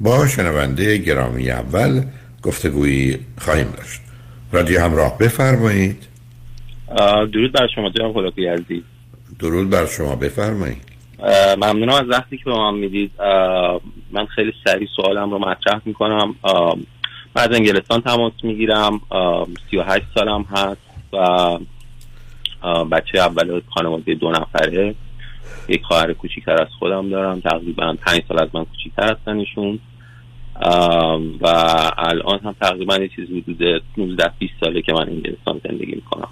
با 0.00 0.26
شنونده 0.26 0.98
گرامی 0.98 1.50
اول 1.50 2.02
گفتگویی 2.42 3.18
خواهیم 3.38 3.70
داشت. 3.76 4.00
رادیو 4.52 4.80
همراه 4.80 5.18
بفرمایید. 5.18 6.06
درود 7.32 7.52
بر 7.52 7.68
شما 7.74 7.90
جناب 7.90 8.14
خلاقی 8.14 8.46
عزیز 8.46 8.82
درود 9.38 9.70
بر 9.70 9.86
شما 9.86 10.16
بفرمایید. 10.16 10.82
ممنونم 11.56 11.94
از 11.94 12.08
وقتی 12.08 12.38
که 12.38 12.44
به 12.44 12.54
من 12.54 12.74
می‌دید. 12.74 13.10
من 14.12 14.26
خیلی 14.34 14.52
سریع 14.64 14.88
سوالم 14.96 15.30
رو 15.30 15.38
مطرح 15.38 15.80
می‌کنم. 15.84 16.34
من 17.36 17.42
از 17.42 17.48
انگلستان 17.52 18.00
تماس 18.00 18.32
می‌گیرم. 18.42 19.00
سی 19.70 19.76
و 19.76 19.82
هشت 19.82 20.06
سالم 20.14 20.42
هست 20.42 20.80
و 21.12 21.58
بچه 22.84 23.18
اول 23.18 23.60
خانواده 23.74 24.14
دو 24.14 24.30
نفره. 24.30 24.94
یک 25.68 25.82
خواهر 25.82 26.12
کوچیکتر 26.12 26.62
از 26.62 26.68
خودم 26.78 27.08
دارم. 27.08 27.40
تقریبا 27.40 27.96
پنج 28.06 28.22
سال 28.28 28.38
از 28.38 28.48
من 28.54 28.64
کوچیکتر 28.64 29.16
هستن 29.16 29.36
ایشون. 29.36 29.78
و 31.40 31.46
الان 31.98 32.40
هم 32.44 32.54
تقریبا 32.60 32.96
یه 32.96 33.10
چیز 33.16 33.24
حدود 33.24 33.82
19 33.96 34.32
20 34.38 34.52
ساله 34.60 34.82
که 34.82 34.92
من 34.92 35.08
انگلستان 35.08 35.60
زندگی 35.64 35.94
می‌کنم. 35.94 36.28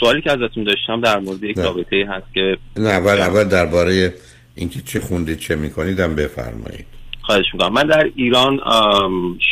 سوالی 0.00 0.22
که 0.22 0.32
ازتون 0.32 0.64
داشتم 0.64 1.00
در 1.00 1.18
مورد 1.18 1.42
یک 1.42 1.58
رابطه 1.58 2.06
هست 2.08 2.34
که 2.34 2.56
نه 2.76 2.88
اول 2.88 3.20
اول 3.20 3.44
درباره 3.44 4.14
اینکه 4.54 4.80
چه 4.80 5.00
خونده 5.00 5.36
چه 5.36 5.56
میکنیدم 5.56 6.14
بفرمایید. 6.14 6.86
خواهش 7.22 7.44
می‌کنم. 7.54 7.72
من 7.72 7.82
در 7.82 8.10
ایران 8.16 8.60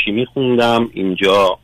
شیمی 0.05 0.27
خوندم 0.27 0.89
اینجا 0.93 1.59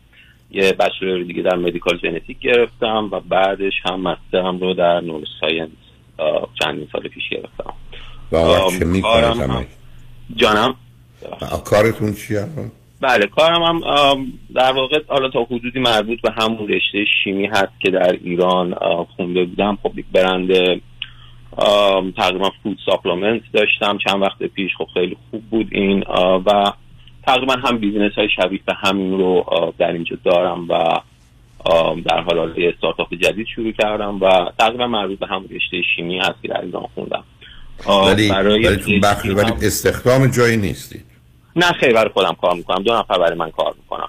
یه 0.50 0.72
bachelor 0.72 1.22
دیگه 1.22 1.42
در 1.42 1.56
medical 1.56 1.98
genetic 1.98 2.38
گرفتم 2.38 3.08
و 3.12 3.20
بعدش 3.20 3.72
هم 3.84 4.00
master 4.00 4.50
م 4.50 4.58
رو 4.58 4.74
در 4.74 5.00
neuroscience 5.00 5.70
چندین 6.62 6.88
سال 6.92 7.02
پیش 7.02 7.24
گرفتم. 7.30 7.72
و 8.32 8.70
چه 8.78 8.84
می‌کنید 8.84 9.66
جانم؟ 10.36 10.74
کارتون 11.64 12.14
چیه 12.14 12.46
بله 13.02 13.26
کارم 13.26 13.62
هم 13.62 14.26
در 14.54 14.72
واقع 14.72 15.00
حالا 15.08 15.28
تا 15.28 15.42
حدودی 15.44 15.80
مربوط 15.80 16.20
به 16.20 16.30
همون 16.38 16.68
رشته 16.68 17.04
شیمی 17.24 17.46
هست 17.46 17.80
که 17.80 17.90
در 17.90 18.12
ایران 18.24 18.74
خونده 19.16 19.44
بودم. 19.44 19.78
خب 19.82 19.98
یک 19.98 20.04
برند 20.12 20.48
تقریبا 22.16 22.50
food 22.62 22.78
supplement 22.86 23.42
داشتم 23.52 23.98
چند 24.06 24.22
وقت 24.22 24.42
پیش. 24.42 24.70
خب 24.78 24.86
خیلی 24.94 25.16
خوب 25.30 25.42
بود 25.50 25.68
این 25.70 26.04
و 26.46 26.72
تقریبا 27.26 27.54
هم 27.54 27.78
business 27.78 28.12
های 28.12 28.28
شبیه 28.36 28.60
به 28.66 28.74
همین 28.74 29.18
رو 29.18 29.44
در 29.78 29.92
اینجا 29.92 30.16
دارم 30.24 30.68
و 30.68 31.00
در 32.04 32.20
حال 32.20 32.58
یه 32.58 32.72
استارتاپ 32.74 33.14
جدید 33.14 33.46
شروع 33.54 33.72
کردم 33.72 34.20
و 34.20 34.52
تقریبا 34.58 34.86
مربوط 34.86 35.18
به 35.18 35.26
همون 35.26 35.48
رشته 35.50 35.82
شیمی 35.96 36.18
هست 36.18 36.42
که 36.42 36.48
در 36.48 36.60
ایران 36.60 36.86
خوندم. 36.94 37.24
ولی 37.88 38.28
برای 38.28 38.98
بخش 39.02 39.26
ولی 39.26 39.66
استخدام 39.66 40.26
جایی 40.26 40.56
نیستید 40.56 41.11
نه 41.56 41.72
خیلی 41.72 41.94
برای 41.94 42.10
خودم 42.10 42.36
کار 42.40 42.54
می‌کنم. 42.54 42.82
دو 42.82 42.94
نفر 42.94 43.18
برای 43.18 43.38
من 43.38 43.50
کار 43.50 43.74
می‌کنم 43.78 44.08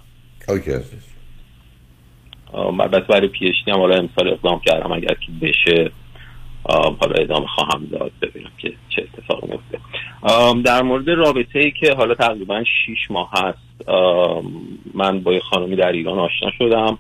okay 0.49 0.71
بس 2.91 3.03
برای 3.09 3.27
PhD 3.27 3.71
هم 3.71 3.79
حالا 3.79 3.95
امسال 3.95 4.27
اقدام 4.27 4.59
کردم. 4.59 4.91
اگر 4.91 5.13
که 5.13 5.31
بشه 5.41 5.91
حالا 6.99 7.15
ادامه 7.15 7.47
خواهم 7.47 7.85
داد. 7.91 8.11
ببینم 8.21 8.51
که 8.57 8.73
چه 8.89 9.07
اتفاقی 9.13 9.47
میفته 9.47 9.79
در 10.61 10.81
مورد 10.81 11.09
رابطه 11.09 11.59
ای 11.59 11.71
که 11.71 11.93
حالا 11.93 12.15
تقریبا 12.15 12.63
6 12.63 13.11
ماه 13.11 13.29
هست 13.33 13.89
من 14.93 15.19
با 15.19 15.33
یه 15.33 15.39
خانمی 15.39 15.75
در 15.75 15.91
ایران 15.91 16.19
آشنا 16.19 16.51
شدم. 16.57 16.97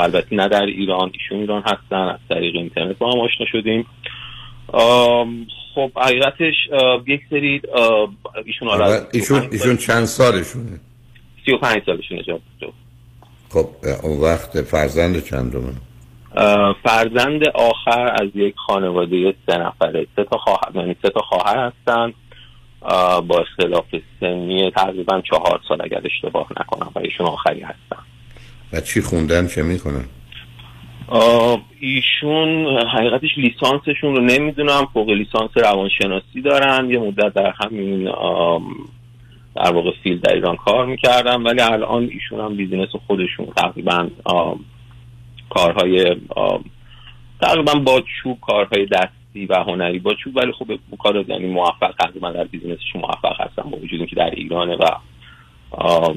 البته 0.00 0.36
نه 0.36 0.48
در 0.48 0.66
ایران 0.66 1.10
ایشون 1.12 1.38
ایران 1.38 1.62
هستن. 1.62 1.96
از 1.96 2.18
طریق 2.28 2.54
اینترنت 2.54 2.98
با 2.98 3.12
هم 3.12 3.20
آشنا 3.20 3.46
شدیم. 3.46 3.86
خب 5.74 5.90
حقیقتش 5.96 6.54
یک 7.06 7.20
سری 7.30 7.62
ایشون 8.44 8.68
حالا 8.68 9.00
ایشون, 9.12 9.48
ایشون 9.52 9.76
چند 9.76 10.04
سالشونه؟ 10.04 10.80
35 11.46 11.82
سالشونه 11.86 12.22
جا 12.22 12.38
خب 13.50 13.66
اون 14.02 14.20
وقت 14.20 14.62
فرزند 14.62 15.24
چندمه 15.24 15.72
فرزند 16.84 17.48
آخر 17.54 18.22
از 18.22 18.28
یک 18.34 18.54
خانواده 18.66 19.34
سه 19.46 19.58
نفره. 19.58 20.06
سه 20.16 20.24
تا 20.24 20.38
خواهر 20.38 20.70
یعنی 20.74 20.96
سه 21.02 21.08
تا 21.08 21.20
خواهر 21.20 21.58
هستن. 21.58 22.12
با 23.20 23.38
اختلاف 23.38 23.84
سنی 24.20 24.70
تقریبا 24.70 25.20
چهار 25.20 25.60
سال 25.68 25.82
اگر 25.84 26.00
اشتباه 26.04 26.46
نکنم 26.60 26.92
و 26.94 26.98
ایشون 26.98 27.26
آخری 27.26 27.60
هستن. 27.60 28.02
و 28.72 28.80
چی 28.80 29.00
خوندن 29.00 29.46
چه 29.46 29.62
می‌کنن 29.62 30.04
ایشون 31.80 32.78
حقیقتش 32.88 33.28
لیسانسشون 33.36 34.16
رو 34.16 34.20
نمی‌دونم 34.20 34.88
فوق 34.92 35.10
لیسانس 35.10 35.50
روانشناسی 35.56 36.42
دارن 36.44 36.90
یه 36.90 36.98
مدت 36.98 37.34
در 37.34 37.52
همین 37.60 38.04
در 39.56 39.72
واقع 39.72 39.90
field 40.02 40.20
در 40.20 40.34
ایران 40.34 40.56
کار 40.56 40.86
می‌کردن 40.86 41.42
ولی 41.42 41.60
الان 41.60 42.02
ایشون 42.02 42.40
هم 42.40 42.56
business 42.56 42.88
خودشون 43.06 43.46
تقریبا 43.56 44.08
کارهای 45.50 46.16
تقریبا 47.40 47.74
با 47.74 48.02
چوب 48.22 48.38
کارهای 48.40 48.86
دستی 48.86 49.46
و 49.46 49.54
هنری 49.54 49.98
با 49.98 50.14
چوب 50.14 50.36
ولی 50.36 50.52
خب 50.52 50.66
کار 50.98 51.24
یعنی 51.28 51.46
موفق 51.46 51.94
تقریبا 51.98 52.30
در 52.30 52.44
business 52.44 52.81
شون 52.81 53.00
موفق 53.00 53.40
هستن 53.40 53.70
با 53.70 53.78
وجود 53.78 54.08
که 54.08 54.16
در 54.16 54.30
ایرانه 54.30 54.76
و 54.76 54.84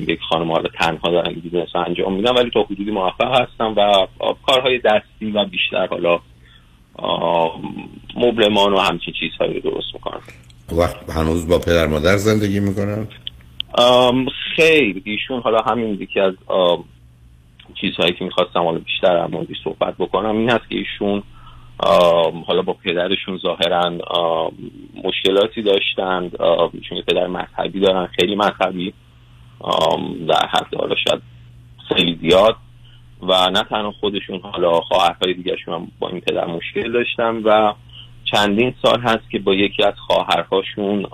یک 0.07 0.19
خانم 0.29 0.51
حالا 0.51 0.69
تنها 0.79 1.11
دارن 1.11 1.33
business 1.33 1.75
انجام 1.87 2.13
میدن 2.13 2.31
ولی 2.31 2.49
تا 2.49 2.63
حدودی 2.63 2.91
موفق 2.91 3.41
هستن 3.41 3.65
و 3.65 4.07
کارهای 4.47 4.79
دستی 4.79 5.31
و 5.31 5.45
بیشتر 5.45 5.87
حالا 5.87 6.19
مبلمان 8.15 8.73
و 8.73 8.77
همچین 8.77 9.13
چیزهایی 9.19 9.59
رو 9.59 9.71
درست 9.71 9.87
می‌کنن. 9.93 10.21
وقت 10.71 11.09
هنوز 11.09 11.47
با 11.47 11.59
پدر 11.59 11.87
مادر 11.87 12.17
زندگی 12.17 12.59
می‌کنن؟ 12.59 13.07
خیر 14.55 15.01
ایشون 15.05 15.41
حالا 15.41 15.61
همین 15.61 16.01
یکی 16.01 16.19
از 16.19 16.33
چیزهایی 17.81 18.13
که 18.13 18.25
می‌خواستم 18.25 18.59
حالا 18.59 18.79
بیشتر 18.79 19.27
در 19.27 19.47
صحبت 19.63 19.97
بکنم 19.99 20.37
این 20.37 20.49
هست 20.49 20.69
که 20.69 20.75
ایشون 20.75 21.23
حالا 22.47 22.61
با 22.61 22.73
پدرشون 22.73 23.37
ظاهرا 23.37 23.91
مشکلاتی 25.03 25.61
داشتند 25.61 26.31
یه 26.91 27.01
پدر 27.07 27.27
مذهبی 27.27 27.79
دارن 27.79 28.07
خیلی 28.19 28.35
مذهبی. 28.35 28.93
در 30.27 30.47
حد 30.47 30.75
حالا 30.75 30.95
شاید 30.95 31.21
خیلی 31.87 32.19
زیاد 32.21 32.55
و 33.21 33.49
نه 33.49 33.63
تنها 33.63 33.91
خودشون 33.91 34.39
حالا 34.39 34.71
خواهرهای 34.71 35.33
دیگرشون 35.33 35.73
هم 35.73 35.91
با 35.99 36.09
این 36.09 36.21
پدر 36.21 36.45
مشکل 36.45 36.91
داشتن 36.91 37.35
و 37.35 37.73
چندین 38.23 38.73
سال 38.81 39.01
هست 39.01 39.29
که 39.31 39.39
با 39.39 39.53
یکی 39.53 39.83
از 39.83 39.93
خواهرهاشون 40.07 41.05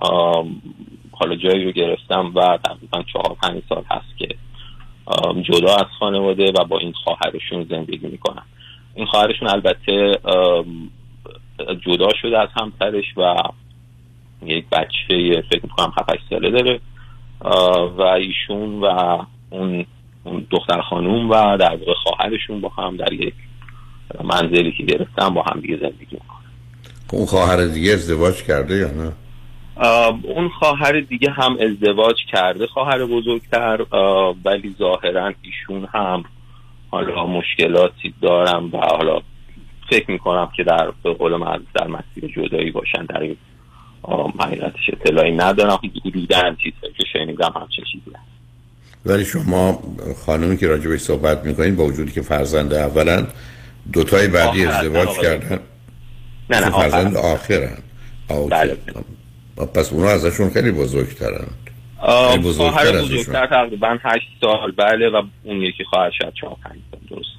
حالا 1.11 1.35
جایی 1.35 1.65
رو 1.65 1.71
گرفتم 1.71 2.31
و 2.35 2.57
تقریبا 2.63 3.03
چهار 3.13 3.37
پنج 3.43 3.63
سال 3.69 3.83
هست 3.91 4.17
که 4.17 4.27
جدا 5.41 5.75
از 5.75 5.85
خانواده 5.99 6.51
و 6.59 6.65
با 6.65 6.79
این 6.79 6.93
خواهرشون 7.03 7.63
زندگی 7.69 8.07
می‌کنن. 8.07 8.43
این 8.95 9.05
خواهرشون 9.05 9.47
البته 9.47 10.19
جدا 11.85 12.09
شده 12.21 12.39
از 12.39 12.49
همسرش 12.61 13.05
و 13.17 13.35
یک 14.45 14.65
بچه 14.69 15.43
فکر 15.49 15.63
می‌کنم 15.63 15.93
7 15.97 16.19
ساله 16.29 16.49
داره. 16.51 16.79
و 17.97 18.01
ایشون 18.01 18.79
و 18.79 19.17
اون 19.49 19.85
دختر 20.51 20.81
خانوم 20.81 21.29
و 21.29 21.57
در 21.57 21.75
واقع 21.75 21.93
خواهرشون 22.03 22.61
با 22.61 22.69
هم 22.69 22.97
در 22.97 23.13
یک 23.13 23.33
منزلی 24.23 24.71
که 24.71 24.83
گرفتن 24.83 25.29
با 25.29 25.41
هم 25.41 25.59
دیگه 25.59 25.77
زندگی 25.77 26.07
می‌کنن 26.11 26.37
اون 27.13 27.25
خواهر 27.25 27.65
دیگه 27.65 27.93
ازدواج 27.93 28.43
کرده 28.43 28.75
یا 28.75 28.91
نه؟ 28.91 29.13
اون 30.23 30.49
خواهر 30.49 30.99
دیگه 30.99 31.31
هم 31.31 31.57
ازدواج 31.59 32.15
کرده 32.31 32.67
خواهر 32.67 33.05
بزرگتر 33.05 33.85
ولی 34.45 34.75
ظاهرا 34.79 35.33
ایشون 35.41 35.87
هم 35.93 36.23
حالا 36.91 37.25
مشکلاتی 37.25 38.13
دارم 38.21 38.69
و 38.73 38.77
حالا 38.77 39.21
فکر 39.89 40.11
می‌کنم 40.11 40.49
که 40.57 40.63
در 40.63 40.91
به 41.03 41.13
قول 41.13 41.35
معروف 41.35 41.67
در 41.73 41.87
مسیر 41.87 42.31
جدایی 42.35 42.71
باشن 42.71 43.05
در 43.05 43.19
این 43.19 43.37
حقیقتش 44.39 44.89
اطلاعی 44.93 45.31
ندارم. 45.31 45.79
حدودا 46.05 46.55
چیزهایی 46.63 46.93
که 46.97 47.03
شنیدم 47.13 47.53
همچین 47.55 47.85
چیزی 47.91 48.15
ولی 49.05 49.25
شما 49.25 49.83
خانمی 50.25 50.57
که 50.57 50.67
راجع 50.67 50.97
صحبت 50.97 51.45
می‌کنین 51.45 51.75
با 51.75 51.85
وجودی 51.85 52.11
که 52.11 52.21
فرزند 52.21 52.73
اولن 52.73 53.27
دوتای 53.93 54.27
بعدی 54.27 54.65
ازدواج 54.65 55.09
کردن. 55.09 55.59
نه 56.49 56.59
نه 56.59 56.69
فرزند 56.69 57.17
آخرن. 57.17 57.77
بله. 58.49 58.77
پس 59.73 59.93
اونا 59.93 60.09
ازشون 60.09 60.49
خیلی 60.49 60.71
بزرگترن. 60.71 61.47
خیلی 62.29 62.43
بزرگتر 62.43 63.01
بزرگتر 63.01 63.47
تقریبا 63.47 63.97
هشت 64.03 64.27
سال. 64.41 64.71
بله 64.71 65.09
و 65.09 65.23
اون 65.43 65.61
یکی 65.61 65.83
خواهد 65.83 66.11
شد. 66.11 66.33
چهار 66.41 66.57
پنج 66.63 66.79
درست. 67.09 67.29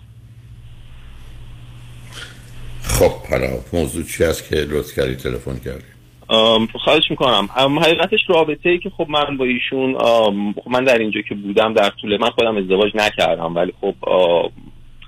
خب 2.83 3.27
حالا 3.31 3.49
موضوع 3.73 4.05
چی 4.05 4.25
هست 4.25 4.49
که 4.49 4.57
لطف 4.57 4.95
کردی 4.97 5.15
تلفن 5.15 5.59
کردی؟ 5.59 5.98
خواهش 6.85 7.11
می‌کنم. 7.11 7.49
حقیقتش 7.57 8.21
رابطه 8.29 8.71
ای 8.71 8.79
که 8.79 8.91
خب 8.91 9.07
من 9.09 9.37
با 9.37 9.45
ایشون 9.45 9.99
خب 10.55 10.71
من 10.71 10.85
در 10.85 10.99
اینجا 10.99 11.21
که 11.21 11.35
بودم 11.35 11.73
در 11.73 11.91
طول 12.01 12.21
من 12.21 12.31
خودم 12.31 12.57
ازدواج 12.57 12.93
نکردم 12.95 13.55
ولی 13.55 13.73
خب 13.81 13.95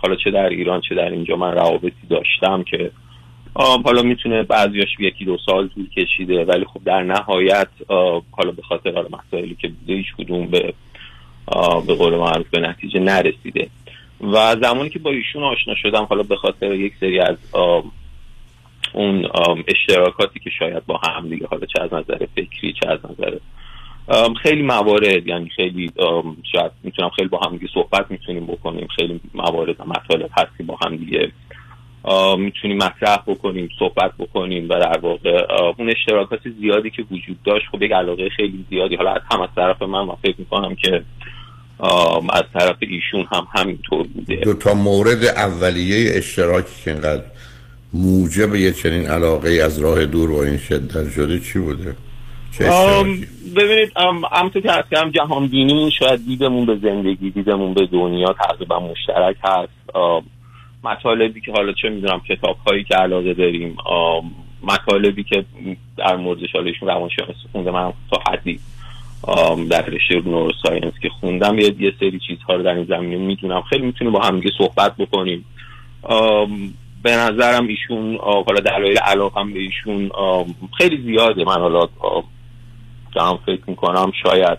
حالا 0.02 0.16
چه 0.24 0.30
در 0.30 0.48
ایران 0.48 0.80
چه 0.88 0.94
در 0.94 1.10
اینجا 1.10 1.36
من 1.36 1.52
روابطی 1.52 2.06
داشتم 2.10 2.62
که 2.62 2.90
حالا 3.56 4.02
می‌تونه 4.02 4.42
بعضیاش 4.42 4.88
یکی 4.98 5.24
دو 5.24 5.38
سال 5.46 5.68
طول 5.68 5.88
کشیده 5.88 6.44
ولی 6.44 6.64
خب 6.64 6.80
در 6.84 7.02
نهایت 7.02 7.68
حالا 8.30 8.50
به 8.56 8.62
خاطر 8.62 8.92
حالا 8.94 9.08
مسائلی 9.08 9.56
که 9.60 9.68
بوده 9.68 9.94
هیچ 9.94 10.06
کدوم 10.18 10.46
به 10.46 10.74
به 11.86 11.94
قول 11.94 12.16
معروف 12.16 12.48
به 12.50 12.60
نتیجه 12.60 13.00
نرسیده. 13.00 13.68
و 14.20 14.56
زمانی 14.62 14.90
که 14.90 14.98
با 14.98 15.10
ایشون 15.10 15.42
آشنا 15.42 15.74
شدم 15.74 16.04
حالا 16.04 16.22
به 16.22 16.36
خاطر 16.36 16.74
یک 16.74 16.92
سری 17.00 17.20
از 17.20 17.36
اون 18.92 19.28
اشتراکاتی 19.68 20.40
که 20.40 20.50
شاید 20.58 20.86
با 20.86 20.96
هم 20.96 21.28
دیگه 21.28 21.46
حالا 21.46 21.66
چه 21.66 21.82
از 21.82 21.94
نظر 21.94 22.26
فکری 22.36 22.74
چه 22.82 22.90
از 22.90 22.98
نظر 23.10 23.36
خیلی 24.42 24.62
موارد 24.62 25.26
یعنی 25.26 25.48
خیلی 25.48 25.92
شاید 26.52 26.72
می‌تونم 26.82 27.10
خیلی 27.10 27.28
با 27.28 27.40
هم 27.46 27.56
دیگه 27.56 27.68
صحبت 27.74 28.10
می‌تونیم 28.10 28.46
بکنیم 28.46 28.88
خیلی 28.96 29.20
موارد 29.34 29.80
و 29.80 29.84
مطالب 29.84 30.30
هستی 30.36 30.62
با 30.62 30.78
هم 30.84 30.96
دیگه 30.96 31.32
می‌تونیم 32.38 32.76
مطرح 32.76 33.22
بکنیم 33.26 33.68
صحبت 33.78 34.12
بکنیم 34.18 34.64
و 34.64 34.68
در 34.68 34.98
واقع 34.98 35.46
اون 35.78 35.90
اشتراکات 35.90 36.40
زیادی 36.60 36.90
که 36.90 37.02
وجود 37.10 37.42
داشت 37.44 37.66
خب 37.72 37.82
یک 37.82 37.92
علاقه 37.92 38.28
خیلی 38.28 38.66
زیادی 38.70 38.96
حالا 38.96 39.10
از 39.10 39.22
هم 39.32 39.40
از 39.40 39.48
طرف 39.56 39.82
من 39.82 40.02
من 40.02 40.14
فکر 40.22 40.36
می‌کنم 40.38 40.74
که 40.74 41.02
از 42.32 42.44
طرف 42.54 42.76
ایشون 42.80 43.26
هم 43.32 43.46
همینطور 43.54 44.06
بوده. 44.06 44.36
دو 44.36 44.54
تا 44.54 44.74
مورد 44.74 45.24
اولیه 45.24 46.10
اشتراکی 46.14 46.84
که 46.84 46.90
اینقدر 46.90 47.24
موجب 47.92 48.54
یه 48.54 48.72
چنین 48.72 49.06
علاقه 49.06 49.50
از 49.50 49.78
راه 49.78 50.06
دور 50.06 50.30
با 50.30 50.44
این 50.44 50.58
شدت 50.58 51.10
شده 51.10 51.40
چی 51.40 51.58
بوده؟ 51.58 51.96
ببینید 53.56 53.92
همونطور 54.32 54.62
که 54.62 54.98
هم 54.98 55.10
جهان 55.10 55.48
بینی 55.48 55.90
شاید 55.98 56.26
دیدمون 56.26 56.66
به 56.66 56.78
زندگی 56.82 57.30
دیدمون 57.30 57.74
به 57.74 57.86
دنیا 57.86 58.32
تقریبا 58.32 58.80
مشترک 58.80 59.36
هست. 59.44 59.96
مطالبی 60.84 61.40
که 61.40 61.52
حالا 61.52 61.72
چه 61.72 61.88
می‌دونم 61.88 62.20
کتاب 62.20 62.56
هایی 62.66 62.84
که 62.84 62.94
علاقه 62.94 63.34
داریم 63.34 63.76
مطالبی 64.62 65.24
که 65.24 65.44
در 65.96 66.16
موردش 66.16 66.48
حالا 66.52 66.66
ایشون 66.66 66.88
روانشناسی 66.88 67.32
خونده 67.52 67.70
من 67.70 67.92
تا 68.10 68.22
حدی 68.32 68.60
در 69.70 69.86
رشته 69.86 70.14
نوروساینس 70.14 70.92
که 71.02 71.08
خوندم 71.08 71.58
یه, 71.58 71.74
یه 71.78 71.92
سری 72.00 72.20
چیزها 72.28 72.54
رو 72.54 72.62
در 72.62 72.74
این 72.74 72.84
زمینه 72.84 73.16
می‌دونم. 73.16 73.62
خیلی 73.62 73.86
می‌تونیم 73.86 74.12
با 74.12 74.20
هم 74.20 74.42
صحبت 74.58 74.96
بکنیم. 74.96 75.44
به 77.02 77.16
نظرم 77.16 77.66
ایشون 77.66 78.18
حالا 78.22 78.60
دلایل 78.60 78.98
علاقم 78.98 79.52
به 79.52 79.58
ایشون 79.58 80.10
خیلی 80.78 81.02
زیاده. 81.02 81.44
من 81.44 81.60
حالا 81.60 81.88
دارم 83.14 83.38
فکر 83.46 83.62
می‌کنم 83.66 84.12
شاید 84.22 84.58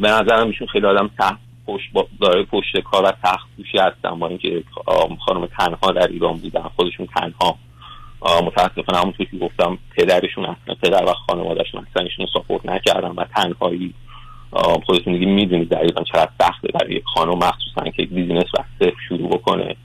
به 0.00 0.08
نظرم 0.08 0.46
ایشون 0.46 0.66
خیلی 0.66 0.86
آدم 0.86 1.10
تحت 1.18 1.38
پشت 1.66 1.90
داره 2.20 2.44
پشت 2.44 2.78
کار 2.84 3.04
و 3.04 3.12
سخت 3.24 3.48
کوشی 3.56 3.78
هستن. 3.78 4.18
با 4.18 4.28
اینکه 4.28 4.62
خانم 5.26 5.46
تنها 5.46 5.92
در 5.92 6.06
ایران 6.06 6.32
بودن. 6.32 6.62
خودشون 6.76 7.06
تنها 7.06 7.58
متاسفانه 8.46 8.98
همونطور 9.00 9.26
که 9.26 9.36
گفتم 9.38 9.78
پدرشون 9.96 10.44
اصلا 10.44 10.74
پدر 10.82 11.04
و 11.04 11.12
خانوادهشون 11.12 11.86
اصلا 11.90 12.02
ایشون 12.02 12.26
support 12.32 12.66
نکردن 12.66 13.08
و 13.08 13.24
تنهایی 13.24 13.94
خودتون 14.86 15.12
دیگه 15.12 15.26
می‌دونید 15.26 15.68
در 15.68 15.80
ایران 15.80 16.04
چقدر 16.04 16.30
سخته 16.40 16.68
برای 16.74 16.94
یک 16.94 17.04
خانم 17.14 17.32
مخصوصا 17.32 17.90
که 17.96 18.06
business 18.06 18.44
و 18.58 18.62
صفر 18.78 18.96
شروع 19.08 19.28
بکنه. 19.28 19.76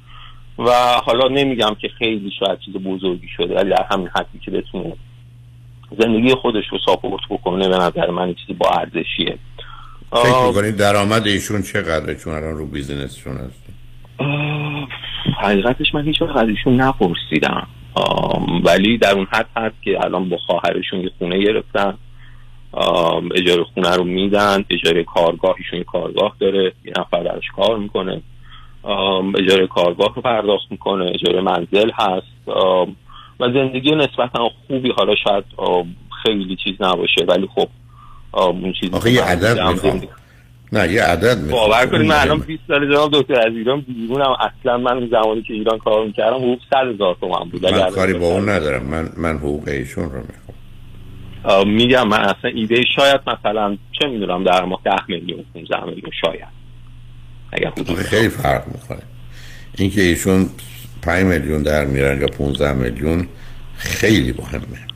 و 0.60 0.72
حالا 1.04 1.28
نمیگم 1.28 1.76
که 1.82 1.88
خیلی 1.88 2.32
شاید 2.40 2.60
چیز 2.60 2.74
بزرگی 2.74 3.28
شده 3.38 3.56
ولی 3.56 3.70
در 3.70 3.86
همین 3.92 4.08
حدی 4.08 4.40
که 4.40 4.52
بتونه 4.52 4.94
زندگی 6.00 6.36
خودش 6.36 6.64
رو 6.72 6.80
support 6.86 7.22
بکنه 7.30 7.70
به 7.70 7.78
نظر 7.78 8.10
من 8.10 8.34
چیزی 8.34 8.54
با 8.54 8.70
ارزشیه. 8.70 9.38
فکر 10.12 10.48
می‌کنید 10.48 10.78
درآمد 10.78 11.28
ایشون 11.28 11.62
چقدره؟ 11.62 12.16
چون 12.16 12.34
الان 12.34 12.58
رو 12.58 12.66
بیزینسشون 12.66 13.38
هست 13.38 13.64
حقیقتش 15.42 15.94
من 15.94 16.06
هیچ 16.06 16.22
وقت 16.22 16.38
از 16.38 16.50
ایشون 16.50 16.82
نپرسیدم. 16.82 17.68
ولی 18.64 18.98
در 18.98 19.12
اون 19.12 19.28
حد 19.32 19.48
هست 19.58 19.76
که 19.82 20.06
الان 20.06 20.30
با 20.30 20.38
خواهرشون 20.38 21.00
یه 21.00 21.12
خونه 21.18 21.44
گرفتن. 21.44 21.98
اجاره 23.36 23.64
خونه 23.64 23.96
رو 23.96 24.04
میدن 24.04 24.66
اجاره 24.70 25.04
کارگاه 25.04 25.56
ایشون 25.58 25.84
کارگاه 25.84 26.36
داره 26.40 26.74
یه 26.86 26.94
نفر 27.00 27.24
درش 27.24 27.44
کار 27.56 27.78
می‌کنه. 27.78 28.22
اجاره 29.40 29.68
کارگاه 29.68 30.16
رو 30.16 30.22
پرداخت 30.22 30.72
می‌کنه 30.72 31.12
اجاره 31.14 31.42
منزل 31.42 31.92
هست. 31.94 32.48
و 33.40 33.52
زندگی 33.54 33.96
نسبتا 33.96 34.50
خوبی 34.68 34.92
حالا 34.98 35.16
شاید 35.24 35.44
خیلی 36.24 36.58
چیز 36.64 36.74
نباشه 36.80 37.26
ولی 37.28 37.48
خب 37.56 37.68
اون 38.34 38.74
چیزی 38.82 38.94
آخه 38.94 39.12
یه 39.12 39.24
عدد 39.24 39.62
می‌خوام. 39.62 40.02
نه 40.72 40.92
یه 40.92 41.04
عدد 41.04 41.38
می‌خوام. 41.38 41.70
باور 41.70 41.86
کنید 41.86 42.08
من 42.08 42.16
الان 42.16 42.40
20 42.40 42.64
سال 42.68 42.94
جناب 42.94 43.12
دکتر 43.14 43.48
از 43.48 43.54
ایران 43.54 43.82
بیرونم 43.82 44.36
اصلا 44.40 44.78
من 44.78 45.08
زمانی 45.12 45.42
که 45.42 45.54
ایران 45.54 45.78
کار 45.78 46.06
می‌کردم 46.06 46.36
حقوق 46.36 46.60
100 46.70 46.88
هزار 46.94 47.16
تومن 47.22 47.50
بود. 47.52 47.66
من 47.66 47.90
کاری 47.90 48.14
با 48.14 48.26
اون 48.26 48.50
ندارم. 48.50 48.84
من 48.84 49.10
من 49.18 49.38
حقوق 49.38 49.68
ایشون 49.68 50.04
رو 50.04 50.20
می‌خوام. 50.20 51.70
میگم 51.70 52.08
من 52.08 52.20
اصلا 52.20 52.52
ایده 52.54 52.84
شاید 52.96 53.22
مثلا 53.28 53.78
چه 54.00 54.08
می‌دونم 54.08 54.44
در 54.44 54.66
ماه 54.66 54.82
10 54.86 54.96
میلیون 55.08 55.46
15 55.54 55.86
میلیون 55.86 56.12
شاید. 56.22 56.57
اگر 57.52 57.72
خیلی 58.04 58.30
فرق 58.30 58.68
می‌کنه. 58.68 59.02
اینکه 59.78 60.02
ایشون 60.02 60.50
5 61.02 61.24
میلیون 61.24 61.64
در 61.64 61.86
میرن 61.86 62.22
یا 62.22 62.28
15 62.28 62.74
میلیون 62.74 63.28
خیلی 63.78 64.34
مهمه. 64.40 64.88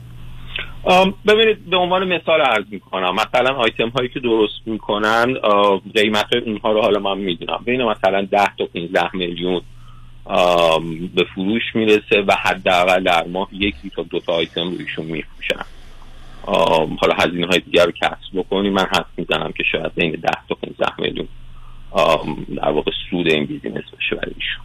ببینید 1.26 1.70
به 1.70 1.76
عنوان 1.76 2.08
مثال 2.08 2.40
عرض 2.40 2.64
می‌کنم 2.70 3.14
مثلا 3.14 3.54
آیتم 3.54 3.88
هایی 3.88 4.08
که 4.08 4.20
درست 4.20 4.60
می‌کنن 4.66 5.34
قیمت 5.94 6.26
های 6.32 6.42
اونها 6.42 6.72
رو 6.72 6.82
حالا 6.82 7.00
من 7.00 7.18
می‌دونم. 7.18 7.60
بین 7.64 7.82
مثلا 7.82 8.22
10 8.22 8.46
تا 8.58 8.66
15 8.66 9.16
میلیون 9.16 9.60
به 11.14 11.24
فروش 11.34 11.62
می‌رسه 11.74 12.22
و 12.26 12.32
حداقل 12.42 13.02
در 13.02 13.24
ماه 13.26 13.48
یکی 13.52 13.90
تا 13.96 14.02
دو 14.02 14.20
تا 14.20 14.32
آیتم 14.32 14.70
رو 14.70 14.76
ایشون 14.78 15.04
میفروشن. 15.04 15.64
حالا 17.00 17.14
هزینه 17.18 17.46
های 17.46 17.60
دیگر 17.60 17.84
رو 17.84 17.92
کسب 17.92 18.34
بکنیم. 18.34 18.72
من 18.72 18.86
حد 18.92 19.06
می‌زنم 19.16 19.52
که 19.56 19.64
شاید 19.72 19.94
بین 19.94 20.10
10 20.12 20.28
تا 20.48 20.54
15 20.54 20.86
میلیون 20.98 21.28
در 22.56 22.68
واقع 22.68 22.90
سود 23.10 23.26
این 23.26 23.46
بیزینس 23.46 23.74
بشه 23.74 24.16
برای 24.16 24.34
ایشون. 24.34 24.62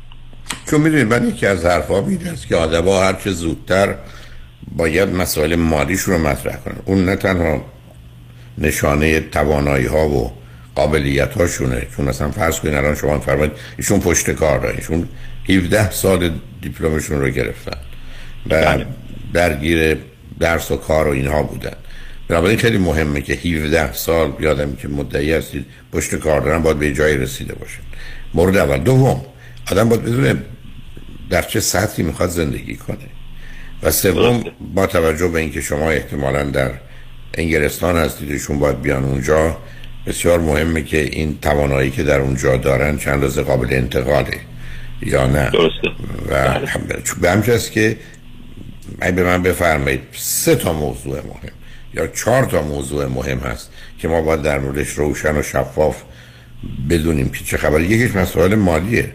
چون 0.70 0.82
می‌دونید 0.82 1.08
من 1.08 1.28
یکی 1.28 1.46
از 1.46 1.66
حرفا 1.66 2.06
است 2.34 2.48
که 2.48 2.56
آدم 2.56 2.86
ها 2.86 3.04
هرچه 3.04 3.32
زودتر 3.32 3.96
باید 4.76 5.10
مسائل 5.10 5.56
مالیش 5.56 6.02
رو 6.02 6.18
مطرح 6.18 6.56
کنن. 6.56 6.78
اون 6.86 7.06
نه 7.06 7.16
تنها 7.16 7.66
نشانه 8.58 9.20
توانایی 9.20 9.86
ها 9.86 10.10
و 10.10 10.32
قابلیت 10.76 11.34
هاشونه 11.34 11.88
چون 11.96 12.06
مثلا 12.06 12.32
فرض 12.32 12.60
کنید 12.60 12.74
الان 12.74 12.96
شما 12.96 13.20
فرمایید 13.20 13.54
ایشون 13.78 14.00
پشت 14.00 14.32
کار 14.32 14.60
دارن. 14.60 14.76
ایشون 14.76 15.08
17 15.50 15.92
سال 15.92 16.32
دیپلمشون 16.62 17.22
رو 17.22 17.30
گرفتن 17.30 17.78
و 18.50 18.50
بله. 18.50 18.86
درگیر 19.34 19.98
درس 20.40 20.72
و 20.72 20.78
کار 20.78 21.08
و 21.08 21.12
اینها 21.12 21.44
بودن. 21.44 21.76
بنابراین 22.28 22.58
خیلی 22.58 22.78
مهمه 22.78 23.22
که 23.22 23.34
17 23.34 23.94
سال 23.94 24.32
بیادمی 24.32 24.78
که 24.78 24.88
مدعی 24.88 25.34
هستید 25.34 25.66
پشت 25.94 26.16
کار 26.16 26.42
دارن 26.42 26.62
باید 26.62 26.80
به 26.80 26.94
جایی 26.94 27.18
رسیده 27.18 27.56
باشه 27.56 27.80
مورد 28.34 28.58
اول. 28.58 28.78
دوم 28.78 29.26
آدم 29.72 29.90
باید 29.90 30.04
بدونه 30.04 30.36
در 31.30 31.42
چه 31.42 31.60
سطحی 31.60 32.04
می‌خواد 32.04 32.30
زندگی 32.30 32.76
کنه. 32.76 32.98
و 33.84 33.92
سوم 33.92 34.44
با 34.76 34.88
توجه 34.88 35.28
به 35.28 35.40
اینکه 35.40 35.62
شما 35.62 35.92
احتمالا 35.92 36.44
در 36.44 36.72
انگلستان 37.34 37.98
هستید 37.98 38.32
ایشون 38.32 38.60
باید 38.60 38.82
بیان 38.82 39.04
اونجا 39.04 39.58
بسیار 40.06 40.40
مهمه 40.40 40.84
که 40.84 41.02
این 41.02 41.38
توانایی 41.42 41.92
که 41.92 42.04
در 42.04 42.20
اونجا 42.20 42.58
دارن 42.58 42.98
چند 42.98 43.24
روز 43.24 43.40
قابل 43.40 43.68
انتقاله 43.72 44.40
یا 45.02 45.28
نه. 45.28 45.50
درسته. 45.50 45.88
و 46.30 46.60
به 47.22 47.32
همچه 47.32 47.60
که 47.60 47.98
به 49.00 49.24
من 49.24 49.44
بفرمایید 49.44 50.02
سه 50.12 50.56
تا 50.56 50.74
موضوع 50.74 51.16
مهم. 51.16 51.57
یا 51.94 52.08
چهار 52.08 52.46
تا 52.46 52.62
موضوع 52.62 53.06
مهم 53.06 53.38
هست 53.38 53.72
که 54.00 54.08
ما 54.08 54.22
باید 54.22 54.42
در 54.42 54.60
موردش 54.60 54.90
روشن 54.90 55.38
و 55.38 55.44
شفاف 55.44 56.04
بدونیم 56.90 57.30
که 57.30 57.44
چه 57.44 57.58
خبر. 57.58 57.82
یکیش 57.82 58.16
مسائل 58.16 58.56
مالیه. 58.56 59.12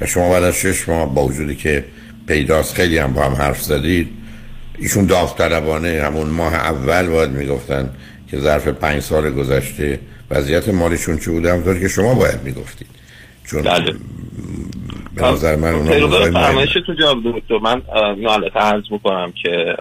و 0.00 0.06
شما 0.06 0.30
بعد 0.30 0.42
از 0.42 0.56
شش 0.56 0.88
ماه 0.88 1.14
با 1.14 1.24
وجودی 1.24 1.54
که 1.54 1.84
پیداست 2.28 2.74
خیلی 2.74 2.98
هم 2.98 3.12
با 3.12 3.22
هم 3.22 3.32
حرف 3.32 3.62
زدید. 3.62 4.08
ایشون 4.78 5.06
داوطلبانه. 5.06 6.02
همون 6.04 6.26
ماه 6.26 6.54
اول 6.54 7.08
باید 7.08 7.30
می‌گفتن 7.30 7.90
که 8.30 8.38
ظرف 8.38 8.68
پنج 8.68 9.02
سال 9.02 9.30
گذشته 9.30 10.00
وضعیت 10.30 10.68
مالشون 10.68 11.18
چه 11.18 11.30
بوده؟ 11.30 11.52
همطور 11.52 11.78
که 11.78 11.88
شما 11.88 12.14
باید 12.14 12.42
می‌گفتید. 12.44 12.88
چون 13.46 13.62
بله. 13.62 13.94
به 15.14 15.22
نظر 15.22 15.56
من 15.56 15.74
اونا 15.74 16.30
فرمایشتون 16.30 16.96
جواب 17.00 17.18
دکتر 17.24 17.58
من 17.58 17.82
حالت 18.26 18.56
عرض 18.56 18.82
بکنم 18.90 19.32
که 19.42 19.74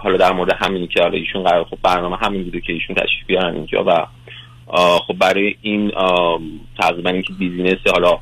حالا 0.00 0.16
در 0.16 0.32
مورد 0.32 0.56
همینی 0.60 0.86
که 0.86 1.02
حالا 1.02 1.18
ایشون 1.18 1.42
قرار 1.42 1.64
خب 1.64 1.78
برنامه 1.82 2.16
همین 2.16 2.44
بوده 2.44 2.60
که 2.60 2.72
ایشون 2.72 2.96
تشریف 2.96 3.26
بیارن 3.26 3.54
اینجا 3.54 3.84
و 3.86 4.06
خب 4.98 5.14
برای 5.18 5.54
این 5.62 5.90
تقریبا 6.80 7.10
اینکه 7.10 7.32
business 7.32 7.78
حالا 7.92 8.18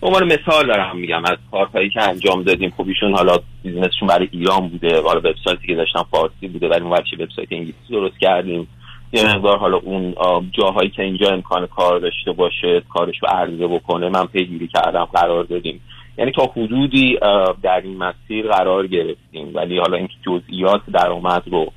به 0.00 0.06
عنوان 0.06 0.24
مثال 0.24 0.66
دارم 0.66 0.96
میگم 0.96 1.24
از 1.24 1.36
کارهایی 1.50 1.90
که 1.90 2.02
انجام 2.02 2.42
دادیم 2.42 2.72
خب 2.76 2.88
ایشون 2.88 3.14
حالا 3.14 3.38
business 3.62 3.93
شون 3.93 4.08
برای 4.08 4.28
ایران 4.32 4.68
بوده 4.68 5.02
حالا 5.02 5.18
وبسایتی 5.18 5.66
که 5.66 5.74
داشتن 5.74 6.02
فارسی 6.10 6.48
بوده 6.48 6.68
ولی 6.68 6.84
ما 6.84 6.90
وبسایت 6.90 7.48
انگلیسی 7.50 7.78
درست 7.90 8.18
کردیم. 8.20 8.68
یه 9.12 9.36
مقدار 9.36 9.58
حالا 9.58 9.76
اون 9.76 10.14
جاهایی 10.52 10.90
که 10.90 11.02
اینجا 11.02 11.28
امکان 11.28 11.66
کار 11.66 11.98
داشته 11.98 12.32
باشه 12.32 12.82
کارش 12.88 13.14
رو 13.22 13.28
عرضه 13.28 13.66
بکنه 13.66 14.08
من 14.08 14.26
پیگیری 14.26 14.68
کردم 14.68 15.04
قرار 15.04 15.44
دادیم. 15.44 15.80
یعنی 16.18 16.32
تا 16.32 16.46
حدودی 16.56 17.18
در 17.62 17.80
این 17.84 17.96
مسیر 17.96 18.46
قرار 18.48 18.86
گرفتیم. 18.86 19.54
ولی 19.54 19.78
حالا 19.78 19.96
اینکه 19.96 20.14
جزئیات 20.26 20.80
درآمد 20.94 21.42
رو 21.46 21.72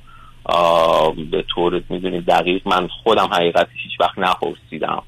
به 1.30 1.44
طور 1.54 1.82
می‌دونید 1.88 2.26
دقیق 2.26 2.68
من 2.68 2.88
خودم 3.04 3.28
حقیقتش 3.32 3.68
هیچ 3.72 4.00
وقت 4.00 4.18
نپرسیدم. 4.18 5.02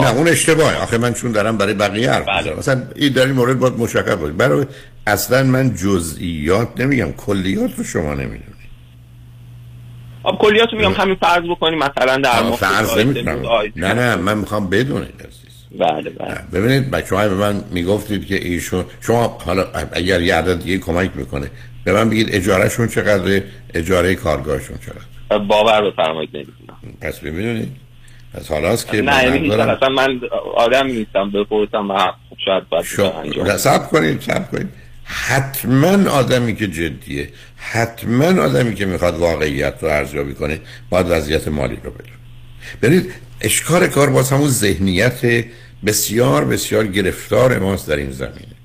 نه 0.00 0.16
اون 0.16 0.28
اشتباهه. 0.28 0.82
آخه 0.82 0.98
من 0.98 1.12
چون 1.12 1.32
دارم 1.32 1.58
برای 1.58 1.74
بقیه 1.74 2.10
حرف 2.10 2.28
بله. 2.28 2.54
مثلا 2.54 2.82
این 2.96 3.12
در 3.12 3.26
این 3.26 3.34
مورد 3.34 3.58
باید 3.58 3.78
مشخص 3.78 4.14
باید 4.14 4.36
برای 4.36 4.66
اصلا 5.06 5.42
من 5.42 5.74
جزئیات 5.74 6.80
نمیگم. 6.80 7.12
کلیات 7.12 7.78
رو 7.78 7.84
شما 7.84 8.14
نمی‌دونی 8.14 8.42
خب 10.22 10.36
کلیات 10.40 10.68
رو 10.72 10.78
میگم 10.78 10.92
همین 10.92 11.14
فرض 11.14 11.44
بکنیم. 11.50 11.78
مثلا 11.78 12.16
در 12.16 12.50
فرض 12.50 12.98
نمی‌تونم 12.98 13.42
نه 13.76 13.94
نه 13.94 14.16
من 14.16 14.38
می‌خوام 14.38 14.70
بدونید. 14.70 15.28
بله 15.78 16.10
بله. 16.10 16.38
ببینید 16.52 16.90
بچه 16.90 17.16
های 17.16 17.28
به 17.28 17.34
من 17.34 17.64
می‌گفتید 17.70 18.26
که 18.26 18.34
ایشون 18.34 18.84
شما 19.00 19.38
حالا 19.44 19.66
اگر 19.92 20.20
یه 20.22 20.34
عدد 20.34 20.62
دیگه 20.62 20.78
کمک 20.78 21.10
می‌کنه 21.14 21.50
به 21.84 21.92
من 21.92 22.10
بگید 22.10 22.34
اجارهشون 22.34 22.88
چقدر 22.88 23.42
اجاره 23.74 24.14
کارگاهشون 24.14 24.76
چقدر؟ 24.86 25.38
باور 25.38 25.90
بفرمایید 25.90 26.30
نمی‌دونم. 26.34 26.98
پس 27.00 27.18
ببینید 27.18 27.68
پس 28.34 28.50
حالا 28.50 28.76
که 28.76 29.02
نه 29.02 29.24
یعنی 29.24 29.52
اصلا 29.52 29.88
من 29.88 30.20
آدم 30.56 30.86
نیستم 30.86 31.30
بپرسم 31.30 31.90
و 31.90 32.12
شاید 32.44 32.68
باید 32.68 33.00
انجام 33.24 33.56
سب 33.56 33.88
کنید 33.90 34.20
سب 34.20 34.50
کنید. 34.50 34.68
حتما 35.04 36.10
آدمی 36.10 36.56
که 36.56 36.66
جدیه 36.66 37.28
حتما 37.56 38.42
آدمی 38.42 38.74
که 38.74 38.86
می‌خواد 38.86 39.16
واقعیت 39.16 39.74
رو 39.80 39.88
ارزیابی 39.88 40.34
کنه 40.34 40.60
باید 40.90 41.06
وضعیت 41.10 41.48
مالی 41.48 41.78
رو 41.84 41.90
بدون 41.90 42.16
برید 42.80 43.12
اشکار 43.40 43.86
کار 43.86 44.10
باز 44.10 44.30
همون 44.30 44.48
ذهنیت 44.48 45.44
بسیار 45.86 46.44
بسیار 46.44 46.86
گرفتار 46.86 47.58
ماست 47.58 47.88
در 47.88 47.96
این 47.96 48.10
زمینه. 48.10 48.56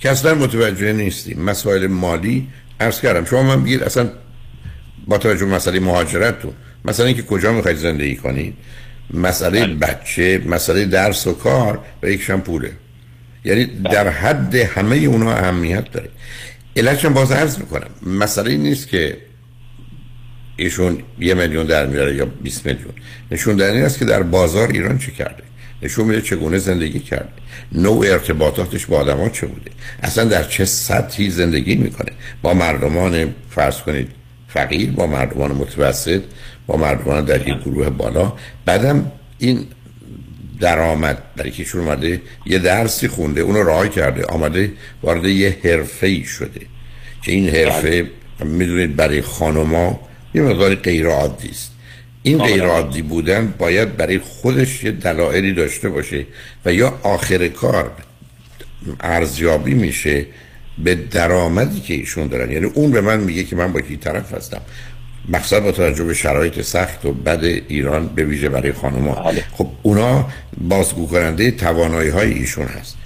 که 0.00 0.10
اصلا 0.10 0.34
متوجه 0.34 0.92
نیستیم. 0.92 1.42
مسائل 1.42 1.86
مالی 1.86 2.48
ارز 2.80 3.00
کردم 3.00 3.24
شما 3.24 3.42
من 3.42 3.64
بگید 3.64 3.82
اصلا 3.82 4.10
با 5.06 5.18
توجه 5.18 5.46
مسئله 5.46 5.80
مهاجرتتون 5.80 6.52
مثلا 6.84 7.06
اینکه 7.06 7.22
کجا 7.22 7.52
می‌خواید 7.52 7.76
زندگی 7.76 8.16
کنید؟ 8.16 8.54
مسئله 9.14 9.66
بله. 9.66 9.74
بچه 9.74 10.42
مسئله 10.46 10.84
درس 10.84 11.26
و 11.26 11.32
کار 11.32 11.80
و 12.02 12.10
یکشم 12.10 12.40
پوله. 12.40 12.72
یعنی 13.44 13.64
بله. 13.64 13.94
در 13.94 14.08
حد 14.08 14.54
همه 14.54 14.96
اونا 14.96 15.32
اهمیت 15.32 15.92
داره. 15.92 16.08
علتشم 16.76 17.14
باز 17.14 17.32
عرض 17.32 17.58
می‌کنم. 17.58 17.90
مسئله 18.06 18.56
نیست 18.56 18.88
که 18.88 19.16
ایشون 20.56 20.98
یه 21.18 21.34
میلیون 21.34 21.66
در 21.66 21.86
میاره 21.86 22.14
یا 22.14 22.24
20 22.24 22.66
میلیون. 22.66 22.92
نشون 23.30 23.60
این 23.60 23.84
است 23.84 23.98
که 23.98 24.04
در 24.04 24.22
بازار 24.22 24.68
ایران 24.68 24.98
چه 24.98 25.12
کرده؟ 25.12 25.42
نشون 25.82 26.06
میده 26.06 26.22
چگونه 26.22 26.58
زندگی 26.58 26.98
کرده. 26.98 27.32
نوع 27.72 28.06
ارتباطاتش 28.06 28.86
با 28.86 28.98
آدما 28.98 29.28
چه 29.28 29.46
بوده؟ 29.46 29.70
اصلا 30.02 30.24
در 30.24 30.44
چه 30.44 30.64
سطحی 30.64 31.30
زندگی 31.30 31.74
می‌کنه؟ 31.74 32.12
با 32.42 32.54
مردمان 32.54 33.34
فرض 33.50 33.80
کنید 33.80 34.08
فقیر 34.48 34.90
با 34.90 35.06
مردمان 35.06 35.52
متوسط 35.52 36.22
با 36.66 36.76
مردمان 36.76 37.24
در 37.24 37.48
یک 37.48 37.58
گروه 37.64 37.90
بالا. 37.90 38.32
بعدم 38.64 39.12
این 39.38 39.66
درآمد 40.60 41.22
برای 41.36 41.50
که 41.50 41.78
اومده 41.78 42.20
یه 42.46 42.58
درسی 42.58 43.08
خونده 43.08 43.40
اونو 43.40 43.62
راه 43.62 43.88
کرده 43.88 44.24
آمده 44.24 44.72
وارد 45.02 45.24
یه 45.24 45.58
حرفه 45.64 46.06
ای 46.06 46.24
شده. 46.24 46.60
که 47.22 47.32
این 47.32 47.48
حرفه 47.48 48.10
می‌دونید 48.44 48.96
برای 48.96 49.22
خانما 49.22 50.00
یه 50.36 50.42
مقدار 50.42 50.74
غیر 50.74 51.06
عادی 51.06 51.48
است. 51.48 51.70
این 52.22 52.38
غیر 52.38 52.64
عادی 52.64 53.02
بودن 53.02 53.54
باید 53.58 53.96
برای 53.96 54.18
خودش 54.18 54.84
یه 54.84 54.90
دلایلی 54.90 55.52
داشته 55.52 55.88
باشه 55.88 56.26
و 56.64 56.72
یا 56.72 56.98
آخر 57.02 57.48
کار 57.48 57.90
ارزیابی 59.00 59.74
میشه 59.74 60.26
به 60.78 60.94
درآمدی 60.94 61.80
که 61.80 61.94
ایشون 61.94 62.26
دارن. 62.26 62.50
یعنی 62.50 62.66
اون 62.66 62.90
به 62.90 63.00
من 63.00 63.20
میگه 63.20 63.44
که 63.44 63.56
من 63.56 63.72
با 63.72 63.80
کی 63.80 63.96
طرف 63.96 64.34
هستم. 64.34 64.60
مقصد 65.28 65.62
با 65.62 65.72
توجه 65.72 66.04
به 66.04 66.14
شرایط 66.14 66.60
سخت 66.60 67.04
و 67.04 67.12
بد 67.12 67.44
ایران 67.44 68.06
به 68.06 68.24
ویژه 68.24 68.48
برای 68.48 68.72
خانوما. 68.72 69.14
بله. 69.14 69.44
خب 69.52 69.68
اونا 69.82 70.28
بازگو 70.60 71.06
کننده 71.06 71.50
توانایی 71.50 72.10
های 72.10 72.32
ایشون 72.32 72.66
هست. 72.66 72.96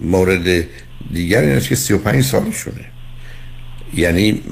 مورد 0.00 0.64
دیگر 1.12 1.40
این 1.40 1.50
است 1.50 1.68
که 1.68 1.74
35 1.74 2.24
سالشونه. 2.24 2.84
یعنی 3.94 4.42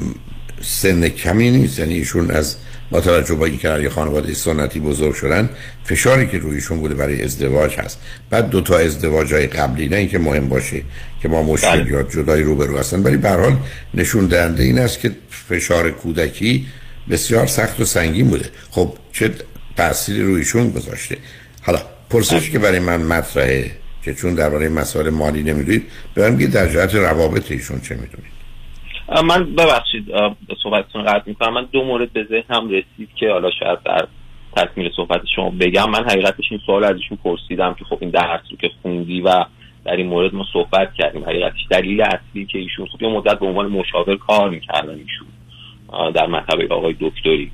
سن 0.62 1.08
کمی 1.08 1.50
نیست. 1.50 1.78
یعنی 1.78 1.94
ایشون 1.94 2.30
از 2.30 2.56
با 2.90 3.00
توجه 3.00 3.34
به 3.34 3.42
اینکه 3.42 3.68
یه 3.82 3.88
خانواده 3.88 4.34
سنتی 4.34 4.80
بزرگ 4.80 5.14
شدن 5.14 5.50
فشاری 5.84 6.26
که 6.26 6.38
رویشون 6.38 6.78
بوده 6.78 6.94
برای 6.94 7.24
ازدواج 7.24 7.74
هست. 7.74 7.98
بعد 8.30 8.50
دو 8.50 8.60
تا 8.60 8.78
ازدواج 8.78 9.34
های 9.34 9.46
قبلی 9.46 9.88
نه 9.88 9.96
اینکه 9.96 10.18
مهم 10.18 10.48
باشه 10.48 10.82
که 11.22 11.28
ما 11.28 11.42
مشکل 11.42 12.02
جدای 12.02 12.42
روبرو 12.42 12.78
هستن 12.78 13.02
ولی 13.02 13.16
به 13.16 13.30
حال 13.30 13.56
نشون 13.94 14.26
دهنده 14.26 14.62
این 14.62 14.78
است 14.78 15.00
که 15.00 15.10
فشار 15.48 15.90
کودکی 15.90 16.66
بسیار 17.10 17.46
سخت 17.46 17.80
و 17.80 17.84
سنگین 17.84 18.28
بوده. 18.28 18.50
خب 18.70 18.94
چه 19.12 19.30
تأثیری 19.76 20.22
رویشون 20.22 20.70
گذاشته؟ 20.70 21.16
حالا 21.62 21.82
پرسش 22.10 22.50
که 22.50 22.58
برای 22.58 22.78
من 22.78 23.02
مطرحه 23.02 23.70
که 24.02 24.14
چون 24.14 24.34
درباره 24.34 24.68
مسائل 24.68 25.10
مالی 25.10 25.42
نمی‌دونید 25.42 25.82
به 26.14 26.30
من 26.30 26.36
در 26.36 26.68
جهت 26.68 26.94
روابط 26.94 27.50
ایشون 27.50 27.80
چه 27.80 27.94
می‌دونید. 27.94 28.37
من 29.24 29.54
ببخشید 29.54 30.04
صحبتتون 30.62 31.02
قطع 31.02 31.22
می‌کنم. 31.26 31.54
من 31.54 31.68
دو 31.72 31.84
مورد 31.84 32.12
به 32.12 32.24
ذهنم 32.24 32.68
رسید 32.68 33.08
که 33.16 33.30
حالا 33.30 33.50
شاید 33.50 33.78
در 33.82 34.06
تکمیل 34.56 34.90
صحبت 34.96 35.20
شما 35.34 35.50
بگم. 35.50 35.90
من 35.90 36.04
حقیقتش 36.04 36.44
این 36.50 36.60
سوال 36.66 36.84
ازشون 36.84 37.18
پرسیدم 37.24 37.74
که 37.74 37.84
خب 37.84 37.98
این 38.00 38.10
درس 38.10 38.40
رو 38.50 38.56
که 38.56 38.70
خوندی 38.82 39.20
و 39.20 39.44
در 39.84 39.96
این 39.96 40.06
مورد 40.06 40.34
ما 40.34 40.44
صحبت 40.52 40.94
کردیم. 40.94 41.24
حقیقتش 41.24 41.66
دلیل 41.70 42.00
اصلی 42.00 42.46
که 42.46 42.58
ایشون 42.58 42.86
خب 42.86 43.02
یه 43.02 43.08
مدت 43.08 43.38
به 43.38 43.46
عنوان 43.46 43.66
مشاور 43.66 44.16
کار 44.16 44.50
می‌کردن 44.50 44.94
ایشون 44.94 45.28
در 46.10 46.26
مطبع 46.26 46.74
آقای 46.74 46.96
دکتری. 47.00 47.50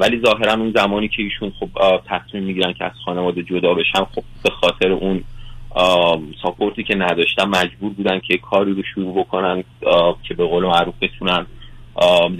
ولی 0.00 0.20
ظاهرا 0.26 0.52
اون 0.52 0.72
زمانی 0.76 1.08
که 1.08 1.22
ایشون 1.22 1.52
خب 1.60 1.68
تصمیم 2.06 2.42
می‌گیرن 2.42 2.72
که 2.72 2.84
از 2.84 2.92
خانواده 3.04 3.42
جدا 3.42 3.74
بشن 3.74 4.04
خب 4.04 4.22
به 4.44 4.50
خاطر 4.50 4.92
اون 4.92 5.24
ساپورتی 6.42 6.84
که 6.84 6.94
نداشتن 6.94 7.48
مجبور 7.48 7.92
بودن 7.92 8.18
که 8.18 8.36
کاری 8.36 8.72
رو 8.72 8.82
شروع 8.94 9.14
بکنن 9.24 9.64
که 10.22 10.34
به 10.34 10.44
قول 10.44 10.64
معروف 10.64 10.94
بتونن 11.00 11.46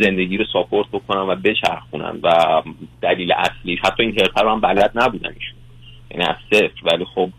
زندگی 0.01 0.37
رو 0.37 0.45
ساپورت 0.53 0.89
بکنن 0.89 1.21
و 1.21 1.37
بچرخونن 1.37 2.21
و 2.23 2.63
دلیل 3.03 3.33
اصلی 3.33 3.79
حتی 3.83 4.03
این 4.03 4.19
هرتر 4.19 4.49
هم 4.49 4.61
بلد 4.61 4.93
نبودن 4.95 5.35
یعنی 6.11 6.25
از 6.25 6.37
صفر. 6.53 6.81
ولی 6.85 7.05
خب 7.15 7.31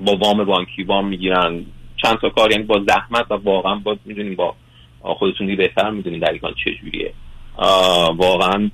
با 0.00 0.16
وام 0.16 0.44
بانکی 0.44 0.82
وام 0.82 1.08
می‌گیرن. 1.08 1.64
چند 2.02 2.18
تا 2.18 2.28
کار 2.28 2.50
یعنی 2.50 2.62
با 2.62 2.84
زحمت 2.88 3.30
و 3.30 3.34
واقعا 3.34 3.74
با 3.74 3.96
می‌دونیم 4.04 4.36
با 4.36 4.54
خودتون 5.02 5.46
دیگه 5.46 5.58
بهتر 5.58 5.90
می‌دونین 5.90 6.20
در 6.20 6.32
ایران 6.32 6.54
چجوریه 6.64 7.12
واقعا 8.16 8.70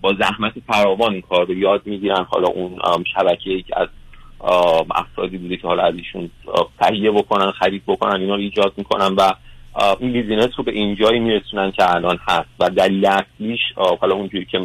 با 0.00 0.14
زحمت 0.20 0.52
فراوان 0.66 1.12
این 1.12 1.22
کار 1.22 1.46
رو 1.46 1.54
یاد 1.54 1.82
می‌گیرن. 1.84 2.26
حالا 2.30 2.48
اون 2.48 3.04
شبکه 3.14 3.64
از 3.76 3.88
افرادی 4.90 5.38
بوده 5.38 5.56
که 5.56 5.66
حالا 5.66 5.82
از 5.82 5.94
ایشون 5.94 6.30
تهیه 6.80 7.10
بکنن 7.10 7.50
خرید 7.50 7.82
بکنن 7.86 8.20
اینا 8.20 8.34
رو 8.34 8.40
ایجاد 8.40 8.72
می‌کنن 8.76 9.14
و 9.14 9.32
این 10.00 10.12
بیزینس 10.12 10.50
رو 10.56 10.64
به 10.64 10.72
اینجایی 10.72 11.20
میرسونن 11.20 11.70
که 11.70 11.94
الان 11.94 12.18
هست 12.28 12.48
و 12.60 12.70
دلیل 12.70 13.06
اصلیش 13.06 13.60
حالا 14.00 14.14
اونجوری 14.14 14.44
که 14.44 14.58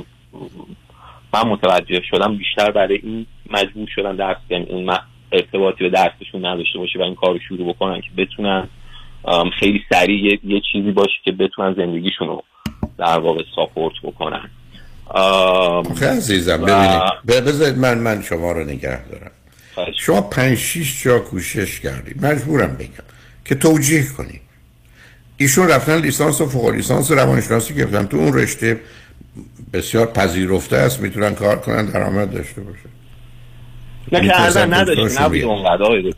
من 1.33 1.47
متوجه 1.47 2.01
شدم 2.09 2.37
بیشتر 2.37 2.71
برای 2.71 2.99
این 3.03 3.25
مجبور 3.49 3.87
شدن 3.95 4.15
درس 4.15 4.37
یعنی 4.49 4.65
اون 4.65 4.97
ارتباطی 5.31 5.83
به 5.83 5.89
درسشون 5.89 6.45
نداشته 6.45 6.79
باشه 6.79 6.99
و 6.99 7.01
این 7.01 7.15
کار 7.15 7.33
رو 7.33 7.39
شروع 7.39 7.73
بکنن 7.73 8.01
که 8.01 8.09
بتونن 8.17 8.67
خیلی 9.59 9.81
سریع 9.93 10.39
یه،, 10.43 10.61
چیزی 10.71 10.91
باشه 10.91 11.15
که 11.23 11.31
بتونن 11.31 11.73
زندگیشون 11.73 12.27
رو 12.27 12.43
در 12.97 13.19
واقع 13.19 13.43
ساپورت 13.55 13.93
بکنن. 14.03 14.49
خیلی 15.99 16.11
عزیزم 16.11 16.57
ببینید 16.57 17.45
بذارید 17.47 17.77
من 17.77 17.97
من 17.97 18.21
شما 18.21 18.51
رو 18.51 18.63
نگه 18.63 19.09
دارم. 19.09 19.31
شما 19.95 20.21
پنج 20.21 20.57
شیش 20.57 21.03
جا 21.03 21.19
کوشش 21.19 21.79
کردید 21.79 22.25
مجبورم 22.25 22.75
بگم 22.75 23.03
که 23.45 23.55
توجیه 23.55 24.05
کنید 24.17 24.41
ایشون 25.37 25.67
رفتن 25.67 26.01
لیسانس 26.01 26.41
و 26.41 26.45
فوق 26.45 26.69
لیسانس 26.69 27.11
روانشناسی 27.11 27.73
گرفتن. 27.73 28.05
تو 28.05 28.17
اون 28.17 28.33
رشته 28.33 28.79
بسیار 29.73 30.05
پذیرفته 30.05 30.77
است. 30.77 30.99
می‌تونن 30.99 31.35
کار 31.35 31.59
کنن 31.59 31.85
درآمد 31.85 32.31
داشته 32.31 32.61
باشه. 32.61 32.79
نه 34.11 34.27
که 34.27 34.59
نداشت. 34.59 35.21
نبود 35.21 35.43
اونقدر 35.43 36.13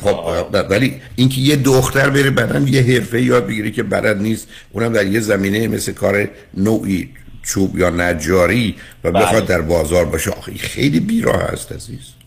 خب 0.00 0.70
ولی 0.70 1.00
اینکه 1.16 1.40
یه 1.40 1.56
دختر 1.56 2.10
بره 2.10 2.30
بعدن 2.30 2.68
یه 2.68 2.82
حرفه 2.82 3.22
یاد 3.22 3.46
بگیره 3.46 3.70
که 3.70 3.82
بلد 3.82 4.22
نیست 4.22 4.48
اونم 4.70 4.92
در 4.92 5.06
یه 5.06 5.20
زمینه 5.20 5.68
مثل 5.68 5.92
کار 5.92 6.28
نوعی 6.54 7.08
چوب 7.42 7.78
یا 7.78 7.90
نجاری 7.90 8.74
و 9.04 9.10
بخواد 9.10 9.46
بله. 9.46 9.56
در 9.56 9.60
بازار 9.60 10.04
باشه 10.04 10.30
آخه 10.30 10.54
خیلی 10.54 11.00
بیراه 11.00 11.42
هست 11.42 11.72
عزیز. 11.72 12.21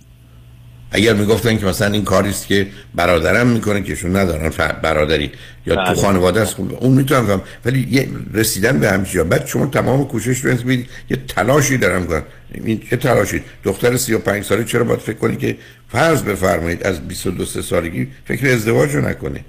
اگر 0.96 1.14
می‌گفتن 1.14 1.58
که 1.58 1.66
مثلا 1.66 1.92
این 1.92 2.04
کاریست 2.04 2.48
که 2.48 2.68
برادرم 2.96 3.48
می‌کنه 3.48 3.82
که 3.82 3.96
شون 3.96 4.16
ندارن 4.16 4.50
برادری 4.82 5.32
یا 5.66 5.76
تو 5.76 5.82
بله. 5.82 5.96
خانواده 5.96 6.42
است 6.42 6.60
اون 6.60 6.92
می‌تونم 6.92 7.42
ولی 7.66 7.88
یه 7.92 8.08
رسیدن 8.34 8.80
به 8.80 8.92
همچی 8.92 9.24
بعد 9.24 9.48
شما 9.48 9.66
تمام 9.66 10.08
کوشش 10.08 10.46
رو 10.46 10.56
بید 10.56 10.90
یه 11.10 11.18
تلاشی 11.28 11.78
دارم 11.78 12.08
کنن 12.08 12.22
این 12.64 12.82
چه 12.90 12.98
تلاشی؟ 12.98 13.42
دختر 13.64 13.98
35 13.98 14.44
ساله 14.44 14.64
چرا 14.64 14.84
باید 14.84 15.00
فکر 15.00 15.18
کنی 15.18 15.36
که 15.36 15.58
فرض 15.92 16.22
بفرمایید 16.22 16.84
از 16.84 17.08
22 17.08 17.46
سالگی 17.46 18.08
فکر 18.26 18.54
ازدواج 18.54 18.96
رو 18.96 19.08
نکنه؟ 19.08 19.40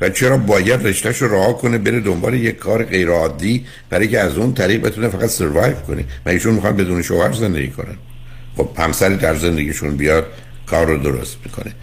و 0.00 0.08
چرا 0.08 0.36
باید 0.36 0.86
رشتهش 0.86 1.22
رو 1.22 1.34
رها 1.34 1.52
کنه 1.52 1.78
بره 1.78 2.00
دنبال 2.00 2.34
یک 2.34 2.56
کار 2.56 2.84
غیر 2.84 3.08
عادی 3.08 3.66
برای 3.90 4.08
که 4.08 4.20
از 4.20 4.36
اون 4.38 4.54
طریق 4.54 4.80
بتونه 4.80 5.08
فقط 5.08 5.30
سروایو 5.30 5.74
کنه؟ 5.74 6.04
و 6.26 6.28
ایشون 6.28 6.54
می‌خوان 6.54 6.76
بدون 6.76 7.02
شوهر 7.02 7.32
زندگی 7.32 7.68
کنن 7.68 7.96
خب 8.56 8.68
همسری 8.78 9.16
در 9.16 9.34
زندگیشون 9.34 9.96
بیاد 9.96 10.26
کار 10.66 10.86
رو 10.86 10.98
درست 10.98 11.36
می‌کنه. 11.44 11.74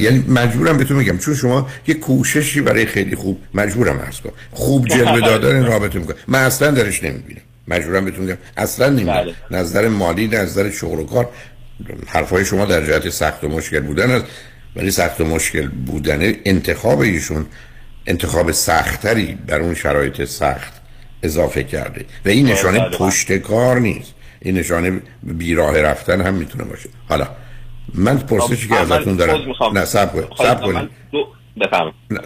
یعنی 0.00 0.24
مجبورم 0.28 0.76
بهتون 0.76 0.96
میگم 0.96 1.18
چون 1.18 1.34
شما 1.34 1.68
یه 1.86 1.94
کوششی 1.94 2.60
برای 2.60 2.86
خیلی 2.86 3.16
خوب 3.16 3.40
مجبورم 3.54 3.98
ارز 3.98 4.20
کنم. 4.20 4.32
خوب 4.50 4.88
جلوه 4.88 5.20
دادن 5.30 5.56
این 5.56 5.66
رابطه 5.66 5.98
می‌کنه. 5.98 6.16
من 6.28 6.38
اصلا 6.44 6.70
درش 6.70 7.04
نمی‌بینم. 7.04 7.40
مجبورم 7.68 8.04
بهتون 8.04 8.24
میگم 8.24 8.38
اصلا 8.56 8.88
نمی‌بینم. 8.88 9.12
بله. 9.14 9.34
نظر 9.50 9.88
مالی 9.88 10.28
نظر 10.28 10.70
شغل 10.70 10.98
و 10.98 11.04
کار 11.04 11.28
حرفای 12.06 12.44
شما 12.44 12.64
در 12.64 12.86
جهت 12.86 13.08
سخت 13.08 13.44
و 13.44 13.48
مشکل 13.48 13.80
بودن 13.80 14.10
است. 14.10 14.24
ولی 14.76 14.90
سخت 14.90 15.20
و 15.20 15.24
مشکل 15.24 15.68
بودن 15.68 16.32
انتخاب 16.44 17.00
ایشون 17.00 17.46
انتخاب 18.06 18.52
سختری 18.52 19.38
بر 19.46 19.60
اون 19.60 19.74
شرایط 19.74 20.24
سخت 20.24 20.72
اضافه 21.22 21.64
کرده. 21.64 22.04
و 22.24 22.28
این 22.28 22.46
بله، 22.46 22.54
نشانه 22.54 22.78
بله. 22.78 22.98
پشت 22.98 23.32
کار 23.32 23.80
نیست. 23.80 24.10
این 24.40 24.54
نشانه 24.54 25.00
بیراه 25.22 25.80
رفتن 25.80 26.20
هم 26.20 26.34
می‌تونه 26.34 26.64
باشه. 26.64 26.88
حالا 27.08 27.28
من 27.94 28.18
پرسشی 28.18 28.68
که 28.68 28.76
ازتون 28.76 29.16
دارم. 29.16 29.40
نه 29.74 29.84
سب 29.84 30.12
کنید 30.12 30.28
سب 30.38 30.60
کنید. 30.60 30.90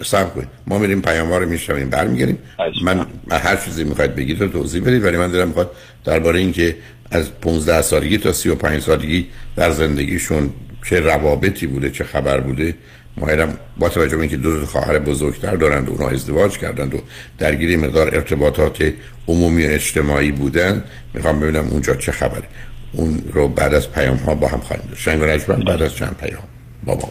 سب 0.04 0.34
کنید. 0.34 0.48
ما 0.66 0.78
میریم 0.78 1.02
پیاموار 1.02 1.44
می‌شویم 1.44 1.90
برمیگردیم. 1.90 2.38
من 2.82 3.06
هر 3.30 3.56
چیزی 3.56 3.84
می‌خواید 3.84 4.14
بگید 4.14 4.40
رو 4.40 4.48
توضیح 4.48 4.82
بدید 4.82 5.04
ولی 5.04 5.16
من 5.16 5.30
دارم 5.30 5.48
می‌خواد 5.48 5.70
درباره 6.04 6.38
اینکه 6.38 6.76
از 7.10 7.40
15 7.40 7.82
سالگی 7.82 8.18
تا 8.18 8.32
35 8.32 8.82
سالگی 8.82 9.26
در 9.56 9.70
زندگیشون 9.70 10.50
چه 10.88 11.00
روابطی 11.00 11.66
بوده 11.66 11.90
چه 11.90 12.04
خبر 12.04 12.40
بوده. 12.40 12.74
ماهرم 13.16 13.58
با 13.78 13.88
توجه 13.88 14.16
به 14.16 14.22
اینکه 14.22 14.36
دو 14.36 14.66
خواهر 14.66 14.98
بزرگتر 14.98 15.56
دارند 15.56 15.88
و 15.88 15.92
اونها 15.92 16.08
ازدواج 16.08 16.58
کردند 16.58 16.94
و 16.94 16.98
درگیری 17.38 17.76
مقدار 17.76 18.14
ارتباطات 18.14 18.92
عمومی 19.28 19.66
و 19.66 19.70
اجتماعی 19.70 20.32
بودن 20.32 20.84
می‌خوام 21.14 21.40
ببینم 21.40 21.68
اونجا 21.68 21.94
چه 21.94 22.12
خبره. 22.12 22.44
اون 22.92 23.22
رو 23.32 23.48
بعد 23.48 23.74
از 23.74 23.90
پیام 23.92 24.16
ها 24.16 24.34
با 24.34 24.48
هم 24.48 24.60
خواهیم 24.60 24.84
داشت. 24.88 25.02
شنگ 25.02 25.20
بعد 25.64 25.82
از 25.82 25.94
چند 25.94 26.16
پیام 26.16 26.42
با 26.84 26.94
ما 26.94 27.08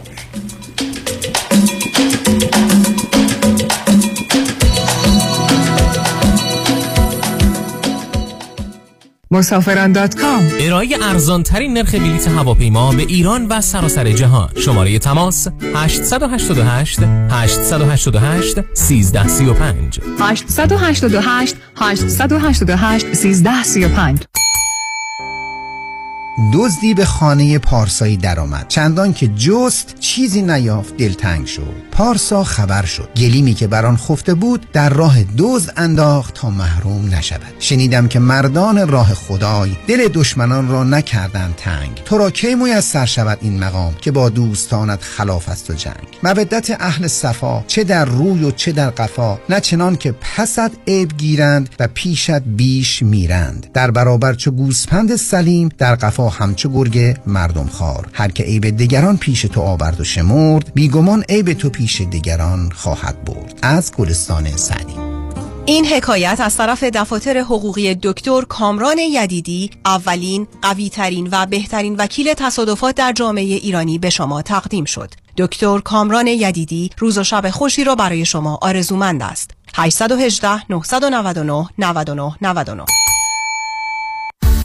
مسافران 9.30 9.92
دات 9.92 10.20
کام. 10.20 10.48
ارائه 10.60 10.88
ارزان 11.02 11.42
ترین 11.42 11.72
نرخ 11.72 11.94
بلیط 11.94 12.28
هواپیما 12.28 12.92
به 12.92 13.02
ایران 13.02 13.46
و 13.46 13.60
سراسر 13.60 14.12
جهان. 14.12 14.50
شماره 14.56 14.98
تماس 14.98 15.48
888 15.74 17.00
888 17.30 18.58
1335 18.58 20.00
888 20.20 21.56
888 21.76 23.04
1335 23.04 24.24
دزدی 26.54 26.94
به 26.94 27.04
خانه 27.04 27.58
پارسایی 27.58 28.16
درآمد. 28.16 28.68
چندان 28.68 29.12
که 29.12 29.28
جست 29.28 29.94
چیزی 30.00 30.42
نیافت 30.42 30.96
دلتنگ 30.96 31.46
شد. 31.46 31.74
پارسا 31.92 32.44
خبر 32.44 32.84
شد. 32.84 33.08
گلیمی 33.16 33.54
که 33.54 33.66
بران 33.66 33.96
خفته 33.96 34.34
بود 34.34 34.66
در 34.72 34.88
راه 34.88 35.16
دزد 35.38 35.72
انداخت 35.76 36.34
تا 36.34 36.50
محروم 36.50 37.14
نشود. 37.14 37.54
شنیدم 37.58 38.08
که 38.08 38.18
مردان 38.18 38.88
راه 38.88 39.14
خدای 39.14 39.76
دل 39.86 40.08
دشمنان 40.08 40.68
را 40.68 40.84
نکردند 40.84 41.54
تنگ. 41.56 42.02
تو 42.04 42.18
را 42.18 42.30
کی 42.30 42.54
میسر 42.54 43.06
شود 43.06 43.38
این 43.40 43.64
مقام 43.64 43.94
که 44.00 44.10
با 44.10 44.28
دوستانت 44.28 45.02
خلاف 45.02 45.48
است 45.48 45.70
و 45.70 45.74
جنگ؟ 45.74 46.08
مودت 46.22 46.76
اهل 46.80 47.06
صفا 47.06 47.64
چه 47.66 47.84
در 47.84 48.04
روی 48.04 48.44
و 48.44 48.50
چه 48.50 48.72
در 48.72 48.90
قفا 48.90 49.38
نه 49.48 49.60
چنان 49.60 49.96
که 49.96 50.12
پست 50.12 50.70
عیب 50.86 51.16
گیرند 51.16 51.68
و 51.80 51.88
پیشت 51.94 52.30
بیش 52.30 53.02
میرند. 53.02 53.66
در 53.74 53.90
برابر 53.90 54.34
چو 54.34 54.50
گوسپند 54.50 55.16
سلیم 55.16 55.68
در 55.78 55.94
قفا 55.94 56.27
همچو 56.28 56.68
گرگ 56.68 57.16
مردم 57.26 57.66
خار 57.66 58.08
هر 58.12 58.28
که 58.28 58.42
عیب 58.42 58.70
دیگران 58.70 59.16
پیش 59.16 59.42
تو 59.42 59.60
آورد 59.60 60.00
و 60.00 60.04
شمرد 60.04 60.72
بیگمان 60.74 61.24
عیب 61.28 61.52
تو 61.52 61.70
پیش 61.70 62.00
دیگران 62.00 62.70
خواهد 62.74 63.24
برد. 63.24 63.58
از 63.62 63.92
گلستان 63.92 64.56
سعدی. 64.56 64.94
این 65.66 65.86
حکایت 65.86 66.40
از 66.40 66.56
طرف 66.56 66.84
دفاتر 66.84 67.38
حقوقی 67.38 67.94
دکتر 67.94 68.42
کامران 68.42 68.98
یدیدی 68.98 69.70
اولین 69.84 70.46
قویترین 70.62 71.28
و 71.32 71.46
بهترین 71.46 71.96
وکیل 71.96 72.34
تصادفات 72.34 72.94
در 72.94 73.12
جامعه 73.12 73.44
ایرانی 73.44 73.98
به 73.98 74.10
شما 74.10 74.42
تقدیم 74.42 74.84
شد. 74.84 75.10
دکتر 75.36 75.78
کامران 75.78 76.26
یدیدی 76.26 76.90
روز 76.98 77.18
و 77.18 77.24
شب 77.24 77.50
خوشی 77.50 77.84
را 77.84 77.94
برای 77.94 78.24
شما 78.24 78.58
آرزومند 78.62 79.22
است. 79.22 79.50
818 79.74 80.72
999 80.72 81.68
99 81.78 82.32
99 82.42 82.84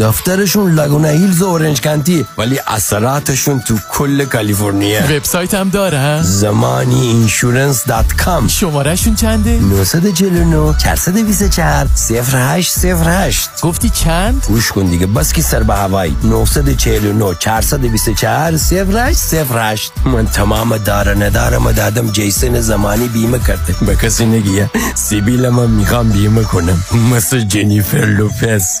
دفترشون 0.00 0.74
لگونا 0.74 1.08
هیلز 1.08 1.42
و 1.42 1.46
اورنج 1.46 1.80
کانتی 1.80 2.26
ولی 2.38 2.60
اثراتشون 2.66 3.60
تو 3.60 3.78
کل 3.92 4.24
کالیفرنیا 4.24 5.00
وبسایت 5.16 5.54
هم 5.54 5.68
داره 5.68 6.22
زمانی 6.22 7.06
اینشورنس 7.06 7.84
دات 7.86 8.12
کام 8.12 8.48
شمارهشون 8.48 9.14
چنده؟ 9.14 9.60
949 9.60 10.74
424 10.78 11.86
0808 11.86 13.50
گفتی 13.62 13.90
چند؟ 13.90 14.44
گوش 14.48 14.72
کن 14.72 14.84
دیگه 14.84 15.06
بس 15.06 15.32
کی 15.32 15.42
سر 15.42 15.62
به 15.62 15.74
هوایی 15.74 16.16
949 16.24 17.34
424 17.38 18.52
0808 18.52 19.92
من 20.04 20.26
تمام 20.26 20.76
داره 20.76 21.14
ندارم 21.14 21.72
دادم 21.72 22.10
جیسن 22.10 22.60
زمانی 22.60 23.08
بیمه 23.08 23.38
کرده. 23.38 23.74
به 23.86 23.96
کسی 23.96 24.26
نگیه 24.26 24.70
سیبیل 24.94 25.48
من 25.48 25.70
می‌خوام 25.70 26.08
بیمه 26.08 26.42
کنم. 26.42 26.82
مثل 27.12 27.40
جنیفر 27.40 28.04
لوپز 28.04 28.80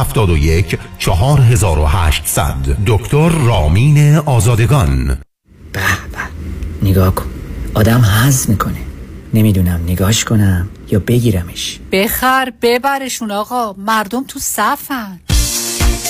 4800 0.97 2.55
دکتر 2.87 3.29
رامین 3.29 4.15
آزادگان. 4.17 5.07
به 5.07 5.17
به 6.11 6.89
نگاه 6.89 7.15
کن. 7.15 7.25
آدم 7.73 8.01
حز 8.01 8.49
می‌کنه. 8.49 8.77
نمی‌دونم 9.33 9.81
نگاش 9.87 10.25
کنم 10.25 10.69
یا 10.91 10.99
بگیرمش. 10.99 11.79
بخر 11.91 12.53
ببرشون 12.61 13.31
آقا. 13.31 13.73
مردم 13.77 14.23
تو 14.27 14.39
صفن. 14.39 15.19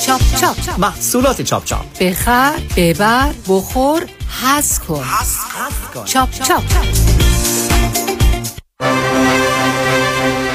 چاپ 0.06 0.22
چاپ 0.42 0.80
محصولات 0.80 1.42
چاپ 1.42 1.66
چاپ. 1.66 2.00
بخر 2.00 2.54
ببر 2.78 3.32
بخور 3.48 4.02
حظ 4.44 4.80
کن. 4.80 5.04
چاپ 6.06 6.32
چاپ. 6.32 6.64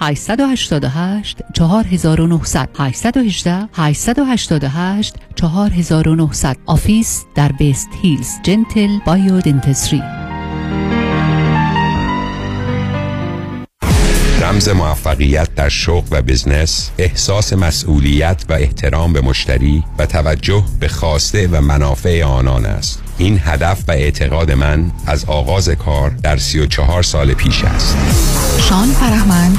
888 0.00 1.38
4900 1.52 2.68
818 2.78 3.68
888 3.72 5.14
4900 5.34 6.56
office 6.66 7.24
در 7.34 7.52
West 7.52 7.88
Hills 8.02 8.30
Gentle 8.42 8.98
Biodentistry 9.06 10.02
رمز 14.40 14.68
موفقیت 14.68 15.54
در 15.54 15.68
شغل 15.68 16.06
و 16.10 16.22
بزنس 16.22 16.90
احساس 16.98 17.52
مسئولیت 17.52 18.44
و 18.48 18.52
احترام 18.52 19.12
به 19.12 19.20
مشتری 19.20 19.84
و 19.98 20.06
توجه 20.06 20.64
به 20.80 20.88
خواسته 20.88 21.48
و 21.48 21.60
منافع 21.60 22.24
آنان 22.24 22.66
است. 22.66 23.02
این 23.18 23.40
هدف 23.44 23.84
و 23.88 23.92
اعتقاد 23.92 24.52
من 24.52 24.90
از 25.06 25.24
آغاز 25.24 25.68
کار 25.68 26.10
در 26.10 26.36
34 26.36 27.02
سال 27.02 27.34
پیش 27.34 27.64
است. 27.64 27.96
شان 28.68 28.88
فرهمند 28.88 29.58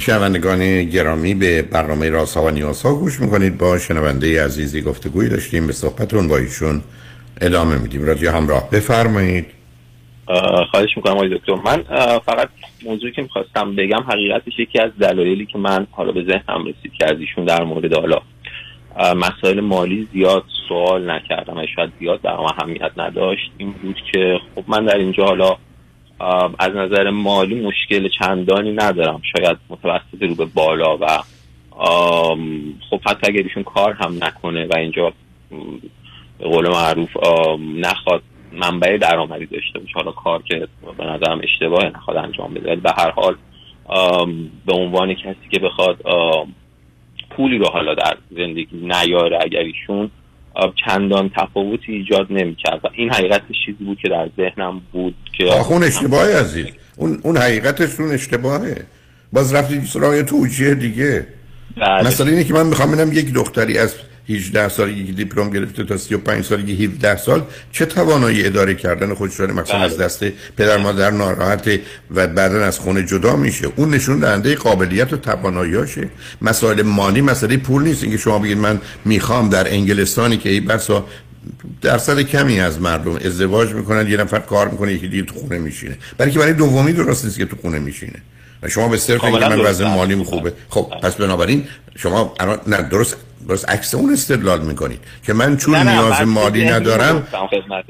شنوندگان 0.00 0.84
گرامی 0.84 1.34
به 1.34 1.62
برنامه 1.62 2.10
راسا 2.10 2.42
و 2.42 2.50
نیاسا 2.50 2.94
گوش 2.94 3.20
می‌کنید. 3.20 3.58
با 3.58 3.78
شنونده 3.78 4.44
عزیزی 4.44 4.82
گفتگوی 4.82 5.28
داشتیم 5.28 5.66
به 5.66 5.72
صحبتون 5.72 6.28
با 6.28 6.36
ایشون 6.36 6.82
ادامه 7.40 7.78
میدیم. 7.78 8.06
رادیو 8.06 8.30
همراه 8.30 8.70
بفرمایید. 8.70 9.46
خواهش 10.70 10.96
می‌کنم 10.96 11.12
آقای 11.12 11.28
دکتر. 11.28 11.54
من 11.54 11.82
فقط 12.26 12.48
موضوعی 12.84 13.12
که 13.12 13.22
می‌خواستم 13.22 13.76
بگم 13.76 14.02
حقیقتش 14.08 14.52
یکی 14.58 14.78
از 14.78 14.90
دلایلی 15.00 15.46
که 15.46 15.58
من 15.58 15.86
حالا 15.90 16.12
به 16.12 16.24
ذهنم 16.24 16.64
رسید 16.64 16.92
که 16.98 17.06
از 17.06 17.20
ایشون 17.20 17.44
در 17.44 17.64
مورد 17.64 17.94
حالا 17.94 18.20
مسائل 19.16 19.60
مالی 19.60 20.08
زیاد 20.12 20.44
سوال 20.68 21.10
نکردم 21.10 21.66
شاید 21.76 21.92
زیاد 22.00 22.20
در 22.20 22.30
اهمیت 22.30 22.90
نداشت 22.96 23.50
این 23.58 23.72
بود 23.72 23.96
که 24.12 24.38
خب 24.54 24.64
من 24.68 24.84
در 24.84 24.96
اینجا 24.96 25.24
حالا 25.24 25.56
از 26.58 26.72
نظر 26.74 27.10
مالی 27.10 27.60
مشکل 27.60 28.08
چندانی 28.18 28.72
ندارم. 28.72 29.22
شاید 29.36 29.56
متوسط 29.68 30.22
رو 30.22 30.34
به 30.34 30.44
بالا 30.44 30.96
و 30.96 31.06
خب 32.90 33.00
حتی 33.06 33.26
اگر 33.28 33.42
ایشون 33.42 33.62
کار 33.62 33.92
هم 33.92 34.24
نکنه 34.24 34.66
و 34.66 34.78
اینجا 34.78 35.12
به 36.38 36.48
قول 36.48 36.68
معروف 36.68 37.10
نخواد 37.76 38.22
منبع 38.52 38.96
درآمدی 38.96 39.46
داشته 39.46 39.78
باشه 39.78 39.92
حالا 39.94 40.10
کار 40.10 40.42
که 40.42 40.68
به 40.98 41.04
نظرم 41.04 41.40
اشتباه 41.42 41.84
نخواد 41.84 42.16
انجام 42.16 42.54
بده. 42.54 42.76
به 42.76 42.92
هر 42.98 43.10
حال 43.10 43.36
به 44.66 44.72
عنوان 44.72 45.14
کسی 45.14 45.48
که 45.50 45.60
بخواد 45.60 45.96
پولی 47.30 47.58
رو 47.58 47.66
حالا 47.72 47.94
در 47.94 48.16
زندگی 48.30 48.76
نیاره 48.76 49.38
اگر 49.42 49.60
ایشون 49.60 50.10
چندان 50.86 51.30
تفاوتی 51.36 51.92
ایجاد 51.92 52.26
نمی‌کرد. 52.30 52.80
و 52.84 52.88
این 52.94 53.10
حقیقتش 53.10 53.56
چیزی 53.66 53.84
بود 53.84 53.98
که 54.02 54.08
در 54.08 54.28
ذهنم 54.36 54.80
بود 54.92 55.14
که 55.38 55.44
اون 55.44 55.82
اشتباهی 55.82 56.32
عزیز. 56.32 56.66
اون 56.96 57.20
اون 57.22 57.36
حقیقتش 57.36 58.00
اون 58.00 58.12
اشتباهه. 58.12 58.86
باز 59.32 59.54
رفتی 59.54 59.80
سراغ 59.86 60.22
توجیه 60.22 60.74
دیگه. 60.74 61.26
بله. 61.76 62.06
مثلا 62.06 62.26
اینه 62.26 62.44
که 62.44 62.54
من 62.54 62.66
می‌خوام 62.66 62.92
ببینم 62.92 63.12
یک 63.12 63.32
دختری 63.32 63.78
از 63.78 63.94
18 64.34 64.68
سالگی 64.68 65.04
که 65.04 65.12
دیپلم 65.12 65.50
گرفته 65.50 65.84
تا 65.84 65.96
35 65.96 66.44
سالگی 66.44 66.84
17 66.84 67.16
سال 67.16 67.42
چه 67.72 67.86
توانایی 67.86 68.46
اداره 68.46 68.74
کردن 68.74 69.14
خودش 69.14 69.36
داره 69.36 69.52
مثلا 69.52 69.76
بله. 69.76 69.84
از 69.84 69.98
دست 69.98 70.24
پدر 70.56 70.76
مادر 70.76 71.10
ناراحت 71.10 71.70
و 72.14 72.26
بعدا 72.26 72.64
از 72.64 72.78
خونه 72.78 73.06
جدا 73.06 73.36
میشه. 73.36 73.68
اون 73.76 73.94
نشون 73.94 74.18
دهنده 74.20 74.54
قابلیت 74.54 75.12
و 75.12 75.16
تواناییاشه 75.16 76.08
مسائل 76.42 76.82
مالی 76.82 77.20
مسئله 77.20 77.56
پول 77.56 77.82
نیست. 77.82 78.02
اینکه 78.02 78.18
شما 78.18 78.38
بگید 78.38 78.58
من 78.58 78.80
می‌خوام 79.04 79.48
در 79.48 79.72
انگلستانی 79.72 80.36
که 80.36 80.48
ای 80.48 80.60
بسا 80.60 81.06
درصد 81.82 82.20
کمی 82.20 82.60
از 82.60 82.80
مردم 82.80 83.16
ازدواج 83.16 83.72
می‌کنن 83.72 84.08
یه 84.08 84.16
نفر 84.16 84.38
کار 84.38 84.68
می‌کنه 84.68 84.92
یکی 84.92 85.08
دیگه 85.08 85.22
تو 85.22 85.34
خونه 85.34 85.58
میشینه. 85.58 85.96
برای 86.18 86.32
که 86.32 86.38
برای 86.38 86.52
دومی 86.52 86.92
درست 86.92 87.24
نیست 87.24 87.38
که 87.38 87.44
تو 87.44 87.56
خونه 87.56 87.78
میشینه. 87.78 88.22
و 88.62 88.68
شما 88.68 88.88
به 88.88 88.96
صرف 88.96 89.24
اینکه 89.24 89.48
من 89.48 89.60
وضع 89.60 89.84
مالی 89.84 90.24
خوبه 90.24 90.52
خب 90.68 90.92
پس 91.02 91.14
بنابراین 91.14 91.68
شما 91.96 92.34
نه 92.66 92.82
درست 92.82 93.16
درست 93.48 93.68
عکس 93.70 93.94
اون 93.94 94.12
استدلال 94.12 94.60
می‌کنید 94.60 94.98
که 95.22 95.32
من 95.32 95.56
چون 95.56 95.74
نه 95.74 95.82
نه 95.82 95.92
نیاز 95.92 96.20
مالی 96.20 96.64
ندارم 96.64 97.26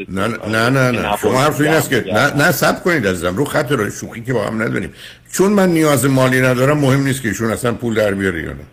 نه 0.09 0.29
نه 0.29 0.69
نه, 0.71 0.91
نه. 0.91 1.17
شما 1.23 1.41
حرف 1.41 1.61
این 1.61 1.71
است 1.71 1.91
که 1.91 2.05
نه 2.13 2.35
نه 2.35 2.53
سب 2.53 2.85
کنید 2.85 3.07
عزیزم. 3.07 3.37
رو 3.37 3.45
خط 3.45 3.73
رو 3.73 3.91
شوخی 3.91 4.21
که 4.21 4.33
با 4.33 4.47
هم 4.47 4.63
نداریم. 4.63 4.93
چون 5.33 5.53
من 5.53 5.69
نیاز 5.69 6.05
مالی 6.07 6.41
ندارم 6.41 6.79
مهم 6.79 7.03
نیست 7.03 7.23
که 7.23 7.29
ایشون 7.29 7.51
اصلا 7.51 7.73
پول 7.73 7.95
در 7.95 8.15
بیاره 8.15 8.43
یا 8.43 8.53
نه. 8.53 8.65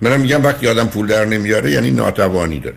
منم 0.00 0.20
میگم 0.20 0.44
وقتی 0.44 0.68
آدم 0.68 0.86
پول 0.86 1.06
در 1.06 1.24
نمیاره 1.24 1.70
یعنی 1.70 1.90
ناتوانی 1.90 2.60
داره. 2.60 2.76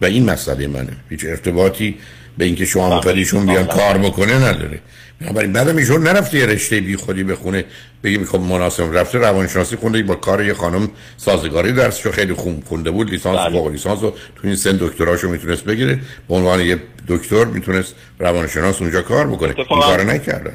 و 0.00 0.04
این 0.04 0.30
مسئله 0.30 0.66
منه. 0.66 0.96
هیچ 1.10 1.24
ارتباطی 1.24 1.98
به 2.38 2.44
اینکه 2.44 2.64
شما 2.64 2.96
می‌خواد 2.96 3.14
ایشون 3.14 3.46
بیان 3.46 3.66
کار 3.66 3.98
بکنه 3.98 4.34
نداره. 4.34 4.80
بنابراین 5.20 5.52
بعدم 5.52 5.76
ایشون 5.76 6.02
نرفته 6.02 6.38
یه 6.38 6.46
رشته 6.46 6.80
بی 6.80 6.96
خودی 6.96 7.24
بخونه 7.24 7.64
بگیم 8.04 8.24
خب 8.24 8.40
مناسب 8.40 8.96
رفته 8.96 9.18
روانشناسی 9.18 9.76
خونده 9.76 10.02
با 10.02 10.14
کار 10.14 10.44
یه 10.44 10.54
خانم 10.54 10.88
سازگاری 11.16 11.72
درسشو 11.72 12.10
خیلی 12.10 12.32
خوب 12.32 12.64
خونده 12.64 12.90
بود 12.90 13.10
لیسانس 13.10 13.38
و 13.46 13.50
فوق 13.50 13.68
لیسانس 13.68 14.02
و 14.02 14.10
تو 14.10 14.40
این 14.44 14.56
سن 14.56 14.76
دکتراشو 14.80 15.28
می‌تونست 15.28 15.64
بگیره. 15.64 16.00
به 16.28 16.34
عنوان 16.34 16.60
یه 16.60 16.78
دکتر 17.08 17.44
می‌تونست 17.44 17.96
روانشناس 18.18 18.82
اونجا 18.82 19.02
کار 19.02 19.26
بکنه. 19.26 19.54
این 19.70 19.80
کارو 19.80 20.10
نکرده. 20.10 20.52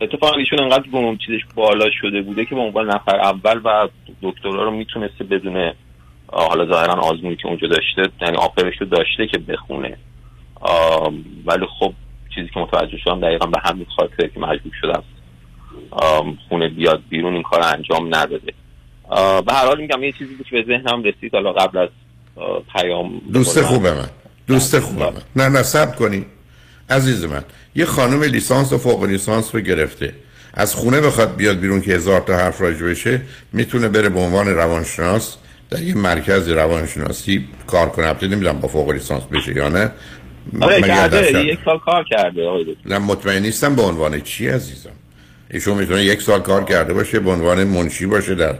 اتفاقا 0.00 0.36
ایشون 0.36 0.60
انقدر 0.60 0.84
اون 0.92 1.18
چیزش 1.26 1.40
بالا 1.54 1.86
شده 2.00 2.22
بوده 2.22 2.44
که 2.44 2.54
به 2.54 2.60
عنوان 2.60 2.86
نفر 2.86 3.20
اول 3.20 3.60
و 3.64 3.88
دکترا 4.22 4.64
رو 4.64 4.70
می‌تونسته 4.70 5.24
بدون 5.24 5.72
حالا 6.26 6.66
ظاهرا 6.66 6.94
آزمونی 6.94 7.36
که 7.36 7.46
اونجا 7.46 7.68
داشته 7.68 8.12
یعنی 8.22 8.36
آفرش 8.36 8.74
رو 8.80 8.86
داشته 8.86 9.26
که 9.26 9.38
بخونه. 9.38 9.96
ولی 11.46 11.66
خب 11.78 11.92
چیزی 12.34 12.48
که 12.54 12.60
متوجه 12.60 12.98
شدم 13.04 13.20
دقیقا 13.20 13.46
به 13.46 13.58
همین 13.64 13.86
خاطر 13.96 14.26
که 14.26 14.40
مجبور 14.40 14.72
شده 14.80 14.92
خونه 16.48 16.68
بیاد 16.68 17.02
بیرون 17.08 17.34
این 17.34 17.42
کار 17.42 17.62
انجام 17.62 18.14
نداده. 18.14 18.52
به 19.46 19.52
هر 19.52 19.66
حال 19.66 19.80
میگم 19.80 20.02
یه 20.02 20.12
چیزی 20.12 20.36
که 20.50 20.56
به 20.56 20.64
ذهنم 20.66 21.02
رسید 21.02 21.34
حالا 21.34 21.52
قبل 21.52 21.78
از 21.78 21.88
پیام 22.72 23.20
دوست 23.32 23.62
خوبه 23.62 23.94
من. 23.94 24.08
دوست 24.46 24.78
خوبه 24.78 25.04
من. 25.04 25.22
نه 25.36 25.48
نه 25.48 25.62
سب 25.62 25.96
کنی. 25.96 26.26
عزیز 26.90 27.24
من 27.24 27.44
یه 27.74 27.84
خانم 27.84 28.22
لیسانس 28.22 28.72
و 28.72 28.78
فوق 28.78 29.04
لیسانس 29.04 29.54
رو 29.54 29.60
گرفته. 29.60 30.14
از 30.54 30.74
خونه 30.74 31.00
بخواد 31.00 31.36
بیاد 31.36 31.58
بیرون 31.58 31.80
که 31.80 31.92
هزار 31.92 32.20
تا 32.20 32.36
حرف 32.36 32.60
راجع 32.60 32.86
بشه 32.86 33.20
می‌تونه 33.52 33.88
بره 33.88 34.08
به 34.08 34.20
عنوان 34.20 34.48
روانشناس 34.48 35.36
در 35.70 35.82
یه 35.82 35.94
مرکز 35.94 36.48
روانشناسی 36.48 37.48
کار 37.66 37.88
کنه. 37.88 38.06
البته 38.06 38.26
نمی‌دونم 38.26 38.60
با 38.60 38.68
فوق 38.68 38.90
لیسانس 38.90 39.22
بشه 39.22 39.56
یا 39.56 39.68
نه. 39.68 39.92
آره 40.60 40.82
کرده 40.82 41.44
یک 41.44 41.58
سال 41.64 41.78
کار 41.78 42.04
کرده 42.10 42.46
آقای 42.46 42.76
نه 42.86 42.98
مطمئن 42.98 43.42
نیستم 43.42 43.76
به 43.76 43.82
عنوان 43.82 44.20
چی 44.20 44.48
عزیزم. 44.48 44.90
ایشون 45.50 45.78
می‌تونه 45.78 46.04
یک 46.04 46.22
سال 46.22 46.40
کار 46.40 46.64
کرده 46.64 46.92
باشه 46.92 47.20
به 47.20 47.30
عنوان 47.30 47.64
منشی 47.64 48.06
باشه 48.06 48.34
در 48.34 48.54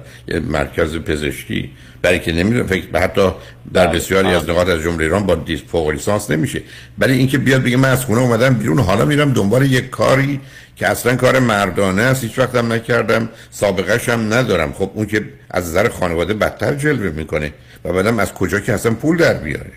مرکز 0.48 0.96
پزشکی. 0.96 1.70
برای 2.02 2.18
که 2.18 2.32
نمی‌دونم 2.32 2.66
فکر 2.66 2.98
حتی 2.98 3.30
در. 3.72 3.86
بسیاری 3.86 4.28
از 4.28 4.50
نقاط 4.50 4.68
از 4.68 4.80
جمله 4.80 5.04
ایران 5.04 5.26
با 5.26 5.34
دیس 5.34 5.60
فوق 5.68 5.90
لیسانس 5.90 6.30
نمیشه. 6.30 6.62
ولی 6.98 7.12
اینکه 7.12 7.38
بیاد 7.38 7.62
بگه 7.62 7.76
من 7.76 7.88
از 7.88 8.04
خونه 8.04 8.20
اومدم 8.20 8.54
بیرون 8.54 8.78
حالا 8.78 9.04
میرم 9.04 9.32
دنبال 9.32 9.72
یک 9.72 9.90
کاری 9.90 10.40
که 10.76 10.86
اصلا 10.86 11.16
کار 11.16 11.38
مردانه 11.38 12.02
است 12.02 12.24
هیچ 12.24 12.38
وقتم 12.38 12.72
نکردم 12.72 13.28
سابقه 13.50 14.12
هم 14.12 14.34
ندارم. 14.34 14.72
خب 14.72 14.90
اون 14.94 15.06
که 15.06 15.24
از 15.50 15.68
نظر 15.68 15.88
خانواده 15.88 16.34
بدتر 16.34 16.74
جلوه 16.74 17.10
می‌کنه 17.10 17.52
و 17.84 17.92
بعدم 17.92 18.18
از 18.18 18.34
کجا 18.34 18.60
که 18.60 18.72
اصلا 18.72 18.94
پول 18.94 19.16
در 19.16 19.34
بیاره؟ 19.34 19.72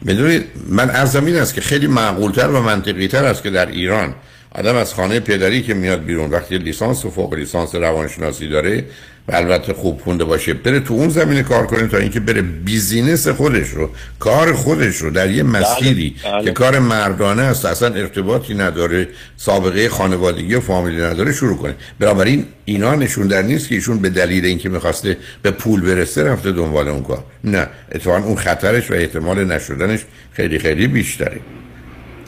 می‌دونید 0.00 0.44
من 0.68 0.90
از 0.90 1.12
زمین 1.12 1.36
است 1.36 1.54
که 1.54 1.60
خیلی 1.60 1.86
معقولتر 1.86 2.48
و 2.48 2.62
منطقی 2.62 3.08
تر 3.08 3.24
است 3.24 3.42
که 3.42 3.50
در 3.50 3.66
ایران 3.66 4.14
آدم 4.54 4.76
از 4.76 4.94
خانه 4.94 5.20
پدری 5.20 5.62
که 5.62 5.74
میاد 5.74 6.04
بیرون 6.04 6.30
وقتی 6.30 6.58
لیسانس 6.58 7.04
و 7.04 7.10
فوق 7.10 7.34
لیسانس 7.34 7.74
روانشناسی 7.74 8.48
داره 8.48 8.84
و 9.28 9.36
البته 9.36 9.72
خوب 9.72 10.00
خونده 10.00 10.24
باشه. 10.24 10.54
بره 10.54 10.80
تو 10.80 10.94
اون 10.94 11.08
زمینه 11.08 11.42
کار 11.42 11.66
کنه 11.66 11.86
تا 11.86 11.98
اینکه 11.98 12.20
بره 12.20 12.42
بیزینس 12.42 13.28
خودش 13.28 13.68
رو 13.68 13.90
کار 14.18 14.52
خودش 14.52 14.96
رو 14.96 15.10
در 15.10 15.30
یه 15.30 15.42
مسیری 15.42 16.16
بله، 16.24 16.32
بله. 16.32 16.44
که 16.44 16.50
کار 16.50 16.78
مردانه 16.78 17.42
است 17.42 17.64
اصلا 17.64 17.94
ارتباطی 17.94 18.54
نداره 18.54 19.08
سابقه 19.36 19.88
خانوادگی 19.88 20.54
و 20.54 20.60
فامیلی 20.60 21.02
نداره 21.02 21.32
شروع 21.32 21.56
کنه. 21.56 21.74
بنابراین 21.98 22.46
اینا 22.64 22.94
نشون 22.94 23.26
در 23.26 23.42
نیست 23.42 23.68
که 23.68 23.74
ایشون 23.74 23.98
به 23.98 24.10
دلیل 24.10 24.44
اینکه 24.44 24.68
می‌خواسته 24.68 25.16
به 25.42 25.50
پول 25.50 25.80
برسه 25.80 26.24
رفته 26.24 26.52
دنبال 26.52 26.88
اون 26.88 27.02
کار. 27.02 27.24
نه 27.44 27.68
اتفاقا 27.92 28.26
اون 28.26 28.36
خطرش 28.36 28.90
و 28.90 28.94
احتمال 28.94 29.44
نشدنش 29.44 30.00
خیلی 30.32 30.58
خیلی 30.58 30.86
بیشتره. 30.86 31.40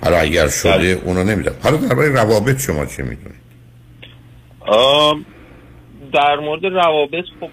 حالا 0.02 0.18
اگر 0.18 0.48
شده 0.48 0.70
بله. 0.70 1.00
اونو 1.04 1.24
نمیدم 1.24 1.52
حالا 1.62 1.76
درباره 1.76 2.08
روابط 2.08 2.60
شما 2.60 2.86
چه 2.86 3.02
می‌دونید؟ 3.02 3.46
در 6.16 6.36
مورد 6.40 6.66
روابط 6.66 7.24
خب 7.40 7.50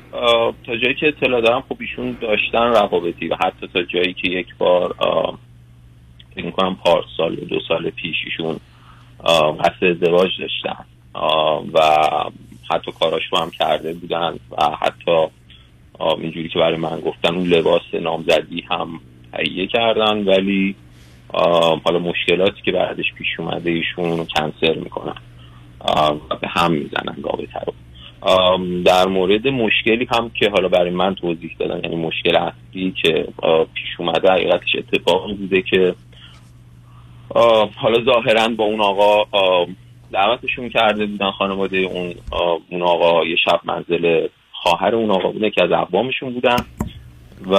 تا 0.66 0.78
جایی 0.78 0.96
که 0.96 1.08
اطلاع 1.08 1.42
دارم 1.42 1.64
خب 1.70 1.78
ایشون 1.80 2.18
داشتن 2.22 2.64
روابطی 2.64 3.28
و 3.28 3.36
حتی 3.36 3.68
تا 3.74 3.84
جایی 3.84 4.14
که 4.14 4.32
یک 4.32 4.48
بار 4.58 4.96
فکر 6.36 6.46
می‌کنم 6.46 6.76
پارسال 6.76 7.36
دو 7.36 7.60
سال 7.68 7.90
پیش 7.90 8.16
ایشون 8.26 8.60
قصد 9.60 9.84
ازدواج 9.84 10.30
داشتن 10.40 10.86
و 11.74 11.80
حتی 12.72 12.92
کاراش 13.00 13.24
رو 13.32 13.38
هم 13.38 13.50
کرده 13.50 13.94
بودن 13.94 14.40
و 14.52 14.64
حتی 14.82 15.28
اینجوری 16.00 16.50
که 16.50 16.60
برای 16.60 16.78
من 16.78 17.00
گفتن 17.00 17.36
اون 17.36 17.48
لباس 17.48 17.94
نامزدی 18.02 18.62
هم 18.70 19.00
تهیه 19.34 19.68
کردن 19.68 20.24
ولی 20.24 20.76
حالا 21.84 22.00
مشکلاتی 22.00 22.62
که 22.66 22.72
بعدش 22.72 23.14
پیش 23.18 23.40
اومده 23.40 23.72
ایشون 23.72 24.26
کنسل 24.26 24.80
می‌کنن 24.80 25.16
و 26.30 26.36
به 26.42 26.48
هم 26.48 26.72
می‌زنن 26.72 27.24
رابطه 27.24 27.60
رو. 27.68 27.74
در 28.86 29.08
مورد 29.08 29.48
مشکلی 29.48 30.08
هم 30.12 30.32
که 30.40 30.50
حالا 30.50 30.68
برای 30.68 30.90
من 30.90 31.16
توضیح 31.16 31.56
دادن 31.60 31.82
یعنی 31.84 31.96
مشکل 31.96 32.36
اصلی 32.36 32.94
که 33.04 33.28
پیش 33.74 34.00
اومده 34.00 34.32
حقیقتش 34.32 34.76
اتفاقی 34.78 35.34
بوده 35.34 35.62
که 35.62 35.96
حالا 37.76 38.04
ظاهرا 38.06 38.48
با 38.48 38.64
اون 38.64 38.82
آقا 38.82 39.26
دعوتشون 40.12 40.70
کرده 40.70 41.06
بودن 41.06 41.32
خانواده 41.32 41.78
اون 41.78 42.14
اون 42.70 42.82
آقا 42.82 43.26
یه 43.26 43.36
شب 43.36 43.60
منزل 43.64 44.28
خواهر 44.52 44.96
اون 44.96 45.12
آقا 45.12 45.30
بوده 45.30 45.50
که 45.50 45.64
از 45.64 45.72
اقوامشون 45.72 46.34
بودن 46.34 46.58
و 47.52 47.58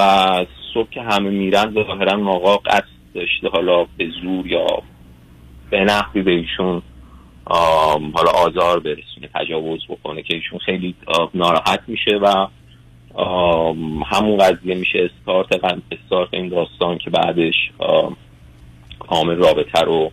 صبح 0.74 0.90
که 0.90 1.02
همه 1.02 1.30
میرن 1.30 1.72
ظاهرا 1.74 2.12
اون 2.12 2.28
آقا 2.28 2.56
قصد 2.56 2.84
داشته 3.14 3.48
حالا 3.48 3.86
به 3.98 4.08
زور 4.22 4.46
یا 4.46 4.66
به 5.70 5.80
نحوی 5.80 6.22
به 6.22 6.30
ایشون 6.30 6.82
حالا 7.46 8.30
آزار 8.34 8.80
برسونه 8.80 9.28
تجاوز 9.34 9.80
بکنه 9.88 10.22
که 10.22 10.34
ایشون 10.34 10.58
خیلی 10.58 10.94
ناراحت 11.34 11.80
میشه 11.86 12.16
و 12.22 12.46
همون 14.06 14.38
قضیه 14.38 14.74
میشه 14.74 15.10
استارت 15.10 15.64
استارت 15.92 16.28
این 16.32 16.48
داستان 16.48 16.98
که 16.98 17.10
بعدش 17.10 17.54
کامل 18.98 19.36
رابطه 19.36 19.80
رو 19.80 20.12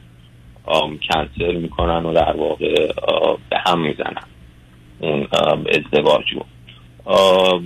کنسل 1.10 1.56
می‌کنن 1.56 2.06
و 2.06 2.14
در 2.14 2.38
واقع 2.38 2.92
به 3.50 3.58
هم 3.66 3.82
می‌زنن. 3.82 4.24
اون 5.00 5.28
ازدواج 5.70 6.24
رو 6.34 6.46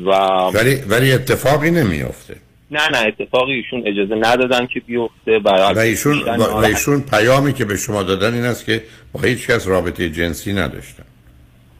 و 0.06 0.12
ولی 0.54 0.76
ولی 0.90 1.12
اتفاقی 1.12 1.72
نمیافته. 1.72 2.36
نه 2.72 2.90
نه 2.90 2.98
اتفاقی 2.98 3.54
ایشون 3.54 3.84
اجازه 3.88 4.16
ندادن 4.16 4.66
که 4.66 4.80
بیفته 4.80 5.40
و 5.40 5.80
ایشون 5.80 6.20
و 6.22 6.56
ایشون 6.56 7.02
پیامی 7.02 7.54
که 7.54 7.66
به 7.66 7.78
شما 7.78 8.04
دادن 8.04 8.34
این 8.34 8.44
است 8.44 8.66
که 8.66 8.84
با 9.14 9.22
هیچ 9.22 9.48
کس 9.48 9.68
رابطه 9.68 10.10
جنسی 10.10 10.54
نداشتن. 10.54 11.04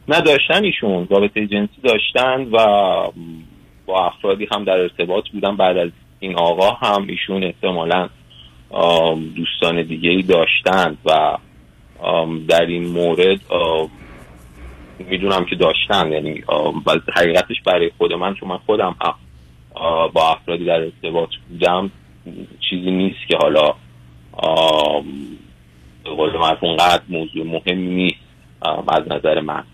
نه 0.08 0.20
داشتن 0.20 0.64
ایشون 0.64 1.08
رابطه 1.10 1.46
جنسی 1.46 1.80
داشتن 1.84 2.40
و 2.52 2.56
با 3.86 4.06
افرادی 4.06 4.48
هم 4.52 4.64
در 4.64 4.78
ارتباط 4.78 5.24
بودن. 5.32 5.56
بعد 5.56 5.76
از 5.76 5.90
این 6.20 6.36
آقا 6.36 6.70
هم 6.70 7.06
ایشون 7.08 7.44
احتمالا 7.44 8.08
دوستان 9.36 9.82
دیگه 9.82 10.10
ای 10.10 10.22
داشتن 10.22 10.96
و 11.04 11.38
در 12.48 12.66
این 12.66 12.86
مورد 12.86 13.40
می‌دونم 14.98 15.44
که 15.44 15.56
داشتن. 15.56 16.12
یعنی 16.12 16.44
حقیقتش 17.14 17.56
برای 17.66 17.90
خود 17.98 18.12
من 18.12 18.34
چون 18.34 18.48
من 18.48 18.58
خودم 18.66 18.96
با 20.12 20.30
افرادی 20.30 20.64
در 20.64 20.80
ارتباط 20.80 21.28
بودم 21.48 21.90
چیزی 22.70 22.90
نیست 22.90 23.28
که 23.28 23.36
حالا 23.36 23.74
آم، 24.32 25.04
به 26.04 26.10
قول 26.10 26.36
اونقدر 26.60 27.02
موضوع 27.08 27.46
مهمی 27.46 27.94
نیست 27.94 28.16
آم، 28.60 28.84
از 28.88 29.02
نظر 29.12 29.40
من. 29.40 29.64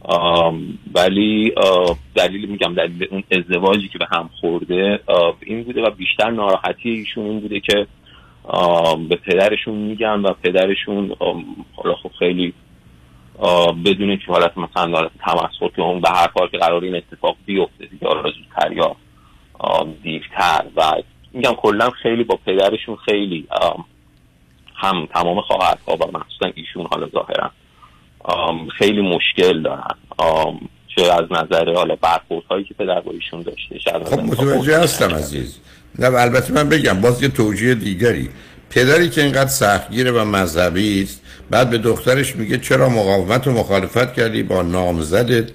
آم، 0.00 0.78
ولی 0.94 1.52
آه، 1.56 1.96
دلیل 2.14 2.48
میگم 2.48 2.74
دلیل 2.74 3.06
اون 3.10 3.22
ازدواجی 3.30 3.88
که 3.88 3.98
به 3.98 4.06
هم 4.12 4.30
خورده 4.40 5.00
این 5.40 5.62
بوده 5.62 5.82
و 5.82 5.90
بیشتر 5.90 6.30
ناراحتی 6.30 6.90
ایشون 6.90 7.24
این 7.24 7.40
بوده 7.40 7.60
که 7.60 7.86
آم، 8.44 9.08
به 9.08 9.16
پدرشون 9.16 9.74
میگن 9.74 10.20
و 10.20 10.32
پدرشون 10.42 11.16
آم، 11.18 11.44
حالا 11.76 11.94
خب 11.94 12.10
خیلی 12.18 12.54
بدون 13.84 14.16
که 14.16 14.24
حالت 14.32 14.58
مثلا 14.58 14.92
حالت 14.92 15.10
تمسخر 15.20 15.68
که 15.76 15.82
اون 15.82 16.00
به 16.00 16.08
هر 16.08 16.26
کار 16.26 16.48
که 16.50 16.58
قرار 16.58 16.84
این 16.84 16.96
اتفاق 16.96 17.36
بیفته 17.46 17.86
دیگه 17.86 18.06
حالا 18.06 18.22
زودتر 18.22 18.72
یا 18.72 18.84
آم، 18.84 18.96
دیرتر 20.02 20.64
و 20.76 20.92
میگم 21.32 21.54
کلا 21.54 21.90
خیلی 21.90 22.24
با 22.24 22.38
پدرشون 22.46 22.96
خیلی 22.96 23.48
هم 24.74 25.06
تمام 25.06 25.40
خواهرها 25.40 25.96
و 25.96 26.18
مخصوصا 26.18 26.50
ایشون 26.54 26.86
حالا 26.90 27.08
ظاهرا 27.08 27.50
خیلی 28.78 29.02
مشکل 29.02 29.62
دارن. 29.62 29.94
چه 30.96 31.12
از 31.12 31.24
نظر 31.30 31.74
حالا 31.74 31.96
برخوردهایی 31.96 32.64
که 32.64 32.74
پدر 32.74 33.00
با 33.00 33.12
ایشون 33.12 33.42
داشته 33.42 33.78
خب 34.04 34.20
متوجه 34.20 34.78
هستم 34.78 35.14
عزیز. 35.14 35.60
نه 35.98 36.06
البته 36.06 36.52
من 36.52 36.68
بگم 36.68 37.00
باز 37.00 37.22
یه 37.22 37.28
توجیه 37.28 37.74
دیگری. 37.74 38.28
پدری 38.70 39.10
که 39.10 39.22
اینقدر 39.22 39.50
سختگیره 39.50 40.10
و 40.10 40.24
مذهبی 40.24 41.02
است 41.02 41.22
بعد 41.50 41.70
به 41.70 41.78
دخترش 41.78 42.36
میگه 42.36 42.58
چرا 42.58 42.88
مقاومت 42.88 43.46
و 43.46 43.50
مخالفت 43.50 44.14
کردی 44.14 44.42
با 44.42 44.62
نامزدت؟ 44.62 45.50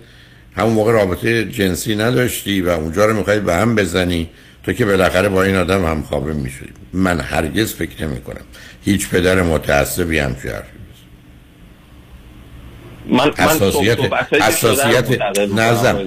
همون 0.58 0.74
موقع 0.74 0.92
رابطه 0.92 1.46
جنسی 1.46 1.96
نداشتی 1.96 2.62
و 2.62 2.70
اونجا 2.70 3.06
رو 3.06 3.14
می‌خوای 3.14 3.40
به 3.40 3.56
هم 3.56 3.76
بزنی 3.76 4.30
تو 4.64 4.74
که 4.74 4.86
بالاخره 4.86 5.30
با 5.30 5.44
این 5.44 5.56
آدم 5.56 5.86
هم 5.86 6.02
خوابه 6.02 6.34
میشی 6.34 6.66
من 6.94 7.20
هرگز 7.20 7.74
فکر 7.74 8.08
نمی 8.08 8.22
کنم 8.22 8.42
هیچ 8.86 9.10
پدر 9.10 9.42
متعصبی 9.42 10.20
هم 10.20 10.32
حرفی 10.32 10.48
من 13.08 13.26
من 13.26 13.34
حساسیت 13.38 13.98
حساسیت. 14.34 15.22
نظر. 15.56 16.06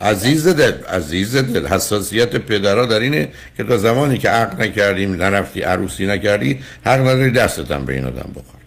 عزیز 0.00 0.48
دل 0.48 0.72
عزیز 0.72 1.36
دل. 1.36 1.66
حساسیت 1.66 2.36
پدرها 2.36 2.86
در 2.86 3.00
اینه 3.00 3.28
که 3.56 3.64
تا 3.64 3.78
زمانی 3.78 4.18
که 4.18 4.28
عقل 4.28 4.62
نکردیم 4.62 5.14
نرفتی 5.14 5.60
عروسی 5.60 6.06
نکردی 6.06 6.58
حق 6.84 7.00
نداری 7.00 7.30
دستتم 7.30 7.84
به 7.84 7.94
این 7.94 8.04
آدم 8.04 8.30
بخور 8.30 8.60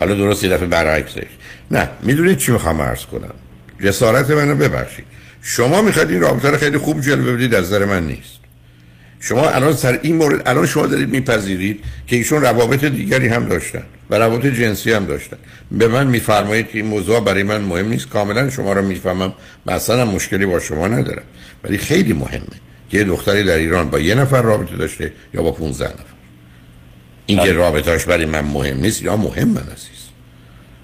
حالا 0.00 0.14
درست 0.14 0.44
یه 0.44 0.50
دفعه 0.50 0.66
برعکسش. 0.66 1.26
نه 1.70 1.88
می‌دونید 2.02 2.38
چی 2.38 2.52
می‌خوام 2.52 2.82
عرض 2.82 3.04
کنم؟ 3.04 3.34
جسارت 3.84 4.30
منو 4.30 4.54
ببخشید. 4.54 5.04
شما 5.42 5.82
می‌خواید 5.82 6.10
این 6.10 6.20
رابطه 6.20 6.50
رو 6.50 6.56
خیلی 6.56 6.78
خوب 6.78 7.00
جلوه 7.00 7.32
بدید 7.32 7.54
از 7.54 7.64
نظر 7.64 7.84
من 7.84 8.06
نیست. 8.06 8.38
شما 9.20 9.48
الان 9.48 9.72
سر 9.72 9.98
این 10.02 10.16
مورد 10.16 10.48
الان 10.48 10.66
شما 10.66 10.86
دارید 10.86 11.08
میپذیرید 11.08 11.80
که 12.06 12.16
ایشون 12.16 12.42
روابط 12.42 12.84
دیگری 12.84 13.28
هم 13.28 13.48
داشتن 13.48 13.82
و 14.10 14.14
روابط 14.14 14.46
جنسی 14.46 14.92
هم 14.92 15.06
داشتن. 15.06 15.36
به 15.70 15.88
من 15.88 16.06
میفرمایید 16.06 16.68
که 16.68 16.78
این 16.78 16.86
موضوع 16.86 17.20
برای 17.20 17.42
من 17.42 17.60
مهم 17.60 17.88
نیست. 17.88 18.08
کاملا 18.08 18.50
شما 18.50 18.72
رو 18.72 18.82
می‌فهمم 18.82 19.34
مثلا 19.66 20.04
مشکلی 20.04 20.46
با 20.46 20.60
شما 20.60 20.88
ندارم. 20.88 21.22
ولی 21.64 21.78
خیلی 21.78 22.12
مهمه 22.12 22.58
که 22.90 22.98
یه 22.98 23.04
دختری 23.04 23.44
در 23.44 23.56
ایران 23.56 23.90
با 23.90 23.98
یه 23.98 24.14
نفر 24.14 24.42
رابطه 24.42 24.76
داشته 24.76 25.12
یا 25.34 25.42
با 25.42 25.52
15 25.52 25.84
نفر. 25.84 26.02
این 27.26 27.44
که 27.44 27.52
رابطهاش 27.52 28.04
برای 28.04 28.26
من 28.26 28.40
مهم 28.40 28.80
نیست 28.80 29.02
یا 29.02 29.16
مهم 29.16 29.48
من 29.48 29.62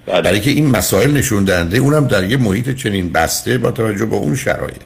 عزیز 0.08 0.22
برای 0.22 0.40
که 0.40 0.50
این 0.50 0.70
مسائل 0.70 1.10
نشون 1.10 1.44
دهنده 1.44 1.78
اونم 1.78 2.06
در 2.06 2.24
یه 2.24 2.36
محیط 2.36 2.74
چنین 2.76 3.12
بسته 3.12 3.58
با 3.58 3.70
توجه 3.70 4.04
به 4.04 4.16
اون 4.16 4.36
شرایط. 4.36 4.82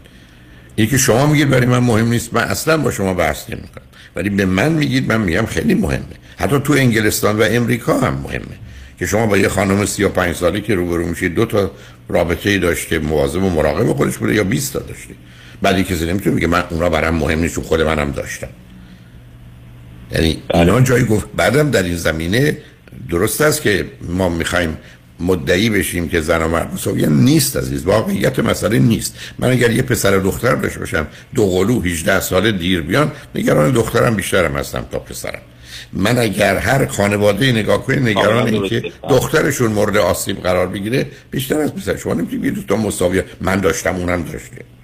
اینی 0.77 0.91
که 0.91 0.99
شما 0.99 1.27
میگید 1.27 1.51
برای 1.51 1.67
من 1.67 1.79
مهم 1.79 2.09
نیست 2.09 2.35
من 2.35 2.43
اصلا 2.43 2.77
با 2.77 2.91
شما 2.91 3.15
بحث 3.15 3.51
نمی‌کنم. 3.51 3.85
ولی 4.17 4.31
به 4.31 4.47
من 4.47 4.73
میگید 4.73 5.09
من 5.09 5.21
میگم 5.21 5.47
خیلی 5.47 5.75
مهمه. 5.75 6.03
حتی 6.37 6.61
تو 6.61 6.73
انگلستان 6.73 7.39
و 7.39 7.43
امریکا 7.51 7.99
هم 7.99 8.15
مهمه 8.15 8.57
که 8.99 9.07
شما 9.07 9.27
با 9.27 9.39
یه 9.39 9.49
خانم 9.49 9.87
35 9.87 10.35
ساله 10.35 10.61
که 10.61 10.75
روبرو 10.75 11.07
میشید 11.07 11.35
دو 11.35 11.47
تا 11.47 11.71
رابطه 12.09 12.51
ای 12.51 12.59
داشته 12.59 12.99
مواظب 12.99 13.43
و 13.43 13.51
مراقب 13.51 13.93
خودش 13.93 14.19
بوده 14.19 14.35
یا 14.35 14.45
20 14.45 14.73
تا 14.73 14.79
داشته. 14.79 15.15
بعدی 15.63 15.85
کسی 15.85 16.07
نمی‌تونه 16.07 16.35
میگه 16.35 16.47
من 16.47 16.65
اونا 16.71 16.89
برام 16.89 17.15
مهم 17.15 17.39
نیست 17.41 17.61
خود 17.61 17.81
منم 17.81 18.11
داشتم. 18.11 18.49
یعنی 20.13 20.43
اینا 20.55 20.81
جایی 20.81 21.05
گفت 21.05 21.27
بعدم 21.37 21.71
در 21.71 21.83
این 21.83 21.97
زمینه 21.97 22.57
درست 23.11 23.41
است 23.41 23.63
که 23.63 23.87
ما 24.09 24.29
می‌خوایم 24.29 24.77
مدعی 25.21 25.71
بشیم 25.71 26.09
که 26.09 26.21
زن 26.21 26.43
و 26.43 26.49
مرد 26.49 26.75
مساوی 26.75 27.07
نیست 27.07 27.57
عزیز. 27.57 27.85
واقعیت 27.85 28.39
مسئله 28.39 28.79
نیست. 28.79 29.15
من 29.39 29.51
اگر 29.51 29.71
یه 29.71 29.83
پسر 29.83 30.19
دختر 30.19 30.55
داشته 30.55 30.79
باشم 30.79 31.07
دو 31.35 31.47
قلو 31.47 31.81
18 31.83 32.21
ساله 32.21 32.53
دیر 32.53 32.81
بیان 32.81 33.13
نگران 33.35 33.73
دخترم 33.73 34.17
بیشترم 34.17 34.57
هستم 34.57 34.87
تا 34.93 34.99
پسرم. 34.99 35.41
من 35.93 36.19
اگر 36.19 36.57
هر 36.57 36.87
خانواده 36.87 37.53
نگاه 37.53 37.85
کنید 37.85 38.09
نگران 38.09 38.47
این 38.49 38.69
که 38.69 38.93
دخترشون 39.11 39.73
مورد 39.73 39.97
آسیب 39.97 40.43
قرار 40.43 40.67
بگیره 40.67 41.07
بیشتر 41.31 41.61
از 41.61 41.75
پسر. 41.75 41.97
شما 41.97 42.15
نمی‌تونید 42.15 42.67
تا 42.67 42.77
مساوی. 42.77 43.23
من 43.41 43.61
داشتم 43.61 43.97
اونم 43.97 44.23
داشته. 44.23 44.78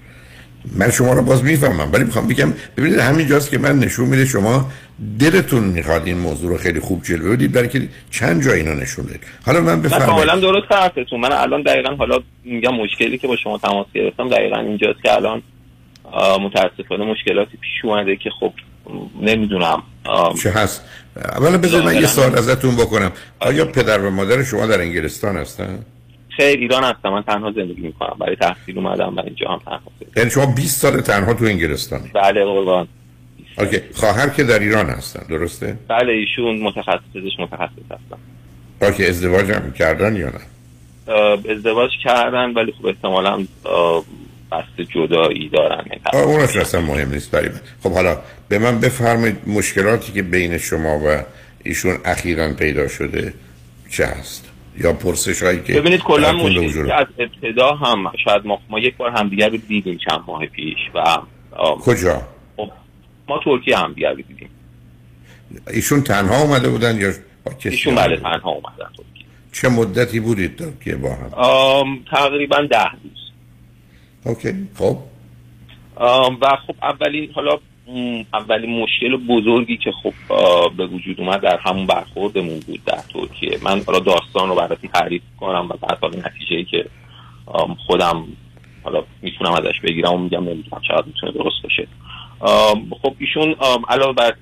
من 0.71 0.91
شما 0.91 1.13
رو 1.13 1.21
باز 1.21 1.43
می‌فهمم 1.43 1.89
ولی 1.91 2.03
می‌خوام 2.03 2.27
بگم 2.27 2.53
ببینید 2.77 2.99
همینجاست 2.99 3.51
که 3.51 3.57
من 3.57 3.79
نشون 3.79 4.09
میده 4.09 4.25
شما 4.25 4.71
دلتون 5.19 5.63
می‌خواد 5.63 6.01
این 6.05 6.17
موضوع 6.17 6.49
رو 6.49 6.57
خیلی 6.57 6.79
خوب 6.79 7.03
جلوه 7.03 7.35
بدید 7.35 7.51
برای 7.51 7.67
که 7.67 7.87
چند 8.11 8.43
جا 8.43 8.51
اینو 8.53 8.75
نشون 8.75 9.05
دید 9.05 9.19
حالا 9.45 9.61
من 9.61 9.81
بفهمم 9.81 10.05
کاملا 10.05 10.35
درست 10.35 10.71
حرفتون. 10.71 11.19
من 11.19 11.31
الان 11.31 11.61
دقیقا 11.61 11.95
حالا 11.95 12.19
میگم 12.43 12.75
مشکلی 12.75 13.17
که 13.17 13.27
با 13.27 13.35
شما 13.35 13.57
تماس 13.57 13.87
گرفتم 13.93 14.29
دقیقا 14.29 14.57
اینجاست 14.59 15.03
که 15.03 15.13
الان 15.13 15.41
متاسفانه 16.41 17.05
مشکلاتی 17.05 17.57
پیش 17.57 17.85
اومده 17.85 18.15
که 18.15 18.29
خب 18.39 18.53
نمی‌دونم 19.21 19.83
چه 20.43 20.51
هست؟ 20.51 20.81
اولا 21.15 21.57
بذارید 21.57 21.85
من 21.85 21.95
یه 21.95 22.07
سوال 22.07 22.37
ازتون 22.37 22.75
بکنم. 22.75 23.11
آیا 23.39 23.65
پدر 23.65 23.99
و 23.99 24.09
مادر 24.09 24.43
شما 24.43 24.65
در 24.65 24.81
انگلستان 24.81 25.37
هستن؟ 25.37 25.79
خیر 26.37 26.59
ایران 26.59 26.83
هستم. 26.83 27.09
من 27.09 27.23
تنها 27.23 27.51
زندگی 27.51 27.81
می‌کنم. 27.81 28.17
برای 28.19 28.35
تحصیل 28.35 28.77
اومدم 28.77 29.15
و 29.15 29.19
اینجا 29.19 29.49
هم 29.49 29.59
تنها 29.65 29.81
یعنی 30.17 30.29
شما 30.29 30.45
20 30.45 30.81
سال 30.81 31.01
تنها 31.01 31.33
تو 31.33 31.45
انگلستانی؟ 31.45 32.09
بله 32.13 32.45
قربان. 32.45 32.87
اوکی. 33.57 33.81
خواهر 33.93 34.29
که 34.29 34.43
در 34.43 34.59
ایران 34.59 34.89
هستن. 34.89 35.25
درسته؟ 35.29 35.77
بله 35.87 36.13
ایشون 36.13 36.59
متخصص 36.59 37.39
متخصص 37.39 37.85
هستن. 37.91 38.17
اوکی. 38.81 39.05
ازدواج 39.05 39.51
هم 39.51 39.71
کردن 39.71 40.15
یا 40.15 40.27
نه؟ 40.27 40.41
ازدواج 41.51 41.91
کردن 42.03 42.53
ولی 42.53 42.71
خب 42.71 42.85
احتمالا 42.85 43.45
قصد 44.51 44.81
جدایی 44.95 45.49
دارن. 45.49 45.85
اونش 46.13 46.57
اصلا 46.57 46.81
مهم 46.81 47.11
نیست. 47.11 47.31
برای 47.31 47.49
من 47.49 47.59
خب 47.83 47.91
حالا 47.91 48.17
به 48.49 48.59
من 48.59 48.79
بفرمایید 48.79 49.37
مشکلاتی 49.47 50.13
که 50.13 50.21
بین 50.21 50.57
شما 50.57 50.99
و 50.99 51.23
ایشون 51.63 51.97
اخیرا 52.05 52.53
پیدا 52.53 52.87
شده 52.87 53.33
چه 53.89 54.05
هست؟ 54.05 54.44
یا 54.77 54.93
پرسش 54.93 55.43
هایی 55.43 55.63
که 55.63 55.73
ببینید 55.73 56.01
کلا 56.01 56.31
مشکلی 56.31 56.91
از 56.91 57.07
ابتدا 57.17 57.75
هم 57.75 58.11
شاید 58.25 58.45
ما, 58.45 58.61
ما 58.69 58.79
یک 58.79 58.97
بار 58.97 59.11
همدیگر 59.11 59.49
رو 59.49 59.57
دیدیم 59.57 59.97
چند 60.09 60.23
ماه 60.27 60.45
پیش 60.45 60.77
و 60.93 61.17
کجا؟ 61.75 62.21
خب 62.57 62.71
ما 63.27 63.39
ترکیه 63.45 63.77
هم 63.77 63.93
دیگر 63.93 64.09
رو 64.09 64.21
دیدیم. 64.21 64.49
ایشون 65.67 66.01
تنها 66.01 66.41
اومده 66.41 66.69
بودن 66.69 66.97
یا 66.97 67.11
ایشون 67.63 67.95
بله 67.95 68.17
تنها 68.17 68.49
اومدن 68.49 68.89
ترکیه. 68.97 69.25
چه 69.51 69.69
مدتی 69.69 70.19
بودید 70.19 70.55
ترکیه 70.55 70.95
با 70.95 71.09
هم؟ 71.09 71.99
تقریبا 72.11 72.61
ده 72.71 72.91
روز. 72.91 73.31
اوکی 74.23 74.67
خب. 74.75 74.97
و 76.41 76.57
خب 76.67 76.75
اولین 76.81 77.31
حالا 77.35 77.59
اولین 78.33 78.81
مشکل 78.81 79.17
بزرگی 79.17 79.77
که 79.77 79.91
خب 79.91 80.13
به 80.77 80.87
وجود 80.87 81.19
اومد 81.19 81.41
در 81.41 81.59
همون 81.59 81.85
برخوردمون 81.85 82.59
بود 82.59 82.83
در 82.85 83.01
ترکیه. 83.13 83.57
من 83.63 83.81
حالا 83.87 83.99
داستان 83.99 84.49
رو 84.49 84.55
برای 84.55 84.77
تعریف 84.93 85.21
کنم 85.39 85.65
و 85.69 85.73
بعد 85.87 85.97
حالا 86.01 86.17
نتیجه 86.17 86.63
که 86.63 86.85
خودم 87.87 88.27
حالا 88.83 89.03
می‌تونم 89.21 89.51
ازش 89.51 89.79
بگیرم 89.83 90.13
و 90.13 90.17
میگم 90.17 90.43
نمی‌دونم 90.43 90.81
چقدر 90.87 91.05
می‌تونه 91.05 91.31
درست 91.31 91.61
باشه. 91.63 91.87
خب 93.01 93.15
ایشون 93.19 93.55
علاوه 93.89 94.13
بر 94.13 94.33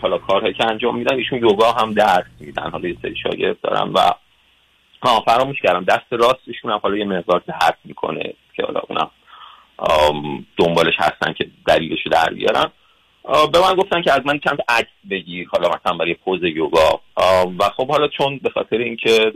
حالا 0.00 0.18
کارهایی 0.18 0.54
که 0.54 0.70
انجام 0.70 0.98
میدن 0.98 1.16
ایشون 1.16 1.38
یوگا 1.38 1.72
هم 1.72 1.92
درس 1.92 2.26
میدن. 2.40 2.70
حالا 2.70 2.88
یه 2.88 2.96
سری 3.02 3.16
شاگرد 3.22 3.60
دارم 3.60 3.94
و 3.94 4.00
فراموش 5.26 5.56
کردم. 5.62 5.84
دست 5.84 6.12
راستشون 6.12 6.70
هم 6.70 6.78
حالا 6.82 6.96
یه 6.96 7.04
مقدار 7.04 7.42
درد 7.46 7.78
می‌کنه 7.84 8.32
که 8.56 8.62
حالا 8.62 8.80
اونم 8.88 9.10
دنبالش 10.56 10.94
هستن 10.98 11.32
که 11.32 11.46
دلیلش 11.66 11.98
رو 12.04 12.12
در 12.12 12.34
بیارن. 12.34 12.70
به 13.52 13.60
من 13.60 13.74
گفتن 13.74 14.02
که 14.02 14.12
از 14.12 14.20
من 14.24 14.38
چند 14.38 14.58
عکس 14.68 14.90
بگیر 15.10 15.48
حالا 15.52 15.68
مثلا 15.68 15.96
برای 15.96 16.14
pose 16.14 16.40
یوگا. 16.42 17.00
و 17.58 17.64
خب 17.76 17.88
حالا 17.88 18.08
چون 18.08 18.38
به 18.38 18.50
خاطر 18.50 18.76
اینکه 18.76 19.32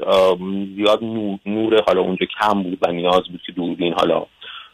زیاد 0.76 1.04
نور 1.46 1.82
حالا 1.86 2.00
اونجا 2.00 2.26
کم 2.40 2.62
بود 2.62 2.78
و 2.82 2.92
نیاز 2.92 3.28
بود 3.30 3.40
که 3.46 3.52
دوربین 3.52 3.92
حالا 3.92 4.26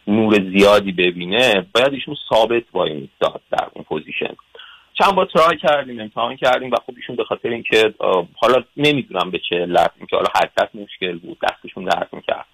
نور 0.07 0.35
زیادی 0.57 0.93
ببینه 0.93 1.67
باید 1.75 1.93
ایشون 1.93 2.17
ثابت 2.29 2.63
وای 2.73 2.93
میستاد 2.93 3.41
در 3.51 3.67
اون 3.75 3.85
position. 3.85 4.35
چند 4.99 5.15
بار 5.15 5.27
try 5.27 5.57
کردیم 5.57 6.01
امتحان 6.01 6.37
کردیم 6.37 6.71
و 6.71 6.77
خب 6.87 6.95
ایشون 6.97 7.17
به 7.17 7.25
خاطر 7.25 7.49
اینکه 7.49 7.95
حالا 8.37 8.65
نمی‌دونم 8.77 9.31
به 9.31 9.41
چه 9.49 9.57
علت 9.57 9.91
اینکه 9.97 10.17
حالا 10.17 10.29
حرکت 10.35 10.75
مشکل 10.75 11.19
بود 11.19 11.39
دستشون 11.43 11.85
درد 11.85 12.09
می‌کرد. 12.13 12.47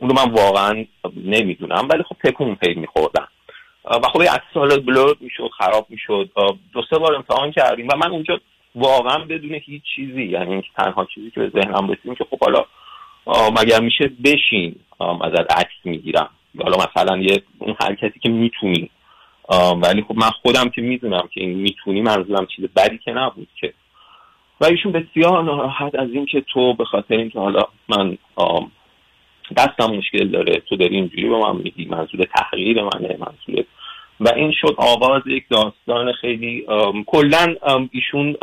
رو 0.00 0.14
من 0.14 0.30
واقعا 0.30 0.84
نمی‌دونم 1.24 1.88
ولی 1.90 2.02
خب 2.02 2.16
تکون 2.24 2.54
پی 2.54 2.74
میخوردن 2.74 3.26
و 3.84 4.08
خب 4.12 4.22
یه 4.22 4.30
عکس 4.30 4.80
بلور 4.86 5.16
می‌شد 5.20 5.50
خراب 5.58 5.86
می‌شد. 5.88 6.30
دو 6.72 6.82
سه 6.90 6.98
بار 6.98 7.14
امتحان 7.14 7.52
کردیم 7.52 7.88
و 7.92 7.96
من 7.96 8.10
اونجا 8.10 8.40
واقعا 8.74 9.18
بدون 9.18 9.54
هیچ 9.54 9.82
چیزی 9.96 10.24
یعنی 10.24 10.62
تنها 10.76 11.04
چیزی 11.04 11.30
که 11.30 11.40
به 11.40 11.60
ذهنم 11.60 11.90
رسید 11.90 12.18
که 12.18 12.26
خب 12.30 12.38
حالا 12.40 12.64
مگر 13.50 13.80
میشه 13.80 14.10
بشین 14.24 14.76
ازت 15.00 15.52
عکس 15.52 15.74
می‌گیرم. 15.84 16.30
حالا 16.62 16.76
مثلا 16.76 17.18
یه 17.18 17.42
اون 17.58 17.76
حرکتی 17.80 18.20
که 18.20 18.28
می‌تونی. 18.28 18.90
ولی 19.82 20.02
خب 20.02 20.14
من 20.14 20.30
خودم 20.42 20.68
که 20.68 20.82
می‌دونم 20.82 21.28
که 21.34 21.40
این 21.40 21.54
می‌تونی 21.58 22.00
منظورم 22.00 22.46
چیز 22.46 22.64
بدی 22.76 22.98
که 22.98 23.12
نبود 23.12 23.48
که. 23.60 23.74
و 24.60 24.64
ایشون 24.64 24.92
بسیار 24.92 25.42
ناراحت 25.42 25.94
از 25.94 26.08
اینکه 26.12 26.40
تو 26.40 26.74
به 26.74 26.84
خاطر 26.84 27.16
اینکه 27.16 27.38
حالا 27.38 27.62
من 27.88 28.18
دستم 29.56 29.94
مشکل 29.94 30.28
داره. 30.28 30.62
تو 30.68 30.76
داری 30.76 30.96
اینجوری 30.96 31.28
به 31.28 31.38
من 31.38 31.56
میگی. 31.56 31.84
منظور 31.84 32.26
تحقیر 32.34 32.82
منه 32.82 33.16
منظور 33.18 33.64
و 34.20 34.28
این 34.36 34.52
شد 34.60 34.74
آغاز 34.76 35.22
یک 35.26 35.44
داستان 35.50 36.12
خیلی 36.12 36.66
کلا 37.06 37.54
ایشون 37.90 38.36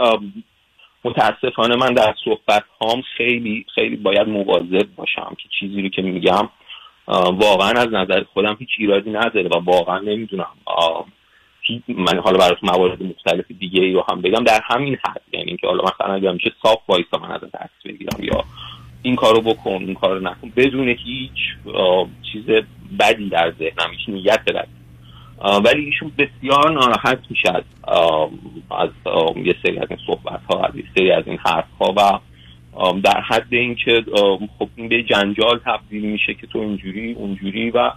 متاسفانه 1.03 1.75
من 1.75 1.93
در 1.93 2.15
صحبت 2.25 2.63
هام 2.81 3.01
خیلی 3.17 3.65
خیلی 3.75 3.95
باید 3.95 4.27
مواظب 4.27 4.87
باشم 4.95 5.35
که 5.37 5.49
چیزی 5.59 5.81
رو 5.81 5.89
که 5.89 6.01
میگم 6.01 6.49
واقعا 7.31 7.69
از 7.69 7.87
نظر 7.93 8.23
خودم 8.33 8.55
هیچ 8.59 8.69
ایرادی 8.77 9.09
نداره 9.09 9.49
و 9.49 9.59
واقعا 9.59 9.99
نمی‌دونم. 9.99 10.47
من 11.87 12.19
حالا 12.19 12.37
براتون 12.37 12.69
موارد 12.69 13.03
مختلف 13.03 13.45
دیگه 13.59 13.81
ای 13.81 13.93
رو 13.93 14.05
هم 14.11 14.21
بگم. 14.21 14.43
در 14.43 14.61
همین 14.63 14.97
حد 15.05 15.21
یعنی 15.33 15.45
اینکه 15.47 15.67
حالا 15.67 15.83
مثلا 15.83 16.13
اگر 16.13 16.31
میشه 16.31 16.51
صاف 16.63 16.79
وایسا 16.89 17.17
من 17.17 17.31
از 17.31 17.41
دست 17.41 17.83
بگیرم 17.85 18.23
یا 18.23 18.43
این 19.05 19.15
کارو 19.15 19.41
بکن 19.41 19.71
این 19.71 19.93
کارو 19.93 20.19
نکن. 20.19 20.51
بدون 20.55 20.87
هیچ 20.87 21.31
چیز 22.31 22.45
بدی 22.99 23.29
در 23.29 23.53
ذهنم 23.59 23.91
هیچ 23.91 24.09
نیت 24.09 24.39
بدی. 24.47 24.71
ولی 25.65 25.85
ایشون 25.85 26.11
بسیار 26.17 26.71
ناراحت 26.71 27.19
میشه 27.29 27.49
از 27.49 27.63
از 28.71 28.89
یه 29.35 29.55
سری 29.63 29.77
از 29.77 29.87
این 29.89 29.99
صحبت 30.07 30.39
ها 30.49 30.63
از 30.63 30.75
یه 30.75 30.83
سری 30.97 31.11
از 31.11 31.23
این 31.27 31.37
حرف 31.37 31.65
ها 31.79 31.93
و 31.97 32.19
در 33.01 33.21
حد 33.21 33.47
اینکه 33.53 34.03
خب 34.59 34.69
این 34.75 34.87
به 34.87 35.03
جنجال 35.03 35.59
تبدیل 35.65 36.05
میشه 36.05 36.33
که 36.33 36.47
تو 36.47 36.59
اینجوری 36.59 37.13
اونجوری 37.13 37.69
و 37.69 37.91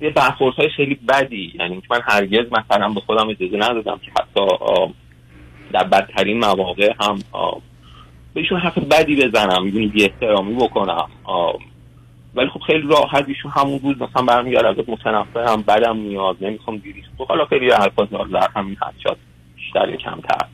یه 0.00 0.10
برخورد 0.10 0.54
های 0.54 0.68
خیلی 0.68 0.94
بدی. 0.94 1.52
یعنی 1.60 1.82
من 1.90 2.00
هرگز 2.04 2.46
مثلا 2.52 2.88
به 2.88 3.00
خودم 3.00 3.28
اجازه 3.28 3.56
ندادم 3.56 4.00
که 4.02 4.10
حتی 4.10 4.46
در 5.72 5.84
بدترین 5.84 6.38
مواقع 6.38 6.92
هم 7.00 7.18
بهشون 8.34 8.60
حرف 8.60 8.78
بدی 8.78 9.16
بزنم 9.16 9.64
می‌دونی 9.64 9.86
بی 9.86 10.02
احترامی 10.04 10.54
بکنم. 10.54 11.06
ولی 12.34 12.48
خب 12.48 12.60
خیلی 12.66 12.82
راحت 12.88 13.24
ایشون 13.28 13.50
همون 13.50 13.80
روز 13.82 13.96
مثلا 13.96 14.22
برمیگرد 14.22 14.66
ازت 14.66 14.88
متنفرم 14.88 15.62
بدم 15.62 15.96
میاد 15.96 16.36
نمی‌خوام 16.40 16.76
دیریش 16.76 17.04
خب 17.18 17.26
حالا 17.26 17.44
خیلی 17.44 17.70
حرفا 17.70 18.04
در 18.04 18.48
همین 18.56 18.76
حد 18.80 18.94
شد 19.02 19.16
بیشتر 19.56 19.88
یا 19.88 19.96
کمتر. 19.96 20.46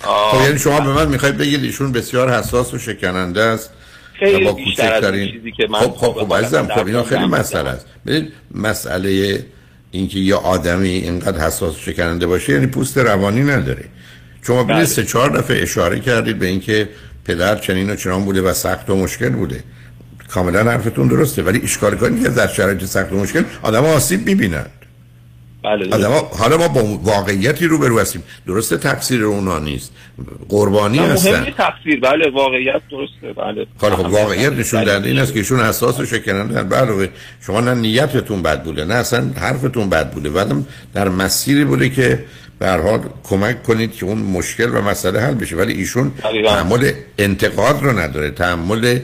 خب 0.00 0.44
یعنی 0.44 0.58
شما 0.58 0.80
به 0.80 0.92
من 0.92 1.08
می‌خواید 1.08 1.36
بگید 1.36 1.64
ایشون 1.64 1.92
بسیار 1.92 2.30
حساس 2.30 2.74
و 2.74 2.78
شکننده 2.78 3.40
است 3.40 3.74
خیلی 4.12 4.44
با 4.44 4.52
بیشتر 4.52 4.92
از 4.94 5.14
چیزی 5.14 5.52
که 5.52 5.66
من 5.70 5.78
خب 5.78 5.90
خب 5.90 6.12
خب 6.12 6.34
عزیزم 6.34 6.68
خب 6.74 6.86
اینا 6.86 7.02
خیلی 7.02 7.26
مسئله 7.26 7.70
است. 7.70 7.86
ببین 8.06 8.28
مسئله 8.54 9.38
اینکه 9.90 10.18
یه 10.18 10.34
آدمی 10.34 10.88
اینقدر 10.88 11.46
حساس 11.46 11.76
و 11.76 11.80
شکننده 11.80 12.26
باشه 12.26 12.52
یعنی 12.52 12.66
پوست 12.66 12.98
روانی 12.98 13.42
نداره. 13.42 13.84
شما 14.46 14.64
ببینید 14.64 14.84
سه 14.84 15.04
چهار 15.04 15.30
دفعه 15.30 15.62
اشاره 15.62 16.00
کردید 16.00 16.38
به 16.38 16.46
اینکه 16.46 16.88
پدر 17.24 17.56
چنین 17.56 17.90
و 17.90 17.96
چنان 17.96 18.24
بوده 18.24 18.42
و 18.42 18.52
سخت 18.52 18.90
و 18.90 18.96
مشکل 18.96 19.30
بوده. 19.30 19.64
کاملا 20.28 20.70
حرفتون 20.70 21.08
درسته 21.08 21.42
ولی 21.42 21.60
اشکال 21.62 21.96
کنید 21.96 22.22
که 22.22 22.28
در 22.28 22.46
شرایط 22.46 22.84
سخت 22.84 23.12
و 23.12 23.16
مشکل 23.16 23.44
آدم 23.62 23.84
آسیب 23.84 24.26
می‌بینند 24.26 24.70
بله 25.64 25.94
آدم 25.94 26.12
حالا 26.38 26.56
ما 26.56 26.68
با 26.68 26.82
واقعیتی 26.82 27.66
رو 27.66 27.78
برو 27.78 28.00
هستیم. 28.00 28.22
درسته 28.46 28.76
تقصیر 28.76 29.24
اونا 29.24 29.58
نیست. 29.58 29.92
قربانی 30.48 30.98
هستن. 30.98 31.30
مهم 31.30 31.44
تقصیر. 31.44 32.00
بله 32.00 32.30
واقعیت 32.30 32.82
درسته. 32.90 33.32
بله. 33.32 33.66
خب 33.78 34.10
واقعیت 34.12 34.52
نشون 34.52 34.84
دهنده 34.84 35.08
این 35.08 35.18
است 35.18 35.32
که 35.32 35.38
ایشون 35.38 35.60
حساس 35.60 36.00
و 36.00 36.06
شکننده 36.06 36.62
بله 36.62 37.10
شما 37.46 37.60
نه 37.60 37.74
نیتتون 37.74 38.42
بد 38.42 38.62
بوده 38.62 38.84
نه 38.84 38.94
اصلا 38.94 39.30
حرفتون 39.40 39.90
بد 39.90 40.10
بوده. 40.10 40.30
بعدم 40.30 40.66
در 40.94 41.08
مسیری 41.08 41.64
بوده 41.64 41.88
که 41.88 42.24
به 42.58 42.66
هر 42.66 42.80
حال 42.80 43.00
کمک 43.24 43.62
کنید 43.62 43.96
که 43.96 44.06
اون 44.06 44.18
مشکل 44.18 44.68
و 44.74 44.82
مسئله 44.82 45.20
حل 45.20 45.34
بشه. 45.34 45.56
ولی 45.56 45.72
ایشون 45.72 46.12
تحمل 46.44 46.92
انتقاد 47.18 47.82
رو 47.82 47.98
نداره 47.98 48.30
تحمل 48.30 48.98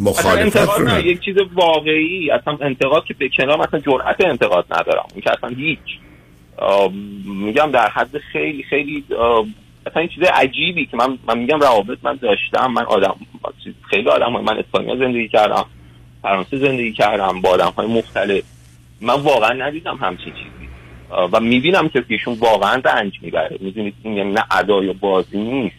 مخالفت 0.00 0.56
رو 0.56 0.88
نداره. 0.88 1.06
یک 1.06 1.20
چیز 1.20 1.36
واقعی 1.54 2.30
اصلا 2.30 2.58
انتقاد 2.60 3.04
که 3.04 3.14
به 3.14 3.28
کنار 3.36 3.60
مثلا 3.60 3.80
جرأت 3.80 4.16
انتقاد 4.20 4.64
ندارم. 4.70 5.06
این 5.14 5.22
که 5.22 5.30
اصلا 5.32 5.48
هیچ. 5.48 5.78
میگم 7.24 7.70
در 7.70 7.88
حد 7.88 8.18
خیلی 8.32 8.62
خیلی 8.62 9.04
اصلا 9.86 10.00
این 10.00 10.08
چیز 10.08 10.24
عجیبی 10.24 10.86
که 10.86 10.96
من 10.96 11.18
من 11.28 11.38
میگم 11.38 11.60
روابط 11.60 11.98
من 12.02 12.18
داشتم. 12.22 12.72
من 12.72 12.84
آدم 12.84 13.14
خیلی 13.90 14.08
آدم 14.08 14.32
من 14.32 14.58
اسپانیا 14.58 14.96
زندگی 14.96 15.28
کردم 15.28 15.64
فرانسه 16.22 16.58
زندگی 16.58 16.92
کردم 16.92 17.40
با 17.40 17.48
آدم 17.48 17.72
های 17.76 17.86
مختلف. 17.86 18.42
من 19.00 19.14
واقعا 19.14 19.52
ندیدم 19.52 19.96
همچین 19.96 20.32
چیزی. 20.32 20.59
و 21.32 21.40
می‌بینم 21.40 21.88
که 21.88 22.04
ایشون 22.08 22.34
واقعا 22.34 22.82
رنج 22.84 23.18
می‌بره. 23.22 23.56
می‌دونید 23.60 23.94
این 24.02 24.16
یعنی 24.16 24.32
نه 24.32 24.44
ادا 24.50 24.84
یا 24.84 24.92
بازی 24.92 25.38
نیست. 25.38 25.76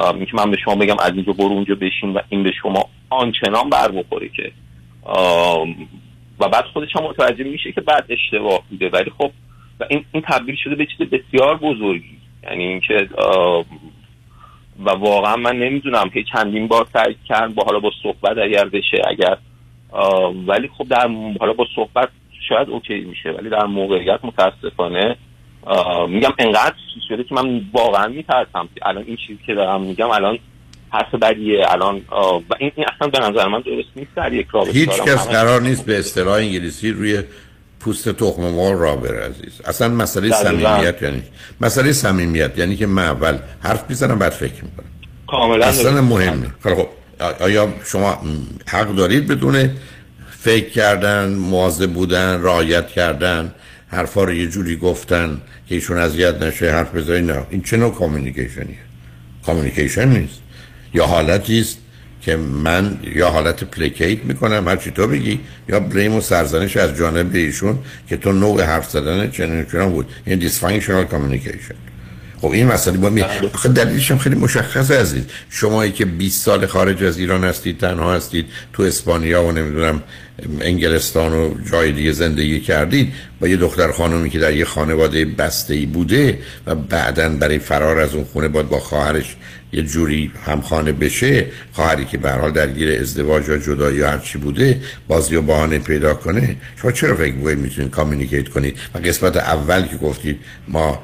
که 0.00 0.34
من 0.34 0.50
به 0.50 0.56
شما 0.64 0.74
بگم 0.74 0.96
از 1.00 1.12
اینجا 1.14 1.32
برو 1.32 1.52
اونجا 1.52 1.74
بشین 1.74 2.12
و 2.12 2.20
این 2.28 2.42
به 2.42 2.52
شما 2.62 2.88
آنچنان 3.10 3.70
بر 3.70 3.90
بخوره 3.90 4.28
که. 4.28 4.52
و 6.40 6.48
بعد 6.48 6.64
خودش 6.64 6.96
هم 6.96 7.04
متوجه 7.04 7.44
میشه 7.44 7.72
که 7.72 7.80
بعد 7.80 8.04
اشتباه 8.08 8.62
بوده. 8.70 8.88
ولی 8.88 9.12
خب 9.18 9.30
و 9.80 9.84
این, 9.90 10.04
این 10.12 10.22
تبدیل 10.26 10.56
شده 10.64 10.74
به 10.74 10.86
چیز 10.86 11.06
بسیار 11.06 11.56
بزرگی. 11.56 12.18
یعنی 12.42 12.64
اینکه 12.64 13.08
و 14.84 14.90
واقعا 14.90 15.36
من 15.36 15.56
نمی‌دونم 15.56 16.10
که 16.10 16.22
چندین 16.22 16.68
بار 16.68 16.86
سعی 16.92 17.16
کرد 17.28 17.54
با 17.54 17.64
حالا 17.64 17.78
با 17.78 17.90
صحبت 18.02 18.38
اگر 18.38 18.64
بشه 18.64 19.02
اگر 19.08 19.36
ولی 20.46 20.68
خب 20.78 20.88
در 20.88 21.08
حالا 21.40 21.52
با 21.52 21.66
صحبت 21.74 22.08
شاید 22.48 22.68
اوکی 22.68 23.00
میشه 23.00 23.30
ولی 23.38 23.50
در 23.50 23.64
موقعیت 23.64 24.20
متاسفانه 24.22 25.16
میگم 26.08 26.32
انقدر 26.38 26.74
شده 27.08 27.24
که 27.24 27.34
من 27.34 27.60
واقعا 27.72 28.06
میترسم. 28.06 28.68
الان 28.82 29.04
این 29.06 29.16
چیزی 29.26 29.38
که 29.46 29.54
دارم 29.54 29.82
میگم 29.82 30.10
الان 30.10 30.38
حرف 30.90 31.14
بدیه 31.14 31.66
الان 31.68 31.96
و 32.50 32.54
این, 32.58 32.72
این 32.76 32.86
اصلا 32.96 33.08
به 33.08 33.18
نظر 33.18 33.48
من 33.48 33.60
درست 33.60 33.88
نیست. 33.96 34.10
در 34.16 34.32
یک 34.32 34.46
رابطه 34.52 34.72
هیچ 34.72 34.88
کس 34.88 35.28
قرار 35.28 35.60
نیست 35.60 35.86
به 35.86 35.98
اصطلاح 35.98 36.34
انگلیسی 36.34 36.90
روی 36.90 37.22
پوست 37.80 38.08
تخم 38.08 38.42
مرغ 38.42 38.80
را 38.80 38.96
بره 38.96 39.26
عزیز 39.26 39.60
اصلا 39.66 39.88
مسئله 39.88 40.30
صمیمیت 40.30 41.02
یعنی 41.02 41.22
مسئله 41.60 41.92
صمیمیت 41.92 42.58
یعنی 42.58 42.76
که 42.76 42.86
من 42.86 43.02
اول 43.02 43.38
حرف 43.62 43.84
می‌زنم 43.88 44.18
بعد 44.18 44.32
فکر 44.32 44.64
می‌کنم. 44.64 44.86
کاملا 45.26 45.66
اصلا 45.66 46.00
مهمه. 46.00 46.46
خب 46.62 46.86
آیا 47.40 47.68
شما 47.84 48.18
حق 48.66 48.94
دارید 48.94 49.28
بدون 49.28 49.70
فکر 50.40 50.68
کردن 50.68 51.28
مواظب 51.28 51.92
بودن 51.92 52.42
رعایت 52.42 52.88
کردن 52.88 53.54
حرفا 53.88 54.24
رو 54.24 54.32
یه 54.32 54.46
جوری 54.46 54.76
گفتن 54.76 55.40
که 55.68 55.74
ایشون 55.74 55.98
اذیت 55.98 56.42
نشه 56.42 56.72
حرف 56.72 56.94
بزنی 56.94 57.20
نه. 57.20 57.46
این 57.50 57.62
چه 57.62 57.76
نوع 57.76 57.94
communication 57.94 58.76
یه 59.46 59.54
communication 59.54 60.08
نیست. 60.08 60.40
یا 60.94 61.06
حالتی 61.06 61.60
است 61.60 61.78
که 62.22 62.36
من 62.36 62.98
یا 63.14 63.30
حالت 63.30 63.64
placate 63.64 64.24
می‌کنم 64.24 64.68
هر 64.68 64.76
چی 64.76 64.90
تو 64.90 65.06
بگی 65.06 65.40
یا 65.68 65.80
blame 65.80 66.14
و 66.14 66.20
سرزنش 66.20 66.76
از 66.76 66.96
جانب 66.96 67.34
ایشون 67.34 67.78
که 68.08 68.16
تو 68.16 68.32
نوع 68.32 68.62
حرف 68.62 68.90
زدن 68.90 69.30
چنین 69.30 69.64
چنان 69.64 69.92
بود. 69.92 70.06
این 70.26 70.38
dysfunctional 70.38 71.04
communication 71.04 71.74
خب 72.40 72.50
این 72.50 72.66
مسئله 72.66 72.98
با 72.98 73.10
می 73.10 73.22
بله. 73.22 73.50
آخه 73.54 73.68
دلیلش 73.68 74.10
هم 74.10 74.18
خیلی 74.18 74.36
مشخصه 74.36 75.00
عزیز 75.00 75.22
شمایی 75.50 75.92
که 75.92 76.04
20 76.04 76.44
سال 76.44 76.66
خارج 76.66 77.04
از 77.04 77.18
ایران 77.18 77.44
هستید 77.44 77.78
تنها 77.78 78.14
هستید 78.14 78.46
تو 78.72 78.82
اسپانیا 78.82 79.44
و 79.44 79.52
نمی‌دونم 79.52 80.02
انگلستان 80.60 81.32
و 81.32 81.54
جای 81.70 81.92
دیگه 81.92 82.12
زندگی 82.12 82.60
کردید 82.60 83.12
با 83.40 83.48
یه 83.48 83.56
دختر 83.56 83.92
خانمی 83.92 84.30
که 84.30 84.38
در 84.38 84.54
یه 84.54 84.64
خانواده 84.64 85.24
بسته 85.24 85.74
ای 85.74 85.86
بوده 85.86 86.38
و 86.66 86.74
بعدا 86.74 87.28
برای 87.28 87.58
فرار 87.58 87.98
از 87.98 88.14
اون 88.14 88.24
خونه 88.24 88.48
باید 88.48 88.68
با 88.68 88.80
خواهرش 88.80 89.36
یه 89.72 89.82
جوری 89.82 90.32
همخانه 90.46 90.92
بشه 90.92 91.46
خواهری 91.72 92.04
که 92.04 92.18
به 92.18 92.30
حال 92.30 92.50
درگیر 92.50 93.00
ازدواج 93.00 93.48
یا 93.48 93.58
جدایی 93.58 93.96
یا 93.96 94.10
هر 94.10 94.18
چی 94.18 94.38
بوده 94.38 94.80
بازی 95.08 95.36
و 95.36 95.42
بهانه 95.42 95.78
پیدا 95.78 96.14
کنه. 96.14 96.56
شما 96.82 96.92
چرا 96.92 97.16
فکر 97.16 97.34
می‌کنید 97.34 97.58
می‌تونید 97.58 97.90
کامیونیکیت 97.90 98.48
کنید؟ 98.48 98.78
و 98.94 98.98
قسمت 98.98 99.36
اول 99.36 99.82
که 99.82 99.96
گفتید 99.96 100.40
ما 100.68 101.02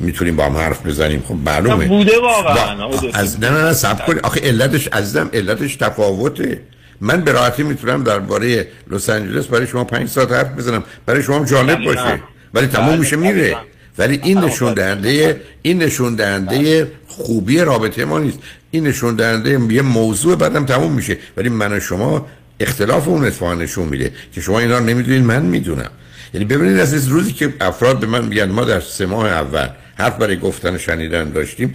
می‌تونیم 0.00 0.36
با 0.36 0.44
هم 0.44 0.56
حرف 0.56 0.86
بزنیم 0.86 1.22
خب 1.28 1.34
معلومه. 1.34 1.86
بوده 1.86 2.18
واقعا 2.18 2.90
از 3.14 3.40
نه 3.40 3.50
نه 3.50 3.64
نه 3.64 3.72
سب 3.72 4.06
کنید. 4.06 4.20
آخه 4.20 4.40
علتش 4.40 4.88
عزیزم 4.88 5.30
علتش 5.32 5.76
تفاوته. 5.76 6.60
من 7.00 7.20
به 7.20 7.32
راحتی 7.32 7.62
می‌تونم 7.62 8.04
درباره 8.04 8.68
لس 8.90 9.10
آنجلس 9.10 9.46
برای 9.46 9.66
شما 9.66 9.84
پنج 9.84 10.08
ساعت 10.08 10.32
حرف 10.32 10.48
بزنم. 10.48 10.84
برای 11.06 11.22
شما 11.22 11.44
جالب 11.44 11.84
باشه. 11.84 12.22
ولی 12.54 12.66
تموم 12.66 12.98
میشه 12.98 13.16
میره. 13.16 13.56
ولی 13.98 14.20
این 14.22 14.38
نشون 14.38 14.74
دهنده 14.74 15.40
این 15.62 15.82
نشون 15.82 16.14
دهنده 16.14 16.92
خوبی 17.06 17.58
رابطه 17.58 18.04
ما 18.04 18.18
نیست. 18.18 18.38
این 18.70 18.86
نشون 18.86 19.16
دهنده 19.16 19.74
یه 19.74 19.82
موضوع 19.82 20.36
بعدم 20.36 20.66
تموم 20.66 20.92
میشه. 20.92 21.16
ولی 21.36 21.48
من 21.48 21.72
و 21.72 21.80
شما 21.80 22.26
اختلاف 22.60 23.08
اون 23.08 23.24
اتفاقا 23.24 23.54
نشون 23.54 23.88
میده 23.88 24.12
که 24.32 24.40
شما 24.40 24.58
اینا 24.60 24.78
رو 24.78 24.84
نمی‌دونید 24.84 25.22
من 25.22 25.42
می‌دونم. 25.42 25.90
یعنی 26.34 26.44
ببینید 26.44 26.78
از 26.78 27.08
روزی 27.08 27.32
که 27.32 27.54
افراد 27.60 28.00
به 28.00 28.06
من 28.06 28.24
میگن 28.24 28.50
ما 28.50 28.64
در 28.64 28.80
سه 28.80 29.06
ماه 29.06 29.26
اول 29.28 29.68
حرف 29.98 30.16
برای 30.16 30.36
گفتن 30.36 30.74
و 30.74 30.78
شنیدن 30.78 31.30
داشتیم 31.30 31.74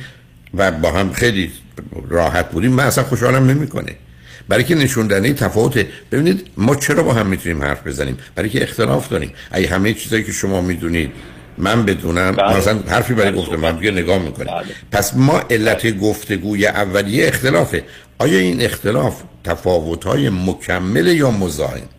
و 0.53 0.71
با 0.71 0.91
هم 0.91 1.11
خیلی 1.11 1.51
راحت 2.09 2.51
بودیم 2.51 2.71
من 2.71 2.83
اصلا 2.83 3.03
خوشحالم 3.03 3.49
نمی‌کنه. 3.49 3.95
برای 4.47 4.63
که 4.63 4.75
نشون 4.75 5.07
دهنده 5.07 5.33
تفاوته. 5.33 5.87
ببینید 6.11 6.47
ما 6.57 6.75
چرا 6.75 7.03
با 7.03 7.13
هم 7.13 7.27
می‌تونیم 7.27 7.63
حرف 7.63 7.87
بزنیم؟ 7.87 8.17
برای 8.35 8.49
که 8.49 8.63
اختلاف 8.63 9.09
داریم. 9.09 9.31
اگه 9.51 9.67
همه 9.67 9.93
چیزایی 9.93 10.23
که 10.23 10.31
شما 10.31 10.61
می‌دونید 10.61 11.11
من 11.57 11.85
بدونم 11.85 12.31
بله. 12.31 12.57
مثلا 12.57 12.79
حرفی 12.87 13.13
برای 13.13 13.31
گفتم 13.31 13.55
من 13.55 13.75
دیگه 13.75 13.91
نگاه 13.91 14.19
می‌کنم. 14.19 14.45
بله. 14.45 14.65
پس 14.91 15.15
ما 15.15 15.41
علت 15.49 15.97
گفتگوی 15.97 16.67
اولیه 16.67 17.27
اختلافه. 17.27 17.83
آیا 18.19 18.39
این 18.39 18.61
اختلاف 18.61 19.21
تفاوت 19.43 20.03
های 20.03 20.29
مکمل 20.29 21.07
یا 21.07 21.31
مزاحم؟ 21.31 21.89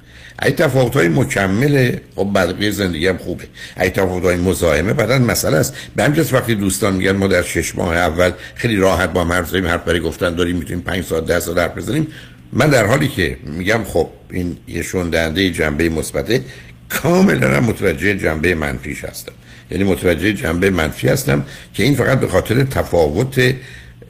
ای 0.42 0.50
تفاوت 0.50 0.96
های 0.96 1.08
مکمله 1.08 2.00
خب 2.16 2.28
بقیه 2.34 2.70
زندگی 2.70 3.08
هم 3.08 3.18
خوبه. 3.18 3.44
ای 3.80 3.90
تفاوت 3.90 4.24
های 4.24 4.36
مزاحمه 4.36 4.92
بعدا 4.92 5.18
مسئله 5.18 5.56
است. 5.56 5.74
به 5.96 6.04
همجاز 6.04 6.32
وقتی 6.32 6.54
دوستان 6.54 6.94
میگن 6.94 7.16
ما 7.16 7.26
در 7.26 7.42
شش 7.42 7.74
ماه 7.74 7.96
اول 7.96 8.32
خیلی 8.54 8.76
راحت 8.76 9.12
با 9.12 9.20
هم 9.20 9.32
حرف 9.32 9.48
زدیم 9.48 9.66
حرف 9.66 9.84
برای 9.84 10.00
گفتن 10.00 10.34
داریم 10.34 10.56
می‌تونیم 10.56 10.82
5 10.82 11.04
ساعت 11.04 11.26
10 11.26 11.40
ساعت 11.40 11.58
حرف 11.58 11.76
بزنیم. 11.76 12.06
من 12.52 12.70
در 12.70 12.86
حالی 12.86 13.08
که 13.08 13.36
میگم 13.44 13.84
خب 13.84 14.08
این 14.30 14.56
یه 14.68 14.82
شوندنده 14.82 15.50
جنبه 15.50 15.88
مثبته 15.88 16.40
کاملا 16.88 17.60
متوجه 17.60 18.14
جنبه 18.14 18.54
منفیش 18.54 19.04
هستم. 19.04 19.32
یعنی 19.70 19.84
متوجه 19.84 20.32
جنبه 20.32 20.70
منفی 20.70 21.08
هستم 21.08 21.44
که 21.74 21.82
این 21.82 21.94
فقط 21.94 22.20
به 22.20 22.28
خاطر 22.28 22.62
تفاوت 22.64 23.54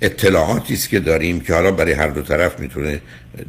اطلاعاتی 0.01 0.75
است 0.75 0.89
که 0.89 1.01
داریم 1.01 1.41
که 1.41 1.55
حالا 1.55 1.71
برای 1.71 1.93
هر 1.93 2.09
دو 2.09 2.23
طرف 2.23 2.61
می‌تونه 2.61 3.01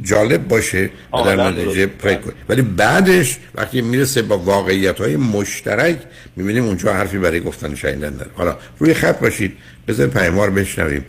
جالب 0.02 0.48
باشه 0.48 0.90
و 1.14 1.22
در 1.24 1.50
نتیجه 1.50 1.90
فکر 2.00 2.20
ولی 2.50 2.62
بعدش 2.62 3.38
وقتی 3.56 3.82
می‌رسه 3.82 4.22
با 4.22 4.38
واقعیت 4.38 4.98
های 4.98 5.16
مشترک 5.16 5.98
می‌بینیم 6.36 6.64
اونجا 6.64 6.94
حرفی 6.94 7.18
برای 7.18 7.40
گفتن 7.40 7.76
شنیدن 7.76 8.10
داره 8.10 8.32
حالا 8.36 8.58
روی 8.80 8.94
خط 8.94 9.20
باشید. 9.20 9.54
بذار 9.88 10.08
پیمار 10.08 10.50
بشنویم. 10.50 11.06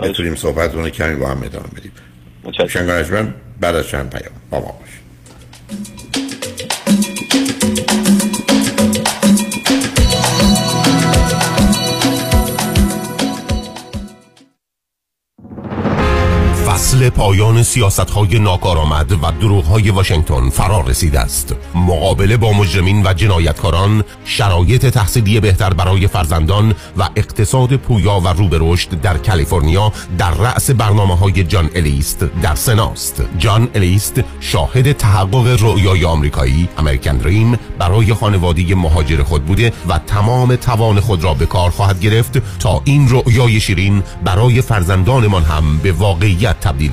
بتونیم 0.00 0.34
صحبتونه 0.34 0.90
کمی 0.90 1.16
با 1.16 1.28
هم 1.28 1.42
ادامه 1.42 1.68
بدیم. 1.76 1.92
شنگانشمن 2.68 3.34
بعد 3.60 3.74
از 3.74 3.88
چند 3.88 4.10
پیام. 4.10 4.34
با 4.50 4.60
ما 4.60 4.78
باشید. 4.80 5.03
پایان 17.10 17.62
سیاست 17.62 18.10
های 18.10 18.38
ناکارآمد 18.38 19.12
و 19.12 19.32
دروغ 19.40 19.64
های 19.64 19.90
واشنگتن 19.90 20.50
فرار 20.50 20.84
رسیده 20.84 21.20
است. 21.20 21.54
مقابله 21.74 22.36
با 22.36 22.52
مجرمین 22.52 23.06
و 23.06 23.12
جنایتکاران 23.12 24.04
شرایط 24.24 24.86
تحصیلی 24.86 25.40
بهتر 25.40 25.74
برای 25.74 26.06
فرزندان 26.06 26.74
و 26.98 27.08
اقتصاد 27.16 27.76
پویا 27.76 28.20
و 28.20 28.28
رو 28.28 28.48
به 28.48 28.58
رشد 28.60 29.00
در 29.00 29.18
کالیفرنیا 29.18 29.92
در 30.18 30.34
رأس 30.34 30.70
برنامه 30.70 31.16
های 31.16 31.44
جان 31.44 31.70
الیست 31.74 32.24
در 32.42 32.54
سناست. 32.54 33.22
جان 33.38 33.68
الیست 33.74 34.20
شاهد 34.40 34.92
تحقق 34.92 35.56
رؤیای 35.60 36.04
آمریکایی 36.04 36.68
امریکن 36.78 37.16
دریم 37.16 37.58
برای 37.78 38.14
خانواده 38.14 38.74
مهاجر 38.74 39.22
خود 39.22 39.44
بوده 39.44 39.72
و 39.88 39.98
تمام 39.98 40.56
توان 40.56 41.00
خود 41.00 41.24
را 41.24 41.34
به 41.34 41.46
کار 41.46 41.70
خواهد 41.70 42.00
گرفت 42.00 42.58
تا 42.58 42.82
این 42.84 43.08
رؤیای 43.08 43.60
شیرین 43.60 44.02
برای 44.24 44.62
فرزندانمان 44.62 45.42
هم 45.42 45.78
به 45.78 45.92
واقعیت 45.92 46.60
تبدیل 46.60 46.92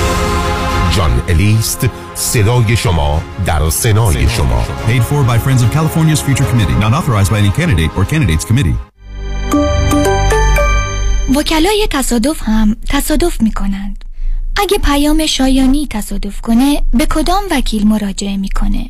جان 0.91 1.21
الیست 1.29 1.89
صدای 2.15 2.77
شما 2.77 3.21
در 3.45 3.69
سنای 3.69 4.29
شما 4.29 4.65
Paid 4.87 5.01
for 5.01 5.23
by 5.31 5.37
Friends 5.39 5.61
of 5.61 5.71
California's 5.73 6.21
Future 6.21 6.45
Committee. 6.51 6.79
Not 6.79 6.93
authorized 6.93 7.31
by 7.31 7.39
any 7.39 7.51
candidate 7.59 7.91
or 7.97 8.05
candidates 8.05 8.45
committee. 8.45 8.75
وکلای 11.35 11.87
تصادف 11.89 12.43
هم 12.43 12.75
تصادف 12.89 13.41
می 13.41 13.51
کنند. 13.51 14.05
اگه 14.55 14.77
پیام 14.77 15.25
شایانی 15.25 15.87
تصادف 15.89 16.41
کنه 16.41 16.83
به 16.93 17.05
کدام 17.05 17.43
وکیل 17.51 17.87
مراجعه 17.87 18.37
می‌کنه؟ 18.37 18.89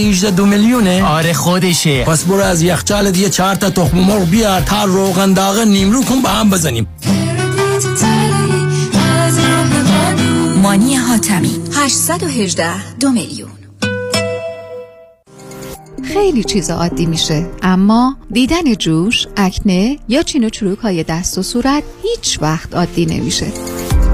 818 0.00 0.30
دو 0.30 0.46
میلیونه. 0.46 1.04
آره 1.04 1.32
خودشه. 1.32 2.04
پس 2.04 2.24
برو 2.24 2.40
از 2.40 2.62
یخچالت 2.62 3.18
یه 3.18 3.28
چهار 3.28 3.54
تا 3.54 3.70
تخم 3.70 3.98
مرغ 3.98 4.30
بیار 4.30 4.60
تا 4.60 4.84
روغن 4.84 5.32
داغ 5.32 5.58
نیمرو 5.58 6.02
کن 6.04 6.22
با 6.22 6.28
هم 6.28 6.50
بزنیم. 6.50 6.86
مانی 10.62 10.94
حاتمی 10.94 11.60
818 11.72 12.96
دو 12.96 13.10
میلیون. 13.10 13.50
خیلی 16.12 16.44
چیز 16.44 16.70
عادی 16.70 17.06
میشه 17.06 17.46
اما 17.62 18.16
دیدن 18.32 18.74
جوش، 18.74 19.26
اکنه 19.36 19.98
یا 20.08 20.22
چین 20.22 20.44
و 20.44 20.48
چروک 20.48 20.78
های 20.78 21.02
دست 21.02 21.38
و 21.38 21.42
صورت 21.42 21.82
هیچ 22.02 22.38
وقت 22.42 22.74
عادی 22.74 23.06
نمیشه. 23.06 23.46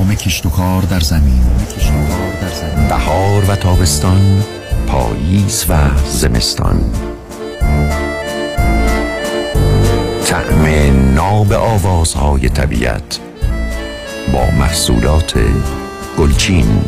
تداوم 0.00 0.14
کشت 0.14 0.46
و 0.46 0.50
کار 0.50 0.82
در 0.82 1.00
زمین. 1.00 1.42
بهار 2.88 3.44
و 3.48 3.56
تابستان 3.56 4.44
پاییز 4.86 5.66
و 5.68 5.74
زمستان. 6.08 6.80
طعم 10.26 10.64
ناب 11.14 11.52
آوازهای 11.52 12.48
طبیعت 12.48 13.18
با 14.32 14.50
محصولات 14.58 15.34
گلچین. 16.18 16.84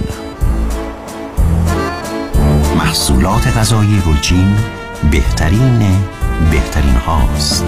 محصولات 2.79 3.57
غذایی 3.57 4.03
گلچین 4.07 4.57
بهترین 5.11 5.79
بهترین 6.51 6.95
هاست. 6.95 7.65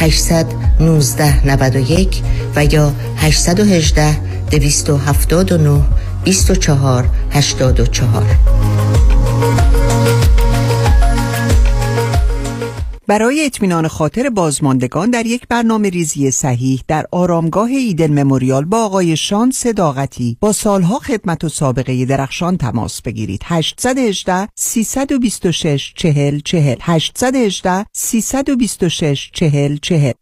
819 0.00 1.40
91 1.44 2.22
و 2.56 2.64
یا 2.64 2.92
818 3.22 4.16
279 4.50 5.82
24 6.24 7.08
84 7.30 8.75
برای 13.08 13.46
اطمینان 13.46 13.88
خاطر 13.88 14.30
بازماندگان 14.30 15.10
در 15.10 15.26
یک 15.26 15.48
برنامه 15.48 15.90
ریزی 15.90 16.30
صحیح 16.30 16.82
در 16.88 17.06
آرامگاه 17.12 17.68
ایدن 17.70 18.22
مموریال 18.22 18.64
با 18.64 18.84
آقای 18.84 19.16
شان 19.16 19.50
صداقتی 19.50 20.36
با 20.40 20.52
سالها 20.52 20.98
خدمت 20.98 21.44
و 21.44 21.48
سابقه 21.48 22.04
درخشان 22.04 22.56
تماس 22.56 23.02
بگیرید. 23.02 23.40
818 23.44 24.48
326 24.54 25.92
40 25.96 26.40
40 26.40 26.76
818 26.80 27.86
326 27.92 29.30
40 29.32 29.76
40 29.82 30.12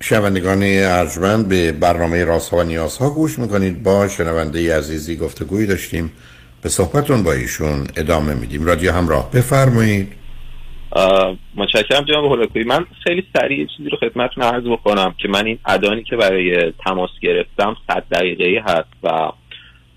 شنوندگان 0.00 0.62
ارجمند 0.62 1.48
به 1.48 1.72
برنامه 1.72 2.24
راست 2.24 2.52
و 2.52 2.62
نیاز 2.62 2.96
ها 2.96 3.10
گوش 3.10 3.38
می‌کنید. 3.38 3.82
با 3.82 4.08
شنونده 4.08 4.76
عزیزی 4.76 5.16
گفتگوی 5.16 5.66
داشتیم. 5.66 6.12
به 6.62 6.68
صحبتون 6.68 7.22
با 7.22 7.32
ایشون 7.32 7.86
ادامه 7.96 8.34
میدیم. 8.34 8.64
رادیو 8.64 8.92
همراه. 8.92 9.30
بفرمایید. 9.30 10.12
متشکرم 11.56 12.04
جناب 12.04 12.24
هولکوی 12.24 12.64
من 12.64 12.86
خیلی 13.04 13.24
سریع 13.36 13.66
چیزی 13.76 13.88
رو 13.88 13.98
خدمتتون 13.98 14.44
عرض 14.44 14.64
بکنم 14.64 15.14
که 15.18 15.28
من 15.28 15.46
این 15.46 15.58
ادانی 15.66 16.02
که 16.02 16.16
برای 16.16 16.72
تماس 16.86 17.10
گرفتم 17.22 17.76
100 17.88 18.04
دقیقه 18.12 18.62
هست 18.64 18.88
و 19.02 19.32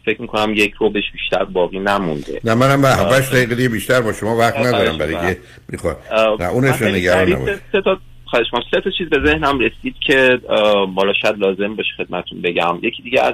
فکر 0.05 0.21
می‌کنم 0.21 0.53
یک 0.53 0.73
رو 0.73 0.89
بهش 0.89 1.03
بیشتر 1.13 1.43
باقی 1.43 1.79
نمونده. 1.79 2.41
نه 2.43 2.53
منم 2.53 2.81
به 2.81 2.87
8 2.87 3.31
دقیقه 3.31 3.69
بیشتر 3.69 4.01
با 4.01 4.13
شما 4.13 4.37
وقت 4.37 4.57
ندارم 4.57 4.97
برای 4.97 5.13
که 5.13 5.37
می‌خواد 5.69 5.97
نه 6.39 6.49
اونش 6.49 6.81
رو 6.81 6.87
نگران 6.87 7.33
نباشید. 7.33 7.59
خواهش 8.25 8.47
سه 8.71 8.81
تا 8.81 8.91
چیز 8.97 9.09
به 9.09 9.19
ذهنم 9.25 9.59
رسید 9.59 9.95
که 10.07 10.39
بالا 10.95 11.13
شاید 11.21 11.37
لازم 11.37 11.75
باشه 11.75 11.89
خدمتتون 11.97 12.41
بگم. 12.41 12.79
یکی 12.81 13.03
دیگه 13.03 13.21
از 13.21 13.33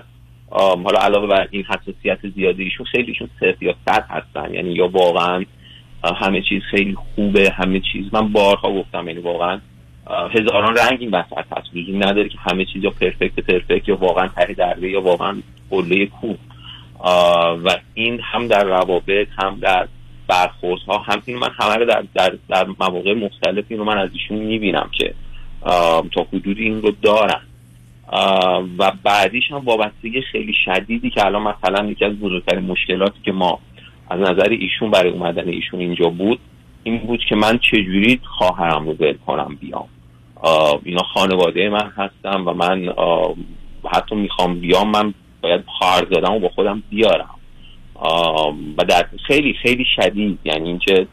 حالا 0.52 1.00
علاوه 1.00 1.28
بر 1.28 1.48
این 1.52 1.64
حساسیت 1.64 2.20
زیادی 2.36 2.64
ایشون 2.64 2.86
خیلیشون 2.86 3.30
صفر 3.40 3.64
یا 3.64 3.76
صد 3.86 4.06
هستن. 4.10 4.54
یعنی 4.54 4.72
یا 4.72 4.88
واقعا 4.88 5.46
همه 6.16 6.42
چیز 6.42 6.62
خیلی 6.72 6.96
خوبه 6.96 7.50
همه 7.50 7.82
چیز. 7.92 8.06
من 8.14 8.32
بارها 8.32 8.74
گفتم 8.74 9.08
یعنی 9.08 9.20
واقعا 9.20 9.60
هزاران 10.08 10.78
رنگ 10.78 10.98
این 11.00 11.12
وسط 11.12 11.46
هست. 11.58 11.76
لزوم 11.76 12.04
نداره 12.04 12.30
که 12.30 12.38
همه 12.40 12.66
چیز 12.66 12.84
یا 12.84 12.90
پرفکت 12.90 13.40
پرفکت 13.40 13.88
یا 13.88 13.96
واقعا 13.96 14.28
ته 14.28 14.54
درده 14.54 14.90
یا 14.90 15.02
واقعا 15.02 15.38
قله 15.70 16.06
کوه. 16.06 16.38
و 17.64 17.78
این 17.94 18.20
هم 18.24 18.48
در 18.48 18.64
روابط 18.64 19.28
هم 19.38 19.58
در 19.62 19.88
برخورد 20.28 20.82
ها 20.82 20.98
هم 20.98 21.22
این 21.26 21.38
من 21.38 21.50
همه 21.60 21.86
در, 21.86 22.04
در, 22.14 22.38
در 22.50 22.66
مواقع 22.80 23.14
مختلف 23.14 23.66
این 23.68 23.80
رو 23.80 23.86
من 23.86 23.98
از 23.98 24.10
ایشون 24.14 24.38
می‌بینم 24.38 24.90
که 24.92 25.14
تا 26.12 26.28
حدودی 26.34 26.64
این 26.64 26.82
رو 26.82 26.92
دارن. 27.02 27.42
و 28.78 28.92
بعدیش 29.04 29.52
هم 29.52 29.58
وابستگی 29.58 30.22
خیلی 30.22 30.54
شدیدی 30.66 31.10
که 31.10 31.26
الان 31.26 31.42
مثلا 31.42 31.86
یکی 31.86 32.06
از 32.06 32.14
بزرگترین 32.14 32.66
مشکلاتی 32.66 33.20
که 33.24 33.32
ما 33.32 33.60
از 34.10 34.20
نظر 34.20 34.50
ایشون 34.50 34.92
برای 34.92 35.12
اومدن 35.12 35.48
ایشون 35.48 35.80
اینجا 35.80 36.10
بود 36.10 36.40
این 36.84 36.98
بود 36.98 37.20
که 37.30 37.36
من 37.36 37.58
چجوری 37.58 38.20
خواهرم 38.24 38.86
رو 38.86 38.94
ول 38.94 39.18
کنم 39.28 39.58
بیام. 39.60 39.88
اینا 40.84 41.04
خانواده 41.04 41.70
من 41.70 41.92
هستم 41.98 42.48
و 42.48 42.54
من 42.54 42.94
حتی 43.94 44.16
می‌خوام 44.16 44.60
بیام 44.60 44.90
من 44.90 45.14
باید 45.42 45.64
خواهر 45.78 46.08
زادم 46.12 46.34
رو 46.34 46.40
با 46.40 46.50
خودم 46.50 46.84
بیارم. 46.90 47.36
و 48.78 48.84
در 48.88 49.06
خیلی 49.28 49.54
خیلی 49.54 49.86
شدید. 49.96 50.40
یعنی 50.46 50.68
اینکه 50.70 51.08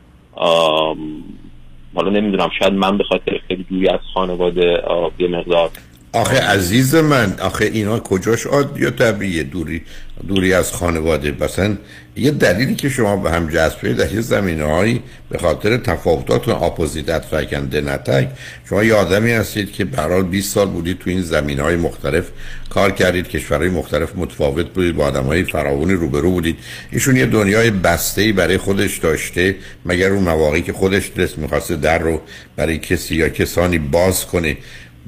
حالا 1.94 2.10
نمی‌دونم 2.10 2.50
شاید 2.58 2.72
من 2.72 2.98
به 2.98 3.04
خاطر 3.04 3.40
خیلی 3.48 3.66
دوری 3.70 3.88
از 3.88 4.00
خانواده 4.14 4.82
یه 5.18 5.28
مقدار 5.28 5.70
آخه 6.12 6.40
عزیز 6.40 6.94
من 6.94 7.34
آخه 7.40 7.64
اینا 7.64 8.00
کجاش 8.00 8.46
عادی 8.46 8.80
یا 8.80 8.90
طبیعیه؟ 8.90 9.42
دوری 9.42 9.82
دوری 10.28 10.52
از 10.52 10.72
خانواده. 10.72 11.34
مثلا 11.40 11.76
یه 12.16 12.30
دلیلی 12.30 12.74
که 12.74 12.88
شما 12.88 13.16
به 13.16 13.30
هم 13.30 13.48
جذب 13.48 13.92
در 13.92 14.12
یه 14.12 14.20
زمینه 14.20 14.64
هایی 14.64 15.02
به 15.30 15.38
خاطر 15.38 15.76
تفاوتات 15.76 16.48
و 16.48 16.50
اپوزیت 16.50 17.24
فکنده 17.24 17.80
نتک. 17.80 18.28
شما 18.68 18.84
یه 18.84 18.94
آدمی 18.94 19.32
هستید 19.32 19.72
که 19.72 19.84
برای 19.84 20.22
20 20.22 20.54
سال 20.54 20.68
بودید 20.68 20.98
تو 20.98 21.10
این 21.10 21.22
زمینه 21.22 21.62
های 21.62 21.76
مختلف 21.76 22.30
کار 22.70 22.90
کردید 22.90 23.28
کشورهای 23.28 23.68
مختلف 23.68 24.12
متفاوت 24.16 24.66
بودید 24.66 24.96
با 24.96 25.04
آدم 25.04 25.24
های 25.24 25.44
فراونی 25.44 25.92
روبرو 25.92 26.30
بودید. 26.30 26.56
ایشون 26.90 27.16
یه 27.16 27.26
دنیای 27.26 27.70
بسته 27.70 28.22
ای 28.22 28.32
برای 28.32 28.58
خودش 28.58 28.98
داشته 28.98 29.56
مگر 29.84 30.10
اون 30.10 30.22
مواقعی 30.22 30.62
که 30.62 30.72
خودش 30.72 31.12
دست 31.12 31.38
می‌خواسته 31.38 31.76
در 31.76 31.98
رو 31.98 32.20
برای 32.56 32.78
کسی 32.78 33.14
یا 33.14 33.28
کسانی 33.28 33.78
باز 33.78 34.26
کنه. 34.26 34.56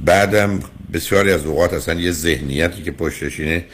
بعدم 0.04 0.60
بسیاری 0.92 1.32
از 1.32 1.46
اوقات 1.46 1.72
اصلا 1.74 2.00
یه 2.00 2.10
ذهنیتی 2.10 2.82
که 2.82 2.90
پشتشینه 2.90 3.64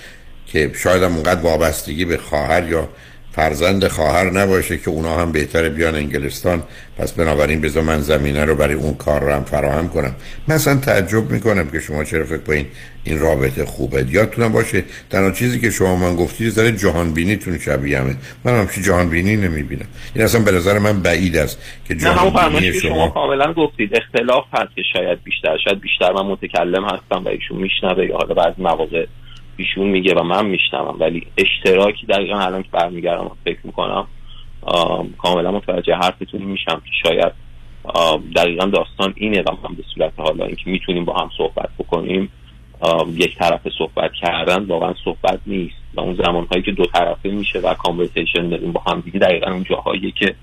که 0.47 0.71
شاید 0.75 1.03
هم 1.03 1.14
اونقدر 1.14 1.41
وابستگی 1.41 2.05
به 2.05 2.17
خواهر 2.17 2.69
یا 2.69 2.89
فرزند 3.37 3.89
خواهر 3.89 4.30
نباشه 4.30 4.78
که 4.78 4.91
اونا 4.91 5.16
هم 5.16 5.32
بهتره 5.32 5.68
بیان 5.68 5.95
انگلستان. 5.95 6.62
پس 6.99 7.12
بنابراین 7.12 7.61
بذار 7.61 7.82
من 7.82 8.01
زمینه 8.01 8.45
رو 8.45 8.55
برای 8.55 8.74
اون 8.74 8.95
کار 8.95 9.20
رو 9.20 9.32
هم 9.32 9.45
فراهم 9.45 9.89
کنم. 9.89 10.14
مثلا 10.49 10.76
تعجب 10.76 11.30
می‌کنم 11.30 11.70
که 11.70 11.80
شما 11.80 12.05
چرا 12.05 12.24
فکر 12.24 12.51
این 12.51 12.66
این 13.05 13.18
رابطه 13.18 13.64
خوبه. 13.64 14.07
یادتونم 14.11 14.53
باشه 14.53 14.84
تنها 15.11 15.30
چیزی 15.30 15.61
که 15.61 15.70
شما 15.70 15.97
من 15.97 16.16
گفتید 16.16 16.49
زره 16.49 16.72
جهان 16.72 17.12
بینیتون 17.12 17.59
شبیه 17.59 17.99
همه. 17.99 18.16
من 18.45 18.61
همچی 18.61 18.82
جهان 18.82 19.09
بینی 19.09 19.37
نمی‌بینم. 19.37 19.87
این 20.14 20.24
اصلا 20.24 20.41
به 20.41 20.53
نظر 20.53 20.78
من 20.78 21.03
بعید 21.03 21.37
است 21.37 21.59
که 21.89 21.95
جهان 21.95 22.53
بینی 22.53 22.72
شما, 22.72 22.91
شما 22.91 23.09
کاملا 23.09 23.53
گفتید. 23.53 23.91
اختلاف 23.97 24.45
هست 24.53 24.76
که 24.76 24.82
شاید 24.93 25.22
بیشتر. 25.24 25.57
شاید 25.64 25.80
بیشتر 25.80 26.12
من 26.12 26.26
متکلم 26.26 26.84
هستم 26.84 27.24
و 27.24 27.28
ایشون 27.28 27.59
میشنوه 27.59 28.05
یا 28.05 28.16
حالا 28.16 28.34
بعض 28.34 28.55
مواقع 28.59 29.07
ایشون 29.57 29.87
میگه 29.87 30.15
و 30.15 30.23
من 30.23 30.47
میشنوم. 30.47 30.97
ولی 31.01 31.27
اشتراکی 31.37 32.07
دقیقا 32.07 32.39
الان 32.39 32.63
که 32.63 32.69
برمیگردم 32.73 33.31
فکر 33.45 33.59
می‌کنم 33.65 34.07
کاملا 35.19 35.51
متوجه 35.51 35.95
حرفتون 35.95 36.43
میشم 36.43 36.83
که 36.85 37.09
شاید 37.09 37.33
دقیقا 38.37 38.67
داستان 38.67 39.13
اینه 39.17 39.43
و 39.43 39.51
من 39.63 39.75
به 39.75 39.85
صورت 39.95 40.13
حالا 40.17 40.45
اینکه 40.45 40.71
می‌تونیم 40.71 41.05
با 41.05 41.15
هم 41.15 41.31
صحبت 41.39 41.69
بکنیم 41.79 42.29
یک 43.17 43.39
طرف 43.39 43.69
صحبت 43.79 44.13
کردن 44.13 44.65
واقعا 44.65 44.95
صحبت 45.05 45.41
نیست. 45.47 45.77
و 45.95 46.01
اون 46.01 46.15
زمان 46.15 46.47
هایی 46.51 46.63
که 46.63 46.73
دو 46.73 46.87
طرفه 46.87 47.29
میشه 47.29 47.59
و 47.59 47.75
کانورسیشن 47.75 48.49
داریم 48.49 48.73
با 48.73 48.81
هم 48.87 49.01
دیگه 49.01 49.19
دقیقا 49.19 49.51
اون 49.51 49.65
جاهایی 49.65 50.13
که 50.13 50.35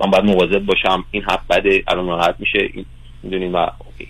من 0.00 0.10
باید 0.10 0.24
مواظب 0.24 0.58
باشم. 0.58 1.04
این 1.10 1.22
حرف 1.22 1.46
بده 1.50 1.84
الان 1.88 2.06
راحت 2.06 2.34
میشه. 2.38 2.68
این 3.22 3.52
و 3.52 3.66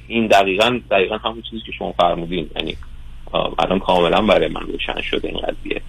این 0.09 0.27
دقیقا 0.27 0.81
دقیقا 0.91 1.17
همون 1.17 1.43
چیزی 1.51 1.63
که 1.67 1.73
شما 1.73 1.93
فرمودین. 1.93 2.51
یعنی 2.57 2.77
الان 3.59 3.79
کاملا 3.79 4.23
برای 4.23 4.49
من 4.49 4.61
روشن 4.61 5.01
شده 5.11 5.29
این 5.29 5.39
قضیه. 5.39 5.81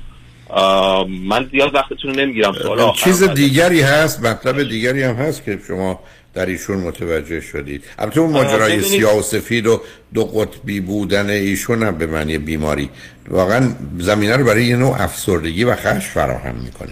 من 1.28 1.50
زیاد 1.52 1.76
وقتتون 1.76 2.14
رو 2.14 2.20
نمی‌گیرم. 2.20 2.54
چیز 2.96 3.24
دیگری 3.24 3.82
هست 3.82 4.24
مطلب 4.24 4.64
دیگری 4.64 5.04
هم 5.04 5.16
هست 5.16 5.46
که 5.46 5.60
شما 5.68 6.00
در 6.34 6.46
ایشون 6.46 6.78
متوجه 6.78 7.42
شدید. 7.42 7.84
البته 8.00 8.20
اون 8.20 8.32
ماجرای 8.34 8.82
سیاه 8.82 9.20
و 9.20 9.22
سفید 9.22 9.68
و 9.68 9.82
دو 10.14 10.26
قطبی 10.26 10.80
بودن 10.80 11.30
ایشون 11.30 11.84
هم 11.84 11.98
به 11.98 12.08
معنی 12.08 12.38
بیماری. 12.38 12.90
واقعا 13.30 13.70
زمینه 13.98 14.38
رو 14.38 14.46
برای 14.46 14.66
یه 14.66 14.76
نوع 14.76 15.02
افسردگی 15.02 15.64
و 15.64 15.76
خش 15.76 16.08
فراهم 16.08 16.56
می‌کنه. 16.56 16.92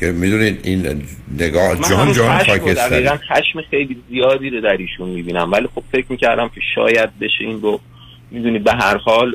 که 0.00 0.12
می‌دونید 0.12 0.60
این 0.64 1.02
نگاه 1.38 1.88
جان 1.88 2.12
جان 2.12 2.38
خاکستری 2.38 3.08
خشم 3.08 3.62
خیلی 3.70 4.02
زیادی 4.08 4.50
رو 4.50 4.60
در 4.60 4.76
ایشون 4.76 5.08
می‌بینم. 5.08 5.52
ولی 5.52 5.68
خب 5.74 5.82
فکر 5.92 6.06
می‌کردم 6.08 6.48
که 6.48 6.60
شاید 6.74 7.18
بشه 7.18 7.40
این 7.40 7.60
رو 7.62 7.80
می‌دونید 8.30 8.64
به 8.64 8.72
هر 8.72 8.96
حال 8.96 9.34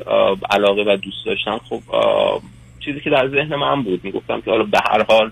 علاقه 0.50 0.82
و 0.82 0.96
دوست 0.96 1.26
داشتن 1.26 1.58
خب 1.68 1.80
چیزی 2.84 3.00
که 3.00 3.10
در 3.10 3.28
ذهن 3.28 3.56
من 3.56 3.82
بود. 3.82 4.04
می‌گفتم 4.04 4.40
که 4.40 4.50
حالا 4.50 4.64
به 4.64 4.78
هر 4.90 5.04
حال 5.08 5.30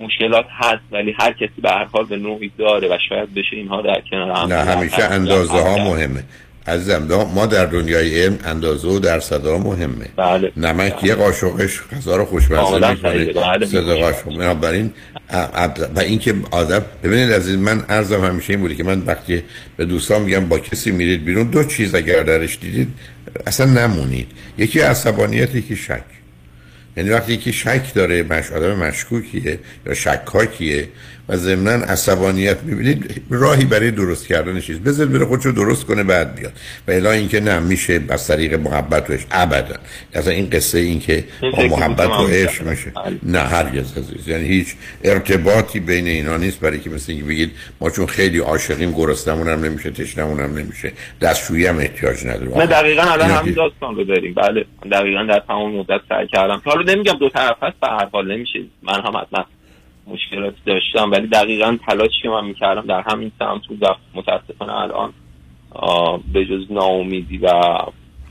مشکلات 0.00 0.46
هست 0.50 0.82
ولی 0.92 1.14
هر 1.18 1.32
کسی 1.32 1.60
به 1.62 1.70
هر 1.70 1.84
حال 1.84 2.04
به 2.04 2.16
نوعی 2.16 2.52
داره 2.58 2.88
و 2.88 2.98
شاید 3.08 3.34
بشه 3.34 3.56
اینها 3.56 3.82
در 3.82 4.02
کنار 4.10 4.30
هم. 4.30 4.48
نه 4.48 4.54
همیشه 4.54 5.02
اندازه 5.02 5.52
ها 5.52 5.76
مهمه. 5.76 6.24
عزیزم 6.70 7.24
ما 7.34 7.46
در 7.46 7.66
دنیای 7.66 8.22
علم 8.22 8.38
اندازه 8.44 8.88
و 8.88 8.98
درصد 8.98 9.46
ها 9.46 9.58
مهمه. 9.58 10.06
بله. 10.16 10.52
نمک 10.56 11.04
یه 11.04 11.14
قاشقش 11.14 11.80
غذا 11.92 12.16
رو 12.16 12.24
خوشمزه 12.24 12.90
می‌کنه. 12.90 13.32
بله. 13.32 13.66
صد 13.66 13.90
قاشق. 13.90 14.24
بنابراین 14.24 14.92
و 15.96 16.00
اینکه 16.00 16.34
آدم 16.50 16.84
ببینید 17.02 17.32
از 17.32 17.48
من 17.48 17.84
ارزم 17.88 18.24
همیشه 18.24 18.52
این 18.52 18.60
بوده 18.60 18.74
که 18.74 18.84
من 18.84 19.02
وقتی 19.06 19.42
به 19.76 19.84
دوستان 19.84 20.22
میگم 20.22 20.48
با 20.48 20.58
کسی 20.58 20.90
میرید 20.90 21.24
بیرون 21.24 21.46
دو 21.50 21.64
چیز 21.64 21.94
اگر 21.94 22.22
درش 22.22 22.58
دیدید 22.60 22.88
اصلا 23.46 23.66
نمونید. 23.66 24.26
یکی 24.58 24.80
عصبانیت 24.80 25.54
یکی 25.54 25.76
شک. 25.76 26.04
یعنی 26.96 27.10
وقتی 27.10 27.32
یکی 27.32 27.52
شک 27.52 27.94
داره 27.94 28.22
مش 28.22 28.52
آدم 28.52 28.74
مشکوکیه 28.74 29.58
یا 29.86 29.94
شکاکیه 29.94 30.88
و 31.30 31.36
ضمنا 31.36 31.70
عصبانیت 31.70 32.62
می‌بینید 32.62 33.22
راهی 33.30 33.64
برای 33.64 33.90
درست 33.90 34.26
کردن 34.26 34.60
چیز. 34.60 34.80
بذارید 34.80 35.12
بره 35.12 35.24
خودشو 35.24 35.50
درست 35.50 35.86
کنه 35.86 36.02
بعد 36.02 36.34
بیاد. 36.34 36.52
و 36.88 36.90
الا 36.90 37.12
اینکه 37.12 37.40
نه 37.40 37.58
میشه 37.58 38.00
از 38.08 38.26
طریق 38.26 38.54
محبت 38.54 39.10
وش 39.10 39.26
ابدا. 39.30 39.76
اصلا 40.14 40.32
این 40.32 40.50
قصه 40.50 40.78
این 40.78 41.00
که 41.00 41.24
با 41.40 41.62
محبت 41.62 42.08
و 42.08 42.26
عشق 42.26 42.68
میشه. 42.68 42.92
نه 43.22 43.38
هرگز 43.38 43.98
عزیز. 43.98 44.28
یعنی 44.28 44.44
هیچ 44.44 44.74
ارتباطی 45.04 45.80
بین 45.80 46.06
اینا 46.06 46.36
نیست 46.36 46.60
برای 46.60 46.80
که 46.80 46.90
مثل 46.90 47.12
اینکه 47.12 47.26
بگید 47.26 47.50
ما 47.80 47.90
چون 47.90 48.06
خیلی 48.06 48.38
عاشقیم 48.38 48.92
گرسنمون 48.92 49.48
هم 49.48 49.64
نمیشه 49.64 49.90
تشنمون 49.90 50.40
هم 50.40 50.58
نمیشه. 50.58 50.92
دستشویی 51.20 51.66
هم 51.66 51.78
احتیاج 51.78 52.26
نداره 52.26 52.58
نه 52.58 52.66
دقیقا 52.66 53.02
الان 53.02 53.30
همین 53.30 53.54
داستان 53.54 53.96
رو 53.96 54.04
داریم. 54.04 54.34
بله 54.34 54.64
دقیقا 54.92 55.22
در 55.22 55.42
تمام 55.48 55.76
مدت 55.76 56.00
سعی 56.08 56.26
کردم. 56.26 56.62
حالا 56.64 56.92
نمیگم 56.92 57.12
دو 57.12 57.28
طرف 57.28 57.56
هست 57.62 57.80
به 57.80 57.86
هر 57.86 58.08
حال 58.12 58.32
نمیشه. 58.32 58.58
من 58.82 59.00
هم 59.00 59.16
حتما 59.16 59.46
مشکلات 60.10 60.54
داشتم 60.66 61.10
ولی 61.10 61.26
دقیقا 61.26 61.78
تلاشی 61.86 62.22
که 62.22 62.28
من 62.28 62.44
می‌کردم 62.44 62.86
در 62.86 63.02
همین 63.06 63.32
سمت 63.38 63.66
بود. 63.68 63.82
و 63.82 63.86
متاسفانه 64.14 64.72
الان 64.72 65.12
به 66.32 66.44
جز 66.44 66.72
ناامیدی 66.72 67.38
و 67.38 67.50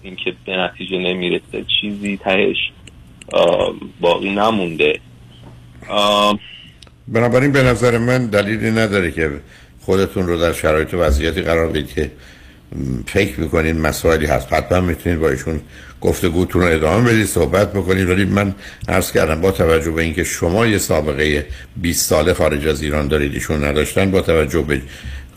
اینکه 0.01 0.33
به 0.45 0.57
نتیجه 0.57 0.97
نمی‌رسه 0.97 1.65
چیزی 1.81 2.17
تهش 2.17 2.57
باقی 4.01 4.29
نمونده. 4.29 4.99
بنابراین 7.07 7.51
به 7.51 7.63
نظر 7.63 7.97
من 7.97 8.25
دلیلی 8.25 8.71
نداره 8.71 9.11
که 9.11 9.41
خودتون 9.81 10.27
رو 10.27 10.39
در 10.39 10.53
شرایط 10.53 10.93
وضعیتی 10.93 11.41
قرار 11.41 11.69
بدید 11.69 11.93
که 11.93 12.11
فکر 13.07 13.39
می‌کنین 13.39 13.81
مسائلی 13.81 14.25
هست. 14.25 14.53
حتما 14.53 14.81
می‌تونید 14.81 15.19
با 15.19 15.29
ایشون 15.29 15.61
گفتگوتون 16.01 16.61
رو 16.61 16.67
ادامه 16.67 17.09
بدید 17.09 17.25
صحبت 17.25 17.73
بکنید 17.73 18.09
ولی 18.09 18.25
من 18.25 18.55
عرض 18.87 19.11
کردم 19.11 19.41
با 19.41 19.51
توجه 19.51 19.91
به 19.91 20.01
اینکه 20.01 20.23
شما 20.23 20.67
یه 20.67 20.77
سابقه 20.77 21.45
20 21.77 22.09
ساله 22.09 22.33
خارج 22.33 22.67
از 22.67 22.81
ایران 22.81 23.07
دارید 23.07 23.33
ایشون 23.33 23.63
نداشتن 23.65 24.11
با 24.11 24.21
توجه 24.21 24.61
به 24.61 24.81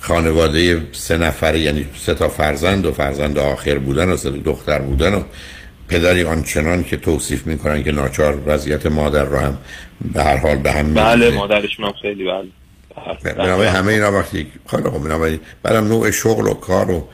خانواده 0.01 0.83
سه 0.93 1.17
نفره 1.17 1.61
یعنی 1.61 1.87
سه 1.99 2.15
تا 2.15 2.29
فرزند 2.29 2.87
و 2.87 2.93
فرزند 2.93 3.39
آخر 3.39 3.79
بودن 3.79 4.09
و 4.09 4.17
سه 4.17 4.31
دختر 4.31 4.79
بودن 4.79 5.15
و 5.15 5.23
پدری 5.89 6.25
آنچنان 6.25 6.85
که 6.85 6.97
توصیف 6.97 7.47
می‌کنن 7.47 7.83
که 7.83 7.93
ناچار 7.93 8.39
وضعیت 8.47 8.87
مادر 8.87 9.25
رو 9.25 9.39
هم 9.39 9.59
به 10.15 10.23
هر 10.23 10.37
حال 10.37 10.57
به 10.57 10.73
هم 10.73 10.95
بله 10.95 11.31
مادرشون 11.31 11.85
هم 11.85 11.93
خیلی 12.03 12.25
بله. 12.25 12.62
بنابراین 13.25 13.73
همه 13.73 13.93
اینا 13.93 14.13
وقتی 14.13 14.47
خیلی 14.71 14.83
خوب 14.83 15.05
بنابراین 15.05 15.41
برام 15.63 15.89
نوع 15.89 16.11
شغل 16.11 16.49
و 16.49 16.55
کار 16.55 16.91
و 16.91 17.09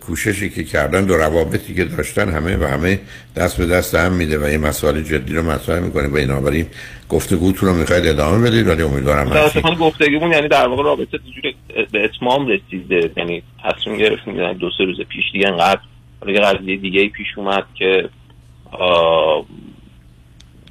کوششی 0.00 0.50
که 0.50 0.64
کردن 0.64 1.10
و 1.10 1.16
روابطی 1.16 1.74
که 1.74 1.84
داشتن 1.84 2.28
همه 2.28 2.56
و 2.56 2.64
همه 2.64 3.00
دست 3.36 3.56
به 3.56 3.66
دست 3.66 3.94
هم 3.94 4.12
میده 4.12 4.38
و 4.38 4.42
این 4.42 4.60
مسائل 4.60 5.02
جدی 5.02 5.34
رو 5.34 5.42
مطرح 5.42 5.80
می‌کنه. 5.80 6.08
و 6.08 6.10
بنابراین 6.10 6.66
گفتگوتون 7.08 7.68
رو 7.68 7.74
می‌خواید 7.74 8.06
ادامه 8.06 8.50
بدید 8.50 8.68
ولی 8.68 8.82
امیدوارم 8.82 9.26
متاسفانه 9.26 9.76
گفتگومون 9.76 10.32
یعنی 10.32 10.48
در 10.48 10.66
واقع 10.66 10.82
رابطه 10.82 11.18
جوری 11.18 11.56
به 11.92 12.04
اتمام 12.04 12.46
رسیده. 12.46 13.10
یعنی 13.16 13.42
تصمیم 13.64 13.96
گرفتیم 13.96 14.52
دو 14.52 14.70
سه 14.78 14.84
روز 14.84 15.00
پیش 15.00 15.24
دیگه 15.32 15.48
انقدر 15.48 15.80
یه 16.26 16.40
قضیه 16.40 16.76
دیگه 16.76 17.08
پیش 17.08 17.26
اومد 17.36 17.64
که 17.74 18.08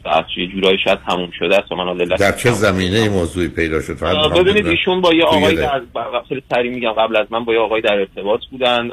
از 0.07 0.25
یه 0.37 0.47
جورایی 0.47 0.77
شاید 0.83 0.99
تموم 1.07 1.31
شده 1.39 1.57
است 1.57 1.71
و 1.71 1.75
من 1.75 1.97
در 1.97 2.31
چه 2.31 2.51
زمینه 2.51 2.97
این 2.97 3.11
موضوعی 3.11 3.47
پیدا 3.47 3.81
شد؟ 3.81 3.99
ببینید 4.35 4.67
ایشون 4.67 5.01
با 5.01 5.13
یه 5.13 5.23
آقای 5.23 5.55
در 5.55 5.81
خیلی 6.29 6.43
سریع 6.49 6.71
میگم 6.71 6.91
قبل 6.91 7.15
از 7.15 7.27
من 7.29 7.45
با 7.45 7.53
یه 7.53 7.59
آقای 7.59 7.81
در 7.81 7.99
ارتباط 7.99 8.39
بودن. 8.51 8.89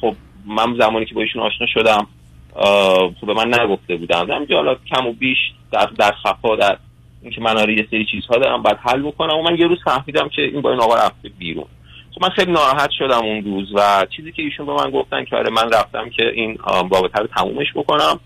خب 0.00 0.14
من 0.46 0.78
زمانی 0.78 1.06
که 1.06 1.14
با 1.14 1.20
ایشون 1.20 1.42
آشنا 1.42 1.66
شدم 1.74 2.06
خب 3.20 3.26
به 3.26 3.34
من 3.34 3.54
نگفته 3.54 3.96
بودم 3.96 4.30
همینجا 4.30 4.56
حالا 4.56 4.76
کم 4.94 5.06
و 5.06 5.12
بیش 5.12 5.38
در 5.72 5.88
در 5.98 6.12
خفا 6.12 6.56
در 6.56 6.78
اینکه 7.22 7.40
من 7.40 7.58
آره 7.58 7.74
یه 7.74 7.86
سری 7.90 8.06
چیزها 8.10 8.38
دارم 8.38 8.62
بعد 8.62 8.78
حل 8.82 9.02
بکنم. 9.02 9.38
و 9.38 9.42
من 9.42 9.58
یه 9.58 9.66
روز 9.66 9.78
فهمیدم 9.84 10.28
که 10.28 10.42
این 10.42 10.60
با 10.60 10.70
این 10.70 10.80
آقا 10.80 10.94
رفته 10.94 11.28
بیرون. 11.38 11.64
خب 12.14 12.22
من 12.22 12.28
خیلی 12.28 12.52
ناراحت 12.52 12.90
شدم 12.90 13.18
اون 13.18 13.44
روز 13.44 13.72
و 13.74 14.06
چیزی 14.16 14.32
که 14.32 14.42
ایشون 14.42 14.66
به 14.66 14.72
من 14.72 14.90
گفتن 14.90 15.24
که 15.24 15.36
آره 15.36 15.50
من 15.50 15.72
رفتم 15.72 16.10
که 16.10 16.22
این 16.34 16.58
رابطه 16.92 17.18
رو 17.18 17.26
تمومش 17.26 17.66
بکنم. 17.74 18.20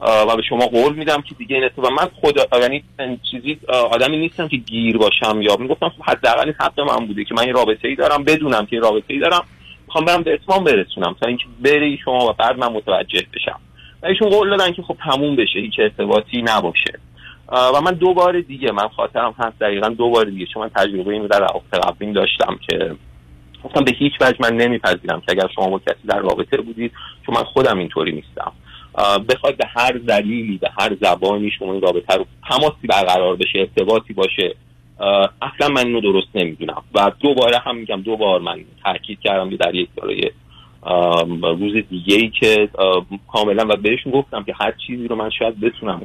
و 0.00 0.36
به 0.36 0.42
شما 0.42 0.66
قول 0.66 0.94
میدم 0.94 1.22
که 1.22 1.34
دیگه 1.34 1.56
این 1.56 1.70
و 1.78 1.90
من 1.90 2.08
خود 2.20 2.38
یعنی 2.60 2.84
چیزی 3.30 3.58
آدمی 3.68 4.18
نیستم 4.18 4.48
که 4.48 4.56
گیر 4.56 4.98
باشم 4.98 5.42
یا 5.42 5.56
می‌گفتم 5.56 5.88
خب 5.88 6.02
حداقل 6.02 6.44
این 6.44 6.54
حق 6.60 6.80
من 6.80 7.06
بوده 7.06 7.24
که 7.24 7.34
من 7.34 7.42
این 7.42 7.54
رابطه 7.54 7.88
ای 7.88 7.94
دارم 7.94 8.24
بدونم 8.24 8.66
که 8.66 8.76
این 8.76 8.82
رابطه 8.82 9.14
ای 9.14 9.18
دارم. 9.18 9.44
می‌خوام 9.86 10.04
برم 10.04 10.22
به 10.22 10.34
اتمام 10.34 10.64
برسونم 10.64 11.16
تا 11.20 11.28
اینکه 11.28 11.44
بری 11.60 11.98
شما 12.04 12.30
و 12.30 12.32
بعد 12.32 12.58
من 12.58 12.72
متوجه 12.72 13.26
بشم. 13.34 13.60
و 14.02 14.06
ایشون 14.06 14.28
قول 14.28 14.50
دادن 14.50 14.72
که 14.72 14.82
خب 14.82 14.96
تموم 15.04 15.36
بشه 15.36 15.58
هیچ 15.58 15.74
ارتباطی 15.78 16.42
نباشه. 16.42 16.98
و 17.52 17.80
من 17.80 17.92
دو 17.94 18.14
بار 18.14 18.40
دیگه 18.40 18.72
من 18.72 18.88
خاطرم 18.88 19.34
هست 19.38 19.58
دقیقا 19.58 19.88
دو 19.88 20.10
بار 20.10 20.24
دیگه 20.24 20.46
من 20.56 20.68
تجربه 20.68 21.12
اینو 21.12 21.28
در 21.28 21.40
رابطه 21.70 22.12
داشتم 22.12 22.58
که 22.68 22.94
گفتم 23.64 23.84
به 23.84 23.92
هیچ 23.92 24.12
وجه 24.20 24.36
من 24.40 24.56
نمیپذیرم 24.56 25.20
که 25.20 25.26
اگر 25.28 25.48
شما 25.54 25.68
با 25.68 25.78
کسی 25.78 26.08
در 26.08 26.18
رابطه 26.18 26.56
بودید 26.56 26.92
چون 27.26 27.34
من 27.34 27.44
خودم 27.44 27.78
اینطوری 27.78 28.12
نیستم. 28.12 28.52
بخواد 29.28 29.56
به 29.56 29.64
هر 29.66 29.92
دلیلی 29.92 30.58
به 30.58 30.70
هر 30.78 30.96
زبانی 31.00 31.50
شما 31.58 31.72
این 31.72 31.82
رابطه 31.82 32.14
رو 32.14 32.26
تماسی 32.48 32.86
برقرار 32.88 33.36
بشه 33.36 33.58
ارتباطی 33.58 34.12
باشه 34.12 34.54
اصلا 35.42 35.68
من 35.68 35.86
اینو 35.86 36.00
درست 36.00 36.28
نمی‌دونم. 36.34 36.82
و 36.94 37.12
دوباره 37.20 37.58
هم 37.58 37.76
میگم 37.76 38.02
دو 38.02 38.16
بار 38.16 38.40
من 38.40 38.60
تاکید 38.84 39.20
کردم 39.20 39.56
در 39.56 39.74
یک 39.74 39.88
برای 39.96 40.30
روز 41.42 41.84
دیگه 41.90 42.14
ای 42.16 42.30
که 42.40 42.68
کاملا 43.32 43.64
و 43.68 43.76
بهشون 43.76 44.12
گفتم 44.12 44.44
که 44.44 44.54
هر 44.60 44.72
چیزی 44.86 45.08
رو 45.08 45.16
من 45.16 45.30
شاید 45.30 45.60
بتونم 45.60 46.02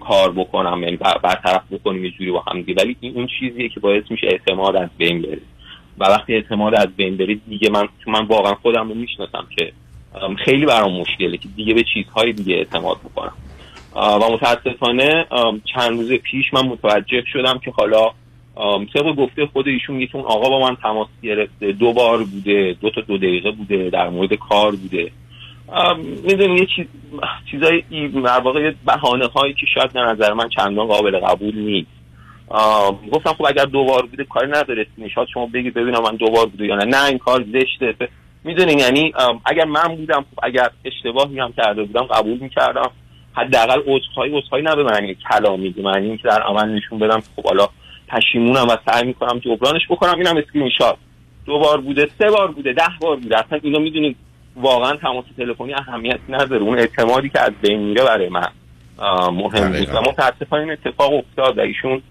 کار 0.00 0.32
بکنم 0.32 0.82
یعنی 0.82 0.96
برطرف 0.96 1.62
بکنیم 1.70 2.04
یه 2.04 2.10
جوری 2.10 2.30
با 2.30 2.44
هم 2.46 2.62
دیگه. 2.62 2.82
ولی 2.82 2.96
این 3.00 3.28
چیزیه 3.40 3.68
که 3.68 3.80
باعث 3.80 4.04
میشه 4.10 4.26
اعتماد 4.26 4.76
از 4.76 4.88
بین 4.98 5.22
بره. 5.22 5.40
و 5.98 6.04
وقتی 6.04 6.34
اعتماد 6.34 6.74
از 6.74 6.96
بین 6.96 7.16
برید 7.16 7.42
دیگه 7.48 7.70
من 7.70 7.88
من 8.06 8.24
واقعا 8.26 8.54
خودم 8.54 8.88
رو 8.88 8.94
می‌شناسم 8.94 9.46
که 9.58 9.72
خیلی 10.44 10.66
برام 10.66 11.00
مشکله 11.00 11.36
که 11.36 11.48
دیگه 11.56 11.74
به 11.74 11.84
چیزهای 11.94 12.32
دیگه 12.32 12.54
اعتماد 12.54 12.96
بکنم. 12.98 13.32
و 13.94 14.32
متاسفانه 14.32 15.26
چند 15.74 15.90
روز 15.90 16.12
پیش 16.12 16.54
من 16.54 16.66
متوجه 16.66 17.24
شدم 17.32 17.58
که 17.58 17.70
حالا 17.70 18.10
طبق 18.94 19.16
گفته 19.16 19.46
خود 19.46 19.68
ایشون 19.68 19.96
میگه 19.96 20.16
اون 20.16 20.24
آقا 20.24 20.48
با 20.48 20.68
من 20.68 20.76
تماس 20.76 21.08
گرفته. 21.22 21.72
دو 21.72 21.92
بار 21.92 22.24
بوده 22.24 22.76
دو 22.80 22.90
تا 22.90 23.00
دو 23.00 23.18
دقیقه 23.18 23.50
بوده 23.50 23.90
در 23.90 24.08
مورد 24.08 24.34
کار 24.34 24.76
بوده. 24.76 25.10
می‌دونی 26.24 26.54
یه 26.54 26.66
چیز 26.76 26.86
چیزای 27.50 27.82
در 28.24 28.40
واقع 28.40 28.72
بهانه 28.86 29.26
هایی 29.26 29.54
که 29.54 29.66
شاید 29.74 29.92
به 29.92 30.00
نظر 30.00 30.32
من 30.32 30.48
چندان 30.48 30.86
قابل 30.86 31.20
قبول 31.20 31.58
نیست. 31.58 31.90
گفتم 33.12 33.32
خب 33.32 33.44
اگر 33.46 33.64
دو 33.64 33.84
بار 33.84 34.06
بوده 34.06 34.24
کاری 34.24 34.50
نداره. 34.50 34.86
شاید 35.14 35.28
شما 35.34 35.46
بگید 35.46 35.74
ببینم 35.74 36.02
من 36.02 36.16
دو 36.16 36.26
بار 36.26 36.46
بوده 36.46 36.66
یا 36.66 36.76
نه. 36.76 36.84
نه 36.84 37.04
این 37.04 37.18
کار 37.18 37.44
زشته. 37.52 38.08
می‌دونین 38.44 38.78
یعنی 38.78 39.12
اگر 39.44 39.64
من 39.64 39.96
بودم 39.96 40.24
خب 40.30 40.40
اگر 40.42 40.70
اشتباهی 40.84 41.28
هم 41.28 41.52
کرده 41.52 41.84
بودم 41.84 42.02
قبول 42.02 42.38
می‌کردم. 42.38 42.90
حداقل 43.32 43.80
عذرخواهی 43.86 44.38
عذرخواهی 44.38 44.64
نه 44.64 44.76
به 44.76 44.82
معنی 44.82 45.16
کلامی 45.30 45.70
به 45.70 45.82
معنی 45.82 46.06
اینکه 46.08 46.28
در 46.28 46.42
عمل 46.42 46.68
نشون 46.68 46.98
بدم 46.98 47.22
خب 47.36 47.44
حالا 47.44 47.68
پشیمونم 48.08 48.68
و 48.68 48.76
سعی 48.86 49.06
می‌کنم 49.06 49.38
جبرانش 49.38 49.82
بکنم. 49.90 50.18
اینم 50.18 50.36
اسکرین 50.36 50.70
شات 50.78 50.96
دو 51.46 51.58
بار 51.58 51.80
بوده 51.80 52.08
سه 52.18 52.30
بار 52.30 52.50
بوده 52.50 52.72
ده 52.72 52.82
بار 53.00 53.16
بوده. 53.16 53.38
اصلا 53.38 53.58
اینو 53.62 53.78
می‌دونید 53.80 54.16
واقعا 54.56 54.96
تماس 54.96 55.24
تلفنی 55.36 55.74
اهمیتی 55.74 56.22
نداره. 56.28 56.62
اون 56.62 56.78
اعتمادی 56.78 57.28
که 57.28 57.40
از 57.40 57.52
بین 57.62 57.80
میره 57.80 58.04
برای 58.04 58.28
من 58.28 58.48
مهم 59.32 59.72
بود 59.72 59.88
و 59.94 60.00
متاسفانه 60.00 60.62
این 60.62 60.72
اتفاق 60.72 61.12
افتاد 61.14 61.58
و 61.58 61.60
ایشون 61.60 62.02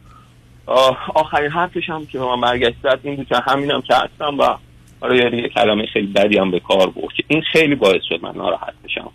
آخرین 1.16 1.52
حرفش 1.52 1.90
هم 1.90 2.06
که 2.06 2.20
به 2.20 2.26
من 2.26 2.42
برگشت 2.42 2.76
این 3.04 3.16
بود 3.16 3.28
که 3.28 3.36
همینم 3.36 3.82
که 3.82 3.96
هستم 3.96 4.38
و 4.38 4.56
آره 5.02 5.18
یعنی 5.18 5.38
یه 5.38 5.50
کلمه 5.50 5.86
خیلی 5.86 6.08
بدی 6.08 6.38
هم 6.38 6.52
به 6.52 6.60
کار 6.60 6.90
برد 6.90 7.14
که 7.16 7.24
این 7.28 7.42
خیلی 7.42 7.76
باعث 7.76 8.02
شد 8.10 8.20
من 8.24 8.36
ناراحت 8.36 8.74
بشم. 8.84 9.12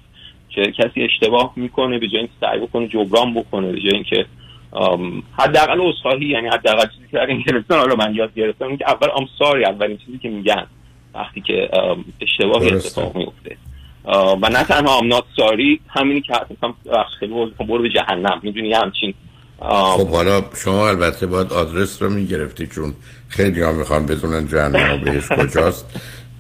که 0.49 0.73
کسی 0.73 1.03
اشتباه 1.03 1.53
می‌کنه 1.57 1.99
به 1.99 2.09
جای 2.09 2.19
اینکه 2.19 2.33
سعی 2.41 2.61
بکنه 2.61 2.89
جبران 2.89 3.35
بکنه 3.35 3.73
به 3.73 3.81
جای 3.81 3.95
اینکه 3.95 4.27
حداقل 5.39 5.81
اصحاحی 5.81 6.27
یعنی 6.27 6.49
حداقل 6.49 6.87
چیزی 6.95 7.09
که 7.11 7.17
در 7.17 7.31
انگلستان 7.31 7.79
حالا 7.79 7.95
من 7.95 8.15
یاد 8.15 8.35
گرفتم 8.35 8.69
اینکه 8.69 8.85
اول 8.89 9.09
ام 9.17 9.29
ساری 9.39 9.65
اولین 9.65 9.97
چیزی 9.97 10.19
که 10.19 10.29
میگن 10.29 10.67
وقتی 11.15 11.41
که 11.41 11.69
اشتباهی 12.21 12.71
اتفاق 12.71 13.17
میفته 13.17 13.57
و 14.43 14.49
نه 14.53 14.65
تنها 14.65 14.99
ام 14.99 15.07
نات 15.07 15.25
ساری 15.37 15.81
همینی 15.89 16.21
که 16.21 16.33
مثلا 16.51 17.05
خیلی 17.19 17.33
برو 17.59 17.83
به 17.83 17.89
جهنم. 17.89 18.41
می‌دونی 18.43 18.73
همچین 18.73 19.15
خب 19.69 20.09
حالا 20.09 20.45
شما 20.65 20.89
البته 20.89 21.27
باید 21.27 21.53
آدرس 21.53 22.03
رو 22.03 22.11
می‌گرفتی 22.11 22.67
چون 22.67 22.95
خیلی 23.29 23.61
ها 23.61 23.73
می‌خوان 23.73 24.07
بدونن 24.07 24.49
جهنم 24.49 25.05
بهش 25.05 25.29
کجاست. 25.29 25.85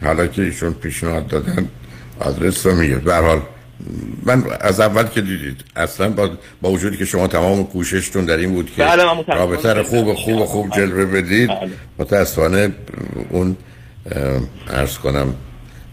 حالا 0.04 0.26
که 0.26 0.42
ایشون 0.42 0.72
پیشنهاد 0.72 1.26
دادن 1.26 1.68
آدرس 2.20 2.66
رو 2.66 2.74
میگه 2.74 2.96
به 2.96 3.14
حال 3.14 3.40
من 4.22 4.44
از 4.60 4.80
اول 4.80 5.02
که 5.02 5.20
دیدید 5.20 5.64
اصلا 5.76 6.08
با, 6.08 6.30
با 6.62 6.70
وجودی 6.70 6.96
که 6.96 7.04
شما 7.04 7.26
تمام 7.26 7.66
کوششتون 7.66 8.24
در 8.24 8.36
این 8.36 8.52
بود 8.52 8.70
که 8.76 8.84
رابطه 9.28 9.82
خوب 9.82 10.14
خوب 10.14 10.44
خوب 10.44 10.70
جلوه 10.76 11.04
بدید 11.04 11.48
بله. 11.48 11.70
متاسفانه 11.98 12.74
اون 13.30 13.56
ارز 14.70 14.98
کنم 14.98 15.34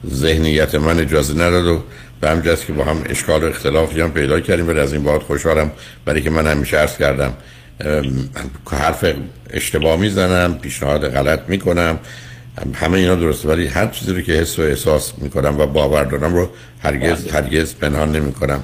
ذهنیت 0.09 0.75
من 0.75 0.99
اجازه 0.99 1.33
نداد 1.33 1.65
و 1.65 1.81
به 2.21 2.29
همجاز 2.29 2.65
که 2.65 2.73
با 2.73 2.83
هم 2.83 3.03
اشکال 3.09 3.43
و 3.43 3.47
اختلافی 3.47 4.01
هم 4.01 4.11
پیدا 4.11 4.39
کردیم 4.39 4.67
ولی 4.67 4.79
از 4.79 4.93
این 4.93 5.03
بعد 5.03 5.21
خوشحالم 5.21 5.71
برای 6.05 6.21
که 6.21 6.29
من 6.29 6.47
همیشه 6.47 6.77
عرض 6.77 6.97
کردم 6.97 7.33
حرف 8.71 9.05
اشتباه 9.49 9.99
می‌زنم 9.99 10.57
پیشنهاد 10.57 11.09
غلط 11.09 11.39
می‌کنم 11.47 11.99
همه 12.73 12.97
اینا 12.97 13.15
درسته 13.15 13.49
ولی 13.49 13.67
هر 13.67 13.87
چیزی 13.87 14.13
رو 14.13 14.21
که 14.21 14.33
حس 14.33 14.59
و 14.59 14.61
احساس 14.61 15.13
می‌کنم 15.17 15.59
و 15.59 15.65
باور 15.65 16.03
دارم 16.03 16.35
رو 16.35 16.49
هرگز 16.83 17.27
هرگز 17.27 17.75
پنهان 17.75 18.11
نمی‌کنم. 18.11 18.63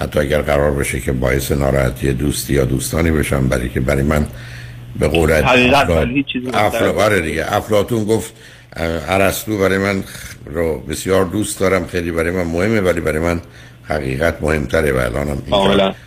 حتی 0.00 0.18
اگر 0.18 0.42
قرار 0.42 0.70
بشه 0.70 1.00
که 1.00 1.12
باعث 1.12 1.52
ناراحتی 1.52 2.12
دوستی 2.12 2.54
یا 2.54 2.64
دوستانی 2.64 3.10
بشم 3.10 3.48
برای 3.48 3.68
که 3.68 3.80
برای 3.80 4.02
من 4.02 4.26
به 4.98 5.08
قول 5.08 5.32
افلا... 6.54 6.92
آره 6.92 7.20
دیگه 7.20 7.56
افلاتون 7.56 8.04
گفت 8.04 8.32
ارسطو 8.76 9.58
برای 9.58 9.78
من 9.78 10.04
رو 10.46 10.78
بسیار 10.78 11.24
دوست 11.24 11.60
دارم. 11.60 11.86
خیلی 11.86 12.10
برای 12.10 12.30
من 12.30 12.42
مهمه 12.42 12.80
ولی 12.80 13.00
برای 13.00 13.18
من 13.18 13.40
حقیقت 13.84 14.42
مهمتره 14.42 14.92
و 14.92 14.96
الانم 14.96 15.42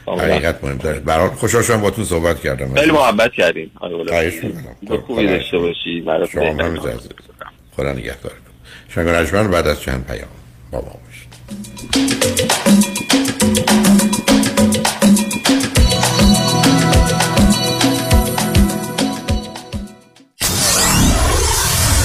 حقیقت 0.07 0.63
مهمتره. 0.63 0.99
برای 0.99 1.29
خوشحال 1.29 1.63
شدم 1.63 1.81
با 1.81 1.91
تو 1.91 2.03
صحبت 2.03 2.39
کردم. 2.39 2.73
خیلی 2.73 2.91
محبت 2.91 3.33
کردیم 3.33 3.71
می‌کنم. 4.43 5.01
خوبی 5.01 5.27
داشته 5.27 5.57
باشی. 5.57 6.03
هم 6.07 6.79
خدا 7.75 7.91
نگهدار. 7.91 8.31
شنگ 8.89 9.07
بعد 9.49 9.67
از 9.67 9.81
چند 9.81 10.05
پیام 10.07 10.27
با 10.71 10.81
ما 10.81 10.99
باشید. 11.05 11.25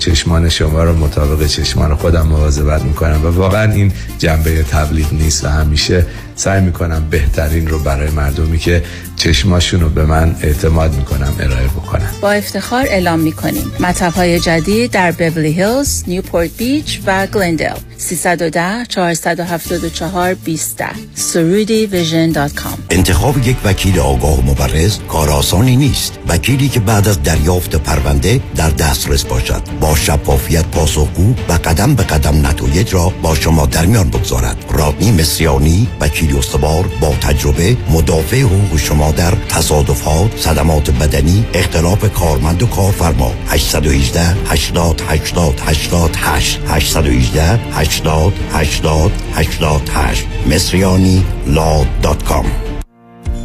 چشمان 0.00 0.48
شما 0.48 0.84
رو 0.84 0.96
مطابق 0.96 1.46
چشمان 1.46 1.96
خودم 1.96 2.26
مواظبت 2.26 2.82
می‌کنم 2.82 3.24
و 3.24 3.28
واقعا 3.28 3.72
این 3.72 3.92
جنبه 4.18 4.62
تبلیغ 4.62 5.12
نیست 5.12 5.44
و 5.44 5.48
همیشه 5.48 6.06
سعی 6.36 6.60
می‌کنم 6.60 7.06
بهترین 7.10 7.68
رو 7.68 7.78
برای 7.78 8.10
مردمی 8.10 8.58
که 8.58 8.82
چشماشون 9.16 9.80
رو 9.80 9.88
به 9.88 10.04
من 10.06 10.36
اعتماد 10.42 10.94
می‌کنم 10.94 11.32
ارائه 11.40 11.66
بکنم 11.66 12.10
با 12.20 12.32
افتخار 12.32 12.84
اعلام 12.88 13.20
می‌کنیم. 13.20 13.72
مطب 13.80 14.12
های 14.12 14.40
جدید 14.40 14.90
در 14.90 15.12
بورلی 15.12 15.52
هیلز، 15.52 16.04
نیوپورت 16.06 16.50
بیچ 16.56 17.00
و 17.06 17.26
گلندل 17.26 17.74
310 17.96 18.84
474 18.88 20.34
20 20.34 20.84
سرودی 21.14 21.86
Vision 21.86 22.30
dot 22.30 22.54
com. 22.54 22.78
انتخاب 22.90 23.48
یک 23.48 23.56
وکیل 23.64 23.98
آگاه 23.98 24.38
و 24.38 24.42
مبرز 24.42 24.98
کار 25.08 25.30
آسانی 25.30 25.76
نیست. 25.76 26.18
وکیلی 26.28 26.68
که 26.68 26.80
بعد 26.80 27.08
از 27.08 27.22
دریافت 27.22 27.76
پرونده 27.76 28.40
در 28.56 28.70
دسترس 28.70 29.24
باشد. 29.24 29.62
با 29.80 29.89
شفافیت 29.94 30.66
پاسخگو 30.66 31.34
و 31.48 31.52
قدم 31.52 31.94
به 31.94 32.02
قدم 32.02 32.46
نتایج 32.46 32.94
را 32.94 33.12
با 33.22 33.34
شما 33.34 33.66
در 33.66 33.86
میان 33.86 34.08
بگذارد. 34.08 34.64
رادنی 34.70 35.12
مصریانی 35.12 35.88
وکیل 36.00 36.36
استوار 36.36 36.84
با 37.00 37.14
تجربه 37.20 37.76
مدافع 37.90 38.40
حقوق 38.40 38.78
شما 38.78 39.12
در 39.12 39.32
تصادفات 39.48 40.36
صدمات 40.36 40.90
بدنی 40.90 41.46
اختلاف 41.54 42.12
کارمند 42.12 42.62
و 42.62 42.66
کارفرما. 42.66 43.32
818 43.48 44.20
80 44.46 45.02
80 45.08 45.60
88 45.66 46.60
818 46.66 47.60
80 47.72 48.32
80 48.52 49.12
88 49.34 50.26
مصریانی 50.46 51.24
Law 51.46 51.84
dot 52.02 52.24
com. 52.24 52.44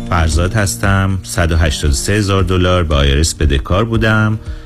فرزاد 0.10 0.54
هستم. 0.54 1.20
183 1.24 2.14
هزار 2.14 2.43
دلار 2.43 2.84
به 2.84 2.96
IRS 2.95 3.34
بدهکار 3.34 3.86
بودم. 3.86 4.39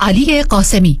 علی 0.00 0.42
قاسمی. 0.42 1.00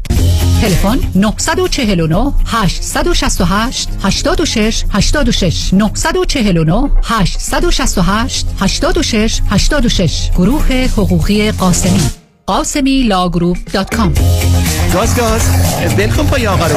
تلفن 0.62 0.98
949 1.14 2.32
868 2.46 3.88
86 4.02 4.84
86 4.92 5.74
949 5.74 6.90
868 7.04 8.46
86 8.60 9.40
86 9.50 10.30
گروه 10.36 10.72
حقوقی 10.72 11.52
قاسمی. 11.52 12.00
قاسمی 12.46 13.02
Law 13.02 13.22
Group 13.22 13.56
dot 13.72 13.94
com. 13.94 14.14
گاز 14.94 15.16
گاز. 15.16 15.42
بلکن 15.96 16.26
پای 16.26 16.46
آقا 16.46 16.66
رو. 16.66 16.76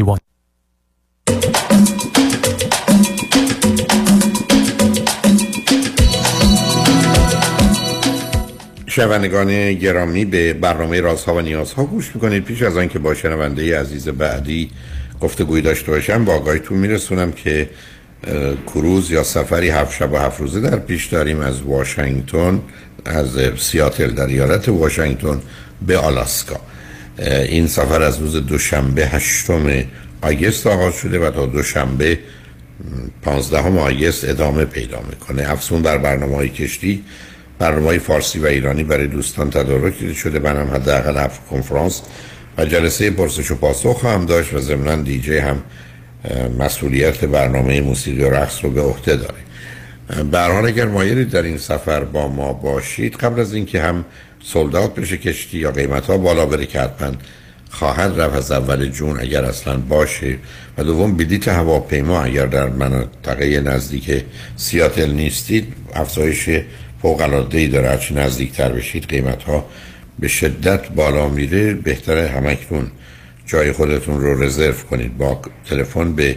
شنوندگان 8.91 9.73
گرامی 9.73 10.25
به 10.25 10.53
برنامه 10.53 11.01
رازها 11.01 11.35
و 11.35 11.41
نیازها 11.41 11.83
گوش 11.83 12.11
می‌کنید. 12.15 12.43
پیش 12.43 12.61
از 12.61 12.77
آنکه 12.77 12.99
با 12.99 13.13
شنونده 13.13 13.79
عزیز 13.79 14.09
بعدی 14.09 14.69
گفتگوی 15.21 15.61
داشته 15.61 15.91
باشم 15.91 16.25
با 16.25 16.33
آگاهیتون 16.33 16.77
میرسونم 16.77 17.31
که 17.31 17.69
کروز 18.67 19.11
یا 19.11 19.23
سفری 19.23 19.69
هفت 19.69 19.95
شب 19.97 20.11
و 20.11 20.17
هفت 20.17 20.39
روزه 20.39 20.59
در 20.59 20.79
پیش 20.79 21.05
داریم 21.05 21.39
از 21.39 21.61
واشنگتن 21.61 22.61
از 23.05 23.27
سیاتل 23.57 24.11
در 24.11 24.27
ایالت 24.27 24.69
واشنگتن 24.69 25.41
به 25.87 25.97
آلاسکا. 25.97 26.59
این 27.47 27.67
سفر 27.67 28.01
از 28.01 28.19
روز 28.19 28.35
دوشنبه 28.35 29.07
هشتم 29.07 29.83
آگست 30.21 30.67
آغاز 30.67 30.95
شده 30.95 31.19
و 31.19 31.31
تا 31.31 31.45
دوشنبه 31.45 32.19
15 33.21 33.57
آگست 33.57 34.29
ادامه 34.29 34.65
پیدا 34.65 34.99
می‌کنه. 35.09 35.51
افزون 35.51 35.81
بر 35.81 35.97
برنامه 35.97 36.35
های 36.35 36.49
کشتی 36.49 37.03
برنامه 37.61 37.99
فارسی 37.99 38.39
و 38.39 38.45
ایرانی 38.45 38.83
برای 38.83 39.07
دوستان 39.07 39.49
تدارک 39.49 39.99
دیده 39.99 40.13
شده. 40.13 40.39
منم 40.39 40.71
حداقل 40.73 41.17
هفت 41.17 41.47
کنفرانس 41.47 42.01
و 42.57 42.65
جلسه 42.65 43.11
پرسش 43.11 43.51
و 43.51 43.55
پاسخ 43.55 44.05
هم 44.05 44.25
داشت 44.25 44.53
و 44.53 44.59
ضمنا 44.59 44.95
دیجی 44.95 45.37
هم 45.37 45.63
مسئولیت 46.59 47.25
برنامه 47.25 47.81
موسیقی 47.81 48.23
و 48.23 48.29
رقص 48.29 48.63
رو 48.63 48.69
به 48.69 48.81
عهده 48.81 49.15
داره. 49.15 49.33
اه، 50.09 50.23
به 50.23 50.37
هر 50.37 50.51
حال 50.51 50.65
اگر 50.65 50.85
مایلید 50.85 51.29
در 51.29 51.41
این 51.41 51.57
سفر 51.57 52.03
با 52.03 52.27
ما 52.27 52.53
باشید 52.53 53.15
قبل 53.15 53.39
از 53.39 53.53
اینکه 53.53 53.81
هم 53.81 54.05
سولدات 54.43 54.95
بشه 54.95 55.17
کشتی 55.17 55.57
یا 55.57 55.71
قیمت 55.71 56.05
ها 56.05 56.17
بالا 56.17 56.45
بره 56.45 56.65
که 56.65 56.89
خواهد 57.69 58.19
رفت. 58.19 58.35
از 58.35 58.51
اول 58.51 58.85
جون 58.85 59.19
اگر 59.19 59.45
اصلا 59.45 59.77
باشه 59.77 60.37
و 60.77 60.83
دوم 60.83 61.17
بلیت 61.17 61.47
هواپیما 61.47 62.21
اگر 62.21 62.45
در 62.45 62.69
مناطقه 62.69 63.61
نزدیک 63.61 64.23
سیاتل 64.55 65.11
نیستید 65.11 65.73
افزایش 65.93 66.49
فوق 67.01 67.21
العاده 67.21 67.57
ای 67.57 67.67
داره 67.67 67.89
هرچی 67.89 68.13
نزدیکتر 68.13 68.69
بشید 68.69 69.05
قیمت 69.09 69.43
ها 69.43 69.65
به 70.19 70.27
شدت 70.27 70.89
بالا 70.89 71.29
میره. 71.29 71.73
بهتره 71.73 72.27
همکنون 72.27 72.91
جای 73.45 73.71
خودتون 73.71 74.21
رو 74.21 74.43
رزرو 74.43 74.73
کنید 74.73 75.17
با 75.17 75.41
تلفن 75.69 76.13
به 76.13 76.35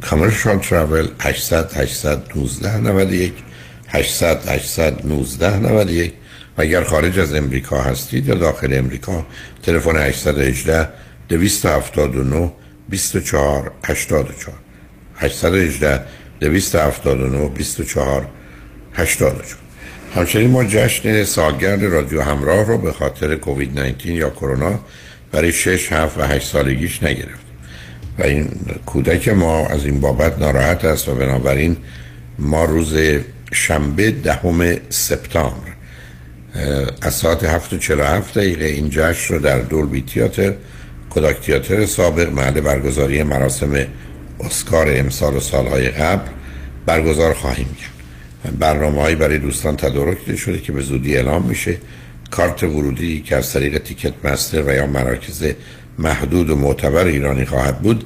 کامرشال 0.00 0.58
ترافل 0.58 1.06
800 1.20 1.72
819 1.72 2.76
91 2.76 3.32
800 3.88 4.48
819 4.48 5.58
91 5.58 6.12
و 6.58 6.62
اگر 6.62 6.84
خارج 6.84 7.18
از 7.18 7.34
امریکا 7.34 7.80
هستید 7.80 8.28
یا 8.28 8.34
داخل 8.34 8.78
امریکا 8.78 9.26
تلفن 9.62 9.96
818 9.96 10.88
279 11.28 12.50
24 12.88 13.72
84 13.84 14.54
818 15.16 16.00
279 16.40 17.48
24 17.48 18.26
84 18.94 19.44
همچنین 20.14 20.50
ما 20.50 20.64
جشن 20.64 21.24
سالگرد 21.24 21.84
رادیو 21.84 22.22
همراه 22.22 22.66
رو 22.66 22.78
به 22.78 22.92
خاطر 22.92 23.36
کووید 23.36 23.78
19 23.78 24.12
یا 24.12 24.30
کرونا 24.30 24.80
برای 25.32 25.52
6 25.52 25.92
7 25.92 26.18
و 26.18 26.22
8 26.22 26.48
سالگیش 26.48 27.02
نگرفتیم. 27.02 27.50
و 28.18 28.22
این 28.22 28.48
کودک 28.86 29.28
ما 29.28 29.66
از 29.66 29.84
این 29.84 30.00
بابت 30.00 30.38
ناراحت 30.38 30.84
است 30.84 31.08
و 31.08 31.14
بنابراین 31.14 31.76
ما 32.38 32.64
روز 32.64 32.98
شنبه 33.52 34.10
دهم 34.10 34.76
سپتامبر 34.88 35.70
از 37.02 37.14
ساعت 37.14 37.44
7 37.44 37.72
و 37.72 37.78
47 37.78 38.38
دقیقه 38.38 38.64
این 38.64 38.90
جشن 38.90 39.34
رو 39.34 39.40
در 39.40 39.58
دولبی 39.58 40.02
تیاتر 40.02 40.54
کودک 41.10 41.40
تیاتر 41.40 41.86
سابق 41.86 42.32
محل 42.32 42.60
برگزاری 42.60 43.22
مراسم 43.22 43.86
اسکار 44.40 44.86
امسال 44.90 45.36
و 45.36 45.40
سالهای 45.40 45.88
قبل 45.88 46.28
برگزار 46.86 47.34
خواهیم 47.34 47.76
کرد. 47.80 47.89
برنامه 48.58 49.14
برای 49.14 49.38
دوستان 49.38 49.76
تدارک 49.76 50.36
شده 50.36 50.58
که 50.58 50.72
به 50.72 50.80
زودی 50.80 51.16
اعلام 51.16 51.42
میشه. 51.42 51.76
کارت 52.30 52.62
ورودی 52.62 53.20
که 53.20 53.36
از 53.36 53.52
طریق 53.52 53.78
تیکت 53.78 54.12
مستر 54.24 54.62
و 54.62 54.74
یا 54.74 54.86
مراکز 54.86 55.44
محدود 55.98 56.50
و 56.50 56.56
معتبر 56.56 57.04
ایرانی 57.04 57.44
خواهد 57.44 57.78
بود 57.78 58.04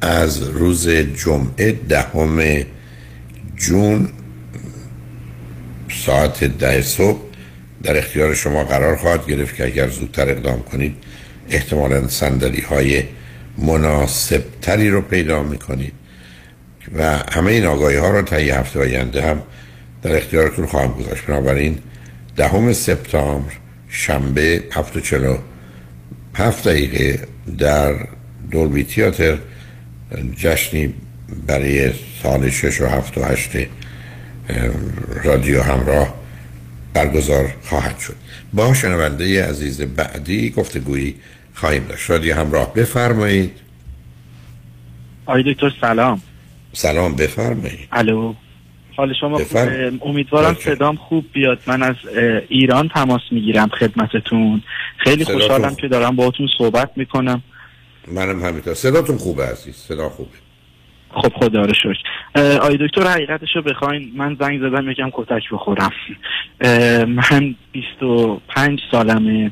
از 0.00 0.42
روز 0.42 0.88
جمعه 0.88 1.72
دهم 1.88 2.64
جون 3.56 4.08
ساعت 6.06 6.44
ده 6.44 6.82
صبح 6.82 7.20
در 7.82 7.98
اختیار 7.98 8.34
شما 8.34 8.64
قرار 8.64 8.96
خواهد 8.96 9.26
گرفت 9.26 9.56
که 9.56 9.64
اگر 9.64 9.88
زودتر 9.88 10.28
اقدام 10.28 10.62
کنید 10.62 10.94
احتمالا 11.50 12.08
صندلی 12.08 12.60
های 12.60 13.02
مناسب 13.58 14.44
تری 14.62 14.90
رو 14.90 15.00
پیدا 15.00 15.42
می‌کنید. 15.42 15.92
و 16.94 17.18
همه 17.32 17.52
این 17.52 17.64
آگاهی 17.66 17.96
ها 17.96 18.10
رو 18.10 18.22
تا 18.22 18.40
یه 18.40 18.58
هفته 18.58 18.80
آینده 18.80 19.22
هم 19.22 19.42
در 20.06 20.16
اختیارتون 20.16 20.66
خواهم 20.66 20.92
گذاشت. 20.92 21.26
بنابراین 21.26 21.78
دهم 22.36 22.72
سپتامبر 22.72 23.52
شنبه 23.88 24.62
هفت 24.72 24.96
و 24.96 25.00
چلو 25.00 25.36
هفت 26.34 26.68
دقیقه 26.68 27.28
در 27.58 27.94
دولبی 28.50 28.84
تیاتر 28.84 29.38
جشنی 30.36 30.94
برای 31.46 31.92
سال 32.22 32.50
شش 32.50 32.80
و 32.80 32.86
هفت 32.86 33.18
و 33.18 33.24
هشت 33.24 33.50
رادیو 35.24 35.62
همراه 35.62 36.14
برگزار 36.94 37.54
خواهد 37.62 37.98
شد. 37.98 38.16
با 38.52 38.74
شنونده 38.74 39.44
عزیز 39.44 39.80
بعدی 39.80 40.50
گفتگویی 40.50 41.14
خواهیم 41.54 41.84
داشت. 41.84 42.10
رادیو 42.10 42.34
همراه 42.34 42.74
بفرمایید. 42.74 43.52
آقای 45.26 45.54
دکتر 45.54 45.72
سلام. 45.80 46.22
سلام 46.72 47.16
بفرمایید. 47.16 47.88
الو. 47.92 48.34
حال 48.96 49.14
شما؟ 49.20 49.40
امیدوارم 50.02 50.54
صدام 50.54 50.96
خوب 50.96 51.24
بیاد. 51.32 51.58
من 51.66 51.82
از 51.82 51.96
ایران 52.48 52.88
تماس 52.88 53.20
می‌گیرم 53.30 53.68
خدمتتون. 53.68 54.62
خیلی 54.96 55.24
خوشحالم 55.24 55.68
خوب. 55.68 55.78
که 55.78 55.88
دارم 55.88 56.16
باهاتون 56.16 56.48
صحبت 56.58 56.90
می‌کنم. 56.96 57.42
منم 58.12 58.44
همینطور. 58.44 58.74
صداتون 58.74 59.16
خوبه 59.16 59.42
عزیز؟ 59.42 59.74
صدا 59.74 60.08
خوبه. 60.08 60.30
خب 61.10 61.32
خدا 61.34 61.62
رو 61.62 61.74
شکر. 61.74 61.98
آقای 62.58 62.76
دکتر 62.76 63.02
حقیقتش 63.02 63.48
رو 63.54 63.62
بخواین. 63.62 64.12
من 64.16 64.36
زنگ 64.40 64.60
زدم 64.60 64.90
یکم 64.90 65.10
کتک 65.12 65.42
بخورم. 65.52 65.90
من 67.06 67.54
25 67.72 68.80
سالمه. 68.90 69.50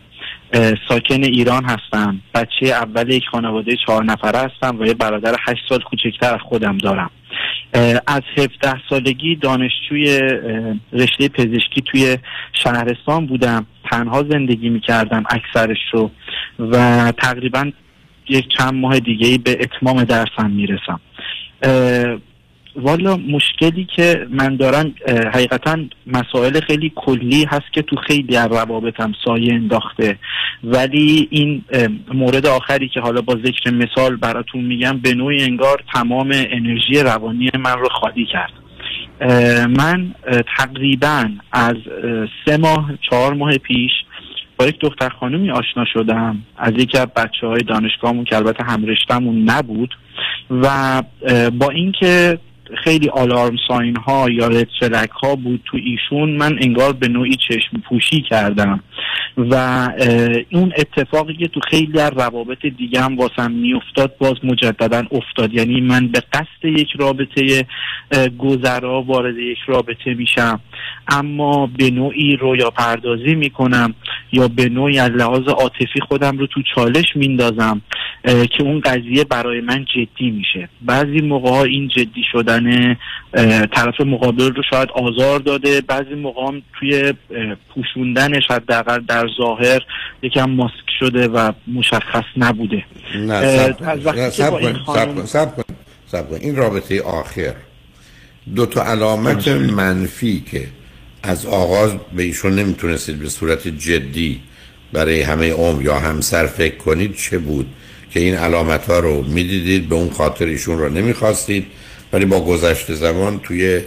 ساکن 0.89 1.25
ایران 1.25 1.65
هستم. 1.65 2.21
بچه 2.35 2.67
اول 2.67 3.11
یک 3.11 3.25
خانواده 3.33 3.77
چهار 3.87 4.05
نفره 4.05 4.39
هستم 4.39 4.81
و 4.81 4.87
یه 4.87 4.95
برادر 4.95 5.37
هشت 5.49 5.63
سال 5.69 5.79
کوچکتر 5.79 6.35
از 6.35 6.41
خودم 6.41 6.79
دارم. 6.79 7.11
از 8.07 8.23
17 8.37 8.75
سالگی 8.91 9.37
دانشجوی 9.37 10.19
رشته 10.93 11.29
پزشکی 11.29 11.83
توی 11.87 12.19
شهرستان 12.53 13.27
بودم. 13.27 13.67
تنها 13.91 14.23
زندگی 14.23 14.69
می‌کردم 14.69 15.25
اکثرش 15.31 15.79
رو 15.93 16.11
و 16.59 17.13
تقریبا 17.13 17.71
یک 18.29 18.49
چند 18.49 18.75
ماه 18.75 19.01
دیگه 19.01 19.39
به 19.39 19.59
اتمام 19.61 20.05
درسم 20.05 20.51
می‌رسم. 20.51 21.01
والا 22.77 23.17
مشکلی 23.17 23.87
که 23.97 24.27
من 24.31 24.57
دارم 24.57 24.95
حقیقتا 25.35 25.79
مسائل 26.07 26.61
خیلی 26.61 26.93
کلی 26.97 27.45
هست 27.45 27.73
که 27.73 27.83
تو 27.83 27.97
خیلی 27.97 28.37
از 28.37 28.53
روابطم 28.53 29.13
سایه 29.25 29.55
انداخته. 29.55 30.19
ولی 30.65 31.29
این 31.31 31.65
مورد 32.15 32.47
آخری 32.47 32.89
که 32.89 33.01
حالا 33.01 33.21
با 33.21 33.35
ذکر 33.35 33.71
مثال 33.71 34.17
براتون 34.17 34.65
میگم 34.65 34.99
به 34.99 35.15
نوعی 35.15 35.43
انگار 35.43 35.83
تمام 35.95 36.31
انرژی 36.33 37.03
روانی 37.05 37.51
من 37.59 37.79
رو 37.79 37.89
خالی 37.89 38.27
کرد. 38.33 38.53
من 39.79 40.15
تقریبا 40.59 41.29
از 41.53 41.77
سه 42.47 42.57
ماه 42.57 42.91
چهار 43.11 43.35
ماه 43.35 43.59
پیش 43.59 43.91
با 44.59 44.67
یک 44.67 44.81
دختر 44.81 45.09
خانومی 45.09 45.51
آشنا 45.51 45.85
شدم. 45.93 46.39
از 46.57 46.73
یکی 46.73 46.99
از 46.99 47.07
بچه 47.17 47.47
های 47.47 47.61
دانشگاهمون 47.61 48.25
که 48.25 48.37
البته 48.37 48.65
همرشتمون 48.65 49.51
نبود. 49.51 49.95
و 50.51 51.03
با 51.51 51.71
اینکه 51.71 52.39
خیلی 52.85 53.09
آلارم 53.09 53.57
ساین 53.69 53.97
ها 53.97 54.27
یا 54.31 54.49
رد 54.49 54.69
فلگ 54.81 55.11
ها 55.23 55.37
بود 55.37 55.61
تو 55.65 55.79
ایشون 55.85 56.31
من 56.31 56.59
انگار 56.61 56.93
به 56.93 57.09
نوعی 57.09 57.37
چشم 57.49 57.81
پوشی 57.89 58.21
کردم. 58.21 58.81
و 59.37 59.55
اون 60.53 60.73
اتفاقی 60.77 61.35
که 61.35 61.49
تو 61.49 61.61
خیلی 61.71 62.01
از 62.01 62.13
روابط 62.13 62.67
دیگه 62.67 63.01
هم 63.01 63.17
واسم 63.17 63.51
میافتاد 63.51 64.17
باز 64.19 64.35
مجددا 64.45 65.03
افتاد. 65.11 65.55
یعنی 65.55 65.81
من 65.81 66.09
به 66.09 66.23
قصد 66.33 66.65
یک 66.65 66.89
رابطه 66.99 67.67
گذرا 68.39 69.03
وارد 69.03 69.39
یک 69.39 69.59
رابطه 69.67 70.15
میشم. 70.15 70.61
اما 71.09 71.71
به 71.79 71.91
نوعی 71.91 72.37
رویا 72.37 72.71
پردازی 72.71 73.35
می‌کنم 73.35 73.95
یا 74.33 74.49
به 74.49 74.69
نوعی 74.69 74.99
از 74.99 75.11
لحاظ 75.11 75.49
عاطفی 75.49 76.01
خودم 76.09 76.39
رو 76.39 76.47
تو 76.47 76.63
چالش 76.75 77.17
میندازم 77.17 77.83
که 78.25 78.63
اون 78.63 78.81
قضیه 78.81 79.25
برای 79.25 79.61
من 79.61 79.85
جدی 79.85 80.31
میشه. 80.31 80.69
بعضی 80.83 81.21
موقع 81.21 81.51
ها 81.51 81.65
این 81.65 81.89
جدی 81.89 82.23
شدن 82.33 82.54
اه، 83.35 83.67
طرف 83.67 84.01
مقابل 84.01 84.55
رو 84.55 84.63
شاید 84.71 84.89
آزار 84.95 85.39
داده. 85.41 85.81
بعضی 85.81 86.15
موقع 86.15 86.43
هم 86.47 86.63
توی 86.79 87.15
پوشوندنش 87.75 88.43
حداقل 88.51 89.01
در 89.09 89.27
ظاهر 89.39 89.83
یکم 90.23 90.51
ماسک 90.51 90.75
شده 91.01 91.29
و 91.29 91.53
مشخص 91.67 92.25
نبوده. 92.37 92.85
نه 93.17 93.73
سب 94.29 95.25
سب 95.25 95.65
سب 96.07 96.31
کن 96.31 96.37
این 96.41 96.57
رابطه 96.57 97.03
آخر. 97.03 97.55
دو 98.55 98.67
تا 98.67 98.83
علامت 98.83 99.49
منفی 99.49 100.45
که 100.51 100.67
از 101.23 101.47
آغاز 101.47 101.97
به 102.17 102.23
ایشون 102.23 102.55
نمی‌تونستید 102.55 103.19
به 103.19 103.29
صورت 103.29 103.69
جدی 103.69 104.41
برای 104.93 105.23
همه 105.23 105.53
عمر 105.53 105.83
یا 105.83 105.99
همسر 105.99 106.47
فکر 106.47 106.77
کنید 106.77 107.17
چه 107.17 107.39
بود 107.39 107.67
که 108.11 108.21
این 108.21 108.35
علامت 108.35 108.87
ها 108.87 108.99
رو 108.99 109.23
می‌دیدید 109.23 109.89
به 109.89 109.95
اون 109.95 110.11
خاطر 110.11 110.45
ایشون 110.45 110.79
رو 110.79 110.89
نمی‌خواستید. 110.89 111.67
ولی 112.15 112.25
با 112.25 112.41
گذشت 112.41 112.93
زمان 112.93 113.39
توی 113.39 113.81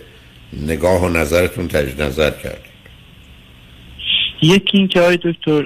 نگاه 0.53 1.05
و 1.05 1.09
نظرتون 1.09 1.67
تجدید 1.67 2.01
نظر 2.01 2.31
کرد 2.31 2.61
یکی 4.41 4.77
این 4.77 4.87
که 4.87 5.01
آقای 5.01 5.19
دکتر 5.23 5.63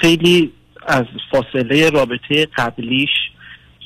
خیلی 0.00 0.50
از 0.86 1.04
فاصله 1.30 1.90
رابطه 1.90 2.46
قبلیش 2.56 3.10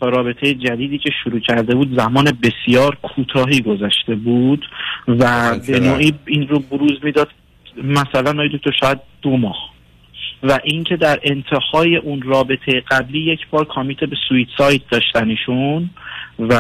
تا 0.01 0.09
رابطه 0.09 0.55
جدیدی 0.55 0.99
که 0.99 1.11
شروع 1.25 1.41
کرده 1.41 1.75
بود 1.75 1.99
زمان 1.99 2.39
بسیار 2.43 2.99
کوتاهی 3.03 3.61
گذشته 3.61 4.15
بود 4.15 4.65
و 5.09 5.55
به؟ 5.67 5.81
نوعی 5.81 6.15
این 6.27 6.49
رو 6.49 6.59
بروز 6.59 6.99
می‌داد. 7.03 7.29
مثلا 7.85 8.31
آقای 8.31 8.49
دکتر 8.49 8.73
شاید 8.81 8.99
دو 9.23 9.37
ماه. 9.37 9.71
و 10.43 10.59
اینکه 10.65 10.97
در 10.97 11.21
انتهای 11.23 11.97
اون 11.97 12.23
رابطه 12.23 12.83
قبلی 12.91 13.19
یک 13.19 13.41
بار 13.51 13.65
کامیت 13.65 14.01
به 14.01 14.17
سویت 14.29 14.49
سایت 14.59 14.81
داشتن 14.91 15.29
ایشون. 15.29 15.91
و 16.39 16.55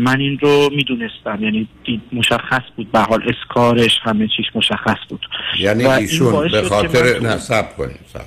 من 0.00 0.20
این 0.20 0.38
رو 0.38 0.70
می‌دونستم. 0.76 1.38
یعنی 1.40 1.68
مشخص 2.12 2.62
بود. 2.76 2.92
به 2.92 2.98
حال 2.98 3.22
اسکارش 3.28 3.98
همه 4.02 4.28
چیش 4.36 4.46
مشخص 4.54 4.98
بود. 5.08 5.26
یعنی 5.58 5.86
ایشون 5.86 6.48
به 6.48 6.62
خاطر 6.62 7.20
نه 7.20 7.38
سب 7.38 7.76
کنید 7.76 8.00
سب 8.12 8.26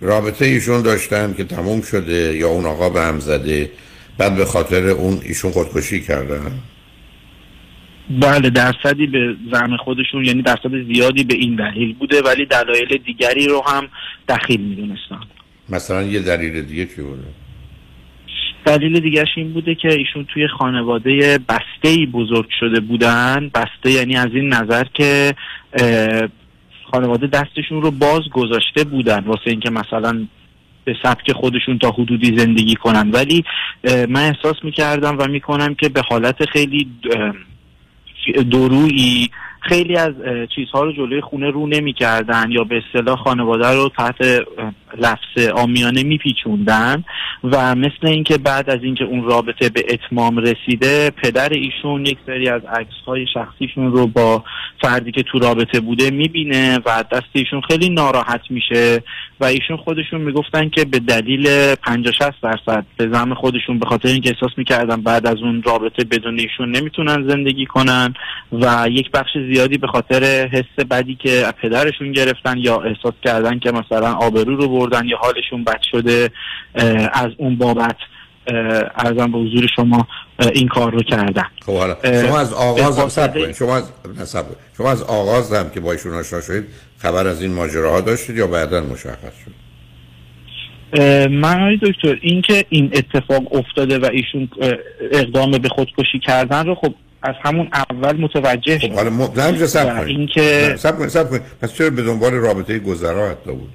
رابطه 0.00 0.44
ایشون 0.44 0.82
داشتن 0.82 1.34
که 1.34 1.44
تموم 1.44 1.82
شده 1.82 2.36
یا 2.36 2.48
اون 2.48 2.66
آقا 2.66 2.90
به 2.90 3.00
هم 3.00 3.20
زده 3.20 3.70
بعد 4.18 4.36
به 4.36 4.44
خاطر 4.44 4.88
اون 4.88 5.20
ایشون 5.22 5.50
خودکشی 5.50 6.00
کردن؟ 6.00 6.52
بله 8.10 8.50
درصدی 8.50 9.06
به 9.06 9.36
زعم 9.52 9.76
خودشون 9.76 10.24
یعنی 10.24 10.42
درصد 10.42 10.92
زیادی 10.92 11.24
به 11.24 11.34
این 11.34 11.56
دلیل 11.56 11.94
بوده 11.94 12.22
ولی 12.22 12.46
دلایل 12.46 12.96
دیگری 13.06 13.46
رو 13.46 13.62
هم 13.66 13.88
دخیل 14.28 14.60
می‌دونستن 14.60 15.20
مثلا 15.68 16.02
یه 16.02 16.20
دلیل 16.20 16.62
دیگه 16.62 16.86
چی 16.86 17.02
بوده؟ 17.02 17.43
دلیل 18.64 19.00
دیگرش 19.00 19.28
این 19.36 19.52
بوده 19.52 19.74
که 19.74 19.88
ایشون 19.92 20.26
توی 20.34 20.48
خانواده 20.48 21.38
بسته 21.48 21.88
ای 21.88 22.06
بزرگ 22.06 22.48
شده 22.60 22.80
بودن. 22.80 23.50
بسته 23.54 23.90
یعنی 23.90 24.16
از 24.16 24.28
این 24.34 24.48
نظر 24.48 24.84
که 24.94 25.34
خانواده 26.90 27.26
دستشون 27.26 27.82
رو 27.82 27.90
باز 27.90 28.22
گذاشته 28.32 28.84
بودن 28.84 29.24
واسه 29.24 29.46
اینکه 29.46 29.70
مثلا 29.70 30.26
به 30.84 30.96
سبک 31.02 31.32
خودشون 31.32 31.78
تا 31.78 31.90
حدودی 31.90 32.38
زندگی 32.38 32.74
کنن. 32.74 33.10
ولی 33.10 33.44
من 33.84 34.22
احساس 34.22 34.56
می‌کردم 34.62 35.16
و 35.18 35.26
می‌کنم 35.28 35.74
که 35.74 35.88
به 35.88 36.02
حالت 36.10 36.44
خیلی 36.44 36.90
اه، 37.12 37.34
درویی 38.42 39.30
خیلی 39.68 39.96
از 39.96 40.12
چیزها 40.54 40.82
رو 40.82 40.92
جلوی 40.92 41.20
خونه 41.20 41.50
رو 41.50 41.66
نمی‌کردن 41.66 42.50
یا 42.50 42.64
به 42.64 42.82
اصطلاح 42.86 43.16
خانواده 43.16 43.68
رو 43.68 43.90
تحت 43.98 44.16
لفظ 44.98 45.48
آمیانه 45.54 46.02
میپیچوندن 46.02 47.04
و 47.44 47.74
مثل 47.74 48.06
اینکه 48.06 48.38
بعد 48.38 48.70
از 48.70 48.78
اینکه 48.82 49.04
اون 49.04 49.24
رابطه 49.24 49.68
به 49.68 49.84
اتمام 49.88 50.36
رسیده 50.36 51.10
پدر 51.10 51.48
ایشون 51.48 52.06
یک 52.06 52.18
سری 52.26 52.48
از 52.48 52.62
عکس 52.64 52.94
های 53.06 53.26
شخصیشون 53.34 53.92
رو 53.92 54.06
با 54.06 54.44
فردی 54.82 55.12
که 55.12 55.22
تو 55.22 55.38
رابطه 55.38 55.80
بوده 55.80 56.10
می‌بینه 56.10 56.78
و 56.86 57.04
دست 57.12 57.30
ایشون 57.32 57.60
خیلی 57.60 57.88
ناراحت 57.88 58.40
میشه 58.50 59.02
و 59.40 59.44
ایشون 59.44 59.76
خودشون 59.76 60.20
می‌گفتن 60.20 60.68
که 60.68 60.84
به 60.84 60.98
دلیل 60.98 61.74
50 61.74 62.12
60 62.12 62.30
درصد 62.42 62.84
به 62.96 63.08
زعم 63.12 63.34
خودشون 63.34 63.78
به 63.78 63.86
خاطر 63.86 64.08
اینکه 64.08 64.30
احساس 64.30 64.50
می‌کردن 64.56 65.00
بعد 65.00 65.26
از 65.26 65.36
اون 65.42 65.62
رابطه 65.62 66.04
بدون 66.04 66.38
ایشون 66.38 66.76
نمی‌تونن 66.76 67.28
زندگی 67.28 67.66
کنن 67.66 68.14
و 68.52 68.86
یک 68.90 69.10
بخش 69.10 69.30
زیادی 69.52 69.78
به 69.78 69.86
خاطر 69.86 70.48
حس 70.52 70.84
بدی 70.90 71.14
که 71.14 71.30
از 71.30 71.52
پدرشون 71.62 72.12
گرفتن 72.12 72.58
یا 72.58 72.80
احساس 72.80 73.14
کردن 73.24 73.58
که 73.58 73.72
مثلا 73.72 74.12
آبرو 74.12 74.56
رو 74.56 74.68
بردن 74.68 75.06
یا 75.06 75.16
حالشون 75.16 75.64
بد 75.64 75.80
شده 75.90 76.30
از 77.12 77.30
اون 77.36 77.56
بابت 77.56 77.96
ارزم 78.96 79.32
به 79.32 79.38
حضور 79.38 79.66
شما 79.76 80.06
این 80.54 80.68
کار 80.68 80.92
رو 80.92 81.02
کردن 81.02 81.46
خب 81.66 81.76
حالا 81.76 81.96
شما 82.02 82.38
از 82.38 82.52
آغاز 82.52 82.98
هم 82.98 83.08
سب 83.08 83.34
کنید 83.34 83.52
شما 83.52 83.76
از. 83.76 83.90
شما 84.76 84.90
از 84.90 85.02
آغاز 85.02 85.52
هم 85.52 85.70
که 85.70 85.80
با 85.80 85.92
ایشون 85.92 86.14
آشنا 86.14 86.40
شدید 86.40 86.64
خبر 87.04 87.26
از 87.26 87.42
این 87.42 87.52
ماجراها 87.52 88.00
داشتید 88.00 88.36
یا 88.36 88.46
بعدا 88.46 88.80
مشخص 88.80 89.34
شد؟ 89.44 89.54
من 91.28 91.60
آقای 91.60 91.76
دکتر 91.82 92.18
اینکه 92.20 92.64
این 92.68 92.90
اتفاق 92.92 93.56
افتاده 93.56 93.98
و 93.98 94.08
ایشون 94.12 94.48
اقدام 95.12 95.50
به 95.50 95.68
خودکشی 95.68 96.18
کردن 96.26 96.66
رو 96.66 96.74
خب 96.74 96.94
از 97.22 97.34
همون 97.42 97.68
اول 97.72 98.16
متوجه 98.16 98.78
خب 98.78 98.92
حالا 98.92 99.10
م... 99.10 99.66
سب 99.66 99.98
کنید. 99.98 100.18
اینکه 100.18 100.74
صبر 100.78 100.96
کنید 100.96 101.08
صبر 101.08 101.28
کنید. 101.28 101.42
پس 101.62 101.74
چرا 101.74 101.90
به 101.90 102.02
دنبال 102.02 102.32
رابطه 102.32 102.78
گذرا 102.78 103.30
حتی 103.30 103.52
بود؟ 103.52 103.72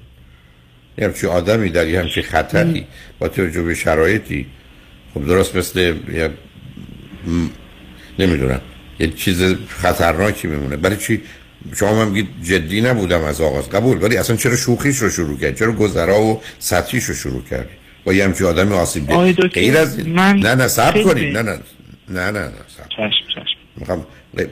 یه 0.98 1.04
همچی 1.04 1.26
آدمی 1.26 1.70
در 1.70 1.88
یه 1.88 2.00
همچی 2.00 2.22
خطری 2.22 2.86
با 3.18 3.28
توجه 3.28 3.62
به 3.62 3.74
شرایطی 3.74 4.46
خب 5.14 5.26
درست 5.26 5.56
مثل 5.56 5.94
یه 6.14 6.28
م... 6.28 6.30
نمی‌دونم 8.18 8.60
یه 9.00 9.08
چیز 9.10 9.56
خطرناکی 9.68 10.48
میمونه. 10.48 10.76
برای 10.76 10.96
چی 10.96 11.22
شما 11.76 11.94
من 11.94 12.08
میگید 12.08 12.28
جدی 12.42 12.80
نبودم 12.80 13.24
از 13.24 13.40
آغاز 13.40 13.70
قبول 13.70 14.02
ولی 14.02 14.16
اصلا 14.16 14.36
چرا 14.36 14.56
شوخیش 14.56 14.96
رو 14.98 15.10
شروع 15.10 15.38
کرد؟ 15.38 15.56
چرا 15.58 15.72
گذرا 15.72 16.20
و 16.22 16.40
سطحیش 16.58 17.04
رو 17.04 17.14
شروع 17.14 17.42
کرد؟ 17.44 17.68
با 18.04 18.12
یه 18.12 18.24
همچی 18.24 18.44
آدمی 18.44 18.74
آسیب 18.74 19.06
دکتر، 19.06 19.48
غیر 19.48 19.76
از 19.78 19.98
این- 19.98 20.14
من 20.14 20.36
نه 20.36 20.54
نه 20.54 20.68
خیلی- 20.68 21.04
کنید. 21.04 21.36
نه 21.38 21.42
نه 21.42 21.58
نه 22.08 22.30
نه 22.30 22.40
نه 22.40 22.50
صبر. 22.76 22.86
چشم 22.88 23.26
چشم. 23.34 23.44
می‌خوام 23.76 24.06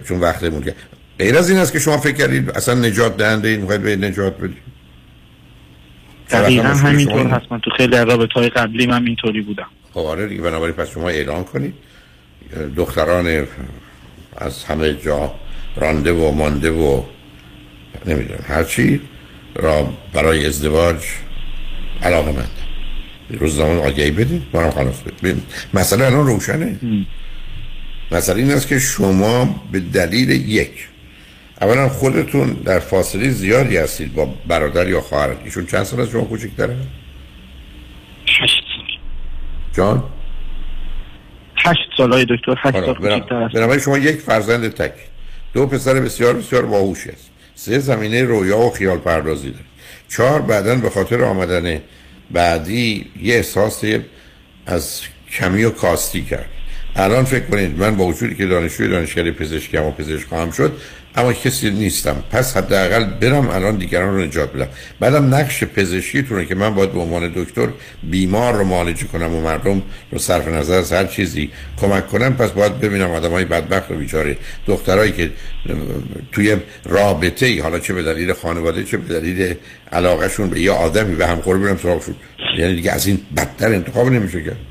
چون 0.09 0.21
وقتمون 0.21 0.63
کرد 0.63 0.77
غیر 1.19 1.37
از 1.37 1.51
این 1.51 1.59
است 1.59 1.73
که 1.73 1.79
شما 1.79 1.99
فکر 1.99 2.15
کردید 2.17 2.51
اصلا 2.51 2.75
نجات 2.75 3.17
دهنده 3.17 3.49
این 3.49 3.67
به 3.67 3.97
نجات 3.97 4.39
بدید. 4.39 4.57
دقیقا 6.31 6.69
همینطور؟ 6.69 7.27
هست. 7.27 7.53
من 7.53 7.61
تو 7.61 7.71
خیلی 7.77 7.97
رابطه 7.97 8.35
های 8.35 8.49
قبلی 8.49 8.87
من 8.87 9.07
اینطوری 9.07 9.41
بودم. 9.41 9.67
خب 9.93 9.99
آره 10.01 10.27
دیگه 10.27 10.43
بنابراین 10.43 10.75
پس 10.75 10.91
شما 10.91 11.09
اعلان 11.09 11.45
کنید. 11.45 11.75
دختران 12.77 13.47
از 14.37 14.65
همه 14.65 14.95
جا 14.95 15.35
رانده 15.81 16.13
و 16.13 16.31
مانده 16.31 16.71
و 16.71 17.03
نمی‌دونم 18.07 18.45
هرچی 18.49 19.01
را 19.55 19.93
برای 20.13 20.47
ازدواج 20.47 20.97
علاقه 22.03 22.33
من 22.33 22.47
روزنامه 23.31 23.81
آگهی 23.81 24.11
بدید 24.11 24.43
ما 24.55 24.71
خلاص 24.71 25.01
بدید 25.01 25.43
مسئله 25.75 26.05
الان 26.05 26.27
روشنه. 26.27 26.79
مسئله 28.13 28.43
این 28.43 28.51
است 28.51 28.69
که 28.69 28.79
شما 28.79 29.65
به 29.73 29.81
دلیل 29.81 30.31
یک 30.31 30.89
اولا 31.61 31.89
خودتون 31.89 32.53
در 32.53 32.79
فاصله 32.79 33.29
زیادی 33.31 33.77
هستید 33.77 34.15
با 34.15 34.35
برادر 34.47 34.89
یا 34.89 35.01
خواهر 35.01 35.37
ایشون 35.45 35.67
چند 35.67 35.83
سال 35.83 36.01
از 36.01 36.09
شما 36.09 36.25
کوچکتره؟ 36.25 36.77
هشت 38.27 38.65
سال. 38.77 38.87
جان؟ 39.77 40.05
هشت 41.57 41.89
سال 41.97 42.13
های 42.13 42.25
دکتر 42.25 42.55
هشت 42.59 42.85
سال 42.85 42.95
کوچکتر 42.95 43.49
بنابراین 43.49 43.81
شما 43.81 43.99
یک 43.99 44.17
فرزند 44.17 44.69
تک. 44.69 44.93
دو 45.53 45.67
پسر 45.67 46.01
بسیار 46.01 46.35
بسیار 46.35 46.67
باهوش 46.67 47.07
است. 47.07 47.31
سه 47.55 47.79
زمینه 47.79 48.25
رویا 48.25 48.59
و 48.59 48.71
خیال 48.71 48.99
پردازی 48.99 49.51
داره. 49.51 49.65
چهار 50.09 50.43
بعدا 50.43 50.75
به 50.75 50.91
خاطر 50.91 51.25
آمدن 51.25 51.81
بعدی 52.31 53.11
یه 53.23 53.35
احساس 53.35 53.85
از 54.67 55.01
کمی 55.33 55.65
و 55.65 55.71
کاستی 55.71 56.23
کرد. 56.23 56.49
الان 56.97 57.25
فکر 57.25 57.45
کنید 57.45 57.79
من 57.79 57.97
با 57.97 58.05
وجودی 58.05 58.35
که 58.35 58.47
دانشجوی 58.47 58.89
دانشگاه 58.89 59.31
پزشکی 59.31 59.77
و 59.77 59.91
پزشک 59.91 60.29
خواهم 60.29 60.51
شد 60.51 60.81
اما 61.19 61.33
کسی 61.33 61.71
نیستم. 61.71 62.23
پس 62.31 62.57
حداقل 62.57 63.05
برم 63.05 63.49
الان 63.51 63.77
دیگران 63.77 64.15
رو 64.15 64.21
نجات 64.25 64.53
بدم. 64.53 64.69
بعدم 65.01 65.35
نقش 65.35 65.65
پزشکیتونه 65.65 66.45
که 66.45 66.55
من 66.55 66.75
باید 66.75 66.93
به 66.93 67.01
عنوان 67.01 67.33
دکتر 67.37 67.69
بیمار 68.03 68.55
رو 68.55 68.65
معالجه 68.65 69.07
کنم 69.07 69.35
و 69.35 69.41
مردم 69.41 69.83
رو 70.13 70.19
صرف 70.19 70.49
نظر 70.49 70.79
از 70.79 70.93
هر 70.93 71.05
چیزی 71.05 71.51
کمک 71.81 72.09
کنم. 72.09 72.37
پس 72.37 72.51
باید 72.51 72.81
ببینم 72.81 73.11
آدم 73.11 73.31
های 73.31 73.45
بدبخت 73.45 73.91
و 73.91 73.95
بیچاره. 73.95 74.37
دخترایی 74.67 75.13
که 75.13 75.31
توی 76.33 76.57
رابطه 76.85 77.47
ای 77.47 77.59
حالا 77.59 77.79
چه 77.79 77.95
به 77.95 78.03
دلیل 78.03 78.33
خانواده 78.33 78.85
چه 78.85 78.97
به 78.97 79.21
دلیل 79.21 79.55
علاقهشون 79.93 80.51
به 80.51 80.61
یه 80.61 80.71
آدمی 80.71 81.15
به 81.15 81.27
هم 81.27 81.37
برم 81.37 81.79
سراغشون. 81.83 82.15
یعنی 82.59 82.75
دیگه 82.75 82.93
از 82.93 83.07
این 83.07 83.21
بدتر 83.37 83.67
انتخاب 83.67 84.09
نمیشه 84.09 84.43
کرد 84.43 84.68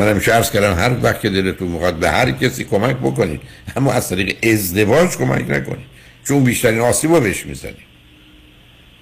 من 0.00 0.08
همیشه 0.08 0.32
عرض 0.32 0.50
کردم 0.50 0.74
هر 0.74 0.96
وقت 1.02 1.20
که 1.20 1.30
دلتون 1.30 1.68
می‌خواد 1.68 1.94
به 1.94 2.10
هر 2.10 2.30
کسی 2.30 2.64
کمک 2.64 2.96
بکنید 2.96 3.40
اما 3.76 3.92
از 3.92 4.08
طریق 4.08 4.36
ازدواج 4.42 5.10
کمک 5.16 5.50
نکنید 5.50 5.86
چون 6.28 6.44
بیشترین 6.44 6.80
آسیب 6.80 7.12
رو 7.12 7.20
بهش 7.20 7.46
می‌زنید. 7.46 7.90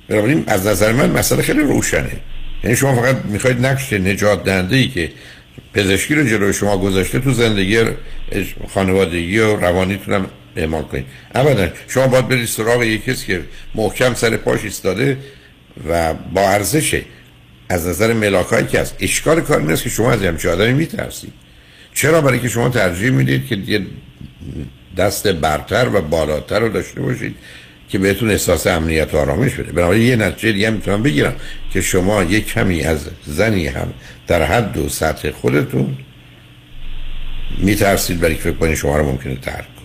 بنابراین 0.09 0.45
از 0.47 0.66
نظر 0.66 0.93
من 0.93 1.11
مسئله 1.11 1.43
خیلی 1.43 1.61
روشنه. 1.61 2.11
یعنی 2.65 2.77
شما 2.77 3.03
فقط 3.03 3.16
می‌خواید 3.25 3.66
نقش 3.66 3.93
نجات 3.93 4.45
دهنده 4.45 4.89
که 4.89 5.11
پزشکی 5.75 6.15
رو 6.15 6.27
جلوی 6.27 6.53
شما 6.53 6.79
گذاشته 6.79 7.19
تو 7.19 7.33
زندگی 7.33 7.81
خانوادگی 8.75 9.39
و 9.39 9.57
روانیتونم 9.57 10.27
اعمال 10.57 10.83
کنید. 10.83 11.07
ابدا 11.35 11.69
شما 11.89 12.07
باید 12.07 12.29
برید 12.29 12.47
سراغ 12.47 12.83
یک 12.83 13.05
کسی 13.05 13.27
که 13.27 13.41
محکم 13.75 14.15
سر 14.15 14.37
پاش 14.37 14.65
ایستاده 14.65 15.16
و 15.89 16.15
با 16.15 16.41
ارزشه 16.41 17.03
از 17.69 17.86
نظر 17.86 18.12
ملاکایی 18.12 18.66
که 18.66 18.81
هست 18.81 18.97
اشکال 19.01 19.40
کار 19.40 19.62
نیست 19.62 19.82
که 19.82 19.89
شما 19.89 20.12
از 20.12 20.23
همچه 20.23 20.51
آدمی 20.51 20.73
میترسید 20.73 21.32
چرا 21.95 22.20
برای 22.20 22.39
که 22.39 22.49
شما 22.49 22.69
ترجیح 22.69 23.11
می‌دید 23.11 23.47
که 23.47 23.57
یه 23.57 23.86
دست 24.97 25.28
برتر 25.28 25.89
و 25.95 26.01
بالاتر 26.01 26.61
رو 26.61 26.69
داشته 26.69 27.01
باشید 27.01 27.36
که 27.89 27.99
بهتون 27.99 28.31
احساس 28.31 28.66
امنیت 28.66 29.15
و 29.15 29.16
آرامش 29.16 29.55
بده؟ 29.55 29.73
بنابراین 29.73 30.03
یه 30.03 30.16
نتیجه 30.16 30.53
دیگه 30.53 30.70
می‌تونم 30.70 31.03
بگیرم 31.03 31.35
که 31.73 31.81
شما 31.81 32.23
یک 32.23 32.47
کمی 32.47 32.82
از 32.82 33.09
زنی 33.27 33.66
هم 33.66 33.93
در 34.27 34.43
حد 34.43 34.77
و 34.77 34.89
سطح 34.89 35.31
خودتون 35.31 35.97
میترسید 37.59 38.20
برای 38.20 38.35
که 38.35 38.40
فکر 38.40 38.74
شما 38.74 38.97
رو 38.97 39.07
ممکنه 39.07 39.35
ترک 39.35 39.77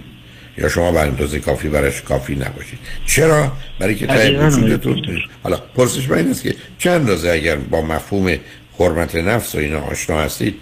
یا 0.58 0.70
شما 0.70 0.92
بر 0.92 1.06
اندازه 1.06 1.40
کافی 1.40 1.70
برش 1.70 2.02
کافی 2.02 2.36
نباشید. 2.36 2.80
چرا؟ 3.06 3.52
برای 3.80 3.96
که 3.96 4.08
ته 4.08 4.48
وجودتون 4.48 5.22
حالا 5.44 5.58
پرسش 5.76 6.10
من 6.10 6.18
این 6.18 6.30
است 6.30 6.44
که 6.44 6.56
چند 6.78 6.94
اندازه 6.94 7.30
اگر 7.30 7.56
با 7.56 7.82
مفهوم 7.82 8.38
حرمت 8.80 9.16
نفس 9.16 9.56
و 9.56 9.58
اینا 9.58 9.80
آشنا 9.80 10.22
هستید 10.22 10.56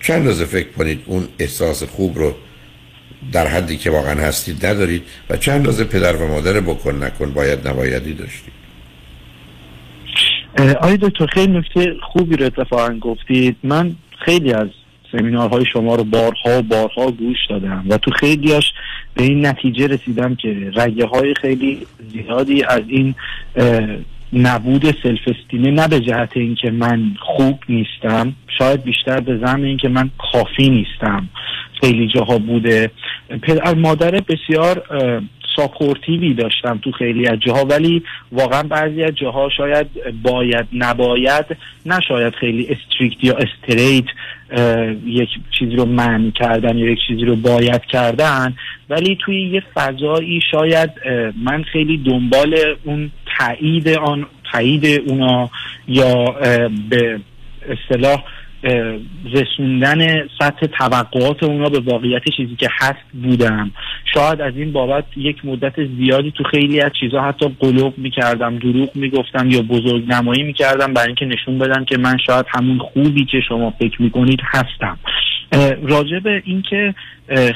چند 0.00 0.16
اندازه 0.16 0.44
فکر 0.44 0.68
کنید 0.68 1.02
اون 1.06 1.28
احساس 1.38 1.82
خوب 1.82 2.18
رو 2.18 2.34
در 3.32 3.46
حدی 3.46 3.76
که 3.76 3.90
واقعا 3.90 4.20
هستید 4.20 4.66
ندارید 4.66 5.02
و 5.30 5.36
چند 5.36 5.54
اندازه 5.54 5.84
پدر 5.84 6.16
و 6.16 6.28
مادر 6.28 6.60
بکن 6.60 7.04
نکن 7.04 7.32
باید 7.32 7.68
نبایدی 7.68 8.14
داشتید؟ 8.14 8.56
آیا 10.80 10.96
دکتر 10.96 11.26
خیلی 11.26 11.58
نکته 11.58 11.96
خوبی 12.12 12.36
رو 12.36 12.46
اتفاقا 12.46 12.98
گفتید. 12.98 13.56
من 13.62 13.96
خیلی 14.24 14.52
از 14.52 14.68
سمینارهای 15.12 15.64
شما 15.72 15.94
رو 15.94 16.04
بارها 16.04 16.58
و 16.58 16.62
بارها 16.62 17.10
گوش 17.10 17.36
دادم 17.50 17.84
و 17.90 17.98
تو 17.98 18.10
خیلیاش 18.10 18.72
به 19.14 19.22
این 19.22 19.46
نتیجه 19.46 19.86
رسیدم 19.86 20.34
که 20.34 20.70
رگه 20.74 21.06
های 21.06 21.34
خیلی 21.34 21.86
زیادی 22.12 22.62
از 22.62 22.82
این 22.88 23.14
نبود 24.32 24.82
self-esteem 25.02 25.20
ه 25.26 25.70
نه 25.70 25.88
به 25.88 26.00
جهت 26.00 26.36
اینکه 26.36 26.70
من 26.70 27.02
خوب 27.20 27.58
نیستم 27.68 28.34
شاید 28.58 28.82
بیشتر 28.82 29.20
به 29.20 29.38
زمینه 29.46 29.64
اینکه 29.64 29.88
من 29.88 30.10
کافی 30.32 30.70
نیستم. 30.70 31.28
خیلی 31.80 32.08
جاها 32.08 32.38
بوده. 32.38 32.90
پدر 33.42 33.74
مادر 33.74 34.10
بسیار 34.10 34.82
supportive 35.56 36.27
ی 36.27 36.34
داشتم 36.34 36.78
تو 36.78 36.92
خیلی 36.92 37.28
از 37.28 37.38
جاها 37.38 37.64
ولی 37.64 38.02
واقعا 38.32 38.62
بعضی 38.62 39.02
از 39.02 39.14
جاها 39.14 39.48
شاید 39.48 39.86
باید 40.22 40.66
نباید 40.72 41.44
نه 41.86 42.00
شاید 42.08 42.34
خیلی 42.34 42.68
استریکت 42.68 43.24
یا 43.24 43.34
استریت 43.34 44.04
یک 45.06 45.28
چیزی 45.58 45.76
رو 45.76 45.84
من 45.84 46.30
کردن 46.30 46.78
یا 46.78 46.90
یک 46.90 46.98
چیزی 47.08 47.24
رو 47.24 47.36
باید 47.36 47.84
کردن. 47.84 48.54
ولی 48.90 49.18
توی 49.24 49.42
یه 49.42 49.62
فضایی 49.74 50.40
شاید 50.50 50.90
من 51.44 51.62
خیلی 51.62 51.98
دنبال 51.98 52.56
اون 52.84 53.10
تایید 53.38 53.88
آن 53.88 54.26
تایید 54.52 55.02
اونا 55.06 55.50
یا 55.88 56.24
به 56.90 57.20
اصطلاح 57.68 58.24
رسوندن 59.32 60.28
سطح 60.38 60.66
توقعات 60.66 61.42
اونا 61.42 61.68
به 61.68 61.80
واقعیت 61.80 62.22
چیزی 62.36 62.56
که 62.56 62.68
هست 62.80 63.06
بودم. 63.22 63.70
شاید 64.14 64.40
از 64.40 64.56
این 64.56 64.72
بابت 64.72 65.04
یک 65.16 65.44
مدت 65.44 65.84
زیادی 65.84 66.30
تو 66.30 66.44
خیلی 66.44 66.80
از 66.80 66.90
چیزها 67.00 67.28
حتی 67.28 67.56
قلوب 67.60 67.98
می‌کردم 67.98 68.58
دروغ 68.58 68.88
می‌گفتم 68.94 69.50
یا 69.50 69.62
بزرگ 69.62 70.04
نمایی 70.12 70.42
می‌کردم 70.42 70.94
برای 70.94 71.06
اینکه 71.06 71.24
نشون 71.24 71.58
بدم 71.58 71.84
که 71.84 71.98
من 71.98 72.16
شاید 72.26 72.46
همون 72.48 72.78
خوبی 72.78 73.24
که 73.24 73.40
شما 73.48 73.70
فکر 73.70 74.02
می‌کنید 74.02 74.40
هستم. 74.44 74.98
راجع 75.82 76.18
به 76.18 76.42
اینکه 76.44 76.94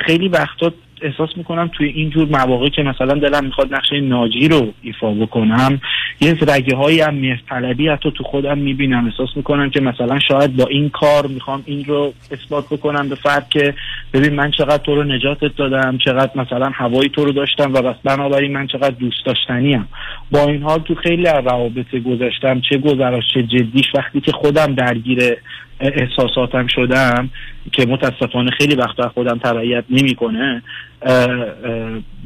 خیلی 0.07 0.28
وقتا 0.28 0.73
احساس 1.03 1.37
می‌کنم 1.37 1.71
توی 1.73 1.89
این 1.89 2.11
جور 2.11 2.29
مواقع 2.29 2.69
که 2.69 2.83
مثلا 2.83 3.15
دلم 3.15 3.45
می‌خواد 3.45 3.75
نقشه 3.75 4.01
ناجی 4.01 4.49
رو 4.49 4.73
ایفا 4.83 5.11
بکنم 5.11 5.81
یه 6.21 6.37
رگه 6.49 6.77
های 6.77 7.01
هم 7.01 7.39
طلبی 7.49 7.89
حتی 7.89 8.13
تو 8.17 8.25
خودم 8.25 8.59
می‌بینم. 8.59 9.07
احساس 9.07 9.37
می‌کنم 9.37 9.71
که 9.71 9.81
مثلا 9.81 10.19
شاید 10.29 10.57
با 10.57 10.67
این 10.67 10.89
کار 10.89 11.27
می‌خوام 11.27 11.63
این 11.67 11.85
رو 11.85 12.13
اثبات 12.31 12.65
بکنم 12.71 13.09
به 13.09 13.15
فرد 13.15 13.49
که 13.49 13.75
ببین 14.13 14.35
من 14.35 14.51
چقدر 14.51 14.79
تو 14.79 14.95
رو 14.95 15.05
نجاتت 15.05 15.57
دادم 15.57 15.99
چقدر 15.99 16.31
مثلا 16.35 16.71
هوایی 16.75 17.09
تو 17.09 17.25
رو 17.25 17.33
داشتم 17.33 17.75
و 17.75 17.83
بس 17.83 17.97
بنابراین 18.05 18.53
من 18.53 18.67
چقدر 18.67 18.91
دوست 18.91 19.27
داشتنیم. 19.27 19.89
با 20.31 20.47
این 20.47 20.62
حال 20.62 20.78
تو 20.78 20.94
خیلی 20.94 21.24
روابط 21.24 21.94
گذاشتم 22.07 22.61
چه 22.70 22.78
گذراش 22.78 23.24
چه 23.35 23.43
جدیش. 23.43 23.86
وقتی 23.94 24.20
که 24.20 24.32
خودم 24.32 24.74
درگیر 24.74 25.36
احساساتم 25.81 26.66
شدم 26.66 27.31
که 27.73 27.86
متاسفانه 27.86 28.51
خیلی 28.59 28.74
وقتا 28.74 29.09
خودم 29.09 29.39
تبعیت 29.39 29.85
نمی‌کنه 29.90 30.62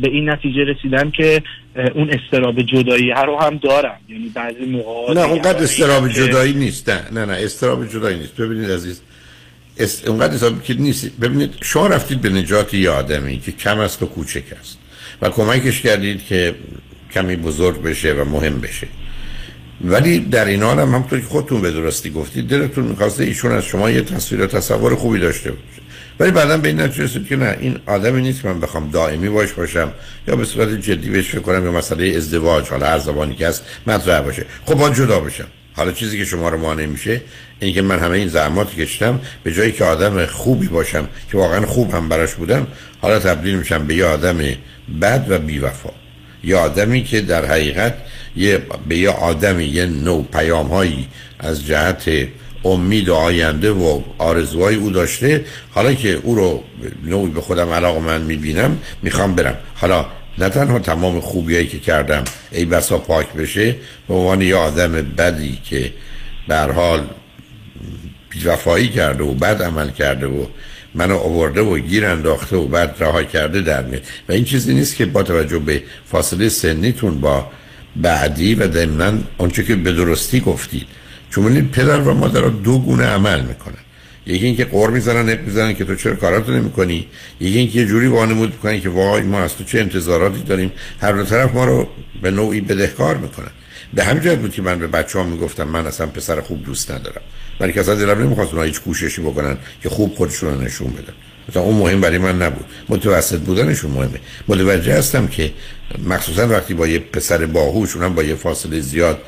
به 0.01 0.09
این 0.09 0.31
نتیجه 0.31 0.65
رسیدم 0.65 1.11
که 1.11 1.43
اون 1.95 2.11
استراب 2.11 2.63
جدایی 2.63 3.11
هر 3.11 3.27
رو 3.27 3.41
هم 3.41 3.57
دارم. 3.57 3.99
یعنی 4.09 4.33
بعضی 4.35 4.65
موقع 4.65 5.15
نه 5.15 5.21
اونقدر 5.21 5.63
استراب 5.63 6.09
جدایی 6.09 6.53
نیست. 6.53 6.91
نه 6.91 7.01
نه 7.13 7.25
نه 7.25 7.33
استراب 7.33 7.89
جدایی 7.89 8.19
نیست. 8.19 8.41
ببینید 8.41 8.71
عزیز 8.71 9.03
است... 9.81 10.09
اونقدر 10.09 10.35
استراب 10.35 10.63
که 10.63 10.75
نیست. 10.75 11.21
ببینید 11.21 11.55
شما 11.63 11.87
رفتید 11.87 12.21
به 12.21 12.29
نجات 12.29 12.75
یه 12.75 12.91
آدمی 12.91 13.39
که 13.39 13.53
کم 13.53 13.79
است 13.79 14.03
و 14.03 14.07
کوچک 14.07 14.53
است 14.61 14.79
و 15.23 15.31
کمکش 15.31 15.81
کردید 15.81 16.25
که 16.25 16.55
کمی 17.15 17.37
بزرگ 17.37 17.83
بشه 17.83 18.13
و 18.13 18.25
مهم 18.25 18.61
بشه. 18.61 18.87
ولی 19.85 20.21
در 20.21 20.45
این 20.45 20.63
حال 20.63 20.79
هم 20.79 20.89
همونطور 20.89 21.21
که 21.21 21.27
خودتون 21.27 21.61
به 21.61 21.71
درستی 21.71 22.11
گفتید 22.11 22.49
دلتون 22.49 22.85
می‌خواسته 22.85 23.25
ایشون 23.25 23.53
از 23.53 23.65
شما 23.65 23.91
یه 23.91 24.03
تصویر 24.03 24.43
و 24.43 24.47
تصور 24.47 24.95
خوبی 24.95 25.19
داشته 25.19 25.51
باشه. 25.51 25.83
ولی 26.21 26.31
بعدا 26.31 26.59
به 26.59 26.69
این 26.69 26.81
نتیجه 26.81 27.05
رسید 27.05 27.27
که 27.29 27.37
نه 27.37 27.57
این 27.61 27.79
آدمی 27.87 28.23
نیست 28.23 28.43
که 28.43 28.49
من 28.49 28.61
بخوام 28.61 28.91
دائمی 28.91 29.29
باش 29.29 29.53
باشم 29.53 29.93
یا 30.29 30.37
به 30.37 30.45
صورت 30.45 30.69
جدی 30.81 31.11
بهش 31.11 31.29
فکر 31.29 31.41
کنم 31.41 31.65
یا 31.65 31.73
مسئله 31.73 32.17
ازدواج 32.17 32.69
حالا 32.69 32.87
هر 32.87 32.99
زبانی 32.99 33.35
که 33.35 33.49
هست 33.49 33.65
مطرح 33.87 34.21
باشه. 34.21 34.47
خب 34.65 34.75
با 34.75 34.91
جدا 34.91 35.21
بشم. 35.21 35.47
حالا 35.77 35.93
چیزی 35.93 36.19
که 36.19 36.25
شما 36.25 36.49
رو 36.49 36.59
مانع 36.59 36.87
میشه 36.87 37.21
این 37.61 37.75
که 37.75 37.83
من 37.83 37.99
همه 37.99 38.17
این 38.17 38.29
زحمات 38.29 38.75
کشتم 38.75 39.21
به 39.43 39.53
جایی 39.53 39.73
که 39.73 39.85
آدم 39.85 40.27
خوبی 40.27 40.69
باشم 40.69 41.09
که 41.31 41.39
واقعا 41.39 41.67
خوب 41.67 41.95
هم 41.95 42.09
براش 42.09 42.35
بودم 42.35 42.67
حالا 43.01 43.19
تبدیل 43.19 43.55
میشم 43.55 43.87
به 43.87 43.95
یه 43.95 44.05
آدم 44.05 44.39
بد 45.01 45.27
و 45.29 45.39
بیوفا. 45.39 45.91
یه 46.45 46.57
آدمی 46.57 47.05
که 47.05 47.21
در 47.21 47.45
حقیقت 47.45 47.95
یه 48.37 48.63
به 48.89 48.99
یه 48.99 49.11
آدمی 49.11 49.65
یه 49.65 49.87
نوع 49.87 50.25
پیام 50.33 50.67
هایی 50.67 51.09
از 51.39 51.67
جهت 51.67 52.11
امید 52.65 53.09
و 53.09 53.15
آینده 53.15 53.71
و 53.71 54.01
آرزوهای 54.19 54.75
او 54.75 54.91
داشته 54.91 55.45
حالا 55.71 55.95
که 55.95 56.21
او 56.23 56.35
رو 56.35 56.63
نوعی 57.05 57.31
به 57.31 57.41
خودم 57.41 57.71
علاقه 57.71 58.01
من 58.01 58.23
می‌بینم 58.23 58.79
می‌خوام 59.03 59.35
برم. 59.35 59.57
حالا 59.75 60.07
نه 60.39 60.49
تنها 60.49 60.79
تمام 60.79 61.21
خوبیایی 61.21 61.67
که 61.67 61.79
کردم 61.79 62.25
ای 62.53 62.65
بسا 62.65 62.99
پاک 62.99 63.33
بشه 63.33 63.77
به 64.09 64.15
عنوان 64.15 64.43
یه 64.43 64.57
آدم 64.57 64.93
بدی 64.93 65.59
که 65.65 65.93
به 66.49 66.57
حال 66.57 67.07
بیوفایی 68.31 68.89
کرده 68.89 69.25
و 69.25 69.35
بد 69.35 69.63
عمل 69.63 69.91
کرده 69.91 70.27
و 70.27 70.47
منو 70.95 71.17
آورده 71.17 71.61
و 71.61 71.79
گیر 71.79 72.07
انداخته 72.07 72.57
و 72.57 72.67
بعد 72.67 72.97
رها 72.99 73.23
کرده 73.25 73.61
در 73.61 73.83
میاد. 73.83 74.03
و 74.29 74.33
این 74.33 74.45
چیزی 74.45 74.75
نیست 74.75 74.97
که 74.97 75.07
با 75.07 75.23
توجه 75.23 75.59
به 75.59 75.83
فاصله 76.07 76.49
سنیتون 76.49 77.21
با 77.21 77.51
بعدی 77.97 78.55
و 78.55 78.73
ضمنا 78.73 79.19
آنچه 79.39 79.65
که 79.65 79.77
به 79.77 79.93
درستی 79.93 80.41
گفتید. 80.41 80.87
چون 81.31 81.69
پدر 81.69 82.01
و 82.01 82.15
مادر 82.15 82.41
دو 82.41 82.79
گونه 82.79 83.05
عمل 83.05 83.41
می‌کنن. 83.41 83.75
یکی 84.27 84.47
اینکه 84.47 84.65
قور 84.65 84.91
می‌زنن 84.91 85.31
نق 85.31 85.41
می‌زنن 85.41 85.75
که 85.75 85.85
تو 85.85 85.95
چرا 85.95 86.15
کاراتو 86.15 86.53
نمی‌کنی. 86.53 87.07
یکی 87.41 87.59
اینکه 87.59 87.79
یه 87.79 87.87
جوری 87.87 88.07
وانمود 88.07 88.53
می‌کنن 88.53 88.81
که 88.81 88.89
وای 88.89 89.23
ما 89.23 89.41
از 89.41 89.57
تو 89.57 89.65
چه 89.65 89.81
انتظاراتی 89.81 90.43
داریم. 90.43 90.73
هر 91.01 91.13
دو 91.13 91.25
طرف 91.25 91.55
ما 91.55 91.65
رو 91.65 91.89
به 92.23 92.31
نوعی 92.31 92.61
بدهکار 92.61 93.17
می‌کنن. 93.17 93.51
به 93.95 94.05
همین 94.05 94.23
جهت 94.23 94.39
بود 94.39 94.53
که 94.53 94.63
من 94.63 94.79
به 94.79 94.87
بچه 94.87 95.19
ها 95.19 95.25
می‌گفتم 95.25 95.69
من 95.69 95.87
اصلا 95.87 96.07
پسر 96.07 96.41
خوب 96.41 96.65
دوست 96.65 96.91
ندارم. 96.91 97.23
ولی 97.61 97.73
که 97.73 97.81
اصلا 97.81 97.95
دلم 97.95 98.23
نمی‌خواست 98.23 98.51
اونها 98.51 98.65
هیچ 98.65 98.81
کوششی 98.81 99.23
بکنن 99.23 99.57
که 99.83 99.89
خوب 99.89 100.15
خودشون 100.15 100.55
رو 100.55 100.61
نشون 100.61 100.91
بدن. 100.91 101.13
مثلا 101.49 101.63
اون 101.63 101.77
مهم 101.77 102.01
برای 102.01 102.19
من 102.19 102.43
نبود. 102.43 102.65
متوسط 102.89 103.39
بودنشون 103.39 103.91
مهمه. 103.91 104.19
متوجه 104.49 104.99
هستم 104.99 105.27
که 105.27 105.53
مخصوصا 106.07 106.49
وقتی 106.49 106.75
با 106.75 106.87
یه 106.87 106.99
پسر 106.99 107.47
باهوش 107.47 107.97
اونم 107.97 108.15
با 108.15 108.23
یه 108.23 108.35
فاصله 108.35 108.81
زیاد 108.81 109.23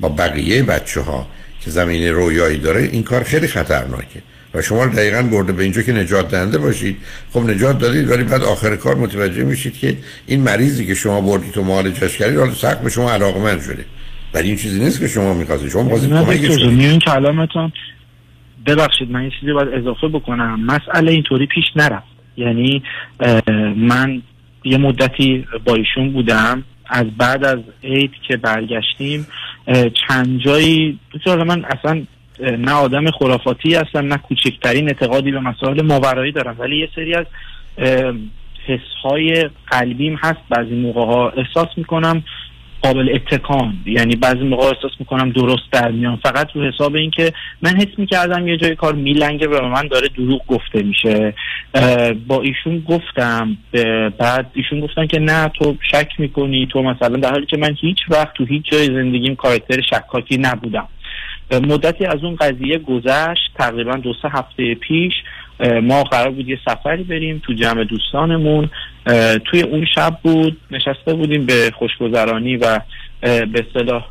با 0.00 0.08
بقیه 0.08 0.62
بچه 0.62 1.00
ها 1.00 1.26
که 1.60 1.70
زمینه 1.70 2.10
رویایی 2.10 2.58
داره 2.58 2.82
این 2.82 3.02
کار 3.02 3.22
خیلی 3.22 3.46
خطرناکه. 3.46 4.22
و 4.54 4.62
شما 4.62 4.86
دقیقا 4.86 5.22
برده 5.22 5.52
به 5.52 5.62
اینجا 5.62 5.82
که 5.82 5.92
نجات 5.92 6.30
دهنده 6.30 6.58
باشید. 6.58 6.96
خب 7.32 7.40
نجات 7.40 7.78
دادید 7.78 8.10
ولی 8.10 8.24
بعد 8.24 8.42
آخر 8.42 8.76
کار 8.76 8.94
متوجه 8.94 9.44
میشید 9.44 9.78
که 9.78 9.96
این 10.26 10.40
مریضی 10.40 10.86
که 10.86 10.94
شما 10.94 11.20
بردید 11.20 11.58
و 11.58 11.64
معالجش 11.64 12.18
کردید 12.18 12.38
حالا 12.38 12.52
سخت 12.52 12.82
به 12.82 12.90
شما 12.90 13.12
علاقمند 13.12 13.60
شده. 13.60 13.84
ولی 14.34 14.48
این 14.48 14.56
چیزی 14.56 14.84
نیست 14.84 15.00
که 15.00 15.08
شما 15.08 15.34
می‌خواستید. 15.34 15.70
شما 15.70 15.82
می‌خواستید 15.82 16.10
کمکش 16.10 16.58
کنید. 16.58 16.70
میون 16.70 16.98
کلامتون 16.98 17.72
ببخشید 18.66 19.10
من 19.10 19.20
این 19.20 19.30
چیزی 19.40 19.52
باید 19.52 19.68
اضافه 19.68 20.08
بکنم. 20.08 20.64
مسئله 20.64 21.12
اینطوری 21.12 21.46
پیش 21.46 21.64
نرفت. 21.76 22.06
یعنی 22.36 22.82
من 23.76 24.22
یه 24.64 24.78
مدتی 24.78 25.46
با 25.64 25.74
ایشون 25.74 26.12
بودم. 26.12 26.64
از 26.86 27.06
بعد 27.18 27.44
از 27.44 27.58
عید 27.84 28.10
که 28.28 28.36
برگشتیم 28.36 29.26
چند 30.08 30.40
جایی 30.44 30.98
من 31.46 31.64
اصلا 31.64 32.02
نه 32.40 32.72
آدم 32.72 33.10
خرافاتی 33.10 33.74
هستم 33.74 34.06
نه 34.06 34.16
کوچکترین 34.16 34.88
اعتقادی 34.88 35.30
به 35.30 35.40
مسائل 35.40 35.82
ماورایی 35.82 36.32
دارم 36.32 36.56
ولی 36.58 36.78
یه 36.78 36.88
سری 36.94 37.14
از 37.14 37.26
حسهای 38.66 39.50
قلبیم 39.66 40.18
هست. 40.22 40.40
بعضی 40.50 40.74
موقع 40.74 41.00
ها 41.00 41.30
احساس 41.30 41.68
می‌کنم 41.76 42.22
قابل 42.82 43.08
اتکان 43.14 43.74
یعنی 43.86 44.16
بعضی 44.16 44.40
موقع 44.40 44.64
احساس 44.64 44.90
می‌کنم 45.00 45.30
درست 45.30 45.72
در 45.72 45.90
میان. 45.90 46.16
فقط 46.16 46.48
رو 46.54 46.64
حساب 46.64 46.94
این 46.94 47.10
که 47.10 47.32
من 47.62 47.76
حس 47.76 47.98
می‌کردم 47.98 48.48
یه 48.48 48.56
جای 48.56 48.76
کار 48.76 48.94
میلنگه 48.94 49.48
و 49.48 49.68
من 49.68 49.86
داره 49.86 50.08
دروغ 50.08 50.46
گفته 50.46 50.82
میشه. 50.82 51.34
با 52.26 52.42
ایشون 52.42 52.78
گفتم 52.88 53.56
بعد 54.18 54.50
ایشون 54.54 54.80
گفتن 54.80 55.06
که 55.06 55.18
نه 55.18 55.48
تو 55.48 55.76
شک 55.90 56.08
می‌کنی. 56.18 56.68
تو 56.72 56.82
مثلا 56.82 57.16
در 57.16 57.30
حالی 57.30 57.46
که 57.46 57.56
من 57.56 57.76
هیچ 57.80 57.98
وقت 58.10 58.34
تو 58.34 58.44
هیچ 58.44 58.70
جای 58.70 58.86
زندگیم 58.86 59.34
کارکتر 59.34 59.80
شکاکی 59.90 60.38
نبودم. 60.38 60.88
مدتی 61.60 62.06
از 62.06 62.24
اون 62.24 62.36
قضیه 62.36 62.78
گذشت 62.78 63.50
تقریبا 63.58 63.96
دو 63.96 64.14
سه 64.22 64.28
هفته 64.28 64.74
پیش 64.74 65.12
ما 65.82 66.02
قرار 66.02 66.30
بود 66.30 66.48
یه 66.48 66.58
سفری 66.64 67.02
بریم 67.02 67.42
تو 67.46 67.52
جمع 67.52 67.84
دوستانمون. 67.84 68.70
توی 69.44 69.62
اون 69.62 69.86
شب 69.94 70.18
بود 70.22 70.56
نشسته 70.70 71.14
بودیم 71.14 71.46
به 71.46 71.70
خوشگذرانی 71.78 72.56
و 72.56 72.80
به 73.20 73.66
اصطلاح 73.68 74.08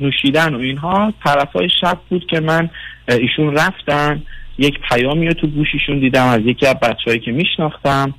نوشیدن 0.00 0.54
و 0.54 0.58
اینها. 0.58 1.12
طرفای 1.24 1.68
شب 1.80 1.98
بود 2.08 2.26
که 2.26 2.40
من 2.40 2.70
ایشون 3.08 3.56
رفتن. 3.56 4.22
یک 4.58 4.78
پیامی 4.92 5.26
رو 5.26 5.32
تو 5.32 5.46
گوشیشون 5.46 5.98
دیدم 5.98 6.26
از 6.26 6.40
یکی 6.40 6.66
از 6.66 6.74
بچههایی 6.74 7.20
که 7.20 7.32
میشناختم. 7.32 8.14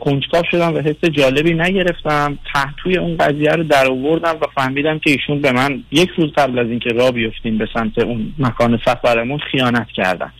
کنجکاو 0.00 0.42
شدم 0.50 0.74
و 0.74 0.78
حس 0.78 1.04
جالبی 1.04 1.54
نگرفتم. 1.54 2.38
تحتوی 2.54 2.96
اون 2.96 3.16
قضیه 3.16 3.50
رو 3.50 3.62
در 3.62 3.86
آوردم 3.86 4.36
و 4.40 4.46
فهمیدم 4.54 4.98
که 4.98 5.10
ایشون 5.10 5.40
به 5.40 5.52
من 5.52 5.84
یک 5.92 6.10
روز 6.16 6.32
قبل 6.32 6.58
از 6.58 6.66
اینکه 6.66 6.90
را 6.90 7.10
بیفتیم 7.10 7.58
به 7.58 7.68
سمت 7.74 7.98
اون 7.98 8.34
مکان 8.38 8.80
سفرمون 8.84 9.38
خیانت 9.38 9.86
کردن. 9.96 10.32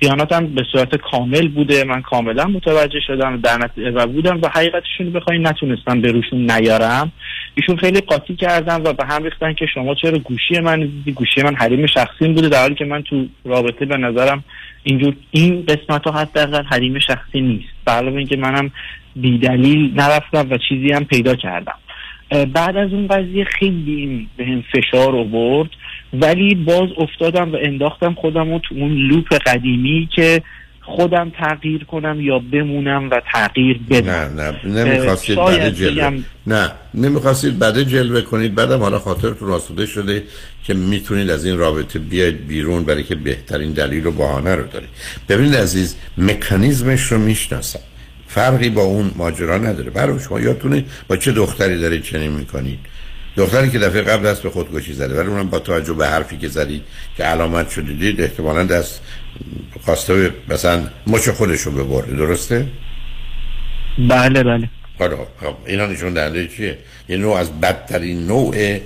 خیانتم 0.00 0.46
به 0.46 0.62
صورت 0.72 0.96
کامل 0.96 1.48
بوده. 1.48 1.84
من 1.84 2.02
کاملا 2.02 2.44
متوجه 2.44 3.00
شدم 3.06 3.40
در 3.40 3.70
و 3.94 4.06
بودم 4.06 4.40
و 4.42 4.48
حقیقتشون 4.48 5.12
بخواین 5.12 5.46
نتونستم 5.46 6.00
به 6.00 6.12
روشون 6.12 6.50
نیارم. 6.50 7.12
ایشون 7.54 7.76
خیلی 7.76 8.00
قاطی 8.00 8.36
کردن 8.36 8.82
و 8.82 8.92
به 8.92 9.04
هم 9.04 9.24
ریختن 9.24 9.54
که 9.54 9.66
شما 9.74 9.94
چرا 9.94 10.18
گوشی 10.18 10.60
من 10.60 10.88
گوشی 11.14 11.42
من 11.42 11.54
حریم 11.54 11.86
شخصی 11.86 12.28
بوده 12.28 12.48
در 12.48 12.60
حالی 12.60 12.74
که 12.74 12.84
من 12.84 13.02
تو 13.02 13.26
رابطه 13.44 13.84
به 13.84 13.96
نظرم 13.96 14.44
اینجور 14.84 15.16
این 15.30 15.64
قسمت 15.66 16.06
ها 16.06 16.20
حداقل 16.20 16.64
حریم 16.64 16.98
شخصی 16.98 17.40
نیست. 17.40 17.68
علاوه 17.86 18.16
اینکه 18.16 18.36
منم 18.36 18.70
بیدلیل 19.16 19.92
نرفتم 19.94 20.50
و 20.50 20.58
چیزی 20.68 20.92
هم 20.92 21.04
پیدا 21.04 21.34
کردم. 21.34 21.78
بعد 22.54 22.76
از 22.76 22.92
اون 22.92 23.06
قضیه 23.06 23.44
خیلی 23.44 24.28
به 24.36 24.46
هم 24.46 24.64
فشار 24.72 25.16
آورد 25.16 25.70
ولی 26.12 26.54
باز 26.54 26.88
افتادم 26.98 27.52
و 27.52 27.56
انداختم 27.62 28.14
خودم 28.14 28.50
رو 28.50 28.58
تو 28.58 28.74
اون 28.74 28.92
لوپ 28.92 29.34
قدیمی 29.46 30.08
که 30.16 30.42
خودم 30.84 31.32
تغییر 31.38 31.84
کنم 31.84 32.20
یا 32.20 32.38
بمونم 32.38 33.10
و 33.10 33.20
تغییر 33.32 33.80
بدم. 33.90 34.10
نه 34.10 34.28
نه 34.28 34.84
نمی‌خواستید 34.84 35.36
بعد 35.36 35.70
جلوه. 35.70 36.22
نه 36.46 36.72
نمی‌خواستید 36.94 37.58
بعد 37.58 37.82
جلوه 37.82 38.20
کنید. 38.20 38.54
بعدم 38.54 38.78
حالا 38.80 38.98
خاطرتون 38.98 39.50
آسوده 39.50 39.86
شده 39.86 40.22
که 40.64 40.74
می‌تونید 40.74 41.30
از 41.30 41.44
این 41.44 41.58
رابطه 41.58 41.98
بیاید 41.98 42.46
بیرون 42.46 42.84
برای 42.84 43.02
که 43.02 43.14
بهترین 43.14 43.72
دلیل 43.72 44.06
و 44.06 44.10
بهانه 44.10 44.54
رو 44.54 44.66
دارید. 44.66 44.88
ببینید 45.28 45.56
عزیز 45.56 45.96
مکانیزمش 46.18 47.02
رو 47.02 47.18
می‌شناسم. 47.18 47.80
فرقی 48.26 48.70
با 48.70 48.82
اون 48.82 49.10
ماجرا 49.16 49.58
نداره. 49.58 49.90
برای 49.90 50.20
شما 50.20 50.40
یادتونه 50.40 50.84
با 51.08 51.16
چه 51.16 51.32
دختری 51.32 51.80
دارید 51.80 52.02
چنین 52.02 52.32
می‌کنید؟ 52.32 52.78
دختری 53.36 53.70
که 53.70 53.78
دفعه 53.78 54.02
قبل 54.02 54.26
دست 54.26 54.42
به 54.42 54.50
خودکشی 54.50 54.92
زده 54.92 55.20
ولی 55.20 55.28
اونم 55.28 55.50
با 55.50 55.58
توجه 55.58 55.92
به 55.92 56.06
حرفی 56.06 56.36
که 56.36 56.48
زدید 56.48 56.82
که 57.16 57.24
علامت 57.24 57.70
شده 57.70 57.92
دید 57.92 58.20
احتمالا 58.20 58.64
دست 58.64 59.02
خواسته 59.84 60.30
مثلا 60.48 60.86
مچ 61.06 61.28
خودش 61.28 61.60
رو 61.60 61.72
ببره 61.72 62.16
درسته؟ 62.16 62.66
بله 63.98 64.42
بله 64.42 64.68
حالا 64.98 65.16
خب 65.16 65.54
اینا 65.66 65.86
نشون 65.86 66.12
دهنده 66.12 66.48
چیه؟ 66.48 66.78
یه 67.08 67.16
نوع 67.16 67.36
از 67.36 67.60
بدترین 67.60 68.26
نوع 68.26 68.78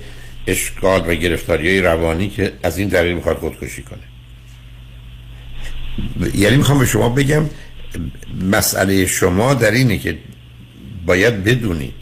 اشکال 0.47 1.03
و 1.07 1.15
گرفتاری 1.15 1.81
روانی 1.81 2.29
که 2.29 2.53
از 2.63 2.77
این 2.77 2.87
دلیل 2.87 3.15
می‌خواد 3.15 3.37
خودکشی 3.37 3.83
کنه 3.83 3.99
یعنی 6.35 6.57
می‌خوام 6.57 6.79
به 6.79 6.85
شما 6.85 7.09
بگم 7.09 7.43
مسئله 8.51 9.05
شما 9.05 9.53
در 9.53 9.71
اینه 9.71 9.97
که 9.97 10.17
باید 11.05 11.43
بدونید 11.43 11.93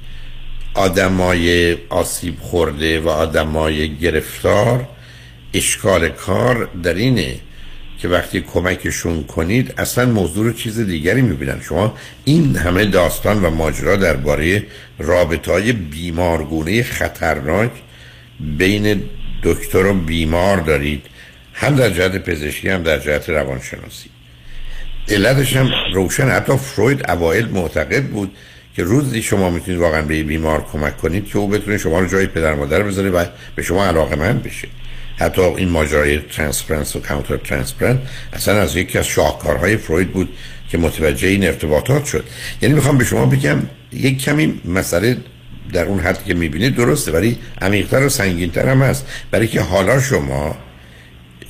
آدمای 0.74 1.78
آسیب 1.90 2.40
خورده 2.40 3.00
و 3.00 3.10
آدمای 3.10 3.96
گرفتار 3.96 4.88
اشکال 5.54 6.10
کار 6.10 6.70
در 6.84 6.94
اینه 6.94 7.40
که 8.00 8.08
وقتی 8.08 8.42
کمکشون 8.42 9.24
کنید 9.24 9.74
اصلا 9.78 10.06
موضوع 10.06 10.46
رو 10.46 10.54
چیز 10.54 10.80
دیگری 10.80 11.22
می‌بینن. 11.22 11.62
شما 11.62 11.98
این 12.26 12.56
همه 12.56 12.86
داستان 12.86 13.42
و 13.46 13.50
ماجرا 13.50 13.96
درباره 13.96 14.64
رابطه 15.00 15.52
های 15.52 15.72
بیمارگونه 15.72 16.84
خطرناک 16.84 17.72
بین 18.40 19.04
دکتر 19.44 19.86
و 19.86 19.94
بیمار 19.94 20.58
دارید. 20.58 21.06
هم 21.54 21.76
در 21.76 21.90
جهت 21.90 22.18
پزشکی 22.18 22.70
هم 22.70 22.84
در 22.84 23.00
جهت 23.00 23.30
روانشناسی. 23.30 24.10
علتش 25.10 25.56
هم 25.56 25.72
روشن. 25.94 26.30
حتی 26.30 26.58
فروید 26.58 27.12
اوایل 27.12 27.46
معتقد 27.46 28.04
بود 28.04 28.32
که 28.76 28.84
روزی 28.84 29.22
شما 29.22 29.50
می‌تونید 29.50 29.80
واقعا 29.80 30.02
به 30.02 30.24
بیمار 30.24 30.66
کمک 30.72 30.98
کنید 30.98 31.26
که 31.26 31.38
او 31.38 31.48
بتونه 31.48 31.78
شما 31.78 32.00
رو 32.00 32.08
جای 32.08 32.28
پدر 32.28 32.54
مادر 32.54 32.84
بذاره 32.84 33.10
و 33.10 33.26
به 33.56 33.64
شما 33.64 33.86
علاقه‌مند 33.86 34.40
بشه. 34.40 34.68
حتی 35.18 35.42
این 35.42 35.70
ماجرای 35.70 36.18
transference 36.18 36.96
و 36.96 37.00
counter 37.00 37.38
transference 37.38 37.98
اصلا 38.34 38.62
از 38.62 38.76
یکی 38.76 38.98
از 38.98 39.08
شاهکارهای 39.08 39.78
فروید 39.78 40.12
بود 40.12 40.30
که 40.70 40.78
متوجه 40.78 41.28
این 41.28 41.44
ارتباطات 41.44 42.06
شد. 42.06 42.26
یعنی 42.62 42.76
می‌خوام 42.76 42.98
به 42.98 43.04
شما 43.04 43.26
بگم 43.26 43.58
یک 43.94 44.22
کمی 44.22 44.62
مسئله 44.66 45.18
در 45.74 45.86
اون 45.86 46.00
حد 46.00 46.24
که 46.24 46.34
می‌بینید 46.34 46.76
درسته 46.76 47.12
ولی 47.12 47.38
عمیقتر 47.62 48.06
و 48.06 48.10
سنگینتر 48.10 48.70
هم 48.70 48.82
هست. 48.82 49.08
برای 49.32 49.48
که 49.48 49.62
حالا 49.62 50.02
شما 50.02 50.58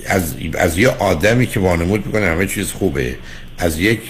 از, 0.07 0.35
از 0.57 0.77
یه 0.77 0.89
آدمی 0.89 1.47
که 1.47 1.59
وانمود 1.59 2.05
می‌کنه 2.05 2.25
همه 2.25 2.47
چیز 2.47 2.71
خوبه 2.71 3.15
از 3.57 3.79
یک 3.79 4.01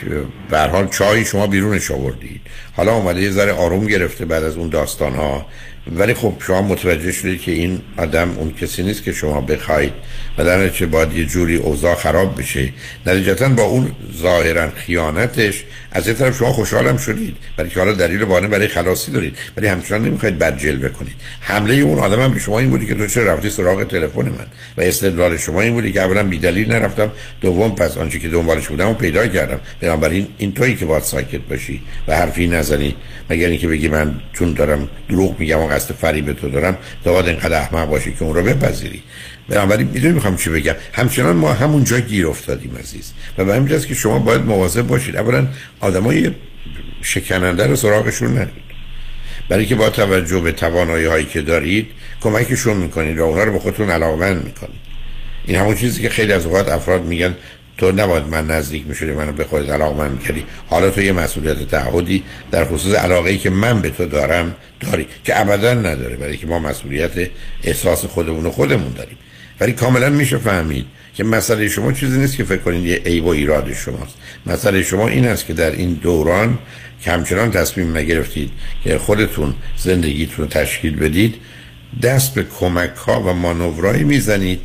به 0.49 0.54
هر 0.54 0.59
حال 0.59 0.87
جایی 0.87 1.25
شما 1.25 1.47
بیرونش 1.47 1.91
آوردید. 1.91 2.41
حالا 2.73 2.95
اومده 2.95 3.21
یه 3.21 3.31
ذره 3.31 3.51
آروم 3.51 3.87
گرفته 3.87 4.25
بعد 4.25 4.43
از 4.43 4.55
اون 4.55 4.69
داستان 4.69 5.15
ها 5.15 5.45
ولی 5.91 6.13
خب 6.13 6.33
شما 6.47 6.61
متوجه 6.61 7.11
شدید 7.11 7.41
که 7.41 7.51
این 7.51 7.81
آدم 7.97 8.29
اون 8.37 8.53
کسی 8.53 8.83
نیست 8.83 9.03
که 9.03 9.11
شما 9.11 9.41
بخواید 9.41 9.93
و 10.37 10.45
در 10.45 10.65
نتیجه 10.65 10.85
باید 10.85 11.13
یه 11.13 11.25
جوری 11.25 11.55
اوضاع 11.55 11.95
خراب 11.95 12.39
بشه. 12.39 12.69
نتیجتا 13.05 13.49
با 13.49 13.63
اون 13.63 13.91
ظاهرا 14.21 14.69
خیانتش 14.69 15.63
از 15.95 16.07
این 16.07 16.17
طرف 16.17 16.37
شما 16.37 16.51
خوشحالم 16.51 16.97
شدید. 16.97 17.37
برای 17.57 17.69
که 17.69 17.79
حالا 17.79 17.93
دلیل 17.93 18.25
بانه 18.25 18.47
برای 18.47 18.67
خلاصی 18.67 19.11
دارید. 19.11 19.37
ولی 19.57 19.67
همچنان 19.67 20.05
نمی‌خواید 20.05 20.39
بد 20.39 20.57
جلوه 20.57 20.89
کنید. 20.89 21.13
حمله 21.39 21.73
اون 21.73 21.99
آدم 21.99 22.21
هم 22.21 22.33
به 22.33 22.39
شما 22.39 22.59
این 22.59 22.69
بودی 22.69 22.85
که 22.85 22.95
تو 22.95 23.07
چرا 23.07 23.33
رفتی 23.33 23.49
سراغ 23.49 23.83
تلفن 23.83 24.21
من؟ 24.21 24.47
و 24.77 24.81
استدلال 24.81 25.37
شما 25.37 25.61
این 25.61 25.73
بودی 25.73 25.91
که 25.91 26.01
اولا 26.01 26.23
بی 26.23 26.39
دلیل 26.39 26.71
نرفتم. 26.71 27.11
دوم 27.41 27.75
پس 27.75 27.97
آنچه 27.97 28.19
که 28.19 28.29
دنبالش 28.29 28.67
بودم 28.67 28.89
و 28.89 28.93
پیدا 28.93 29.27
کردم. 29.27 29.59
بنابراین 29.81 30.27
این 30.37 30.53
تویی 30.53 30.75
که 30.75 30.85
باید 30.85 31.03
ساکت 31.03 31.41
باشی 31.49 31.81
و 32.07 32.17
حرفی 32.17 32.47
نزنی. 32.47 32.95
مگر 33.29 33.47
اینکه 33.47 33.67
بگی 33.67 33.87
من 33.87 34.15
چون 34.33 34.53
دارم 34.53 34.89
دروغ 35.09 35.39
میگم 35.39 35.59
و 35.59 35.67
قصد 35.67 35.93
فریب 35.95 36.33
تو 36.33 36.49
دارم 36.49 36.77
تا 37.03 37.13
باید 37.13 37.27
اینقدر 37.27 37.57
احمق 37.57 37.89
باشی 37.89 38.11
که 38.11 38.23
اون 38.23 38.35
رو 38.35 38.43
بپذیری. 38.43 39.03
بنابراین 39.49 39.87
می‌دونی 39.87 40.13
می‌خوام 40.13 40.37
چی 40.37 40.49
بگم؟ 40.49 40.75
همچنان 40.93 41.35
ما 41.35 41.53
همونجا 41.53 41.99
گیر 41.99 42.27
افتادیم 42.27 42.77
عزیز. 42.79 43.13
و 43.37 43.45
به 43.45 43.55
همین 43.55 43.79
که 43.79 43.93
شما 43.93 44.19
باید 44.19 44.41
مواظب 44.41 44.81
باشید. 44.81 45.17
اولا 45.17 45.47
آدمای 45.79 46.31
شکننده 47.01 47.67
رو 47.67 47.75
سراغشون 47.75 48.37
ندید. 48.37 48.65
برای 49.49 49.65
که 49.65 49.75
با 49.75 49.89
توجه 49.89 50.39
به 50.39 50.51
توانایی 50.51 51.05
هایی 51.05 51.25
که 51.25 51.41
دارید 51.41 51.87
کمکشون 52.21 52.77
می‌کنید 52.77 53.19
و 53.19 53.23
اونا 53.23 53.43
رو 53.43 53.51
به 53.51 53.59
خودتون 53.59 53.89
علاقمند 53.89 54.45
می‌کنید. 54.45 54.85
این 55.45 55.57
همون 55.57 55.75
چیزی 55.75 56.01
که 56.01 56.09
خیلی 56.09 56.33
از 56.33 56.45
اوقات 56.45 56.69
افراد 56.69 57.05
میگن 57.05 57.35
تو 57.77 57.91
نباید 57.91 58.23
من 58.27 58.47
نزدیک 58.47 58.87
می‌شدی 58.87 59.11
منو 59.11 59.31
به 59.31 59.43
خودت 59.43 59.69
علاقمند 59.69 60.23
کردی. 60.23 60.43
حالا 60.67 60.89
تو 60.89 61.01
یه 61.01 61.11
مسئولیت 61.11 61.67
تعهدی 61.69 62.23
در 62.51 62.65
خصوص 62.65 62.95
علاقه 62.95 63.29
ای 63.29 63.37
که 63.37 63.49
من 63.49 63.81
به 63.81 63.89
تو 63.89 64.05
دارم 64.05 64.55
داری 64.79 65.07
که 65.23 65.39
ابدا 65.39 65.73
نداره. 65.73 66.15
برای 66.15 66.37
که 66.37 66.47
ما 66.47 66.59
مسئولیت 66.59 67.11
احساس 67.63 68.05
خودمون 68.05 68.45
و 68.45 68.51
خودمون 68.51 68.93
داریم. 68.93 69.17
ولی 69.59 69.71
کاملا 69.71 70.09
میشه 70.09 70.37
فهمید 70.37 70.85
که 71.13 71.23
مسئله 71.23 71.67
شما 71.67 71.91
چیزی 71.91 72.19
نیست 72.19 72.37
که 72.37 72.43
فکر 72.43 72.61
کنید 72.61 72.85
یه 72.85 72.95
عیب 72.95 73.25
و 73.25 73.29
ایراد 73.29 73.73
شماست. 73.73 74.15
مسئله 74.45 74.83
شما 74.83 75.07
این 75.07 75.27
است 75.27 75.45
که 75.45 75.53
در 75.53 75.71
این 75.71 75.93
دوران 75.93 76.57
که 77.01 77.11
همچنان 77.11 77.51
تصمیم 77.51 77.97
نگرفتید 77.97 78.51
که 78.83 78.97
خودتون 78.97 79.53
زندگیتون 79.77 80.37
رو 80.37 80.45
تشکیل 80.45 80.95
بدید 80.95 81.35
دست 82.01 82.33
به 82.33 82.43
کمک 82.59 82.95
ها 82.95 83.21
و 83.21 83.33
مانورایی 83.33 84.03
می‌زنید 84.03 84.59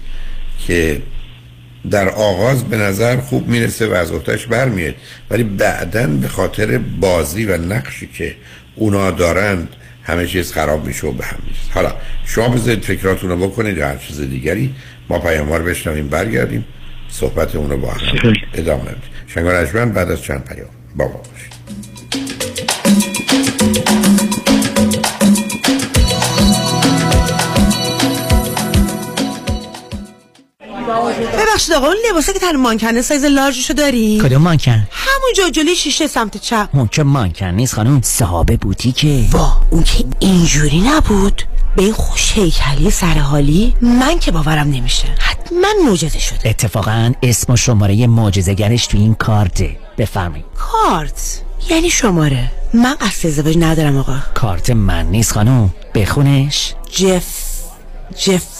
که 0.66 1.02
در 1.90 2.08
آغاز 2.08 2.64
به 2.64 2.76
نظر 2.76 3.16
خوب 3.16 3.48
می‌رسه 3.48 3.86
و 3.86 3.92
از 3.92 4.12
اختش 4.12 4.46
برمیاد 4.46 4.94
ولی 5.30 5.42
بعدا 5.42 6.06
به 6.06 6.28
خاطر 6.28 6.78
بازی 6.78 7.44
و 7.44 7.56
نقشی 7.56 8.06
که 8.06 8.34
اونا 8.74 9.10
دارند 9.10 9.68
همه 10.10 10.26
چیز 10.26 10.52
خراب 10.52 10.86
میشه 10.86 11.06
و 11.06 11.12
به 11.12 11.24
هم 11.24 11.38
میشه 11.48 11.72
حالا 11.74 11.94
شما 12.24 12.48
بذارید 12.48 12.84
فکراتون 12.84 13.30
رو 13.30 13.36
بکنید 13.48 13.76
یا 13.76 13.88
هر 13.88 13.96
چیز 13.96 14.20
دیگری 14.20 14.74
ما 15.08 15.18
پیاموار 15.18 15.62
بشنویم 15.62 16.08
برگردیم 16.08 16.64
صحبت 17.08 17.56
اون 17.56 17.70
رو 17.70 17.76
با 17.76 17.90
هم 17.90 18.00
ادامه 18.54 18.82
بدیم 18.82 19.02
شنگار 19.26 19.84
بعد 19.84 20.10
از 20.10 20.22
چند 20.22 20.44
پیام. 20.44 20.68
بابا 20.96 21.12
باشید. 21.12 21.49
ببخشید 31.38 31.74
آقا 31.74 31.86
اون 31.86 31.96
لباسه 32.10 32.32
که 32.32 32.38
تن 32.38 32.56
مانکنه 32.56 33.02
سایز 33.02 33.24
لارجشو 33.24 33.74
داری؟ 33.74 34.20
کدوم 34.24 34.42
مانکن؟ 34.42 34.88
همون 34.90 35.52
جلوی 35.52 35.76
شیشه 35.76 36.06
سمت 36.06 36.36
چپ. 36.36 36.68
اون 36.72 36.88
که 36.88 37.02
مانکن 37.02 37.46
نیست 37.46 37.74
خانم 37.74 38.00
صاحب 38.02 38.56
بوتیکه. 38.60 39.24
وا 39.30 39.52
اون 39.70 39.82
که 39.82 40.04
اینجوری 40.20 40.80
نبود. 40.80 41.42
به 41.76 41.82
این 41.82 41.92
خوش 41.92 42.32
هیکلی 42.32 42.90
سرحالی 42.90 43.74
من 43.80 44.18
که 44.18 44.30
باورم 44.30 44.68
نمیشه. 44.68 45.06
حتما 45.18 45.68
معجزه 45.86 46.18
شده. 46.18 46.48
اتفاقا 46.48 47.12
اسم 47.22 47.52
و 47.52 47.56
شماره 47.56 48.06
معجزه‌گرش 48.06 48.86
تو 48.86 48.98
این 48.98 49.14
کارته. 49.14 49.76
بفرمایید. 49.98 50.44
کارت؟ 50.56 51.42
یعنی 51.70 51.90
شماره. 51.90 52.52
من 52.74 52.94
قصد 52.94 53.26
ازدواج 53.26 53.58
ندارم 53.58 53.96
آقا. 53.96 54.16
کارت 54.34 54.70
من 54.70 55.06
نیست 55.06 55.32
خانم. 55.32 55.70
بخونش. 55.94 56.74
جف 56.92 57.24
جف. 58.16 58.59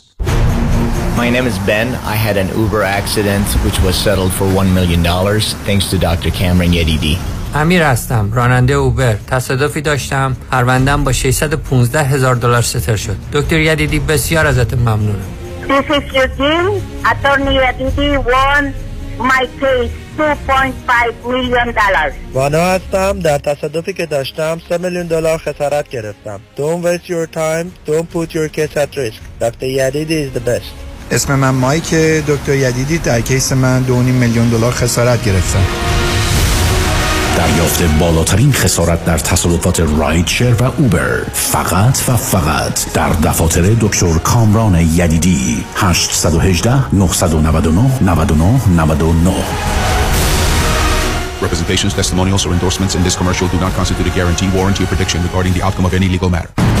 My 1.22 1.28
name 1.30 1.46
is 1.52 1.58
Ben. 1.68 1.88
I 2.14 2.16
had 2.26 2.36
an 2.36 2.48
Uber 2.62 2.82
accident 2.82 3.46
which 3.64 3.78
was 3.86 3.94
settled 4.06 4.32
for 4.38 4.44
$1 4.44 4.72
million 4.78 5.02
thanks 5.68 5.84
to 5.90 5.96
Dr. 5.98 6.30
Cameron 6.30 6.72
Yedidi. 6.72 7.16
امیر 7.54 7.82
هستم 7.82 8.32
راننده 8.32 8.74
اوبر 8.74 9.14
تصادفی 9.26 9.80
داشتم 9.80 10.36
پروندم 10.50 11.04
با 11.04 11.12
615 11.12 12.02
هزار 12.02 12.34
دلار 12.34 12.62
ستر 12.62 12.96
شد 12.96 13.16
دکتر 13.32 13.58
یدیدی 13.60 13.98
بسیار 13.98 14.46
ازت 14.46 14.74
ممنونم 14.74 15.22
This 15.68 15.90
is 15.90 16.14
Eugene. 16.14 16.80
Attorney 17.10 17.54
Yedidi 17.62 18.10
won 18.32 18.64
my 19.18 19.44
case 19.60 19.90
2.5 20.18 21.26
million 21.26 21.66
dollars. 21.74 22.14
وانا 22.34 22.58
هستم 22.60 23.18
در 23.20 23.38
تصادفی 23.38 23.92
که 23.92 24.06
داشتم 24.06 24.60
3 24.68 24.78
میلیون 24.78 25.06
دلار 25.06 25.38
خسارت 25.38 25.88
گرفتم 25.88 26.40
Don't 26.56 26.82
waste 26.84 27.08
your 27.08 27.26
time 27.36 27.66
Don't 27.90 28.10
put 28.16 28.34
your 28.34 28.48
case 28.48 28.76
at 28.76 28.96
risk 28.96 29.20
Dr. 29.40 29.66
Yadidi 29.78 30.18
is 30.26 30.32
the 30.38 30.44
best 30.50 30.72
اسم 31.11 31.35
من 31.35 31.49
مایک 31.49 31.93
دکتر 32.27 32.55
یدیدی 32.55 32.97
در 32.97 33.21
کیس 33.21 33.51
من 33.51 33.85
2.5 33.87 33.91
میلیون 33.91 34.49
دلار 34.49 34.71
خسارت 34.71 35.25
گرفتم 35.25 35.63
دریافت 37.37 37.83
بالاترین 37.99 38.53
خسارت 38.53 39.05
در 39.05 39.17
تصادفات 39.17 39.79
رایت 39.79 40.27
شیر 40.27 40.53
و 40.53 40.63
اوبر 40.63 41.23
فقط 41.33 42.09
و 42.09 42.15
فقط 42.15 42.93
در 42.93 43.09
دفاتر 43.09 43.61
دکتر 43.61 44.13
کامران 44.13 44.75
یدیدی 44.75 45.63
818 45.75 46.95
999 46.95 47.91
99 48.01 48.61
99 48.77 49.33
Representations, 51.41 51.93
testimonials, 51.95 52.45
or 52.45 52.53
endorsements 52.53 52.93
in 52.95 53.03
this 53.03 53.15
commercial 53.15 53.47
do 53.47 53.59
not 53.59 53.73
constitute 53.73 54.07
a 54.11 54.15
guarantee, 54.15 54.49
warranty, 54.55 54.83
or 54.83 54.87
prediction 54.87 55.23
regarding 55.23 55.53
the 55.53 55.63
outcome 55.63 55.85
of 55.85 55.93
any 55.93 56.07
legal 56.07 56.29
matter. 56.29 56.80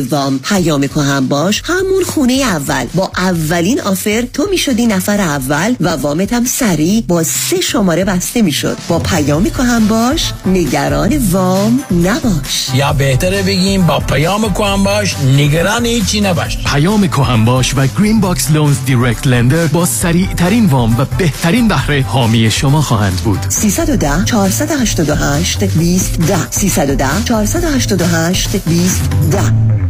وام 0.00 0.38
پیام 0.38 0.84
کهن 0.84 1.28
باش. 1.28 1.62
همون 1.64 2.04
خونه 2.06 2.32
اول. 2.32 2.86
با 2.94 3.10
اولین 3.16 3.80
offer 3.80 4.24
تو 4.32 4.46
می‌شدی 4.50 4.86
نفر 4.86 5.20
اول 5.20 5.74
و 5.80 5.88
وامت 5.88 6.32
هم 6.32 6.44
سریع 6.44 7.04
با 7.08 7.22
سه 7.22 7.60
شماره 7.60 8.04
بسته 8.04 8.42
می‌شد. 8.42 8.76
با 8.88 8.98
پیام 8.98 9.46
کهن 9.46 9.88
باش. 9.88 10.32
نگران 10.46 11.18
وام 11.30 11.80
نباش. 11.90 12.68
یا 12.74 12.92
بهتره 12.92 13.42
بگیم 13.42 13.86
با 13.86 14.00
پیام 14.00 14.54
کهن 14.54 14.84
باش. 14.84 15.16
نگران 15.36 15.86
هیچی 15.86 16.20
نباش. 16.20 16.58
پیام 16.64 17.06
کهن 17.06 17.44
باش 17.44 17.74
و 17.76 17.86
Green 17.98 18.20
Box 18.20 18.50
Loans 18.50 18.76
direct 18.86 19.26
lender 19.26 19.66
با 19.66 19.86
سریع 19.86 20.34
ترین 20.34 20.66
وام 20.66 21.00
و 21.00 21.04
بهترین 21.18 21.68
بهره 21.68 22.02
حامی 22.08 22.50
شما 22.50 22.82
خواهند 22.82 23.16
بود. 23.16 23.38
310 23.48 24.24
488 24.24 25.64
20 25.64 26.20
10 26.20 26.50
310 26.50 27.24
488 27.24 28.56
20 28.56 29.00
10 29.30 29.89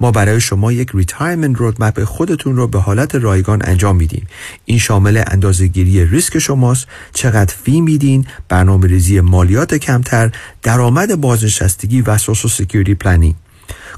ما 0.00 0.10
برای 0.10 0.40
شما 0.40 0.72
یک 0.72 0.90
retirement 0.94 1.56
roadmap 1.56 2.04
خودتون 2.04 2.56
رو 2.56 2.66
به 2.66 2.80
حالت 2.80 3.14
رایگان 3.14 3.62
انجام 3.64 3.96
میدیم. 3.96 4.26
این 4.64 4.78
شامل 4.78 5.22
اندازهگیری 5.26 6.06
ریسک 6.06 6.38
شماست 6.38 6.86
چقدر 7.12 7.54
fee 7.54 7.80
میدین 7.80 8.26
برنامه 8.48 8.86
ریزی 8.86 9.20
مالیات 9.20 9.74
کمتر 9.74 10.30
درآمد 10.62 11.20
بازنشستگی 11.20 12.00
و 12.00 12.18
Social 12.18 12.50
Security 12.50 12.94
planning 12.94 13.34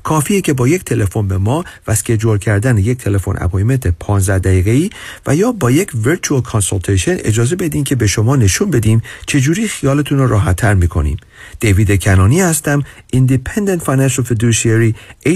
کافیه 0.02 0.40
که 0.40 0.52
با 0.52 0.68
یک 0.68 0.84
تلفن 0.84 1.28
به 1.28 1.38
ما 1.38 1.64
و 1.86 1.90
schedule 1.90 2.38
کردن 2.38 2.78
یک 2.78 2.98
تلفن 2.98 3.34
appointment 3.38 3.86
15 3.86 4.38
دقیقه‌ای 4.38 4.90
و 5.26 5.36
یا 5.36 5.52
با 5.52 5.70
یک 5.70 5.90
ورچوال 6.04 6.40
کانسلتیشن 6.40 7.16
اجازه 7.18 7.56
بدین 7.56 7.84
که 7.84 7.94
به 7.94 8.06
شما 8.06 8.36
نشون 8.36 8.70
بدیم 8.70 9.02
چجوری 9.26 9.68
خیالتون 9.68 10.18
رو 10.18 10.26
راحتتر 10.26 10.74
می‌کنیم. 10.74 11.16
دیوید 11.60 12.02
کنانی 12.02 12.40
هستم. 12.40 12.82
Independent 13.16 13.80
Financial 13.84 14.24
Fiduciary 14.28 14.94
877-829-9227 15.26 15.28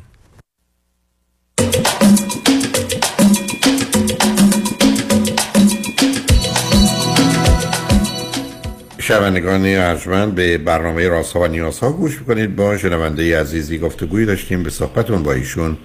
شنوندگان 9.09 9.65
ارجمند 9.65 10.35
به 10.35 10.57
برنامه 10.57 11.07
رازها 11.07 11.39
و 11.39 11.47
نیازها 11.47 11.91
گوش 11.91 12.19
می‌کنید. 12.19 12.55
با 12.55 12.77
شنونده 12.77 13.39
عزیزی 13.39 13.77
گفتگوی 13.77 14.25
داشتیم. 14.25 14.63
به 14.63 14.69
صحبتون 14.69 15.23
با 15.23 15.33
ایشون 15.33 15.77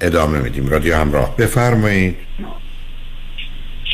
ادامه 0.00 0.38
میدیم. 0.38 0.68
رادیو 0.68 0.96
همراه. 0.96 1.36
بفرمایید. 1.36 2.16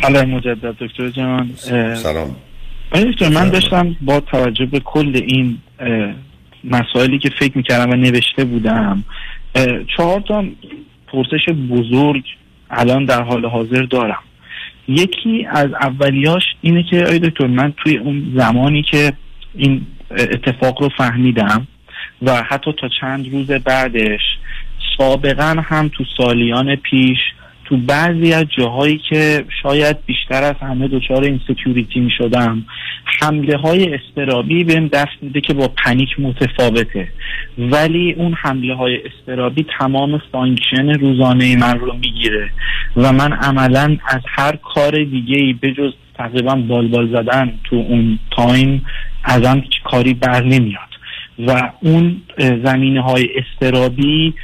سلام 0.03 0.31
مجدد 0.31 0.77
دکتر 0.79 1.09
جان. 1.09 1.51
سلام. 1.95 2.37
دکتر 2.93 3.29
من 3.29 3.49
داشتم 3.49 3.97
با 4.01 4.21
توجه 4.21 4.67
به 4.67 4.81
کل 4.81 5.13
این 5.27 5.59
مسائلی 6.65 7.19
که 7.19 7.31
فکر 7.39 7.59
می‌کردم 7.59 7.91
و 7.91 7.95
نوشته 7.97 8.45
بودم 8.45 9.05
چهار 9.97 10.21
تا 10.21 10.45
پرسش 11.07 11.49
بزرگ 11.71 12.25
الان 12.71 13.05
در 13.05 13.23
حال 13.23 13.47
حاضر 13.47 13.83
دارم. 13.83 14.23
یکی 14.89 15.47
از 15.51 15.67
اولیاش 15.81 16.43
اینه 16.61 16.83
که 16.83 17.05
آقای 17.07 17.19
دکتر 17.19 17.47
من 17.47 17.73
توی 17.77 17.97
اون 17.97 18.33
زمانی 18.37 18.83
که 18.83 19.13
این 19.55 19.87
اتفاق 20.11 20.83
رو 20.83 20.89
فهمیدم 20.99 21.67
و 22.23 22.43
حتی 22.43 22.73
تا 22.81 22.89
چند 23.01 23.33
روز 23.33 23.51
بعدش 23.51 24.21
سابقا 24.99 25.63
هم 25.65 25.89
تو 25.89 26.05
سالیان 26.17 26.77
پیش 26.77 27.19
تو 27.69 27.77
بعضی 27.77 28.33
از 28.33 28.45
جاهایی 28.59 29.01
که 29.11 29.45
شاید 29.63 29.97
بیشتر 30.07 30.43
از 30.43 30.55
همه 30.61 30.89
دچار 30.89 31.25
insecurity 31.25 32.01
می 32.01 32.11
شدم 32.19 32.65
حمله 33.05 33.57
های 33.57 33.95
اضطرابی 33.95 34.65
بهم 34.65 34.89
دست 34.89 35.17
میده 35.23 35.41
که 35.41 35.55
با 35.55 35.69
panic 35.85 36.09
متفاوته. 36.19 37.09
ولی 37.59 38.13
اون 38.13 38.33
حمله 38.33 38.75
های 38.75 38.99
اضطرابی 39.07 39.67
تمام 39.79 40.23
function 40.33 40.89
روزانه 40.89 41.57
من 41.57 41.79
رو 41.79 41.93
می‌گیره 41.93 42.51
و 42.97 43.13
من 43.13 43.33
عملا 43.33 43.97
از 44.07 44.21
هر 44.27 44.57
کار 44.57 45.05
دیگه 45.05 45.37
ای 45.37 45.53
به 45.53 45.73
جز 45.73 45.93
تقریبا 46.19 46.55
بالبال 46.55 47.09
زدن 47.13 47.53
تو 47.65 47.77
اون 47.77 48.19
تایم 48.37 48.87
ازم 49.25 49.63
کاری 49.85 50.15
بر 50.15 50.45
نمیاد. 50.45 50.89
و 51.47 51.73
اون 51.81 52.23
زمینه 52.39 53.03
های 53.03 53.29
اضطرابی 53.37 54.35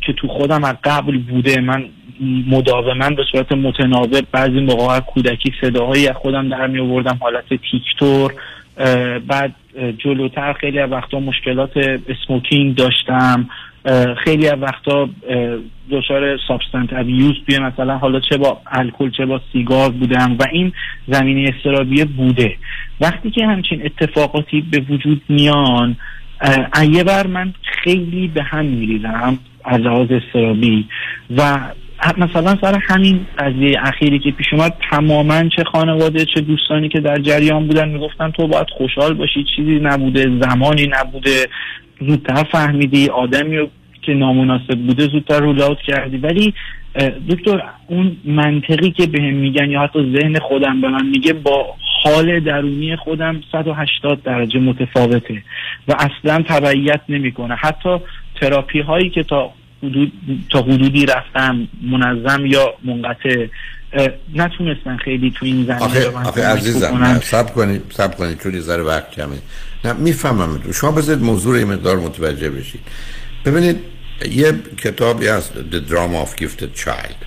که 0.00 0.12
تو 0.16 0.28
خودم 0.28 0.64
از 0.64 0.74
قبل 0.84 1.18
بوده 1.18 1.60
من 1.60 1.84
مداوما 2.20 3.10
به 3.10 3.24
صورت 3.32 3.52
متناوب 3.52 4.26
بعضی 4.32 4.60
موقع 4.60 5.00
کودکی 5.00 5.52
صداهایی 5.60 6.08
از 6.08 6.16
خودم 6.16 6.48
در 6.48 6.66
می 6.66 6.80
آوردم 6.80 7.18
حالت 7.20 7.44
تیک‌طور 7.70 8.32
بعد 9.28 9.54
جلوتر 9.98 10.52
خیلی 10.52 10.78
از 10.78 10.90
وقتا 10.90 11.20
مشکلات 11.20 11.70
smoking 12.08 12.74
داشتم. 12.74 13.48
خیلی 14.24 14.48
از 14.48 14.58
وقتا 14.60 15.08
دچار 15.90 16.38
سابستنت 16.48 16.92
ابیوز 16.92 17.34
توی 17.46 17.58
مثلا 17.58 17.98
حالا 17.98 18.20
چه 18.20 18.36
با 18.36 18.60
الکل 18.66 19.10
چه 19.10 19.26
با 19.26 19.40
سیگار 19.52 19.90
بودم 19.90 20.36
و 20.38 20.44
این 20.52 20.72
زمینه 21.08 21.50
استرابیه 21.56 22.04
بوده. 22.04 22.56
وقتی 23.00 23.30
که 23.30 23.46
همچین 23.46 23.82
اتفاقاتی 23.84 24.60
به 24.60 24.80
وجود 24.90 25.22
میان 25.28 25.96
یه 26.92 27.04
بر 27.04 27.26
من 27.26 27.54
خیلی 27.62 28.28
به 28.28 28.42
هم 28.42 28.64
میریزم 28.64 29.38
از 29.64 29.80
لحاظ 29.80 30.08
استرابی 30.10 30.84
و 31.36 31.58
مثلا 32.18 32.56
سر 32.60 32.78
همین 32.88 33.26
قضیه 33.38 33.78
اخیری 33.82 34.18
که 34.18 34.30
پیش 34.30 34.46
اومد 34.52 34.74
تماما 34.90 35.48
چه 35.48 35.64
خانواده 35.72 36.24
چه 36.24 36.40
دوستانی 36.40 36.88
که 36.88 37.00
در 37.00 37.18
جریان 37.18 37.66
بودن 37.66 37.88
می‌گفتن 37.88 38.30
تو 38.30 38.46
باید 38.46 38.66
خوشحال 38.70 39.14
باشی 39.14 39.44
چیزی 39.56 39.80
نبوده 39.82 40.22
زمانی 40.40 40.86
نبوده 40.86 41.46
زودتر 42.00 42.44
فهمیدی 42.52 43.08
آدمی 43.08 43.56
رو 43.56 43.68
که 44.02 44.14
نامناسب 44.14 44.78
بوده 44.86 45.02
زودتر 45.06 45.40
رول 45.40 45.62
اوت 45.62 45.78
کردی. 45.78 46.16
ولی 46.16 46.54
دکتر 47.30 47.62
اون 47.86 48.16
منطقی 48.24 48.90
که 48.90 49.06
بهم 49.06 49.34
میگن 49.34 49.70
یا 49.70 49.80
حتی 49.80 50.18
ذهن 50.18 50.38
خودم 50.38 50.80
به 50.80 50.88
من 50.88 51.06
میگه 51.06 51.32
با 51.32 51.74
حال 52.02 52.40
درونی 52.40 52.96
خودم 52.96 53.40
180 53.52 54.22
درجه 54.22 54.60
متفاوته 54.60 55.42
و 55.88 55.94
اصلا 55.98 56.42
تبعیت 56.42 57.00
نمی‌کنه. 57.08 57.54
حتی 57.54 57.98
تراپی 58.40 58.80
هایی 58.80 59.10
که 59.10 59.22
تا 59.22 59.50
حدود 59.82 60.12
تا 60.50 60.62
حدودی 60.62 61.06
رفتم 61.06 61.68
منظم 61.82 62.46
یا 62.46 62.74
منقطع 62.84 63.46
نتونستن 64.34 64.96
خیلی 64.96 65.30
تو 65.30 65.46
این 65.46 65.64
زمینه 65.64 65.84
آخه, 65.84 66.10
آخه 66.10 66.46
عزیزم 66.46 67.20
سب 67.22 67.54
کنید 67.54 67.82
سب 67.90 68.16
کنید 68.16 68.40
چون 68.42 68.60
ذره 68.60 68.82
وقت 68.82 69.10
کمه. 69.10 69.36
نه 69.84 69.92
می‌فهمم 69.92 70.72
شما 70.72 70.90
بذارید 70.90 71.22
موضوع 71.22 71.56
این 71.56 71.66
مقدار 71.66 71.96
متوجه 71.96 72.50
بشید. 72.50 72.80
ببینید 73.44 73.76
یه 74.30 74.52
کتابی 74.76 75.26
هست 75.26 75.52
The 75.52 75.90
Drama 75.90 76.28
of 76.28 76.42
Gifted 76.42 76.80
Child. 76.84 77.26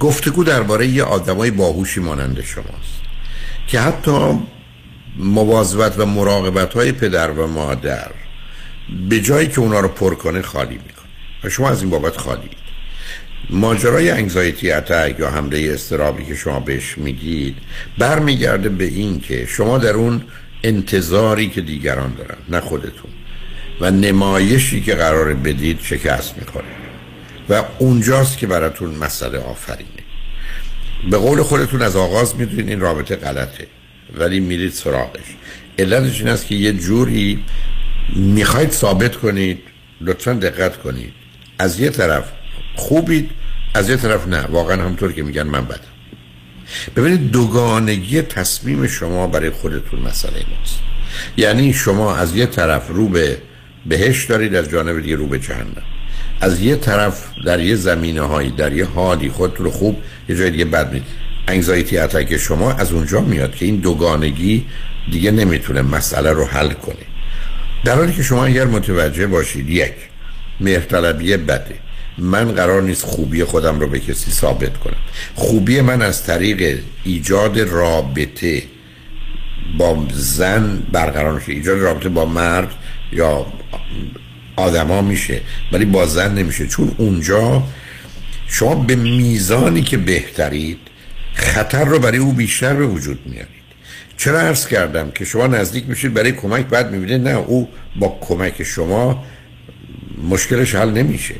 گفتگو 0.00 0.44
درباره 0.44 0.86
یه 0.86 1.02
آدمای 1.02 1.50
باهوشی 1.50 2.00
مانند 2.00 2.40
شماست 2.40 3.02
که 3.66 3.80
حتی 3.80 4.38
مواظبت 5.18 5.98
و 5.98 6.06
مراقبت 6.06 6.74
های 6.74 6.92
پدر 6.92 7.30
و 7.30 7.46
مادر 7.46 8.10
به 9.08 9.20
جایی 9.20 9.48
که 9.48 9.60
اونا 9.60 9.80
رو 9.80 9.88
پر 9.88 10.14
کنه 10.14 10.42
خالی 10.42 10.74
می‌کنه. 10.74 11.06
و 11.44 11.48
شما 11.48 11.70
از 11.70 11.82
این 11.82 11.90
بابت 11.90 12.16
خالی 12.16 12.50
ماجرای 13.50 14.10
انگزایتی 14.10 14.70
اتک 14.70 15.16
یا 15.18 15.30
حمله 15.30 15.70
استرابی 15.74 16.24
که 16.24 16.34
شما 16.34 16.60
بهش 16.60 16.98
میگید 16.98 17.56
برمیگرده 17.98 18.68
به 18.68 18.84
این 18.84 19.20
که 19.20 19.46
شما 19.46 19.78
در 19.78 19.92
اون 19.92 20.22
انتظاری 20.62 21.48
که 21.48 21.60
دیگران 21.60 22.14
دارن 22.14 22.38
نه 22.48 22.60
خودتون 22.60 23.10
و 23.80 23.90
نمایشی 23.90 24.80
که 24.80 24.94
قرار 24.94 25.34
بدید 25.34 25.80
شکست 25.82 26.38
می‌کنه 26.38 26.64
و 27.48 27.64
اونجاست 27.78 28.38
که 28.38 28.46
براتون 28.46 28.94
مسئله 28.94 29.38
آفرینه. 29.38 29.88
به 31.10 31.16
قول 31.16 31.42
خودتون 31.42 31.82
از 31.82 31.96
آغاز 31.96 32.36
می‌دونید 32.36 32.68
این 32.68 32.80
رابطه 32.80 33.16
غلطه 33.16 33.66
ولی 34.14 34.40
میرید 34.40 34.72
سراغش. 34.72 35.36
علتش 35.78 36.20
این 36.20 36.28
است 36.28 36.46
که 36.46 36.54
یه 36.54 36.72
جوری 36.72 37.44
می‌خواید 38.14 38.70
ثابت 38.70 39.16
کنید 39.16 39.58
لطفا 40.00 40.32
دقت 40.32 40.76
کنید. 40.76 41.12
از 41.58 41.80
یه 41.80 41.90
طرف 41.90 42.24
خوبید 42.76 43.30
از 43.74 43.90
یه 43.90 43.96
طرف 43.96 44.28
نه. 44.28 44.40
واقعا 44.40 44.84
همطور 44.84 45.12
که 45.12 45.22
میگن 45.22 45.42
من 45.42 45.64
بدم. 45.64 45.80
ببینید 46.96 47.30
دوگانگی 47.30 48.22
تصمیم 48.22 48.86
شما 48.86 49.26
برای 49.26 49.50
خودتون 49.50 50.00
مسئله 50.00 50.32
ماست. 50.32 50.78
یعنی 51.36 51.72
شما 51.72 52.16
از 52.16 52.36
یه 52.36 52.46
طرف 52.46 52.88
رو 52.88 53.08
به 53.08 53.38
بهش 53.86 54.24
دارید 54.24 54.54
از 54.54 54.70
جانب 54.70 55.00
دیگه 55.00 55.16
رو 55.16 55.26
به 55.26 55.38
جهنم. 55.38 55.82
از 56.40 56.60
یه 56.60 56.76
طرف 56.76 57.24
در 57.46 57.60
یه 57.60 57.74
زمینه 57.74 58.20
هایی 58.20 58.50
در 58.50 58.72
یه 58.72 58.84
حالی 58.84 59.30
خود 59.30 59.60
رو 59.60 59.70
خوب 59.70 59.98
یه 60.28 60.36
جای 60.36 60.50
دیگه 60.50 60.64
بد 60.64 60.92
می‌دید 60.92 61.08
انگزایتی 61.48 61.98
اتک 61.98 62.36
شما 62.36 62.72
از 62.72 62.92
اونجا 62.92 63.20
میاد 63.20 63.54
که 63.54 63.64
این 63.64 63.76
دوگانگی 63.76 64.64
دیگه 65.12 65.30
نمی‌تونه 65.30 65.82
مسئله 65.82 66.32
رو 66.32 66.44
حل 66.44 66.70
کنه. 66.72 67.15
در 67.86 67.94
حالی 67.94 68.12
که 68.12 68.22
شما 68.22 68.44
اگر 68.44 68.64
متوجه 68.64 69.26
باشید 69.26 69.70
یک 69.70 69.92
مهرطلبی 70.60 71.36
بده. 71.36 71.74
من 72.18 72.52
قرار 72.52 72.82
نیست 72.82 73.04
خوبی 73.04 73.44
خودم 73.44 73.80
رو 73.80 73.86
به 73.86 74.00
کسی 74.00 74.30
ثابت 74.30 74.76
کنم. 74.76 74.96
خوبی 75.34 75.80
من 75.80 76.02
از 76.02 76.24
طریق 76.24 76.78
ایجاد 77.04 77.58
رابطه 77.58 78.62
با 79.78 80.06
زن 80.12 80.82
برقرار 80.92 81.34
میشه. 81.34 81.52
ایجاد 81.52 81.78
رابطه 81.78 82.08
با 82.08 82.24
مرد 82.24 82.74
یا 83.12 83.46
آدما 84.56 85.02
میشه 85.02 85.40
ولی 85.72 85.84
با 85.84 86.06
زن 86.06 86.34
نمیشه. 86.34 86.66
چون 86.66 86.94
اونجا 86.96 87.62
شما 88.48 88.74
به 88.74 88.96
میزانی 88.96 89.82
که 89.82 89.96
بهترید 89.96 90.78
خطر 91.34 91.84
رو 91.84 91.98
برای 91.98 92.18
او 92.18 92.32
بیشتر 92.32 92.74
به 92.74 92.86
وجود 92.86 93.18
میارید. 93.26 93.55
چرا 94.16 94.40
عرض 94.40 94.66
کردم 94.66 95.10
که 95.10 95.24
شما 95.24 95.46
نزدیک 95.46 95.84
میشید 95.88 96.14
برای 96.14 96.32
کمک 96.32 96.66
بعد 96.66 96.90
می‌بینید 96.92 97.28
نه 97.28 97.36
او 97.36 97.68
با 97.96 98.18
کمک 98.20 98.62
شما 98.62 99.24
مشکلش 100.30 100.74
حل 100.74 100.90
نمیشه. 100.90 101.34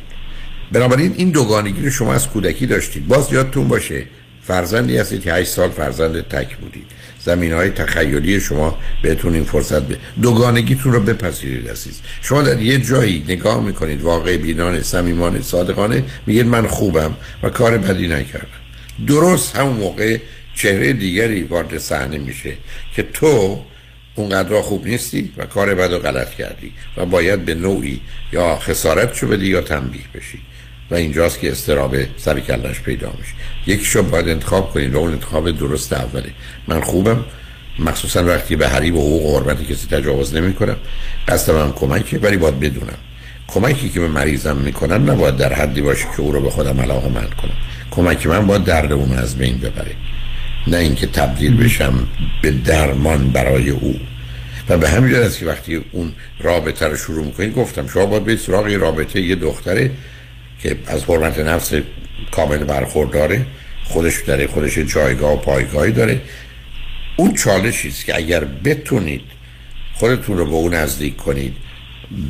بنابراین 0.72 1.14
این 1.16 1.30
دوگانگی 1.30 1.82
رو 1.82 1.90
شما 1.90 2.14
از 2.14 2.28
کودکی 2.28 2.66
داشتید. 2.66 3.08
باز 3.08 3.32
یادتون 3.32 3.68
باشه 3.68 4.04
فرزندی 4.42 4.98
هستید 4.98 5.22
که 5.22 5.32
8 5.32 5.50
سال 5.50 5.70
فرزند 5.70 6.20
تک 6.20 6.56
بودید. 6.56 6.86
زمین 7.20 7.52
های 7.52 7.70
تخیلی 7.70 8.40
شما 8.40 8.78
بهتون 9.02 9.34
این 9.34 9.44
فرصت 9.44 9.82
به 9.82 9.96
دوگانگیتون 10.22 10.92
رو 10.92 11.00
بپذیرید 11.00 11.68
عزیز. 11.70 12.00
شما 12.22 12.42
در 12.42 12.60
یه 12.60 12.78
جایی 12.78 13.24
نگاه 13.28 13.64
می‌کنید 13.64 14.02
واقع 14.02 14.36
بینانه 14.36 14.82
صمیمانه 14.82 15.42
صادقانه 15.42 16.04
میگید 16.26 16.46
من 16.46 16.66
خوبم 16.66 17.16
و 17.42 17.50
کار 17.50 17.78
بدی 17.78 18.08
نکردم. 18.08 18.46
درست 19.06 19.56
همون 19.56 19.76
موقع 19.76 20.18
چهره 20.56 20.92
دیگری 20.92 21.42
وارد 21.42 21.78
صحنه 21.78 22.18
میشه 22.18 22.52
که 22.94 23.02
تو 23.02 23.62
اونقدر 24.14 24.60
خوب 24.60 24.86
نیستی 24.86 25.32
و 25.36 25.46
کار 25.46 25.74
بد 25.74 25.92
و 25.92 25.98
غلط 25.98 26.34
کردی 26.34 26.72
و 26.96 27.06
باید 27.06 27.44
به 27.44 27.54
نوعی 27.54 28.00
یا 28.32 28.56
خسارت 28.56 29.14
شو 29.14 29.28
بدی 29.28 29.46
یا 29.46 29.60
تنبیه 29.60 30.02
بشی. 30.14 30.38
و 30.90 30.94
اینجاست 30.94 31.40
که 31.40 31.52
استراب 31.52 31.96
سر 32.16 32.40
کلش 32.40 32.80
پیدا 32.80 33.12
میشه. 33.18 33.32
یکیشو 33.66 34.02
باید 34.02 34.28
انتخاب 34.28 34.72
کنید 34.72 34.94
و 34.94 34.98
اون 34.98 35.12
انتخاب 35.12 35.50
درست 35.50 35.92
اوله. 35.92 36.30
من 36.68 36.80
خوبم. 36.80 37.24
مخصوصا 37.78 38.24
وقتی 38.24 38.56
به 38.56 38.68
حریب 38.68 38.96
و 38.96 39.00
حقوق 39.00 39.26
و 39.26 39.38
حرمت 39.38 39.68
کسی 39.72 39.86
تجاوز 39.86 40.34
نمی 40.34 40.54
کنم 40.54 40.76
قصدم 41.28 41.60
هم 41.60 41.72
کمکه 41.72 42.18
ولی 42.18 42.36
باید 42.36 42.60
بدونم. 42.60 42.98
کمکی 43.48 43.88
که 43.88 44.00
به 44.00 44.08
مریضم 44.08 44.56
می‌کنم 44.56 45.10
نباید 45.10 45.36
در 45.36 45.52
حدی 45.52 45.80
باشه 45.80 46.04
که 46.16 46.20
او 46.20 46.32
رو 46.32 46.40
به 46.40 46.50
خودم 46.50 46.80
علاقه 46.80 47.08
من 47.08 47.30
کنم. 47.30 47.56
کمک 47.90 48.26
من 48.26 48.46
باید 48.46 48.64
درد 48.64 48.92
اون 48.92 49.12
از 49.12 49.38
بین 49.38 49.58
ببره. 49.58 49.94
نه 50.66 50.76
اینکه 50.76 51.06
تبدیل 51.06 51.56
بشم 51.56 52.08
به 52.42 52.50
درمان 52.50 53.30
برای 53.30 53.70
او. 53.70 54.00
و 54.68 54.78
به 54.78 54.88
همین 54.88 55.14
است 55.14 55.38
که 55.38 55.46
وقتی 55.46 55.84
اون 55.92 56.12
رابطه 56.40 56.86
رو 56.86 56.96
شروع 56.96 57.24
می‌کنید 57.24 57.54
گفتم 57.54 57.88
شما 57.88 58.06
باید 58.06 58.24
به 58.24 58.36
سراغ 58.36 58.66
رابطه 58.66 59.20
یه 59.20 59.34
دختره 59.34 59.90
که 60.62 60.76
از 60.86 61.04
حرمت 61.04 61.38
نفس 61.38 61.74
کامل 62.30 62.58
برخورداره 62.58 63.46
خودش 63.84 64.22
داره 64.22 64.46
خودش 64.46 64.78
جایگاه 64.78 65.32
و 65.32 65.36
پایگاهی 65.36 65.92
داره. 65.92 66.20
اون 67.16 67.34
چالشی 67.34 67.88
است 67.88 68.04
که 68.04 68.16
اگر 68.16 68.44
بتونید 68.44 69.22
خودتون 69.94 70.38
رو 70.38 70.44
به 70.44 70.52
اون 70.52 70.74
نزدیک 70.74 71.16
کنید 71.16 71.56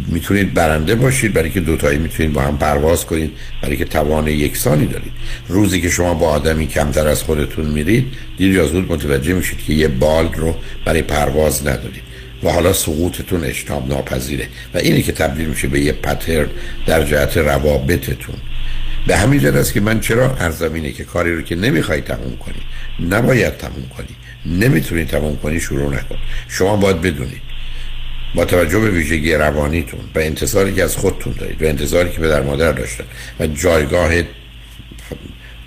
می‌تونید 0.09 0.55
برنده 0.55 0.94
باشید 0.94 1.32
برای 1.32 1.51
که 1.51 1.61
دوتایی 1.61 1.98
می‌تونید 1.98 2.32
با 2.32 2.43
هم 2.43 2.59
پرواز 2.59 3.07
کنید 3.07 3.31
برای 3.62 3.77
که 3.77 3.85
توان 3.85 4.28
یکسانی 4.28 4.86
دارید. 4.86 5.12
روزی 5.48 5.81
که 5.81 5.90
شما 5.90 6.15
با 6.15 6.28
آدمی 6.28 6.66
کمتر 6.66 7.09
از 7.09 7.23
خودتون 7.23 7.66
میرید 7.66 8.12
دیر 8.36 8.53
یا 8.55 8.66
زود 8.66 8.93
متوجه 8.93 9.35
میشید 9.35 9.59
که 9.59 9.73
یه 9.73 9.89
بال 9.89 10.32
رو 10.32 10.57
برای 10.85 11.03
پرواز 11.03 11.66
ندارید 11.66 12.03
و 12.43 12.51
حالا 12.51 12.73
سقوطتون 12.73 13.44
اجتناب 13.44 13.89
ناپذیره 13.89 14.48
و 14.74 14.78
اینی 14.78 15.03
که 15.03 15.12
تبدیل 15.12 15.47
میشه 15.47 15.69
به 15.69 15.81
یه 15.81 15.93
پترن 15.93 16.48
در 16.86 17.05
جهت 17.05 17.36
روابطتون. 17.36 18.36
به 19.07 19.16
همین 19.16 19.40
جهت 19.40 19.55
است 19.55 19.73
که 19.73 19.81
من 19.81 20.01
چرا 20.01 20.36
ارزم 20.36 20.74
اینه 20.74 20.93
که 20.93 21.05
کاری 21.05 21.35
رو 21.35 21.43
که 21.43 21.57
نمی‌خوای 21.57 22.01
تموم 22.01 22.36
کنی 22.36 22.62
نباید 23.11 23.57
تموم 23.57 23.90
کنی 23.97 24.16
نمی‌تونی 24.59 25.05
تموم 25.05 25.36
کنی 25.36 25.61
شروع 25.61 25.94
نکن. 25.94 26.16
شما 26.48 26.77
باید 26.77 27.01
بدونید 27.01 27.45
با 28.37 28.45
توجه 28.45 28.79
به 28.79 28.91
ویژگی 28.91 29.35
روانیتون 29.35 30.01
و 30.15 30.19
انتظاری 30.19 30.75
که 30.75 30.85
از 30.85 30.97
خودتون 30.97 31.33
دارید 31.33 31.63
و 31.63 31.67
انتظاری 31.67 32.11
که 32.11 32.21
به 32.21 32.29
در 32.29 32.43
مادر 32.43 32.73
داشتن 32.73 33.05
و 33.41 33.47
جایگاه 33.47 34.13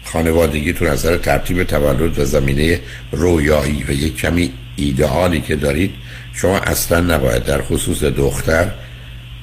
خانوادگیتون 0.04 0.88
از 0.88 1.00
نظر 1.00 1.18
ترتیب 1.18 1.64
تولد 1.64 2.20
و 2.20 2.26
زمینه 2.26 2.80
رویایی 3.12 3.86
و 3.88 3.92
یک 3.92 4.18
کمی 4.18 4.52
ایدئالی 4.76 5.42
که 5.42 5.56
دارید 5.56 5.92
شما 6.34 6.58
اصلا 6.58 7.00
نباید 7.00 7.44
در 7.44 7.62
خصوص 7.62 8.04
دختر 8.04 8.72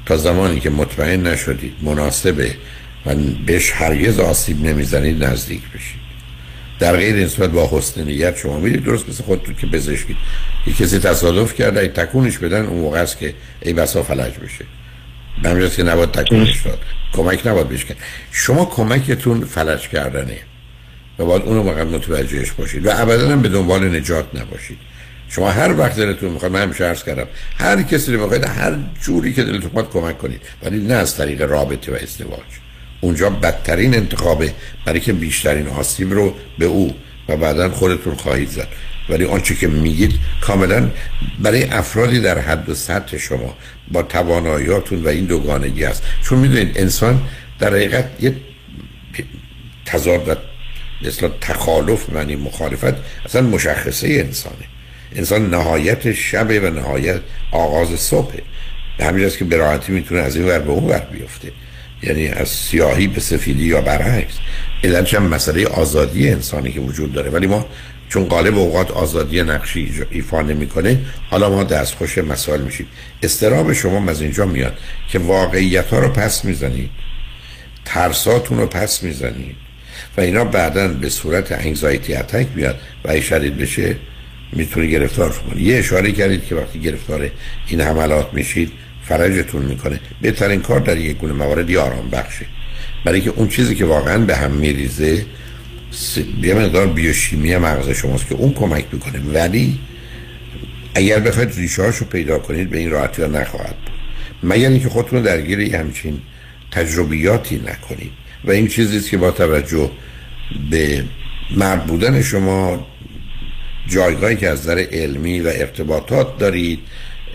تا 0.06 0.16
زمانی 0.16 0.60
که 0.60 0.70
مطمئن 0.70 1.26
نشدید 1.26 1.74
مناسبه 1.82 2.54
و 3.06 3.14
بهش 3.46 3.72
هرگز 3.72 4.18
آسیب 4.18 4.64
نمی‌زنید 4.64 5.24
نزدیک 5.24 5.62
بشید. 5.74 6.05
در 6.78 6.96
غیر 6.96 7.16
نسبت 7.16 7.50
با 7.50 7.68
حسن 7.72 8.04
نیت 8.04 8.36
شما 8.36 8.58
میرید 8.58 8.84
درست 8.84 9.08
مثل 9.08 9.24
خودتون 9.24 9.54
که 9.54 9.66
بزشکید 9.66 10.16
یک 10.66 10.76
کسی 10.76 10.98
تصادف 10.98 11.54
کرده 11.54 11.80
ای 11.80 11.88
تکونش 11.88 12.38
بدن 12.38 12.66
اون 12.66 12.80
موقع 12.80 13.02
است 13.02 13.18
که 13.18 13.34
ای 13.62 13.72
بسا 13.72 14.02
فلج 14.02 14.32
بشه. 14.32 14.64
به 15.42 15.70
که 15.70 15.82
نباید 15.82 16.10
تکونش 16.10 16.62
داد. 16.62 16.78
کمک 17.12 17.46
نباید 17.46 17.68
بشه 17.68 17.96
شما 18.32 18.64
کمکتون 18.64 19.44
فلج 19.44 19.88
کردنه. 19.88 20.36
و 21.18 21.24
باید 21.24 21.42
اونو 21.42 21.72
فقط 21.72 21.86
متوجهش 21.86 22.50
باشید. 22.50 22.86
و 22.86 22.90
ابدا 22.94 23.28
هم 23.28 23.42
به 23.42 23.48
دنبال 23.48 23.96
نجات 23.96 24.26
نباشید. 24.34 24.78
شما 25.28 25.50
هر 25.50 25.78
وقت 25.80 25.96
دلتون 25.96 26.32
می‌خواد 26.32 26.52
من 26.52 26.62
همیشه 26.62 26.84
عرض 26.84 27.04
کردم 27.04 27.26
هر 27.58 27.82
کسی 27.82 28.12
رو 28.12 28.20
می‌خواید 28.20 28.44
هر 28.44 28.76
جوری 29.02 29.32
که 29.32 29.42
دلتون 29.42 29.70
می‌خواد 29.74 29.90
کمک 29.90 30.18
کنید. 30.18 30.40
ولی 30.62 30.78
نه 30.78 30.94
از 30.94 31.16
طریق 31.16 31.42
رابطه 31.42 31.92
و 31.92 31.94
ازدواج. 31.94 32.40
اونجا 33.00 33.30
بدترین 33.30 33.94
انتخابه 33.94 34.52
برای 34.84 35.00
که 35.00 35.12
بیشترین 35.12 35.68
آسیب 35.68 36.12
رو 36.12 36.34
به 36.58 36.64
او 36.64 36.94
و 37.28 37.36
بعدا 37.36 37.70
خودتون 37.70 38.14
خواهید 38.14 38.48
زد. 38.48 38.68
ولی 39.08 39.24
آنچه 39.24 39.54
که 39.54 39.68
میگید 39.68 40.12
کاملا 40.40 40.90
برای 41.38 41.64
افرادی 41.64 42.20
در 42.20 42.38
حد 42.38 42.68
و 42.68 42.74
سطح 42.74 43.16
شما 43.16 43.56
با 43.92 44.02
تواناییاتون 44.02 45.02
و 45.04 45.08
این 45.08 45.24
دوگانگی 45.24 45.84
است. 45.84 46.02
چون 46.22 46.38
می‌دونید 46.38 46.78
انسان 46.78 47.20
در 47.58 47.74
حقیقت 47.74 48.04
یه 48.20 48.34
تضاد 49.86 50.28
و 50.28 50.34
مثلا 51.06 51.30
تخالف 51.40 52.10
معنی 52.10 52.36
مخالفت 52.36 52.94
اصلا 53.24 53.42
مشخصه 53.42 54.08
انسانه. 54.08 54.64
انسان 55.16 55.50
نهایت 55.50 56.12
شب 56.12 56.50
و 56.50 56.70
نهایت 56.70 57.20
آغاز 57.52 58.00
صبح 58.00 58.32
به 58.98 59.04
همین 59.04 59.28
که 59.28 59.44
به 59.44 59.56
راحتی 59.56 59.92
می‌تونه 59.92 60.20
از 60.20 60.36
این 60.36 60.46
ور 60.46 60.58
به 60.58 60.70
اون 60.70 60.84
ور 60.84 60.98
بیفته. 61.12 61.52
یعنی 62.06 62.28
از 62.28 62.48
سیاهی 62.48 63.06
به 63.06 63.20
سفیدی 63.20 63.64
یا 63.64 63.80
برعکس. 63.80 64.34
علتش 64.84 65.14
هم 65.14 65.22
مسئله 65.22 65.66
آزادی 65.66 66.28
انسانی 66.28 66.72
که 66.72 66.80
وجود 66.80 67.12
داره. 67.12 67.30
ولی 67.30 67.46
ما 67.46 67.66
چون 68.08 68.24
قالب 68.24 68.58
اوقات 68.58 68.90
آزادی 68.90 69.42
نقشی 69.42 69.92
ایفا 70.10 70.42
نمی‌کنه 70.42 70.98
حالا 71.30 71.50
ما 71.50 71.64
دستخوش 71.64 72.18
مسائل 72.18 72.60
میشیم. 72.60 72.86
استراب 73.22 73.72
شما 73.72 74.10
از 74.10 74.20
اینجا 74.20 74.46
میاد 74.46 74.78
که 75.08 75.18
واقعیت 75.18 75.86
ها 75.86 75.98
رو 75.98 76.08
پس 76.08 76.44
می‌زنید. 76.44 76.90
ترساتون 77.84 78.58
رو 78.58 78.66
پس 78.66 79.02
می‌زنید. 79.02 79.56
و 80.16 80.20
اینا 80.20 80.44
بعدا 80.44 80.88
به 80.88 81.08
صورت 81.08 81.52
انگزایتی 81.52 82.14
اتک 82.14 82.46
بیاد 82.46 82.80
و 83.04 83.10
ای 83.10 83.22
شدید 83.22 83.56
بشه 83.58 83.96
می‌تونی 84.52 84.90
گرفتار 84.90 85.30
کنید 85.32 85.66
یه 85.66 85.78
اشاره 85.78 86.12
کردید 86.12 86.44
که 86.44 86.54
وقتی 86.54 86.80
گرفتار 86.80 87.30
این 87.68 87.80
حملات 87.80 88.28
میشید 88.32 88.72
فرجتون 89.08 89.62
می‌کنه. 89.62 90.00
بهترین 90.22 90.60
کار 90.60 90.80
در 90.80 90.96
یک 90.96 91.16
گونه 91.16 91.32
موارد 91.32 91.76
آرام 91.76 92.10
بخشه. 92.10 92.46
برای 93.04 93.20
که 93.20 93.30
اون 93.30 93.48
چیزی 93.48 93.74
که 93.74 93.84
واقعا 93.84 94.18
به 94.18 94.36
هم 94.36 94.50
میریزه 94.50 95.24
یه 96.42 96.54
مقدار 96.54 96.86
بیوشیمی 96.86 97.56
مغز 97.56 97.90
شماست 97.90 98.28
که 98.28 98.34
اون 98.34 98.52
کمک 98.52 98.84
می‌کنه. 98.92 99.20
ولی 99.34 99.78
اگر 100.94 101.20
بخواید 101.20 101.54
ریشه 101.56 101.86
رو 101.86 101.92
پیدا 101.92 102.38
کنید 102.38 102.70
به 102.70 102.78
این 102.78 102.90
راحتی 102.90 103.22
ها 103.22 103.28
نخواهد 103.28 103.76
بود. 103.76 103.94
مگر 104.42 104.68
اینکه 104.68 104.88
خودتون 104.88 105.22
درگیر 105.22 105.76
همچین 105.76 106.20
تجربیاتی 106.70 107.56
نکنید. 107.56 108.12
و 108.44 108.50
این 108.50 108.68
چیزیست 108.68 109.10
که 109.10 109.16
با 109.16 109.30
توجه 109.30 109.90
به 110.70 111.04
مرد 111.56 111.86
بودن 111.86 112.22
شما 112.22 112.86
جایگاهی 113.88 114.36
که 114.36 114.48
از 114.48 114.60
نظر 114.60 114.86
علمی 114.92 115.40
و 115.40 115.46
ارتباطات 115.46 116.38
دارید 116.38 116.78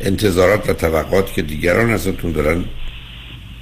انتظارات 0.03 0.69
و 0.69 0.73
توقعات 0.73 1.33
که 1.33 1.41
دیگران 1.41 1.91
ازتون 1.91 2.31
دارن 2.31 2.65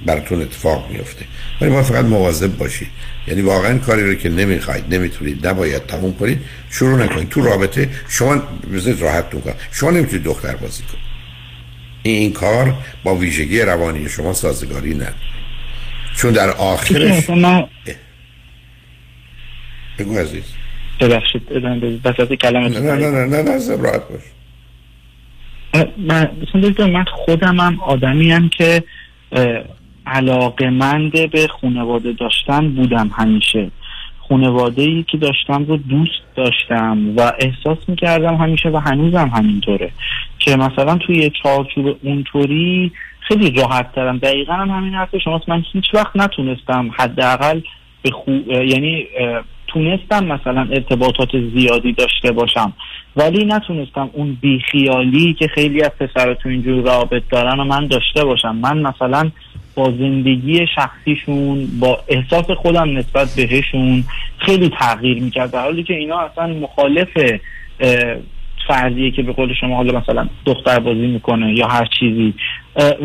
براتون 0.06 0.42
اتفاق 0.42 0.90
میفته 0.90 1.24
ولی 1.60 1.70
ما 1.70 1.82
فقط 1.82 2.04
مواظب 2.04 2.56
باشید 2.56 2.88
یعنی 3.26 3.42
واقعا 3.42 3.78
کاری 3.78 4.06
رو 4.06 4.14
که 4.14 4.28
نمی‌خواید 4.28 4.94
نمی‌تونید 4.94 5.46
نباید 5.46 5.86
تموم 5.86 6.14
کنید 6.14 6.38
شروع 6.70 7.04
نکنید 7.04 7.28
تو 7.28 7.40
رابطه 7.40 7.88
شما 8.08 8.42
بذارید 8.74 9.00
راحت 9.00 9.30
کنید 9.30 9.54
شما 9.72 9.90
نمی‌تونید 9.90 10.24
دختر 10.24 10.56
بازی 10.56 10.82
کنید 10.82 11.10
این 12.02 12.32
کار 12.32 12.74
با 13.04 13.16
ویژگی 13.16 13.60
روانی 13.60 14.08
شما 14.08 14.32
سازگاری 14.32 14.94
نه 14.94 15.08
چون 16.16 16.32
در 16.32 16.50
آخرش 16.50 17.30
من 17.30 17.66
بگو 19.98 20.18
عزیز 20.18 20.44
ببخشید 21.00 21.48
بساط 22.04 22.32
کلمه 22.32 22.68
نه 22.68 22.80
نه 22.80 23.10
نه 23.10 23.26
نه 23.26 23.42
نه 23.42 23.42
نه 23.42 23.76
راحت 23.76 24.08
باش 24.08 24.22
من 25.98 26.28
من 26.78 27.04
خودم 27.04 27.60
هم 27.60 27.80
آدمی 27.80 28.32
هم 28.32 28.48
که 28.48 28.82
علاقمند 30.06 31.30
به 31.30 31.48
خانواده 31.60 32.12
داشتن 32.12 32.68
بودم 32.68 33.10
همیشه. 33.18 33.70
خانواده 34.28 34.82
ای 34.82 35.02
که 35.02 35.18
داشتم 35.18 35.64
رو 35.64 35.76
دوست 35.76 36.22
داشتم 36.36 37.16
و 37.16 37.32
احساس 37.38 37.78
می‌کردم 37.88 38.34
همیشه 38.34 38.68
و 38.68 38.76
هنوزم 38.76 39.28
همینطوره. 39.28 39.90
که 40.38 40.56
مثلا 40.56 40.98
توی 40.98 41.30
چارچوب 41.42 41.98
اونطوری 42.02 42.92
خیلی 43.20 43.50
راحت 43.50 43.94
ترم. 43.94 44.18
دقیقا 44.18 44.52
هم 44.52 44.70
همین 44.70 44.94
حرف 44.94 45.16
شماست. 45.24 45.48
من 45.48 45.64
هیچ 45.72 45.94
وقت 45.94 46.16
نتونستم 46.16 46.90
حداقل 46.98 47.60
به 48.02 48.10
خو... 48.10 48.30
یعنی 48.50 49.06
تونستم 49.72 50.24
مثلا 50.24 50.60
ارتباطات 50.60 51.28
زیادی 51.54 51.92
داشته 51.92 52.32
باشم. 52.32 52.72
ولی 53.16 53.44
نتونستم 53.44 54.10
اون 54.12 54.38
بیخیالی 54.40 55.36
که 55.38 55.48
خیلی 55.48 55.82
از 55.82 55.90
پسر 56.00 56.34
تو 56.34 56.48
اینجور 56.48 56.84
رابط 56.84 57.22
دارن 57.30 57.60
و 57.60 57.64
من 57.64 57.86
داشته 57.86 58.24
باشم. 58.24 58.56
من 58.56 58.78
مثلا 58.78 59.30
با 59.74 59.84
زندگی 59.84 60.66
شخصیشون 60.74 61.68
با 61.80 61.98
احساس 62.08 62.50
خودم 62.50 62.98
نسبت 62.98 63.34
بهشون 63.36 64.04
خیلی 64.38 64.70
تغییر 64.80 65.22
می‌کرد. 65.22 65.50
در 65.50 65.62
حالی 65.62 65.82
که 65.82 65.94
اینا 65.94 66.18
اصلا 66.18 66.46
مخالف 66.46 67.08
فرضیه 68.68 69.10
که 69.10 69.22
به 69.22 69.32
قول 69.32 69.54
شما 69.60 69.76
حالا 69.76 70.00
مثلا 70.00 70.28
دختر 70.46 70.78
بازی 70.78 71.06
می‌کنه 71.06 71.58
یا 71.58 71.66
هر 71.66 71.88
چیزی. 72.00 72.34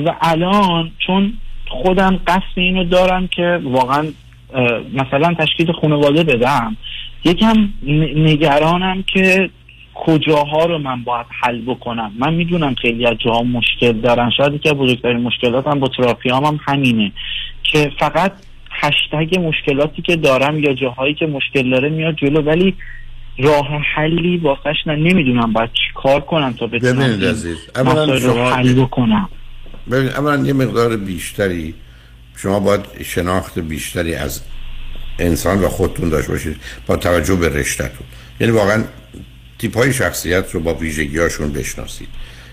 و 0.05 0.13
الان 0.21 0.91
چون 1.07 1.33
خودم 1.67 2.19
قصد 2.27 2.55
اینو 2.55 2.83
دارم 2.83 3.27
که 3.27 3.59
واقعا 3.63 4.07
مثلا 4.93 5.33
تشکیل 5.33 5.71
خانواده 5.71 6.23
بدم 6.23 6.77
یکم 7.23 7.69
نگرانم 8.15 9.03
که 9.03 9.49
کجاها 9.93 10.65
رو 10.65 10.77
من 10.77 11.03
باید 11.03 11.25
حل 11.43 11.61
بکنم. 11.61 12.11
من 12.19 12.33
می‌دونم 12.33 12.75
خیلی 12.81 13.05
از 13.07 13.15
جاها 13.25 13.43
مشکل 13.43 13.91
دارن. 13.91 14.31
شاید 14.37 14.53
یکی 14.53 14.69
از 14.69 14.75
بزرگترین 14.75 15.17
مشکلاتم 15.17 15.79
با 15.79 15.87
تراپیام 15.87 16.45
هم 16.45 16.59
همینه 16.67 17.11
که 17.63 17.91
فقط 17.99 18.31
هشتگ 18.71 19.39
مشکلاتی 19.39 20.01
که 20.01 20.15
دارم 20.15 20.63
یا 20.63 20.73
جاهایی 20.73 21.13
که 21.13 21.25
مشکل 21.27 21.69
داره 21.69 21.89
میاد 21.89 22.15
جلو 22.15 22.41
ولی 22.41 22.73
راه 23.37 23.67
حلی 23.95 24.37
واسش 24.37 24.75
نه 24.85 24.95
نمی‌دونم 24.95 25.53
باید 25.53 25.69
چی 25.73 25.93
کار 25.95 26.19
کنم 26.19 26.53
تا 26.53 26.67
بتونم 26.67 27.35
مسائل 27.75 28.21
رو 28.21 28.45
حل 28.45 28.73
بکنم. 28.73 29.29
ببین 29.91 30.09
اولا 30.09 30.45
یه 30.45 30.53
مقدار 30.53 30.97
بیشتری 30.97 31.73
شما 32.37 32.59
باید 32.59 32.81
شناخت 33.03 33.59
بیشتری 33.59 34.15
از 34.15 34.41
انسان 35.19 35.63
و 35.63 35.69
خودتون 35.69 36.09
داشته 36.09 36.31
باشید 36.31 36.57
با 36.87 36.97
توجه 36.97 37.35
به 37.35 37.49
رشتهتون. 37.49 38.07
یعنی 38.39 38.53
واقعا 38.53 38.83
تیپ 39.59 39.77
های 39.77 39.93
شخصیت 39.93 40.51
رو 40.51 40.59
با 40.59 40.73
ویژگی 40.73 41.17
هاشون 41.17 41.53
بشناسید. 41.53 42.07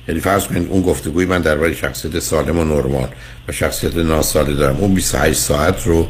یعنی 0.08 0.20
فرض 0.20 0.46
کنید 0.46 0.68
اون 0.70 0.82
گفتگوی 0.82 1.26
من 1.26 1.40
درباره 1.40 1.74
شخصیت 1.74 2.18
سالم 2.18 2.58
و 2.58 2.64
نرمال 2.64 3.08
و 3.48 3.52
شخصیت 3.52 3.96
ناسالم 3.96 4.56
دارم. 4.56 4.76
اون 4.76 4.94
28 4.94 5.38
ساعت 5.38 5.86
رو 5.86 6.08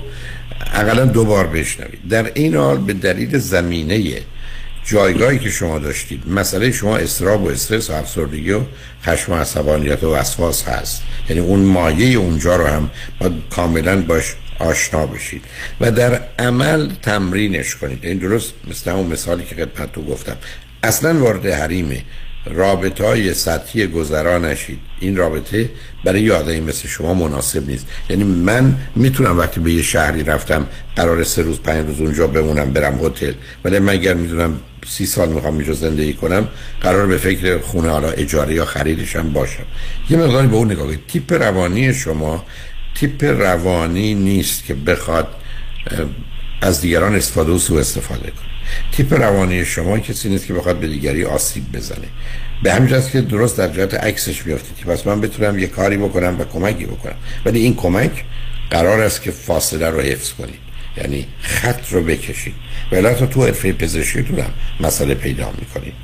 اقلا 0.74 1.04
دو 1.04 1.24
بار 1.24 1.46
بشنوید. 1.46 2.08
در 2.08 2.30
این 2.34 2.54
حال 2.54 2.78
به 2.78 2.92
دلیل 2.92 3.38
زمینه 3.38 4.22
جایگاهی 4.84 5.38
که 5.38 5.50
شما 5.50 5.78
داشتید. 5.78 6.22
مسئله 6.28 6.72
شما 6.72 6.96
استراب 6.96 7.42
و 7.42 7.48
استرس 7.48 7.90
و 7.90 7.92
افسردگی 7.92 8.50
و 8.50 8.60
خشم 9.04 9.32
و 9.32 9.34
عصبانیت 9.34 10.04
و 10.04 10.14
وسواس 10.14 10.64
هست. 10.64 11.02
یعنی 11.28 11.42
اون 11.42 11.60
مایه 11.60 12.18
اونجا 12.18 12.56
رو 12.56 12.66
هم 12.66 12.90
باید 13.20 13.32
کاملا 13.50 14.02
باش 14.02 14.34
آشنا 14.58 15.06
بشید. 15.06 15.44
و 15.80 15.90
در 15.90 16.20
عمل 16.38 16.90
تمرینش 17.02 17.76
کنید. 17.76 17.98
این 18.02 18.18
درست 18.18 18.52
مثل 18.70 18.90
اون 18.90 19.06
مثالی 19.06 19.44
که 19.44 19.54
خدمت 19.54 19.92
تو 19.92 20.02
گفتم. 20.02 20.36
اصلا 20.82 21.18
وارد 21.18 21.46
حریم 21.46 22.02
رابطه 22.46 23.06
های 23.06 23.34
سطحی 23.34 23.86
گذرا 23.86 24.38
نشید. 24.38 24.78
این 25.00 25.16
رابطه 25.16 25.70
برای 26.04 26.20
یادهی 26.20 26.60
مثل 26.60 26.88
شما 26.88 27.14
مناسب 27.14 27.68
نیست. 27.68 27.86
یعنی 28.10 28.24
من 28.24 28.74
می‌تونم 28.96 29.38
وقتی 29.38 29.60
به 29.60 29.72
یه 29.72 29.82
شهری 29.82 30.22
رفتم 30.22 30.66
قرار 30.96 31.24
سه 31.24 31.42
روز 31.42 31.60
پنج 31.60 31.86
روز 31.86 32.00
اونجا 32.00 32.26
بمونم 32.26 32.72
برم 32.72 33.04
هتل. 33.04 33.32
ولی 33.64 33.78
من 33.78 33.92
اگر 33.92 34.14
می‌دونم 34.14 34.60
سی 34.88 35.06
سال 35.06 35.28
می‌خوام 35.28 35.58
اینجا 35.58 35.72
زندگی 35.72 36.14
کنم 36.14 36.48
قرار 36.80 37.06
به 37.06 37.16
فکر 37.16 37.58
خونه 37.58 37.90
حالا 37.90 38.10
اجاره 38.10 38.54
یا 38.54 38.64
خریدش 38.64 39.16
هم 39.16 39.32
باشم. 39.32 39.64
یه 40.10 40.16
مقداری 40.16 40.46
به 40.46 40.56
اون 40.56 40.72
نگاه 40.72 40.96
تیپ 40.96 41.32
روانی 41.32 41.94
شما 41.94 42.44
تیپ 42.94 43.24
روانی 43.24 44.14
نیست 44.14 44.64
که 44.64 44.74
بخواد 44.74 45.28
از 46.60 46.80
دیگران 46.80 47.14
استفاده 47.14 47.52
و 47.52 47.58
سوء 47.58 47.80
استفاده 47.80 48.20
کنه. 48.20 48.52
تیپ 48.92 49.12
روانی 49.12 49.64
شما 49.64 49.98
کسی 49.98 50.28
نیست 50.28 50.46
که 50.46 50.54
بخواد 50.54 50.80
به 50.80 50.86
دیگری 50.86 51.24
آسیب 51.24 51.72
بزنه. 51.72 52.08
به 52.62 52.72
همین 52.72 53.02
که 53.12 53.20
درست 53.20 53.58
در 53.58 53.68
جهت 53.68 53.94
عکسش 53.94 54.46
میافتید 54.46 54.86
پس 54.86 55.06
من 55.06 55.20
بتونم 55.20 55.58
یه 55.58 55.66
کاری 55.66 55.96
بکنم 55.96 56.40
و 56.40 56.44
کمکی 56.44 56.84
بکنم. 56.84 57.16
ولی 57.44 57.60
این 57.60 57.74
کمک 57.74 58.24
قرار 58.70 59.00
است 59.00 59.22
که 59.22 59.30
فاصله 59.30 59.90
رو 59.90 60.00
حفظ 60.00 60.32
کنید. 60.32 60.71
یعنی 60.96 61.26
خط 61.40 61.92
رو 61.92 62.02
بکشید. 62.02 62.54
ولی 62.92 63.14
تا 63.14 63.26
تو 63.26 63.44
حرفه 63.44 63.72
پزشکیتون 63.72 64.38
هم 64.38 64.50
مسئله 64.80 65.14
پیدا 65.14 65.52
می‌کنید. 65.60 65.94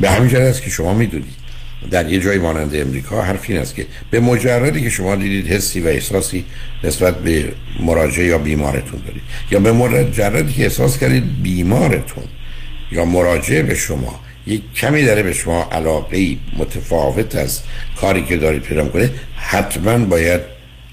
به 0.00 0.10
همین 0.10 0.36
است 0.36 0.62
که 0.62 0.70
شما 0.70 0.94
می‌دونید. 0.94 1.46
در 1.90 2.12
یه 2.12 2.20
جای 2.20 2.38
مانند 2.38 2.76
امریکا 2.76 3.22
حرف 3.22 3.50
این 3.50 3.58
است 3.58 3.74
که 3.74 3.86
به 4.10 4.20
مجردی 4.20 4.80
که 4.80 4.90
شما 4.90 5.16
دیدید 5.16 5.46
حسی 5.46 5.80
و 5.80 5.86
احساسی 5.86 6.44
نسبت 6.84 7.18
به 7.18 7.52
مراجعه 7.80 8.26
یا 8.26 8.38
بیمارتون 8.38 9.00
دارید. 9.06 9.22
یا 9.50 9.60
به 9.60 9.72
مجردی 9.72 10.52
که 10.52 10.62
احساس 10.62 10.98
کردید 10.98 11.42
بیمارتون. 11.42 12.24
یا 12.92 13.04
مراجعه 13.04 13.62
به 13.62 13.74
شما. 13.74 14.20
یک 14.46 14.62
کمی 14.74 15.04
داره 15.04 15.22
به 15.22 15.32
شما 15.32 15.68
علاقه 15.72 16.36
متفاوت 16.56 17.34
از 17.34 17.60
کاری 18.00 18.24
که 18.24 18.36
دارید 18.36 18.62
پیدا 18.62 18.88
کنه 18.88 19.10
حتما 19.36 19.98
باید 19.98 20.40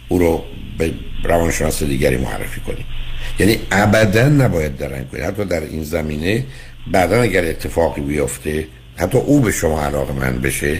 او 0.07 0.19
رو 0.19 0.43
به 0.77 0.91
روانشناس 1.23 1.83
دیگری 1.83 2.17
معرفی 2.17 2.61
کنید. 2.61 2.85
یعنی 3.39 3.59
ابدا 3.71 4.29
نباید 4.29 4.77
درنگ 4.77 5.09
کنید 5.09 5.23
حتی 5.23 5.45
در 5.45 5.61
این 5.61 5.83
زمینه 5.83 6.45
بعدا 6.91 7.21
اگر 7.21 7.45
اتفاقی 7.45 8.01
بیفته 8.01 8.67
حتی 8.95 9.17
او 9.17 9.39
به 9.39 9.51
شما 9.51 9.85
علاقه 9.85 10.13
من 10.13 10.41
بشه 10.41 10.79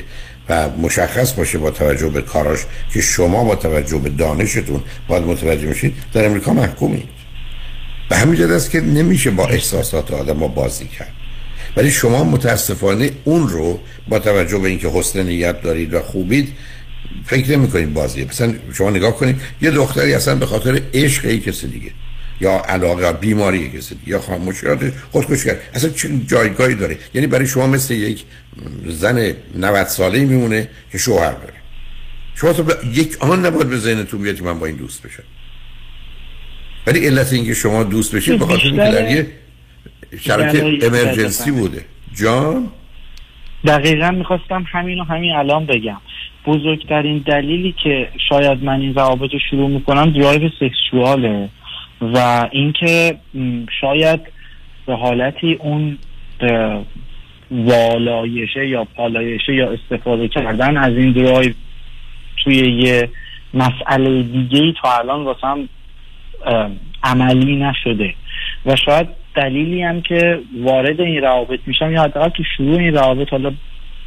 و 0.49 0.69
مشخص 0.69 1.33
باشه 1.33 1.57
با 1.57 1.71
توجه 1.71 2.09
به 2.09 2.21
کاراش 2.21 2.59
که 2.93 3.01
شما 3.01 3.43
با 3.43 3.55
توجه 3.55 3.97
به 3.97 4.09
دانشتون 4.09 4.83
باید 5.07 5.23
متوجه 5.23 5.67
میشید 5.67 5.95
در 6.13 6.25
امریکا 6.25 6.53
محکومید 6.53 7.09
به 8.09 8.15
همین 8.15 8.51
است 8.51 8.71
که 8.71 8.81
نمیشه 8.81 9.31
با 9.31 9.47
احساسات 9.47 10.11
آدم 10.11 10.37
ما 10.37 10.47
بازی 10.47 10.87
کرد. 10.87 11.11
ولی 11.77 11.91
شما 11.91 12.23
متاسفانه 12.23 13.11
اون 13.23 13.47
رو 13.47 13.79
با 14.07 14.19
توجه 14.19 14.57
به 14.57 14.69
اینکه 14.69 14.89
حسن 14.89 15.23
نیت 15.23 15.61
دارید 15.61 15.93
و 15.93 16.01
خوبید 16.01 16.53
فکر 17.25 17.51
نمی 17.51 17.67
کنید 17.67 17.93
بازیه. 17.93 18.25
مثلا 18.25 18.53
شما 18.73 18.89
نگاه 18.89 19.17
کنید 19.17 19.41
یه 19.61 19.71
دختری 19.71 20.13
اصلا 20.13 20.35
به 20.35 20.45
خاطر 20.45 20.81
عشق 20.93 21.25
ای 21.25 21.39
کسی 21.39 21.67
دیگه. 21.67 21.91
یا 22.41 22.61
علاقه 22.69 23.13
بیماری 23.13 23.69
کسی 23.69 23.95
یا 24.07 24.19
خاموشیات 24.19 24.93
خودکشی 25.11 25.45
کرد. 25.45 25.61
اصلا 25.73 25.89
چه 25.89 26.09
جایگاهی 26.27 26.75
داره؟ 26.75 26.97
یعنی 27.13 27.27
برای 27.27 27.47
شما 27.47 27.67
مثل 27.67 27.93
یک 27.93 28.23
زن 28.85 29.33
90 29.55 29.87
ساله 29.87 30.25
میمونه 30.25 30.69
که 30.91 30.97
شوهر 30.97 31.31
داره. 31.31 31.53
شما 32.35 32.53
تو 32.53 32.63
یک 32.93 33.17
آن 33.19 33.45
نباید 33.45 33.69
به 33.69 33.77
ذهنتون 33.77 34.21
بیاد 34.21 34.35
که 34.35 34.43
من 34.43 34.59
با 34.59 34.65
این 34.65 34.75
دوست 34.75 35.07
بشم. 35.07 35.23
ولی 36.87 37.07
علت 37.07 37.33
اینکه 37.33 37.53
شما 37.53 37.83
دوست 37.83 38.15
بشید 38.15 38.39
به 38.39 38.45
خاطر 38.45 38.63
اینکه 38.63 38.81
در 38.81 39.11
یه 39.11 39.27
شرایط 40.19 40.83
emergency 40.83 41.45
ی 41.45 41.51
بوده. 41.51 41.85
جان؟ 42.15 42.67
دقیقا 43.65 44.11
می‌خواستم 44.11 44.65
همین 44.71 44.99
و 44.99 45.03
همین 45.03 45.31
الان 45.31 45.65
بگم. 45.65 45.97
بزرگترین 46.45 47.23
دلیلی 47.27 47.75
که 47.83 48.09
شاید 48.29 48.63
من 48.63 48.79
این 48.79 48.95
روابط 48.95 49.33
رو 49.33 49.39
شروع 49.49 49.69
می‌کنم 49.69 50.11
drive 50.11 50.49
sexual 50.59 51.36
ه 51.36 51.49
و 52.13 52.47
اینکه 52.51 53.17
شاید 53.81 54.19
به 54.85 54.95
حالتی 54.95 55.53
اون 55.53 55.97
والایشه 57.51 58.67
یا 58.67 58.83
پالایشه 58.83 59.55
یا 59.55 59.71
استفاده 59.71 60.27
کردن 60.27 60.77
از 60.77 60.93
این 60.93 61.11
درایو 61.11 61.53
توی 62.43 62.55
یه 62.55 63.09
مسئله 63.53 64.23
دیگه 64.23 64.59
ای 64.59 64.73
تا 64.81 64.97
الان 64.97 65.23
واسم 65.23 65.69
عملی 67.03 67.55
نشده. 67.55 68.13
و 68.65 68.75
شاید 68.75 69.07
دلیلی 69.35 69.83
هم 69.83 70.01
که 70.01 70.39
وارد 70.61 71.01
این 71.01 71.21
روابط 71.21 71.59
میشم 71.65 71.91
یا 71.91 72.03
حداقل 72.03 72.29
تو 72.29 72.43
شروع 72.57 72.79
این 72.79 72.93
روابط 72.93 73.29
حالا 73.29 73.51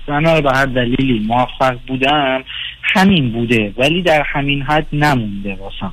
من 0.08 0.40
به 0.40 0.50
هر 0.54 0.66
دلیلی 0.66 1.18
موفق 1.26 1.76
بودم 1.86 2.44
همین 2.82 3.32
بوده 3.32 3.72
ولی 3.76 4.02
در 4.02 4.22
همین 4.26 4.62
حد 4.62 4.86
نمونده 4.92 5.54
واسم. 5.54 5.92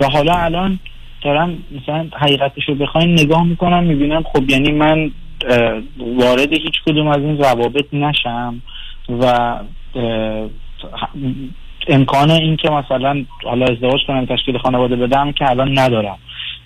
و 0.00 0.06
حالا 0.06 0.34
الان 0.34 0.78
دارم 1.24 1.58
مثلا 1.82 2.06
حقیقتش 2.12 2.68
رو 2.68 2.74
بخواین 2.74 3.12
نگاه 3.12 3.44
می‌کنم 3.44 3.84
می‌بینم 3.84 4.22
خب 4.22 4.50
یعنی 4.50 4.72
من 4.72 5.10
وارد 5.98 6.52
هیچ 6.52 6.74
کدوم 6.86 7.08
از 7.08 7.18
این 7.18 7.38
روابط 7.38 7.86
نشم 7.92 8.62
و 9.08 9.54
امکان 11.88 12.30
این 12.30 12.56
که 12.56 12.70
مثلا 12.70 13.24
حالا 13.44 13.66
ازدواج 13.66 14.00
کنم 14.06 14.26
تشکیل 14.26 14.58
خانواده 14.58 14.96
بدم 14.96 15.32
که 15.32 15.50
الان 15.50 15.78
ندارم 15.78 16.18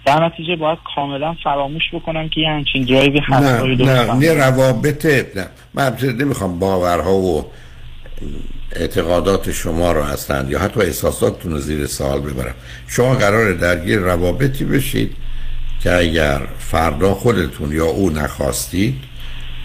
در 0.06 0.24
نتیجه 0.24 0.56
باید 0.56 0.78
کاملا 0.94 1.36
فراموش 1.44 1.82
بکنم 1.93 2.28
که 2.28 2.40
یه 2.40 2.48
همچین 2.48 2.85
درایوی 2.85 3.18
هست 3.18 3.62
نه 3.62 3.85
نه. 3.85 4.14
نه 4.14 4.35
روابط 4.35 5.06
نه 5.36 5.47
من 5.74 5.97
نمی‌خوام 6.20 6.59
باورها 6.59 7.14
و 7.14 7.44
اعتقادات 8.72 9.52
شما 9.52 9.92
رو 9.92 10.02
اصلا 10.02 10.48
یا 10.48 10.58
حتی 10.58 10.80
احساساتتون 10.80 11.52
رو 11.52 11.58
زیر 11.58 11.86
سوال 11.86 12.20
ببرم. 12.20 12.54
شما 12.88 13.14
قراره 13.14 13.54
درگیر 13.54 13.98
روابطی 13.98 14.64
بشید 14.64 15.12
که 15.82 15.94
اگر 15.94 16.40
فردا 16.58 17.14
خودتون 17.14 17.72
یا 17.72 17.86
او 17.86 18.10
نخواستید 18.10 18.94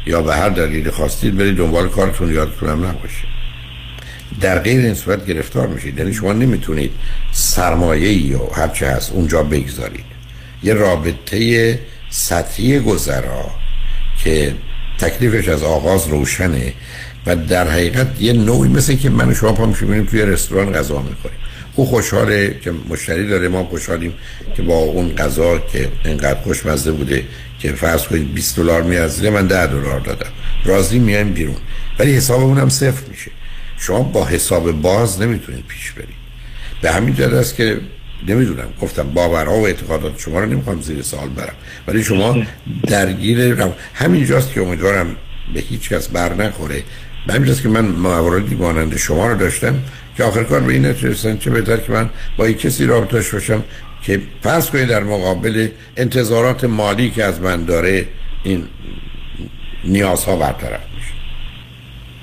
یا 0.05 0.21
به 0.21 0.35
هر 0.35 0.49
دلیلی 0.49 0.91
خواستید 0.91 1.37
برید 1.37 1.57
دنبال 1.57 1.89
کارتون 1.89 2.33
یادتون 2.33 2.69
هم 2.69 2.85
نباشه. 2.85 3.27
در 4.41 4.59
غیر 4.59 4.85
این 4.85 4.93
صورت 4.93 5.25
گرفتار 5.25 5.67
میشید. 5.67 5.97
یعنی 5.97 6.13
شما 6.13 6.33
نمی‌تونید 6.33 6.91
سرمایه 7.31 8.13
یا 8.13 8.47
هر 8.55 8.67
چه 8.67 8.87
هست 8.87 9.11
اونجا 9.11 9.43
بگذارید. 9.43 10.05
یه 10.63 10.73
رابطه 10.73 11.79
سطحی 12.09 12.79
گذرا 12.79 13.51
که 14.23 14.53
تکلیفش 14.99 15.47
از 15.47 15.63
آغاز 15.63 16.07
روشنه. 16.07 16.73
و 17.25 17.35
در 17.35 17.67
حقیقت 17.67 18.21
یه 18.21 18.33
نوعی 18.33 18.69
مثل 18.69 18.95
که 18.95 19.09
من 19.09 19.29
و 19.29 19.33
شما 19.33 19.53
پا 19.53 19.65
میشیم 19.65 20.05
توی 20.05 20.21
رستوران 20.21 20.73
غذا 20.73 21.01
می‌خوریم. 21.01 21.37
او 21.75 21.85
خوشحاله 21.85 22.59
که 22.61 22.73
مشتری 22.89 23.27
داره 23.27 23.47
ما 23.47 23.63
خوشحالیم 23.63 24.13
که 24.55 24.61
با 24.61 24.75
اون 24.75 25.15
غذا 25.15 25.59
که 25.59 25.89
انقدر 26.05 26.41
خوشمزه 26.41 26.91
بوده 26.91 27.23
که 27.59 27.71
فرض 27.71 28.03
کنید 28.03 28.33
20 28.33 28.55
دلار 28.55 28.83
میارزه 28.83 29.29
من 29.29 29.47
10 29.47 29.67
دلار 29.67 29.99
دادم. 29.99 30.29
راضی 30.65 30.99
میایم 30.99 31.33
بیرون. 31.33 31.55
ولی 31.99 32.13
حسابمون 32.13 32.57
هم 32.57 32.69
صفر 32.69 33.09
میشه. 33.09 33.31
شما 33.77 33.99
با 34.03 34.25
حساب 34.25 34.71
باز 34.71 35.21
نمی‌تونید 35.21 35.65
پیش 35.67 35.91
برید. 35.91 36.23
به 36.81 36.91
همین 36.91 37.15
جهت 37.15 37.33
است 37.33 37.55
که 37.55 37.77
نمی‌دونم 38.27 38.67
گفتم 38.81 39.03
باورها 39.03 39.55
و 39.55 39.65
اعتقادات 39.65 40.19
شما 40.19 40.39
رو 40.39 40.45
نمی‌خوام 40.45 40.81
زیر 40.81 41.01
سوال 41.01 41.29
برم. 41.29 41.55
ولی 41.87 42.03
شما 42.03 42.37
درگیر 42.87 43.53
رو... 43.53 43.71
همینجاست 43.93 44.53
که 44.53 44.61
امیدوارم 44.61 45.15
به 45.53 45.59
هیچ 45.59 45.89
کس 45.89 46.07
بر 46.07 46.33
نخوره. 46.33 46.83
همینجاست 47.29 47.61
که 47.61 47.69
من 47.69 47.85
مواردی 47.85 48.55
مانند 48.55 48.97
شما 48.97 49.27
رو 49.27 49.37
داشتم 49.37 49.75
که 50.17 50.23
آخر 50.23 50.43
کار 50.43 50.59
به 50.59 50.73
این 50.73 50.85
نتیجه 50.85 51.09
رسیدن 51.09 51.37
چه 51.37 51.49
بهتر 51.49 51.77
که 51.77 51.91
من 51.91 52.09
با 52.37 52.49
یک 52.49 52.59
کسی 52.59 52.85
رابطه 52.85 53.11
داشته 53.11 53.37
باشم 53.37 53.63
که 54.03 54.21
فرض 54.41 54.69
کنید 54.69 54.87
در 54.87 55.03
مقابل 55.03 55.67
انتظارات 55.97 56.63
مالی 56.63 57.09
که 57.09 57.23
از 57.23 57.41
من 57.41 57.65
داره 57.65 58.05
این 58.43 58.63
نیازها 59.83 60.35
برطرف 60.35 60.81
میشه. 60.95 61.13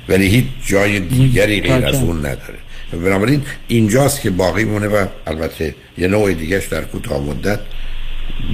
ولی 0.09 0.29
هیچ 0.29 0.45
جای 0.67 1.01
دیگری 1.01 1.61
غیر 1.61 1.87
از 1.87 1.95
اون 1.95 2.19
نداره. 2.19 2.59
بنابراین 2.93 3.43
اینجاست 3.69 4.21
که 4.21 4.31
باقی 4.31 4.65
مونه 4.65 4.89
و 4.89 5.07
البته 5.27 5.75
یه 5.99 6.09
نوع 6.09 6.35
دیگهش 6.35 6.67
در 6.67 6.85
کوتاه 6.85 7.23
مدت 7.23 7.61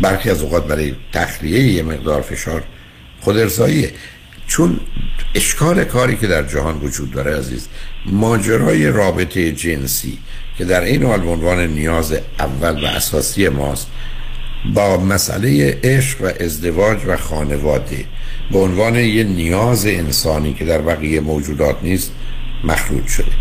برخی 0.02 0.30
از 0.30 0.42
اوقات 0.42 0.66
برای 0.66 0.94
تخلیه 1.12 1.60
یه 1.60 1.82
مقدار 1.82 2.22
فشار 2.22 2.62
خود 3.20 3.38
ارزاییه. 3.38 3.92
چون 4.46 4.80
اشکال 5.34 5.84
کاری 5.84 6.16
که 6.16 6.26
در 6.26 6.42
جهان 6.42 6.78
وجود 6.78 7.10
داره 7.10 7.38
عزیز 7.38 7.68
ماجرای 8.06 8.86
رابطه 8.86 9.52
جنسی 9.52 10.18
که 10.58 10.64
در 10.64 10.80
این 10.80 11.02
حال 11.02 11.20
عنوان 11.20 11.66
نیاز 11.66 12.14
اول 12.38 12.84
و 12.84 12.86
اساسی 12.86 13.48
ماست 13.48 13.86
با 14.74 14.96
مسئله 14.96 15.78
عشق 15.84 16.22
و 16.22 16.30
ازدواج 16.40 16.98
و 17.06 17.16
خانواده 17.16 18.04
به 18.52 18.58
عنوان 18.58 18.94
یه 18.94 19.24
نیاز 19.24 19.86
انسانی 19.86 20.54
که 20.54 20.64
در 20.64 20.80
بقیه 20.80 21.20
موجودات 21.20 21.76
نیست 21.82 22.12
مخلوط 22.64 23.06
شده. 23.06 23.32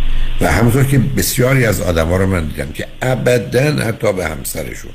و 0.41 0.51
همونطور 0.51 0.83
که 0.83 0.97
بسیاری 0.97 1.65
از 1.65 1.81
آدما 1.81 2.17
رو 2.17 2.27
من 2.27 2.45
دیدم 2.45 2.71
که 2.71 2.87
ابدا 3.01 3.71
حتی 3.71 4.13
به 4.13 4.25
همسرشون 4.25 4.91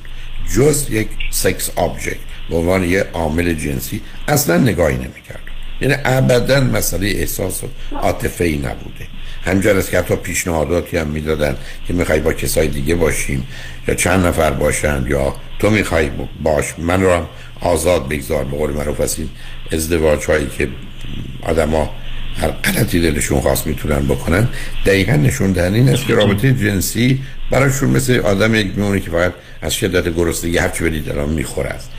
جز 0.55 0.87
یک 0.91 1.09
سکس 1.31 1.71
آبجکت 1.77 2.17
به 2.51 2.57
عنوان 2.57 2.85
یه 2.85 3.07
عامل 3.13 3.55
جنسی 3.55 4.01
اصلا 4.29 4.57
نگاهی 4.57 4.97
نمی‌کرد. 4.97 5.50
یعنی 5.81 5.95
ابدا 6.05 6.61
مسئله 6.61 7.07
احساس 7.07 7.65
و 7.65 7.67
عاطفه 7.97 8.45
ای 8.45 8.57
نبوده. 8.57 9.07
همجور 9.45 9.77
است 9.77 9.91
که 9.91 9.99
حتی 9.99 10.17
پیشنهاداتی 10.17 10.97
هم 10.97 11.07
می‌دادن 11.07 11.57
که 11.87 11.93
می‌خوای 11.93 12.21
با 12.21 12.33
کسای 12.33 12.69
دیگه 12.69 12.95
باشیم 12.95 13.47
یا 13.89 13.95
چند 13.95 14.27
نفر 14.27 14.51
باشن 14.51 15.05
یا 15.09 15.35
تو 15.59 15.71
می‌خوای 15.71 16.11
باش 16.43 16.65
من 16.79 17.03
رو 17.03 17.13
هم 17.13 17.27
آزاد 17.61 18.09
بگذار 18.09 18.45
به 18.45 18.57
قول 18.57 18.71
معروف. 18.71 19.01
از 19.01 19.19
این 19.19 19.29
ازدواج 19.73 20.25
هایی 20.25 20.47
که 20.59 20.69
آدما 21.43 21.91
هر 22.37 22.49
غلطی 22.49 23.01
دلشون 23.01 23.41
خواست 23.41 23.67
می‌تونن 23.67 24.07
بکنن 24.07 24.49
دقیقا 24.87 25.13
نشون 25.13 25.53
دهن 25.53 25.75
این 25.75 25.89
است 25.89 26.07
که 26.07 26.15
رابطه 26.15 26.53
جنسی 26.53 27.23
برایشون 27.51 27.91
مثل 27.91 28.19
آدم 28.19 28.55
یک 28.55 28.67
میمونه 28.67 29.01
که 29.01 29.11
فقط 29.11 29.33
از 29.63 29.75
شدت 29.75 30.15
گرسنگی 30.15 30.59
هرچی 30.59 30.85
بدید 30.85 31.09
الان 31.09 31.29
می‌خوره 31.29 31.69
است. 31.69 31.91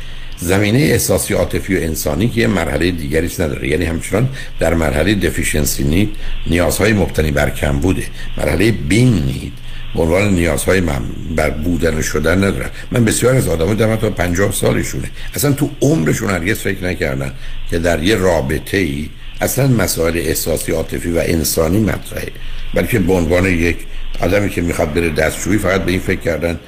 زمینه 0.41 0.79
احساسی 0.79 1.33
عاطفی 1.33 1.75
و 1.75 1.79
انسانی 1.81 2.29
که 2.29 2.47
مرحله 2.47 2.91
دیگری 2.91 3.29
نداره. 3.39 3.67
یعنی 3.67 3.85
همچنان 3.85 4.29
در 4.59 4.73
مرحله 4.73 5.15
دفیشنسی 5.15 5.83
نید 5.83 6.09
نیازهای 6.47 6.93
مبتنی 6.93 7.31
بر 7.31 7.49
کم 7.49 7.79
بوده. 7.79 8.03
مرحله 8.37 8.71
بین 8.71 9.13
نید 9.13 9.53
به 9.95 10.01
عنوان 10.01 10.33
نیازهای 10.33 10.81
من 10.81 11.01
بر 11.35 11.49
بودن 11.49 11.97
و 11.97 12.01
شدن 12.01 12.37
ندارن 12.37 12.69
من 12.91 13.05
بسیار 13.05 13.35
از 13.35 13.47
آدم 13.47 13.73
دارم 13.73 13.95
تا 13.95 14.09
پنجاه 14.09 14.51
سالشونه. 14.51 15.09
اصلا 15.35 15.51
تو 15.51 15.69
عمرشون 15.81 16.29
هرگز 16.29 16.59
فکر 16.59 16.83
نکردن 16.83 17.31
که 17.69 17.79
در 17.79 18.03
یه 18.03 18.15
رابطه 18.15 18.77
ای 18.77 19.09
اصلا 19.41 19.67
مسائل 19.67 20.17
احساسی 20.17 20.71
عاطفی 20.71 21.11
و 21.11 21.23
انسانی 21.25 21.79
مطرحه. 21.79 22.31
بلکه 22.73 22.99
به 22.99 23.13
عنوان 23.13 23.45
یک 23.45 23.77
آدمی 24.19 24.49
که 24.49 24.61
می‌خواد 24.61 24.93
بره 24.93 25.09
دستشویی 25.09 25.57
فقط 25.57 25.81
به 25.81 25.91
این 25.91 25.99
فکر 25.99 26.19
کردن 26.19 26.59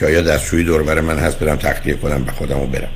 که 0.00 0.06
آیا 0.06 0.22
دستشویی 0.22 0.64
دور 0.64 0.82
بر 0.82 1.00
من 1.00 1.18
هست 1.18 1.40
برم 1.40 1.56
تخلیه 1.56 1.94
کنم 1.94 2.24
به 2.24 2.32
خودم 2.32 2.58
و 2.58 2.66
برم؟ 2.66 2.88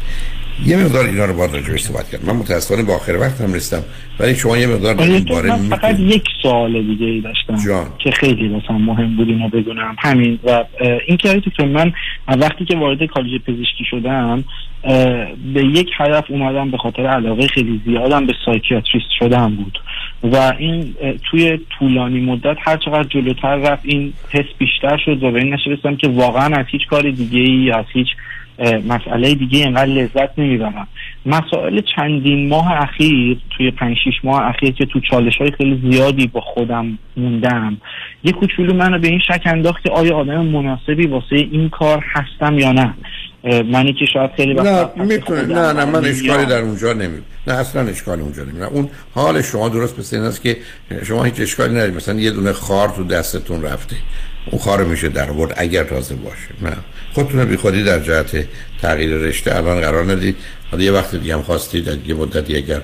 یه 0.67 0.77
مقدار 0.77 1.05
اینا 1.05 1.25
رو 1.25 1.35
باید 1.35 1.55
راجعش 1.55 1.83
صحبت 1.83 2.11
کرد 2.11 2.25
من 2.25 2.37
متاسفانه 2.37 2.83
با 2.83 2.95
آخر 2.95 3.17
وقت 3.17 3.41
هم 3.41 3.53
رسیدم 3.53 3.83
ولی 4.21 4.35
شما 4.35 4.59
یه 4.59 4.67
مقدار 4.67 4.95
در 4.95 5.03
آره 5.03 5.13
این 5.13 5.25
باره 5.25 5.51
من 5.51 5.69
فقط 5.69 6.01
یک 6.01 6.25
سوال 6.43 6.83
دیگه 6.83 7.07
ای 7.07 7.21
داشتم 7.21 7.57
جان. 7.67 7.87
که 7.99 8.11
خیلی 8.11 8.49
مثلا 8.49 8.79
مهم 8.79 9.17
بود 9.17 9.29
اینو 9.29 9.49
بدونم 9.49 9.97
همین 9.99 10.39
و 10.45 10.65
این 11.07 11.17
که 11.17 11.43
دکتر 11.47 11.65
من 11.65 11.93
وقتی 12.29 12.65
که 12.65 12.77
وارد 12.77 13.05
کالج 13.07 13.41
پزشکی 13.41 13.85
شدم 13.91 14.45
به 15.55 15.65
یک 15.65 15.89
هدف 15.99 16.25
اومدم 16.29 16.71
به 16.71 16.79
خاطر 16.79 17.07
علاقه 17.07 17.47
خیلی 17.47 17.81
زیادم 17.87 18.27
به 18.27 18.33
سایکیاتریست 18.47 19.11
شدم 19.19 19.57
بود. 19.57 19.79
و 20.33 20.53
این 20.59 20.95
توی 21.31 21.59
طولانی 21.79 22.21
مدت 22.21 22.57
هر 22.61 22.77
چقدر 22.77 23.03
جلوتر 23.03 23.57
رفت 23.57 23.83
این 23.85 24.13
حس 24.31 24.45
بیشتر 24.59 24.97
شد 25.05 25.23
و 25.23 25.31
به 25.31 25.41
این 25.41 25.55
نشه 25.55 25.97
که 25.97 26.09
واقعا 26.09 26.47
از 26.57 26.67
هیچ 26.69 26.87
کار 26.91 27.11
دیگه 27.11 27.39
ای 27.39 27.71
از 27.71 27.85
هیچ 27.93 28.09
مسئله 28.89 29.35
دیگه 29.35 29.59
اینقدر 29.59 29.87
لذت 29.87 30.39
نمی‌برم. 30.39 30.89
مسائل 31.27 31.81
چندین 31.97 32.49
ماه 32.49 32.73
اخیر 32.73 33.37
توی 33.51 33.71
پنج 33.71 33.97
شیش 34.05 34.15
ماه 34.25 34.43
اخیر 34.43 34.71
که 34.71 34.87
تو 34.87 35.01
چالش 35.01 35.37
های 35.37 35.51
خیلی 35.51 35.91
زیادی 35.91 36.27
با 36.27 36.41
خودم 36.41 36.99
موندم 37.17 37.77
یه 38.25 38.33
کوچولو 38.33 38.75
منو 38.75 38.99
به 38.99 39.09
این 39.09 39.19
شک 39.19 39.43
انداخت 39.45 39.83
که 39.83 39.91
آیا 39.91 40.17
آدم 40.17 40.47
مناسبی 40.47 41.07
واسه 41.07 41.37
این 41.37 41.69
کار 41.69 42.05
هستم 42.13 42.59
یا 42.59 42.73
نه. 42.73 42.95
منی 43.45 43.93
که 43.93 44.07
شاید 44.12 44.31
خیلی 44.37 44.55
نه 44.55 44.89
می‌تونه 44.97 45.43
نه 45.43 45.73
نه 45.73 45.85
من 45.85 46.05
اشکالی 46.05 46.47
در 46.47 46.61
اونجا 46.61 46.93
نمی 46.93 47.19
نه 47.47 47.55
اصلا 47.55 47.83
اشکالی 47.83 48.23
اونجا 48.23 48.45
نمی 48.45 48.59
نه 48.59 48.66
اون 48.66 48.91
حال 49.15 49.43
شما 49.43 49.69
درست 49.69 49.99
مثل 49.99 50.16
این 50.16 50.25
است 50.25 50.43
که 50.43 50.57
شما 51.03 51.25
هیچ 51.25 51.41
اشکالی 51.41 51.75
ندارید. 51.75 51.97
مثلا 51.97 52.21
یه 52.21 52.31
دونه 52.31 52.53
خار 52.53 52.89
تو 52.89 53.05
دستتون 53.05 53.62
رفته. 53.62 53.97
اون 54.51 54.61
خار 54.61 54.85
میشه 54.85 55.09
در 55.09 55.31
آورد 55.31 55.55
اگر 55.57 55.85
تازه 55.85 56.15
باشه. 56.15 56.49
نه. 56.62 56.77
خودتون 57.15 57.45
بی 57.45 57.57
خودی 57.57 57.85
در 57.85 57.99
جهت 57.99 58.47
تغییر 58.83 59.11
رشته 59.11 59.57
الان 59.57 59.81
قرار 59.81 60.12
ندید. 60.12 60.37
حالا 60.71 60.83
یه 60.85 60.93
وقت 60.93 61.15
دیگه 61.15 61.35
هم 61.35 61.43
خواستید 61.43 62.09
یه 62.09 62.15
مدتی 62.15 62.57
اگر 62.57 62.81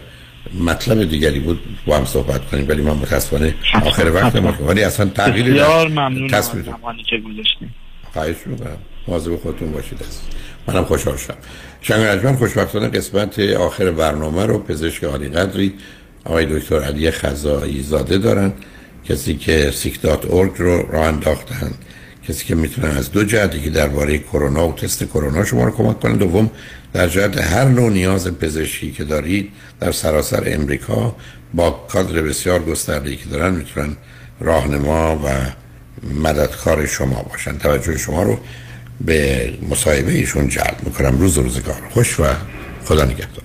مطلب 0.60 1.04
دیگری 1.04 1.40
بود 1.40 1.60
با 1.86 1.96
هم 1.96 2.04
صحبت 2.04 2.46
کنیم 2.46 2.68
ولی 2.68 2.82
من 2.82 2.92
متاسفانه 2.92 3.54
آخر 3.84 4.10
وقت 4.14 4.36
ما 4.36 4.54
ولی 4.66 4.82
اصلا 4.82 5.06
تغییری 5.06 5.50
بسیار 5.50 5.88
در 5.88 5.92
ممنونم 5.92 6.34
از 6.34 6.44
زمانی 6.44 7.02
که 7.10 7.16
گذاشتیم 7.16 7.74
خواهش 8.12 8.36
می‌کنم. 8.46 8.76
مواظب 9.08 9.36
خودتون 9.36 9.72
باشید. 9.72 10.02
است 10.02 10.28
منم 10.70 10.84
خوشحال 10.84 11.16
شدم. 11.16 11.34
شنگ 11.80 12.36
خوشبختانه 12.36 12.88
قسمت 12.88 13.38
آخر 13.38 13.90
برنامه 13.90 14.46
رو 14.46 14.58
پزشک 14.58 15.04
عالی 15.04 15.28
قدری 15.28 15.74
آقای 16.24 16.58
دکتر 16.58 16.82
علی 16.82 17.10
خزایی 17.10 17.82
زاده 17.82 18.18
دارن. 18.18 18.52
کسی 19.08 19.34
که 19.34 19.70
سیک.org 19.70 20.56
رو 20.56 20.92
راه 20.92 21.06
انداختن 21.06 21.70
کسی 22.28 22.44
که 22.44 22.54
می‌تونن 22.54 22.96
از 22.96 23.12
دو 23.12 23.24
جهتی 23.24 23.60
که 23.60 23.70
درباره 23.70 24.18
کرونا 24.18 24.68
و 24.68 24.72
تست 24.72 25.04
کرونا 25.04 25.44
شما 25.44 25.64
رو 25.64 25.70
کمک 25.70 26.00
کنن. 26.00 26.16
دوم 26.16 26.50
در 26.92 27.08
جهت 27.08 27.38
هر 27.38 27.64
نوع 27.64 27.90
نیاز 27.90 28.28
پزشکی 28.28 28.92
که 28.92 29.04
دارید 29.04 29.52
در 29.80 29.92
سراسر 29.92 30.42
امریکا 30.46 31.16
با 31.54 31.70
کادر 31.70 32.22
بسیار 32.22 32.62
گسترده‌ای 32.62 33.16
که 33.16 33.24
دارن 33.24 33.54
می‌تونن 33.54 33.96
راهنما 34.40 35.20
و 35.24 35.28
مددکار 36.22 36.86
شما 36.86 37.22
باشن. 37.22 37.58
توجه 37.58 37.98
شما 37.98 38.22
رو 38.22 38.38
به 39.00 39.52
مصاحبه 39.70 40.12
ایشون 40.12 40.48
جلب 40.48 40.76
می‌کنم. 40.82 41.18
روز 41.18 41.38
و 41.38 41.42
روزگار. 41.42 41.82
خوش 41.90 42.20
و 42.20 42.24
خدا 42.84 43.04
نگهدار. 43.04 43.44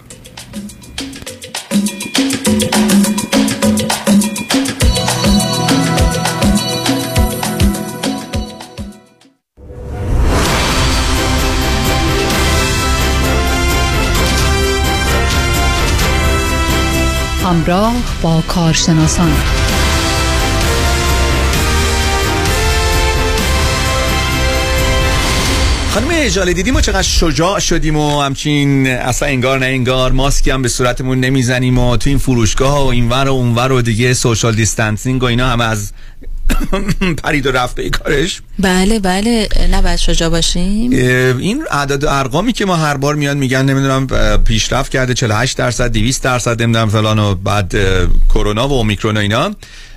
همراه 17.44 17.94
با 18.22 18.44
کارشناسان. 18.48 19.32
خانم 25.96 26.08
اجاله 26.12 26.54
دیدیم 26.54 26.74
ما 26.74 26.82
چقدر 26.82 27.02
شجاع 27.02 27.60
شدیم 27.60 27.96
و 27.96 28.22
همچین 28.22 28.88
اصلا 28.88 29.28
انگار 29.28 29.60
نه 29.60 29.66
انگار 29.66 30.12
ماسکی 30.12 30.52
هم 30.52 30.62
به 30.62 30.68
صورتمون 30.68 31.20
نمی‌زنیم 31.20 31.78
و 31.78 31.98
تو 31.98 32.10
این 32.10 32.20
فروشگاه 32.20 32.84
و 32.84 32.88
اینور 32.88 33.28
و 33.30 33.34
اونور 33.34 33.72
و 33.72 33.82
دیگه 33.82 34.14
سوشال 34.14 34.56
دیستانسینگ 34.56 35.24
و 35.24 35.26
اینا 35.26 35.48
همه 35.48 35.64
از 35.64 35.92
پرید 37.24 37.48
و 37.48 37.52
رفت 37.52 37.76
به 37.76 37.90
کارش. 37.90 38.42
بله 38.60 39.00
بله. 39.00 39.50
نباید 39.72 39.96
شجاع 39.96 40.30
باشیم. 40.30 40.92
این 41.40 41.64
اعداد 41.72 42.04
و 42.04 42.08
ارقامی 42.10 42.54
که 42.54 42.66
ما 42.66 42.76
هر 42.76 42.98
بار 42.98 43.16
میاد 43.16 43.38
میگن 43.38 43.66
نمی‌دونم 43.66 44.08
پیشرفت 44.44 44.92
کرده 44.92 45.14
48 45.14 45.58
درصد 45.58 45.92
200 45.92 46.24
درصد 46.24 46.62
نمی‌دونم 46.62 46.90
فلان 46.90 47.20
و 47.20 47.36
بعد 47.36 47.76
کرونا 48.30 48.68
و 48.68 48.74
اومیکرون 48.74 49.18
و 49.18 49.20
اینا. 49.20 49.56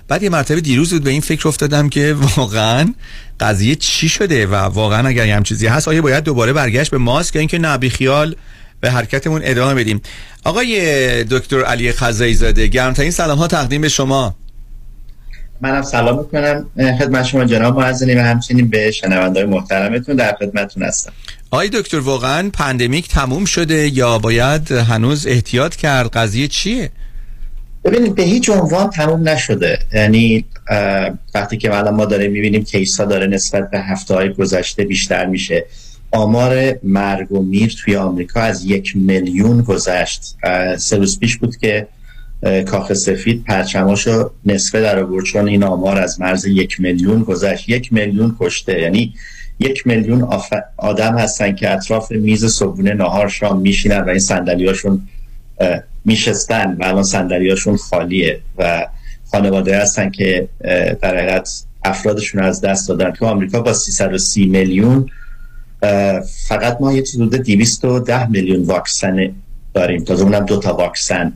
بعد 0.08 0.22
یه 0.22 0.30
مرتبه 0.30 0.60
دیروز 0.60 0.92
بود 0.92 1.04
به 1.04 1.10
این 1.10 1.20
فکر 1.20 1.48
افتادم 1.48 1.88
که 1.88 2.16
واقعا 2.36 2.94
قضیه 3.40 3.74
چی 3.74 4.08
شده 4.08 4.46
و 4.46 4.54
واقعا 4.54 5.08
اگر 5.08 5.26
هم 5.26 5.42
چیزی 5.42 5.66
هست 5.66 5.88
آیا 5.88 6.02
باید 6.02 6.24
دوباره 6.24 6.52
برگشت 6.52 6.90
به 6.90 6.98
ماسک 6.98 7.34
یا 7.34 7.40
اینکه 7.40 7.58
نه 7.58 7.88
خیال 7.88 8.36
به 8.80 8.90
حرکتمون 8.90 9.40
ادامه 9.44 9.74
بدیم. 9.74 10.00
آقای 10.44 11.24
دکتر 11.24 11.64
علی 11.64 11.92
خزایی 11.92 12.34
زاده 12.34 12.66
گرمترین 12.66 13.10
سلام 13.10 13.38
ها 13.38 13.46
تقدیم 13.46 13.80
به 13.80 13.88
شما. 13.88 14.34
منم 15.60 15.82
سلام 15.82 16.18
می‌کنم. 16.18 16.66
خدمت 16.98 17.24
شما 17.24 17.44
جناب 17.44 17.80
معزنی 17.80 18.14
و 18.14 18.22
همچنین 18.22 18.68
به 18.68 18.90
شنوندای 18.90 19.44
محترمتون 19.44 20.16
در 20.16 20.36
خدمتتون 20.40 20.82
هستم. 20.82 21.12
آقای 21.50 21.68
دکتر 21.68 21.98
واقعا 21.98 22.50
pandemic 22.52 23.08
تموم 23.08 23.44
شده 23.44 23.88
یا 23.88 24.18
باید 24.18 24.72
هنوز 24.72 25.26
احتیاط 25.26 25.76
کرد؟ 25.76 26.10
قضیه 26.10 26.48
چیه؟ 26.48 26.90
ببینید 27.84 28.14
به 28.14 28.22
هیچ 28.22 28.50
عنوان 28.50 28.90
تموم 28.90 29.28
نشده. 29.28 29.78
یعنی 29.94 30.44
وقتی 31.34 31.56
که 31.56 31.76
الان 31.76 31.94
ما 31.94 32.04
داریم 32.04 32.32
می‌بینیم 32.32 32.64
case 32.64 33.00
ها 33.00 33.06
داره 33.06 33.26
نسبت 33.26 33.70
به 33.70 33.80
هفته 33.80 34.14
های 34.14 34.32
گذشته 34.32 34.84
بیشتر 34.84 35.26
میشه. 35.26 35.64
آمار 36.10 36.78
مرگ 36.82 37.32
و 37.32 37.42
میر 37.42 37.76
توی 37.84 37.96
آمریکا 37.96 38.40
از 38.40 38.64
یک 38.64 38.96
میلیون 38.96 39.62
گذشت. 39.62 40.22
سه 40.76 40.96
روز 40.96 41.18
پیش 41.18 41.36
بود 41.36 41.56
که 41.56 41.86
کاخ 42.66 42.92
سفید 42.92 43.44
پرچماشو 43.44 44.30
نصفه 44.46 44.80
در 44.80 44.98
آورد 44.98 45.24
چون 45.24 45.48
این 45.48 45.64
آمار 45.64 45.98
از 45.98 46.20
مرز 46.20 46.44
یک 46.44 46.80
میلیون 46.80 47.22
گذشت. 47.22 47.68
یک 47.68 47.92
میلیون 47.92 48.36
کشته. 48.40 48.80
یعنی 48.80 49.14
یک 49.58 49.86
میلیون 49.86 50.28
آدم 50.76 51.18
هستن 51.18 51.54
که 51.54 51.70
اطراف 51.72 52.12
میز 52.12 52.44
صبحونه 52.44 52.94
نهار 52.94 53.28
شام 53.28 53.60
میشینن 53.60 54.00
و 54.00 54.08
این 54.08 54.18
صندلیاشون 54.18 55.08
میشستن 56.08 56.76
و 56.80 56.84
الان 56.84 57.02
صندلیاشون 57.02 57.76
خالیه 57.76 58.40
و 58.58 58.86
خانواده 59.30 59.80
هستن 59.80 60.10
که 60.10 60.48
در 61.02 61.16
حقیقت 61.16 61.62
افرادشون 61.84 62.42
از 62.42 62.60
دست 62.60 62.88
دادن. 62.88 63.10
تو 63.10 63.26
آمریکا 63.26 63.60
با 63.60 63.72
330 63.72 64.46
میلیون 64.46 65.10
فقط 66.48 66.80
ما 66.80 66.92
یه 66.92 67.02
چیز 67.02 67.14
حدود 67.20 67.34
210 67.34 68.30
میلیون 68.30 68.62
واکسن 68.62 69.30
داریم. 69.74 70.04
تازه 70.04 70.22
اونم 70.22 70.46
دو 70.46 70.58
تا 70.58 70.74
واکسن 70.74 71.32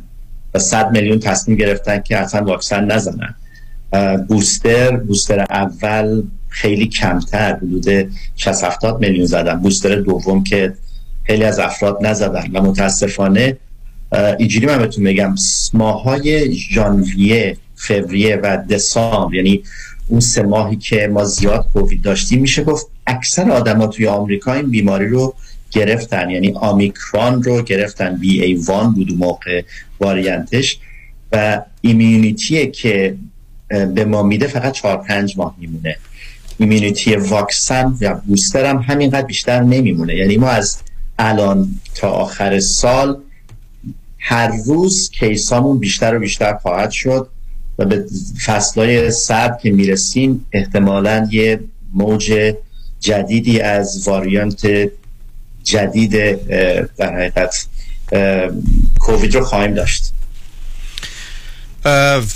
و 0.54 0.58
100 0.58 0.90
میلیون 0.90 1.18
تصمیم 1.18 1.56
گرفتن 1.56 2.00
که 2.00 2.16
اصلا 2.16 2.44
واکسن 2.44 2.84
نزنن. 2.84 3.34
بوستر 4.28 4.96
بوستر 4.96 5.46
اول 5.50 6.22
خیلی 6.48 6.86
کمتر 6.86 7.56
حدود 7.56 7.86
60 8.36 8.64
70 8.64 9.00
میلیون 9.00 9.26
زدن. 9.26 9.54
بوستر 9.54 9.94
دوم 9.94 10.44
که 10.44 10.72
خیلی 11.24 11.44
از 11.44 11.58
افراد 11.58 12.06
نزدن 12.06 12.50
و 12.52 12.62
متاسفانه 12.62 13.56
اینجوری 14.38 14.66
من 14.66 14.78
بهتون 14.78 15.04
بگم 15.04 15.34
ماهای 15.74 16.54
ژانویه 16.54 17.56
فوریه 17.76 18.36
و 18.36 18.56
دسامبر 18.70 19.34
یعنی 19.34 19.62
اون 20.08 20.20
سه 20.20 20.42
ماهی 20.42 20.76
که 20.76 21.10
ما 21.12 21.24
زیاد 21.24 21.66
کووید 21.72 22.02
داشتیم 22.02 22.40
میشه 22.40 22.64
گفت 22.64 22.86
اکثر 23.06 23.50
آدما 23.50 23.86
توی 23.86 24.06
آمریکا 24.06 24.52
این 24.52 24.70
بیماری 24.70 25.08
رو 25.08 25.34
گرفتن. 25.70 26.30
یعنی 26.30 26.52
آمیکرون 26.52 27.42
رو 27.42 27.62
گرفتن 27.62 28.16
بی 28.16 28.42
ای 28.42 28.54
وان 28.54 28.94
بود 28.94 29.12
موقع 29.12 29.62
واریانتش 30.00 30.78
و 31.32 31.62
ایمیونیتی 31.80 32.66
که 32.66 33.16
به 33.68 34.04
ما 34.04 34.22
میده 34.22 34.46
فقط 34.46 34.72
چهار 34.72 34.96
پنج 34.96 35.38
ماه 35.38 35.54
میمونه. 35.58 35.96
ایمیونیتی 36.58 37.16
واکسن 37.16 37.94
و 38.00 38.14
بوستر 38.14 38.64
هم 38.64 38.78
همینقدر 38.78 39.26
بیشتر 39.26 39.60
نمیمونه. 39.60 40.16
یعنی 40.16 40.36
ما 40.36 40.48
از 40.48 40.78
الان 41.18 41.68
تا 41.94 42.10
آخر 42.10 42.60
سال 42.60 43.18
هر 44.24 44.50
روز 44.66 45.10
کیسامون 45.10 45.78
بیشتر 45.78 46.16
و 46.16 46.18
بیشتر 46.18 46.54
خواهد 46.54 46.90
شد 46.90 47.28
و 47.78 47.84
به 47.84 48.04
فصلهای 48.44 49.10
سرد 49.10 49.58
که 49.58 49.70
می‌رسیم 49.70 50.46
احتمالا 50.52 51.28
یه 51.30 51.60
موج 51.94 52.54
جدیدی 53.00 53.60
از 53.60 54.08
واریانت 54.08 54.90
جدید 55.64 56.12
در 56.96 57.14
حقیقت 57.14 57.66
کووید 59.00 59.34
رو 59.34 59.44
خواهیم 59.44 59.74
داشت. 59.74 60.11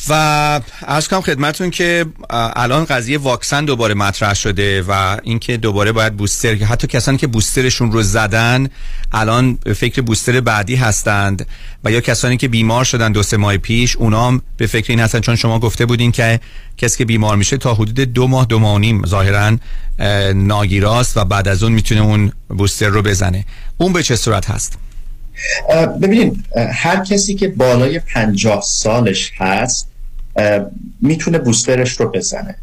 و 0.08 0.60
از 0.86 1.08
کنم 1.08 1.20
خدمتون 1.20 1.70
که 1.70 2.06
الان 2.30 2.84
قضیه 2.84 3.18
واکسن 3.18 3.64
دوباره 3.64 3.94
مطرح 3.94 4.34
شده 4.34 4.82
و 4.88 5.16
اینکه 5.22 5.56
دوباره 5.56 5.92
باید 5.92 6.16
بوستر 6.16 6.54
حتی 6.54 6.86
کسانی 6.86 7.18
که 7.18 7.26
بوسترشون 7.26 7.92
رو 7.92 8.02
زدن 8.02 8.68
الان 9.12 9.58
فکر 9.76 10.02
بوستر 10.02 10.40
بعدی 10.40 10.76
هستند 10.76 11.46
و 11.84 11.90
یا 11.90 12.00
کسانی 12.00 12.36
که 12.36 12.48
بیمار 12.48 12.84
شدن 12.84 13.12
دو 13.12 13.22
سه 13.22 13.36
ماه 13.36 13.56
پیش 13.56 13.96
اونام 13.96 14.42
به 14.56 14.66
فکر 14.66 14.92
این 14.92 15.00
هستن. 15.00 15.20
چون 15.20 15.36
شما 15.36 15.58
گفته 15.58 15.86
بودین 15.86 16.12
که 16.12 16.40
کسی 16.76 16.98
که 16.98 17.04
بیمار 17.04 17.36
میشه 17.36 17.56
تا 17.56 17.74
حدود 17.74 18.00
دو 18.00 18.26
ماه 18.26 18.46
دو 18.46 18.58
ماه 18.58 18.78
نیم 18.78 19.06
ظاهرا 19.06 19.56
ناگیراست 20.34 21.16
و 21.16 21.24
بعد 21.24 21.48
از 21.48 21.62
اون 21.62 21.72
می‌تونه 21.72 22.00
اون 22.00 22.32
بوستر 22.48 22.88
رو 22.88 23.02
بزنه. 23.02 23.44
اون 23.78 23.92
به 23.92 24.02
چه 24.02 24.16
صورت 24.16 24.50
هست؟ 24.50 24.78
ببینید 26.02 26.44
هر 26.72 27.04
کسی 27.04 27.34
که 27.34 27.48
بالای 27.48 27.98
پنجاه 27.98 28.60
سالش 28.60 29.32
هست 29.36 29.88
می‌تونه 31.02 31.38
بوسترش 31.38 31.92
رو 31.92 32.10
بزنه 32.10 32.56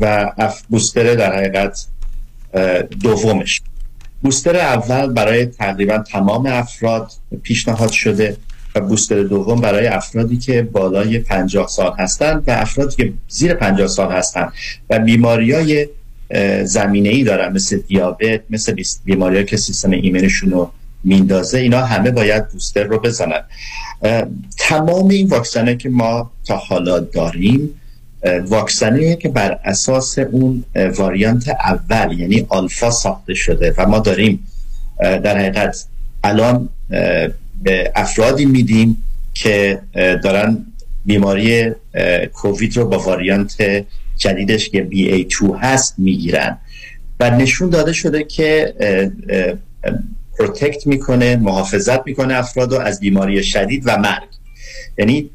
و 0.00 0.32
بوستر 0.68 1.14
در 1.14 1.36
حقیقت 1.36 1.86
دومش. 3.02 3.62
بوستر 4.22 4.56
اول 4.56 5.12
برای 5.12 5.46
تقریبا 5.46 5.98
تمام 5.98 6.46
افراد 6.46 7.12
پیشنهاد 7.42 7.90
شده 7.90 8.36
و 8.74 8.80
بوستر 8.80 9.22
دوم 9.22 9.60
برای 9.60 9.86
افرادی 9.86 10.36
که 10.36 10.62
بالای 10.62 11.18
پنجاه 11.18 11.68
سال 11.68 11.92
هستند 11.98 12.44
و 12.46 12.50
افرادی 12.50 12.96
که 12.96 13.12
زیر 13.28 13.54
پنجاه 13.54 13.86
سال 13.86 14.12
هستند 14.12 14.52
و 14.90 14.98
بیماری 14.98 15.52
های 15.52 15.88
زمینه 16.64 17.08
ای 17.08 17.24
دارن 17.24 17.52
مثل 17.52 17.76
دیابت 17.76 18.40
مثل 18.50 18.74
بیماری 19.04 19.44
که 19.44 19.56
سیستم 19.56 19.90
ایمنشون 19.90 20.50
رو 20.50 20.70
میندازه 21.04 21.58
اینا 21.58 21.80
همه 21.80 22.10
باید 22.10 22.48
بوستر 22.48 22.84
رو 22.84 22.98
بزنن. 22.98 23.40
تمام 24.58 25.08
این 25.08 25.28
واکسنه 25.28 25.76
که 25.76 25.88
ما 25.88 26.30
تا 26.46 26.56
حالا 26.56 27.00
داریم 27.00 27.70
واکسنه 28.46 29.16
که 29.16 29.28
بر 29.28 29.58
اساس 29.64 30.18
اون 30.18 30.64
واریانت 30.96 31.48
اول 31.48 32.18
یعنی 32.18 32.46
آلفا 32.48 32.90
ساخته 32.90 33.34
شده 33.34 33.74
و 33.78 33.86
ما 33.86 33.98
داریم 33.98 34.46
در 35.00 35.38
حقیقت 35.38 35.84
الان 36.24 36.68
به 37.62 37.92
افرادی 37.94 38.44
میدیم 38.44 39.02
که 39.34 39.80
دارن 39.94 40.66
بیماری 41.04 41.70
کووید 42.32 42.76
رو 42.76 42.88
با 42.88 42.98
variant 42.98 43.84
جدیدش 44.16 44.68
که 44.68 44.88
BA2 44.90 45.56
هست 45.60 45.94
می‌گیرن. 45.98 46.58
و 47.20 47.30
نشون 47.30 47.70
داده 47.70 47.92
شده 47.92 48.24
که 48.24 48.74
protect 50.38 50.86
می‌کنه 50.86 51.36
محافظت 51.36 52.06
می‌کنه 52.06 52.34
افراد 52.34 52.74
از 52.74 53.00
بیماری 53.00 53.44
شدید 53.44 53.82
و 53.86 53.98
مرگ. 53.98 54.28
یعنی 54.98 55.30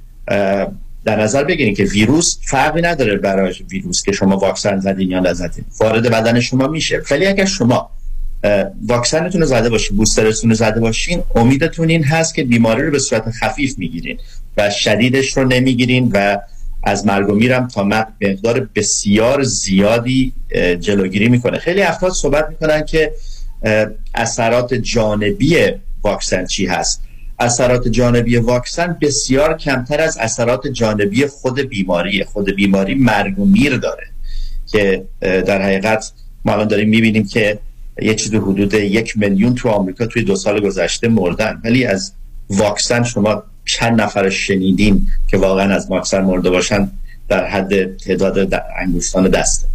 در 1.05 1.21
نظر 1.21 1.43
بگیرید 1.43 1.77
که 1.77 1.83
ویروس 1.83 2.37
فرقی 2.41 2.81
نداره 2.81 3.15
برای 3.15 3.53
ویروس 3.71 4.03
که 4.03 4.11
شما 4.11 4.37
واکسن 4.37 4.79
زدین 4.79 5.11
یا 5.11 5.19
نزدین. 5.19 5.65
وارد 5.79 6.09
بدن 6.11 6.39
شما 6.39 6.67
میشه. 6.67 7.01
ولی 7.11 7.25
اگر 7.25 7.45
شما 7.45 7.89
واکسنتون 8.87 9.41
رو 9.41 9.47
زده 9.47 9.69
باشین 9.69 9.97
booster 9.97 10.34
تون 10.34 10.49
رو 10.49 10.55
زده 10.55 10.79
باشین 10.79 11.23
امیدتون 11.35 11.89
این 11.89 12.03
هست 12.03 12.35
که 12.35 12.43
بیماری 12.43 12.83
رو 12.83 12.91
به 12.91 12.99
صورت 12.99 13.31
خفیف 13.31 13.77
می‌گیرین 13.77 14.17
و 14.57 14.69
شدیدش 14.69 15.37
رو 15.37 15.43
نمی‌گیرین 15.43 16.11
و 16.13 16.37
از 16.83 17.05
مرگ 17.05 17.29
و 17.29 17.35
میرم 17.35 17.67
تا 17.67 17.83
مقدار 17.83 18.69
بسیار 18.75 19.43
زیادی 19.43 20.33
جلوگیری 20.79 21.29
می‌کنه. 21.29 21.59
خیلی 21.59 21.81
افراد 21.81 22.11
صحبت 22.11 22.49
می‌کنن 22.49 22.85
که 22.85 23.11
اثرات 24.15 24.73
جانبی 24.73 25.57
واکسن 26.03 26.45
چی 26.45 26.65
هست؟ 26.65 27.01
اثرات 27.39 27.87
جانبی 27.87 28.37
واکسن 28.37 28.97
بسیار 29.01 29.57
کمتر 29.57 30.01
از 30.01 30.17
اثرات 30.17 30.67
جانبی 30.67 31.27
خود 31.27 31.59
بیماری 31.59 32.23
خود 32.23 32.55
بیماری 32.55 32.95
مرگ 32.95 33.39
و 33.39 33.45
میر 33.45 33.77
داره 33.77 34.07
که 34.67 35.03
در 35.19 35.61
حقیقت 35.61 36.11
ما 36.45 36.53
الان 36.53 36.67
داریم 36.67 36.89
می‌بینیم 36.89 37.27
که 37.27 37.59
یه 38.01 38.15
چیز 38.15 38.33
حدود 38.33 38.73
یک 38.73 39.17
میلیون 39.17 39.55
تو 39.55 39.69
آمریکا 39.69 40.05
توی 40.05 40.23
دو 40.23 40.35
سال 40.35 40.59
گذشته 40.59 41.07
مردن. 41.07 41.61
ولی 41.63 41.85
از 41.85 42.13
واکسن 42.49 43.03
شما 43.03 43.43
چند 43.65 44.01
نفر 44.01 44.29
شنیدین 44.29 45.07
که 45.27 45.37
واقعا 45.37 45.75
از 45.75 45.87
واکسن 45.89 46.21
مرده 46.21 46.49
باشن؟ 46.49 46.91
در 47.29 47.45
حد 47.45 47.97
تعداد 47.97 48.53
انگشتان 48.77 49.29
دسته 49.29 49.67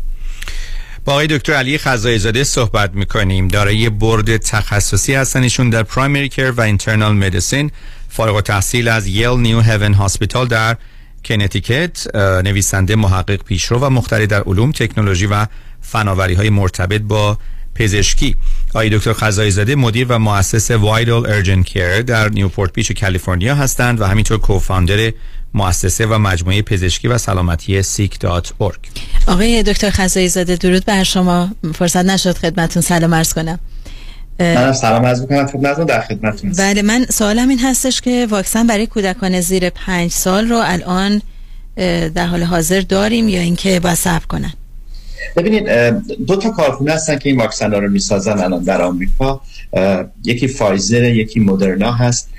با 1.09 1.15
آقای 1.15 1.27
دکتر 1.27 1.53
علی 1.53 1.79
خزایی 1.79 2.19
زاده 2.19 2.45
صحبت 2.45 2.95
می‌کنیم. 2.95 3.49
دارای 3.49 3.91
برد 3.91 4.37
تخصصی 4.37 5.15
هستن 5.15 5.43
ایشون 5.43 5.71
در 5.71 5.83
پرایمری 5.83 6.29
کر 6.29 6.51
و 6.51 6.61
اینترنال 6.61 7.17
مدیسین 7.17 7.71
فارغ 8.09 8.41
تحصیل 8.41 8.89
از 8.89 9.07
یل 9.07 9.37
نیو 9.37 9.61
هیون 9.61 9.95
هاسپیتال 9.95 10.49
در 10.49 10.77
کنتیکت 11.25 12.17
نویسنده 12.45 12.97
محقق 12.97 13.43
پیشرو 13.45 13.79
و 13.79 13.91
مختری 13.91 14.27
در 14.27 14.43
علوم 14.43 14.73
تکنولوژی 14.73 15.27
و 15.27 15.47
فناوری 15.81 16.35
های 16.35 16.51
مرتبط 16.51 17.01
با 17.01 17.39
پزشکی. 17.75 18.37
آقای 18.71 18.91
دکتر 18.91 19.13
خزایی 19.13 19.51
زاده 19.51 19.75
مدیر 19.75 20.07
و 20.09 20.19
مؤسس 20.19 20.71
Vital 20.71 21.27
Urgent 21.27 21.63
Care 21.63 22.03
در 22.03 22.29
Newport 22.29 22.73
Beach 22.73 22.93
کالیفرنیا 22.93 23.55
هستند 23.55 24.01
و 24.01 24.05
همینطور 24.05 24.39
co-founder 24.39 25.13
مؤسسه 25.55 26.07
و 26.07 26.19
مجموعه 26.19 26.63
پزشکی 26.63 27.09
و 27.09 27.19
سلامتی 27.19 27.83
sick 27.83 28.19
dot 28.19 28.53
org. 28.59 28.79
آقای 29.27 29.63
دکتر 29.63 29.91
خزایی 29.91 30.29
زاده 30.29 30.57
درود 30.57 30.85
بر 30.85 31.03
شما. 31.03 31.51
فرصت 31.75 32.05
نشد 32.05 32.37
خدمتون 32.37 32.83
سلام 32.83 33.15
عرض 33.15 33.35
کنم. 33.35 33.59
منم 34.41 34.73
سلام 34.73 35.07
عرض 35.07 35.21
می‌کنم. 35.21 35.47
خدمتتون 35.47 35.85
در 35.85 36.01
خدمتتون. 36.01 36.53
بله 36.53 36.83
من 36.83 37.07
سوالم 37.11 37.49
این 37.49 37.59
هستش 37.59 38.01
که 38.01 38.27
واکسن 38.31 38.67
برای 38.67 38.87
کودکان 38.87 39.41
زیر 39.41 39.71
پنج 39.71 40.11
سال 40.11 40.49
رو 40.49 40.61
الان 40.65 41.23
در 42.15 42.27
حال 42.27 42.43
حاضر 42.43 42.81
داریم 42.81 43.29
یا 43.29 43.41
اینکه 43.41 43.81
باید 43.81 43.97
صبر 43.97 44.27
کنن؟ 44.27 44.53
ببینید 45.37 45.69
دو 46.27 46.37
تا 46.37 46.51
کارخونه 46.51 46.93
هستن 46.93 47.19
که 47.19 47.29
این 47.29 47.41
واکسن 47.41 47.73
رو 47.73 47.91
می‌سازن 47.91 48.39
الان 48.39 48.65
در 48.65 48.83
آمریکا. 48.83 49.41
یکی 50.25 50.49
فایزر 50.49 51.05
یکی 51.05 51.41
مدرنا 51.41 51.93
هست. 51.93 52.31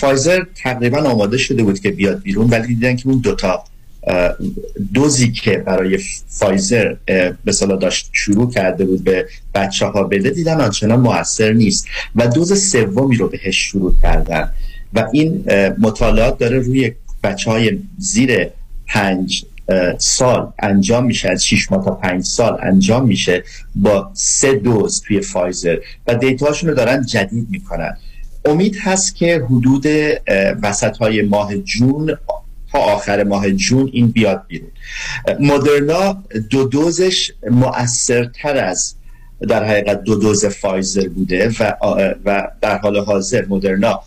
فایزر 0.00 0.44
تقریبا 0.54 0.98
آماده 0.98 1.38
شده 1.38 1.62
بود 1.62 1.80
که 1.80 1.90
بیاد 1.90 2.22
بیرون 2.22 2.50
ولی 2.50 2.66
دیدن 2.66 2.96
که 2.96 3.08
اون 3.08 3.18
دوتا 3.18 3.64
دوزی 4.94 5.32
که 5.32 5.58
برای 5.58 5.98
فایزر 6.28 6.96
به 7.44 7.52
داشت 7.80 8.10
شروع 8.12 8.50
کرده 8.50 8.84
بود 8.84 9.04
به 9.04 9.26
بچه 9.54 9.86
ها 9.86 10.02
بده 10.02 10.30
دیدن 10.30 10.60
آنچنان 10.60 11.00
موثر 11.00 11.52
نیست 11.52 11.88
و 12.16 12.28
دوز 12.28 12.70
سومی 12.70 13.16
رو 13.16 13.28
بهش 13.28 13.56
شروع 13.56 13.94
کردن 14.02 14.52
و 14.94 15.08
این 15.12 15.44
مطالعات 15.78 16.38
داره 16.38 16.58
روی 16.58 16.92
بچه 17.22 17.50
های 17.50 17.78
زیر 17.98 18.48
پنج 18.86 19.44
سال 19.98 20.52
انجام 20.58 21.06
میشه 21.06 21.28
از 21.30 21.46
6 21.46 21.72
ماه 21.72 21.84
تا 21.84 21.90
5 21.90 22.24
سال 22.24 22.58
انجام 22.62 23.06
میشه 23.06 23.44
با 23.74 24.10
سه 24.14 24.54
دوز 24.54 25.02
توی 25.06 25.20
فایزر 25.20 25.76
و 26.06 26.14
data 26.14 26.41
شون 26.41 26.68
رو 26.70 26.76
دارن 26.76 27.06
جدید 27.06 27.46
می‌کنن. 27.50 27.96
امید 28.46 28.76
هست 28.76 29.16
که 29.16 29.44
حدود 29.50 29.86
وسط 30.62 30.96
های 30.96 31.22
ماه 31.22 31.56
June 31.56 32.16
تا 32.72 32.78
آخر 32.78 33.22
ماه 33.22 33.50
June 33.50 33.90
این 33.92 34.06
بیاد 34.06 34.42
بیرون. 34.48 34.70
مدرنا 35.40 36.22
دو 36.50 36.64
دوزش 36.64 37.32
مؤثرتر 37.50 38.56
از 38.56 38.94
در 39.48 39.64
حقیقت 39.64 40.02
دو 40.02 40.14
دوز 40.14 40.46
فایزر 40.46 41.08
بوده 41.08 41.50
و, 41.60 41.72
و 42.24 42.48
در 42.60 42.78
حال 42.78 42.96
حاضر 42.96 43.44
مدرنا 43.48 44.00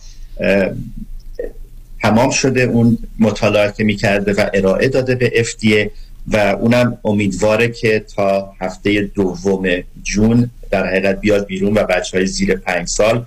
تمام 2.02 2.30
شده 2.30 2.60
اون 2.60 2.98
مطالعات 3.18 3.80
می‌کرده 3.80 4.32
و 4.32 4.50
ارائه 4.54 4.88
داده 4.88 5.14
به 5.14 5.44
FDA 5.44 5.90
و 6.28 6.36
اونم 6.36 6.98
امیدواره 7.04 7.68
که 7.68 8.04
تا 8.16 8.52
هفته 8.60 9.02
دوم 9.02 9.68
جون 10.02 10.50
در 10.70 10.86
حقیقت 10.86 11.20
بیاد 11.20 11.46
بیرون 11.46 11.74
و 11.74 11.84
بچه 11.84 12.18
های 12.18 12.26
زیر 12.26 12.56
پنج 12.56 12.88
سال 12.88 13.26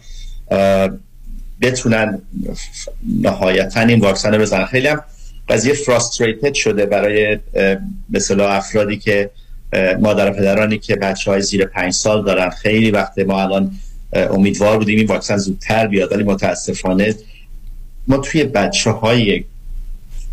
بتونن 1.62 2.22
نهایتا 3.22 3.80
این 3.80 4.00
واکسن 4.00 4.34
رو 4.34 4.42
بزنن. 4.42 4.66
خیلی 4.66 4.88
هم 4.88 5.04
قضیه 5.50 5.74
فراستریتد 5.74 6.54
شده 6.54 6.86
برای 6.86 7.40
مثلا 8.10 8.50
افرادی 8.50 8.98
که 8.98 9.30
مادر 10.00 10.32
پدرانی 10.32 10.78
که 10.78 10.96
بچه 10.96 11.32
های 11.32 11.42
زیر 11.42 11.66
پنج 11.66 11.94
سال 11.94 12.26
دارن. 12.26 12.50
خیلی 12.50 12.92
وقت 12.92 13.20
ما 13.20 13.42
الان 13.42 13.72
امیدوار 14.14 14.78
بودیم 14.78 14.98
این 14.98 15.08
واکسن 15.08 15.38
زودتر 15.38 15.88
بیاد 15.88 16.12
ولی 16.12 16.24
متاسفانه 16.24 17.16
ما 18.08 18.18
توی 18.18 18.44
بچه 18.44 18.92
های 18.92 19.44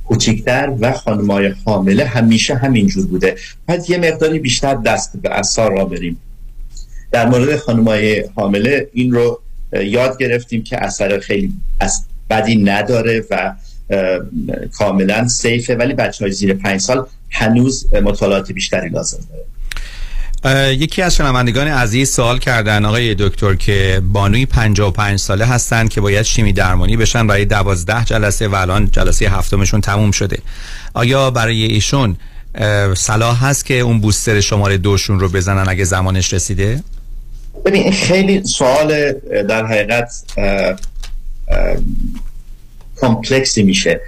کوچکتر 0.05 0.73
و 0.81 0.93
خانمای 0.93 1.55
حامله 1.65 2.05
همیشه 2.05 2.55
همینجور 2.55 3.07
بوده. 3.07 3.37
باید 3.69 3.91
یه 3.91 3.99
مقداری 3.99 4.39
بیشتر 4.39 4.75
دست 4.75 5.17
به 5.17 5.31
اثار 5.31 5.73
را 5.73 5.85
بریم. 5.85 6.21
در 7.11 7.29
مورد 7.29 7.57
خانمای 7.57 8.25
حامله 8.37 8.89
این 8.93 9.13
رو 9.13 9.41
یاد 9.73 10.19
گرفتیم 10.19 10.63
که 10.63 10.85
اثر 10.85 11.19
خیلی 11.19 11.53
بدی 12.31 12.57
نداره 12.57 13.25
و 13.31 13.55
کاملا 14.73 15.29
سیفه 15.29 15.77
ولی 15.77 15.95
بچه 15.95 16.25
های 16.25 16.33
زیر 16.33 16.55
پنج 16.55 16.81
سال 16.81 17.07
هنوز 17.31 17.95
مطالعات 17.95 18.53
بیشتری 18.53 18.89
لازم 18.89 19.19
داره 19.31 19.45
یکی 20.75 21.03
از 21.03 21.17
شنوندگان 21.17 21.69
عزیز 21.69 22.11
سوال 22.11 22.39
کردن 22.39 22.85
آقای 22.85 23.15
دکتر 23.15 23.55
که 23.55 24.03
بانوی 24.13 24.47
55 24.47 25.19
ساله 25.19 25.45
هستند 25.45 25.89
که 25.89 26.01
باید 26.01 26.23
شیمی 26.23 26.53
درمانی 26.53 26.97
بشن 26.97 27.27
برای 27.27 27.45
12 27.45 28.05
جلسه 28.05 28.49
و 28.49 28.55
الان 28.55 28.91
جلسه 28.91 29.29
هفتمشون 29.29 29.81
تموم 29.81 30.11
شده 30.11 30.39
آیا 30.95 31.31
برای 31.31 31.63
ایشون 31.63 32.17
صلاح 32.95 33.45
هست 33.45 33.67
که 33.67 33.75
اون 33.75 34.01
بوستر 34.01 34.41
شماره 34.41 34.79
دوشون 34.79 35.21
رو 35.21 35.29
بزنن 35.29 35.65
اگه 35.69 35.85
زمانش 35.85 36.35
رسیده؟ 36.35 36.83
ببین 37.65 37.93
خیلی 37.93 38.45
سوال 38.45 39.13
در 39.49 39.67
حقیقت 39.67 40.25
کامپلکسی 42.97 43.63
میشه. 43.63 44.01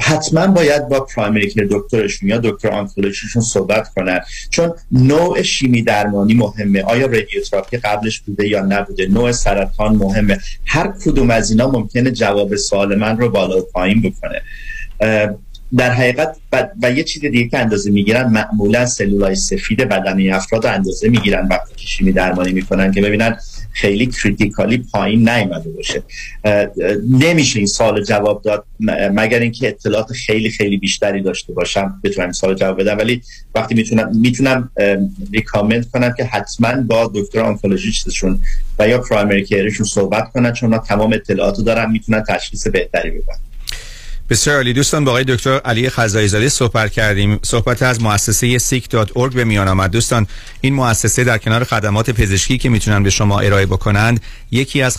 حتما 0.00 0.46
باید 0.46 0.88
با 0.88 1.00
پرایمری 1.00 1.50
کیر 1.50 1.68
دکترشون 1.70 2.28
یا 2.28 2.38
دکتر 2.38 2.68
آنکولوژیشون 2.68 3.42
صحبت 3.42 3.88
کنن. 3.94 4.20
چون 4.50 4.72
نوع 4.92 5.42
شیمی 5.42 5.82
درمانی 5.82 6.34
مهمه. 6.34 6.82
آیا 6.82 7.06
رادیوتراپی 7.06 7.76
قبلش 7.76 8.20
بوده 8.20 8.48
یا 8.48 8.60
نبوده؟ 8.60 9.06
نوع 9.06 9.32
سرطان 9.32 9.96
مهمه. 9.96 10.38
هر 10.64 10.92
کدوم 11.04 11.30
از 11.30 11.50
اینا 11.50 11.70
ممکنه 11.70 12.10
جواب 12.10 12.56
سوال 12.56 12.94
من 12.94 13.18
رو 13.18 13.30
بالا 13.30 13.58
و 13.58 13.62
پایین 13.62 14.02
بکنه. 14.02 14.42
در 15.76 15.90
حقیقت 15.90 16.36
و, 16.82 16.90
یه 16.90 17.04
چیز 17.04 17.22
دیگه 17.22 17.48
که 17.48 17.58
اندازه 17.58 17.90
می‌گیرن 17.90 18.30
معمولا 18.30 18.86
سلولای 18.86 19.34
سفید 19.34 19.78
بدنی 19.78 20.30
افراد 20.30 20.66
رو 20.66 21.10
می‌گیرن 21.10 21.48
وقتی 21.50 21.74
که 21.76 21.86
شیمی 21.86 22.12
درمانی 22.12 22.52
می‌کنن 22.52 22.92
که 22.92 23.00
ببینن 23.00 23.36
خیلی 23.72 24.06
کریتیکالی 24.06 24.78
پایین 24.92 25.28
نیامده 25.28 25.70
باشه. 25.70 26.02
نمیشه 27.10 27.58
این 27.58 27.66
سال 27.66 28.04
جواب 28.04 28.42
داد 28.42 28.64
مگر 29.12 29.38
اینکه 29.38 29.68
اطلاعات 29.68 30.12
خیلی 30.12 30.50
خیلی 30.50 30.76
بیشتری 30.76 31.22
داشته 31.22 31.52
باشم 31.52 32.00
بتونم 32.04 32.32
سال 32.32 32.54
جواب 32.54 32.80
بدم. 32.80 32.98
ولی 32.98 33.22
وقتی 33.54 33.74
می‌تونم 33.74 34.10
می‌تونم 34.16 34.70
ریکامند 35.32 35.90
کنم 35.90 36.14
که 36.16 36.24
حتما 36.24 36.80
با 36.80 37.12
دکتر 37.14 37.40
آنکولوژیستشون 37.40 38.40
و 38.78 38.88
یا 38.88 38.98
پرایمری 38.98 39.44
کیرشون 39.44 39.86
صحبت 39.86 40.32
کنن 40.32 40.52
چون 40.52 40.78
تمام 40.78 41.12
اطلاعاتو 41.12 41.62
دارن 41.62 41.90
می‌تونن 41.90 42.24
تشخیص 42.28 42.66
بهتری 42.66 43.10
بدن 43.10 43.36
بسیار 44.30 44.56
عالی. 44.56 44.72
دوستان 44.72 45.04
با 45.04 45.10
آقای 45.10 45.24
دکتر 45.24 45.58
علی 45.58 45.90
خزایی 45.90 46.28
زاده 46.28 46.48
صحبت 46.48 46.92
کردیم. 46.92 47.38
صحبت 47.42 47.82
از 47.82 48.02
مؤسسه 48.02 48.58
sick.org 48.58 49.34
به 49.34 49.44
میان 49.44 49.68
آمد. 49.68 49.90
دوستان 49.90 50.26
این 50.60 50.74
مؤسسه 50.74 51.24
در 51.24 51.38
کنار 51.38 51.64
خدمات 51.64 52.10
پزشکی 52.10 52.58
که 52.58 52.68
می‌تونن 52.68 53.02
به 53.02 53.10
شما 53.10 53.40
ارائه 53.40 53.66
بکنند 53.66 54.20
یکی 54.50 54.82
از 54.82 54.98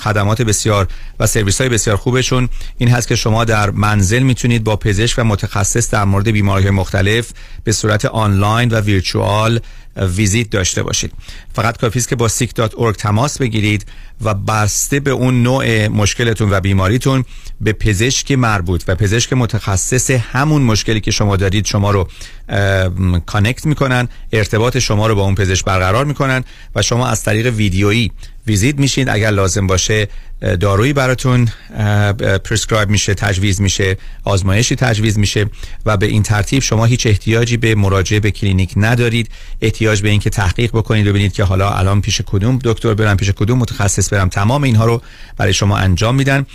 خدمات 0.00 0.42
بسیار 0.42 0.88
و 1.20 1.26
سرویس 1.26 1.60
های 1.60 1.70
بسیار 1.70 1.96
خوبشون 1.96 2.48
این 2.78 2.88
هست 2.88 3.08
که 3.08 3.16
شما 3.16 3.44
در 3.44 3.70
منزل 3.70 4.22
می‌تونید 4.22 4.64
با 4.64 4.76
پزشک 4.76 5.18
و 5.18 5.24
متخصص 5.24 5.90
در 5.90 6.04
مورد 6.04 6.28
بیماری 6.28 6.70
مختلف 6.70 7.30
به 7.64 7.72
صورت 7.72 8.04
آنلاین 8.04 8.68
و 8.68 8.80
virtual 8.80 9.60
ویزیت 10.06 10.50
داشته 10.50 10.82
باشید. 10.82 11.12
فقط 11.54 11.76
کافی 11.76 11.98
است 11.98 12.08
که 12.08 12.16
با 12.16 12.28
sick.org 12.28 12.96
تماس 12.96 13.38
بگیرید 13.38 13.86
و 14.22 14.34
بسته 14.34 15.00
به 15.00 15.10
اون 15.10 15.42
نوع 15.42 15.88
مشکلتون 15.88 16.50
و 16.50 16.60
بیماریتون 16.60 17.24
به 17.60 17.72
پزشک 17.72 18.32
مربوط 18.32 18.84
و 18.88 18.94
پزشک 18.94 19.32
متخصص 19.32 20.10
همون 20.10 20.62
مشکلی 20.62 21.00
که 21.00 21.10
شما 21.10 21.36
دارید 21.36 21.66
شما 21.66 21.90
رو 21.90 22.08
connect 23.26 23.66
می‌کنن 23.66 24.08
ارتباط 24.32 24.78
شما 24.78 25.06
رو 25.06 25.14
با 25.14 25.22
اون 25.22 25.34
پزشک 25.34 25.64
برقرار 25.64 26.04
می‌کنن 26.04 26.44
و 26.74 26.82
شما 26.82 27.06
از 27.06 27.22
طریق 27.22 27.46
ویدیویی 27.46 28.12
ویزیت 28.48 28.78
میشین. 28.78 29.08
اگر 29.08 29.30
لازم 29.30 29.66
باشه 29.66 30.08
دارویی 30.60 30.92
براتون 30.92 31.48
prescribe 32.44 32.88
میشه 32.88 33.14
تجویز 33.14 33.60
میشه 33.60 33.96
آزمایشی 34.24 34.76
تجویز 34.76 35.18
میشه 35.18 35.46
و 35.86 35.96
به 35.96 36.06
این 36.06 36.22
ترتیب 36.22 36.62
شما 36.62 36.84
هیچ 36.84 37.06
احتیاجی 37.06 37.56
به 37.56 37.74
مراجعه 37.74 38.20
به 38.20 38.30
کلینیک 38.30 38.72
ندارید. 38.76 39.30
احتیاج 39.60 40.02
به 40.02 40.08
اینکه 40.08 40.30
تحقیق 40.30 40.70
بکنید 40.70 41.06
ببینید 41.06 41.32
که 41.32 41.44
حالا 41.44 41.70
الان 41.70 42.00
پیش 42.00 42.20
کدوم 42.26 42.58
دکتر 42.64 42.94
برم 42.94 43.16
پیش 43.16 43.30
کدوم 43.30 43.58
متخصص 43.58 44.12
برم 44.12 44.28
تمام 44.28 44.62
اینها 44.62 44.84
رو 44.84 45.02
برای 45.36 45.52
شما 45.52 45.78
انجام 45.78 46.14
میدن 46.14 46.46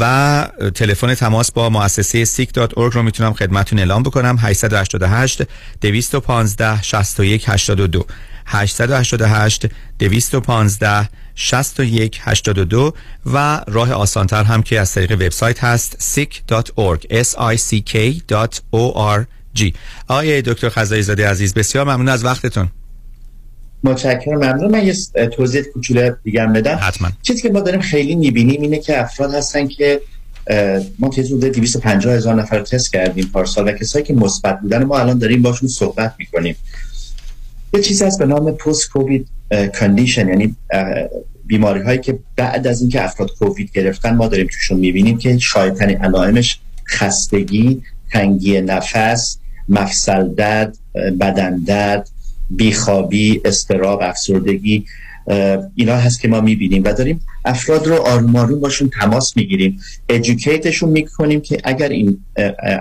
و 0.00 0.48
تلفن 0.74 1.14
تماس 1.14 1.52
با 1.52 1.70
مؤسسه 1.70 2.24
sick.org 2.24 2.94
رو 2.94 3.02
می‌تونم 3.02 3.32
خدمتتون 3.32 3.78
اعلام 3.78 4.02
بکنم. 4.02 4.36
888 4.40 5.42
215 5.80 6.82
61 6.82 7.44
82 7.46 8.06
888 8.46 9.66
215 9.98 11.08
61 11.34 12.20
82 12.22 12.94
و 13.34 13.60
راه 13.66 13.92
آسانتر 13.92 14.44
هم 14.44 14.62
که 14.62 14.80
از 14.80 14.92
طریق 14.92 15.12
وبسایت 15.12 15.64
هست 15.64 16.14
sick.org 16.14 17.00
s 17.22 17.28
i 17.34 17.56
c 17.56 17.82
k.org 17.90 19.26
آقای 20.08 20.42
دکتر 20.42 20.68
خزایی 20.68 21.02
زاده 21.02 21.28
عزیز 21.28 21.54
بسیار 21.54 21.84
ممنون 21.84 22.08
از 22.08 22.24
وقتتون. 22.24 22.68
متشکرم 23.84 24.38
ممنون. 24.38 24.70
من 24.70 24.86
یه 24.86 24.94
توضیح 25.26 25.62
کوچولو 25.62 26.10
دیگه 26.24 26.46
بدم. 26.46 26.78
حتما. 26.82 27.08
چیزی 27.22 27.42
که 27.42 27.50
ما 27.50 27.60
داریم 27.60 27.80
خیلی 27.80 28.16
می‌بینیم 28.16 28.62
اینه 28.62 28.78
که 28.78 29.00
افراد 29.00 29.34
هستن 29.34 29.68
که 29.68 30.00
ما 30.98 31.10
که 31.10 31.22
حدود 31.22 31.44
250 31.44 32.14
هزار 32.14 32.34
نفر 32.34 32.62
تست 32.62 32.92
کردیم 32.92 33.30
پارسال 33.32 33.68
و 33.68 33.72
کسایی 33.72 34.04
که 34.04 34.14
مثبت 34.14 34.60
بودن 34.60 34.84
ما 34.84 34.98
الان 34.98 35.18
داریم 35.18 35.42
باشون 35.42 35.68
صحبت 35.68 36.14
می‌کنیم. 36.18 36.56
یه 37.76 37.82
چیزی 37.82 38.04
هست 38.04 38.18
به 38.18 38.26
نام 38.26 38.52
پست 38.52 38.90
کووید 38.90 39.28
کاندیشن 39.78 40.28
یعنی 40.28 40.56
بیماری 41.46 41.82
هایی 41.82 41.98
که 41.98 42.18
بعد 42.36 42.66
از 42.66 42.80
اینکه 42.80 43.04
افراد 43.04 43.30
کووید 43.38 43.72
گرفتن 43.72 44.16
ما 44.16 44.28
داریم 44.28 44.46
توشون 44.46 44.78
می‌بینیم 44.78 45.18
که 45.18 45.38
شایدترین 45.38 45.96
علائمش 45.96 46.60
خستگی 46.88 47.82
تنگی 48.10 48.60
نفس 48.60 49.38
مفصل 49.68 50.34
درد 50.34 50.76
بدن 51.20 51.56
درد 51.56 52.10
بیخوابی 52.50 53.40
استراب 53.44 54.00
افسردگی 54.02 54.84
اینا 55.74 55.96
هست 55.96 56.20
که 56.20 56.28
ما 56.28 56.40
می‌بینیم 56.40 56.84
و 56.84 56.92
داریم 56.92 57.20
افراد 57.44 57.86
رو 57.86 57.94
آروم 57.94 58.60
باشون 58.60 58.90
تماس 59.00 59.36
می‌گیریم 59.36 59.80
ادوکیتشون 60.08 60.90
می‌کنیم 60.90 61.40
که 61.40 61.58
اگر 61.64 61.88
این 61.88 62.18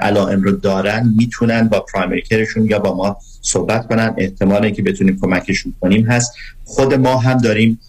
علائم 0.01 0.41
رو 0.41 0.51
دارن 0.51 1.13
می‌تونن 1.17 1.67
با 1.67 1.79
پرایمری 1.79 2.21
کرشون 2.21 2.65
یا 2.65 2.79
با 2.79 2.95
ما 2.95 3.17
صحبت 3.41 3.87
کنن. 3.87 4.13
احتمال 4.17 4.69
که 4.69 4.81
بتونیم 4.81 5.19
کمکشون 5.21 5.73
کنیم 5.81 6.05
هست. 6.05 6.33
خود 6.63 6.93
ما 6.93 7.17
هم 7.17 7.37
داریم 7.37 7.79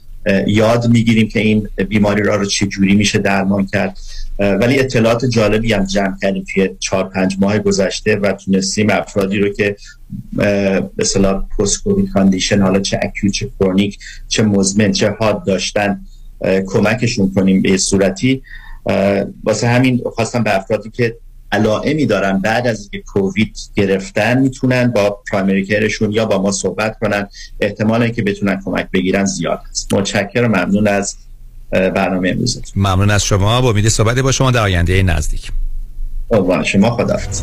یاد 0.46 0.88
می‌گیریم 0.88 1.28
که 1.28 1.40
این 1.40 1.68
بیماری 1.88 2.22
را 2.22 2.36
رو 2.36 2.44
چه 2.44 2.66
جوری 2.66 2.94
میشه 2.94 3.18
درمان 3.18 3.66
کرد. 3.66 3.98
ولی 4.38 4.78
اطلاعات 4.78 5.24
جالبی 5.24 5.72
هم 5.72 5.84
جمع 5.84 6.16
کردیم 6.22 6.44
توی 6.54 6.70
چهار 6.78 7.08
پنج 7.08 7.36
ماه 7.40 7.58
گذشته 7.58 8.16
و 8.16 8.32
تونستیم 8.32 8.90
افرادی 8.90 9.38
رو 9.38 9.48
که 9.48 9.76
به 10.32 10.90
اصطلاح 10.98 11.44
پست 11.58 11.82
کووید 11.82 12.10
کاندیشن 12.12 12.60
حالا 12.62 12.80
چه 12.80 13.00
اکیوت 13.02 13.34
چه 13.34 13.50
کرونیک 13.60 13.98
چه 14.28 14.42
مزمن 14.42 14.92
چه 14.92 15.10
حاد 15.10 15.44
داشتن 15.44 16.00
کمکشون 16.66 17.32
کنیم 17.34 17.62
به 17.62 17.76
صورتی. 17.76 18.42
واسه 19.44 19.66
همین 19.66 20.02
خواستم 20.14 20.42
به 20.42 20.56
افرادی 20.56 20.90
که 20.90 21.16
علائمی 21.52 22.06
دارن 22.06 22.38
بعد 22.38 22.66
از 22.66 22.80
اینکه 22.80 22.98
کووید 23.06 23.56
گرفتن 23.74 24.38
می‌تونن 24.38 24.86
با 24.90 25.22
پرایمری 25.30 25.64
کرشون 25.64 26.12
یا 26.12 26.24
با 26.24 26.42
ما 26.42 26.52
صحبت 26.52 26.98
کنن. 26.98 27.28
احتمال 27.60 28.08
که 28.08 28.22
بتونن 28.22 28.60
کمک 28.64 28.90
بگیرن 28.92 29.24
زیاد 29.24 29.60
است 29.70 29.94
متشکرم 29.94 30.50
ممنون 30.50 30.88
از 30.88 31.16
برنامه 31.70 32.28
امروزتون. 32.28 32.82
ممنون 32.82 33.10
از 33.10 33.24
شما. 33.24 33.60
با 33.60 33.70
امید 33.70 33.88
صحبت 33.88 34.18
با 34.18 34.32
شما 34.32 34.51
در 34.51 34.62
آینده 34.62 35.02
نزدیک. 35.02 35.51
شما 36.64 36.90
خداحافظ. 36.90 37.43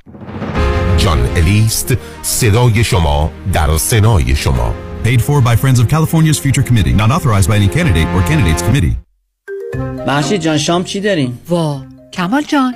جان 1.01 1.19
الیست 1.35 1.93
صدای 2.21 2.83
شما 2.83 3.31
در 3.53 3.77
سنای 3.77 4.35
شما 4.35 4.73
Paid 5.03 5.21
for 5.21 5.41
by 5.41 5.55
Friends 5.55 5.79
of 5.79 5.87
California's 5.87 6.37
Future 6.37 6.61
Committee. 6.61 6.93
Not 6.93 7.09
authorized 7.11 7.49
by 7.49 7.55
any 7.55 7.67
candidate 7.67 8.07
or 8.15 8.21
candidates 8.29 8.61
committee. 8.61 8.95
محشید 10.07 10.41
جان 10.41 10.57
شام 10.57 10.83
چی 10.83 10.99
داریم؟ 11.01 11.39
وا 11.49 11.81
کمال 12.13 12.41
جان 12.43 12.75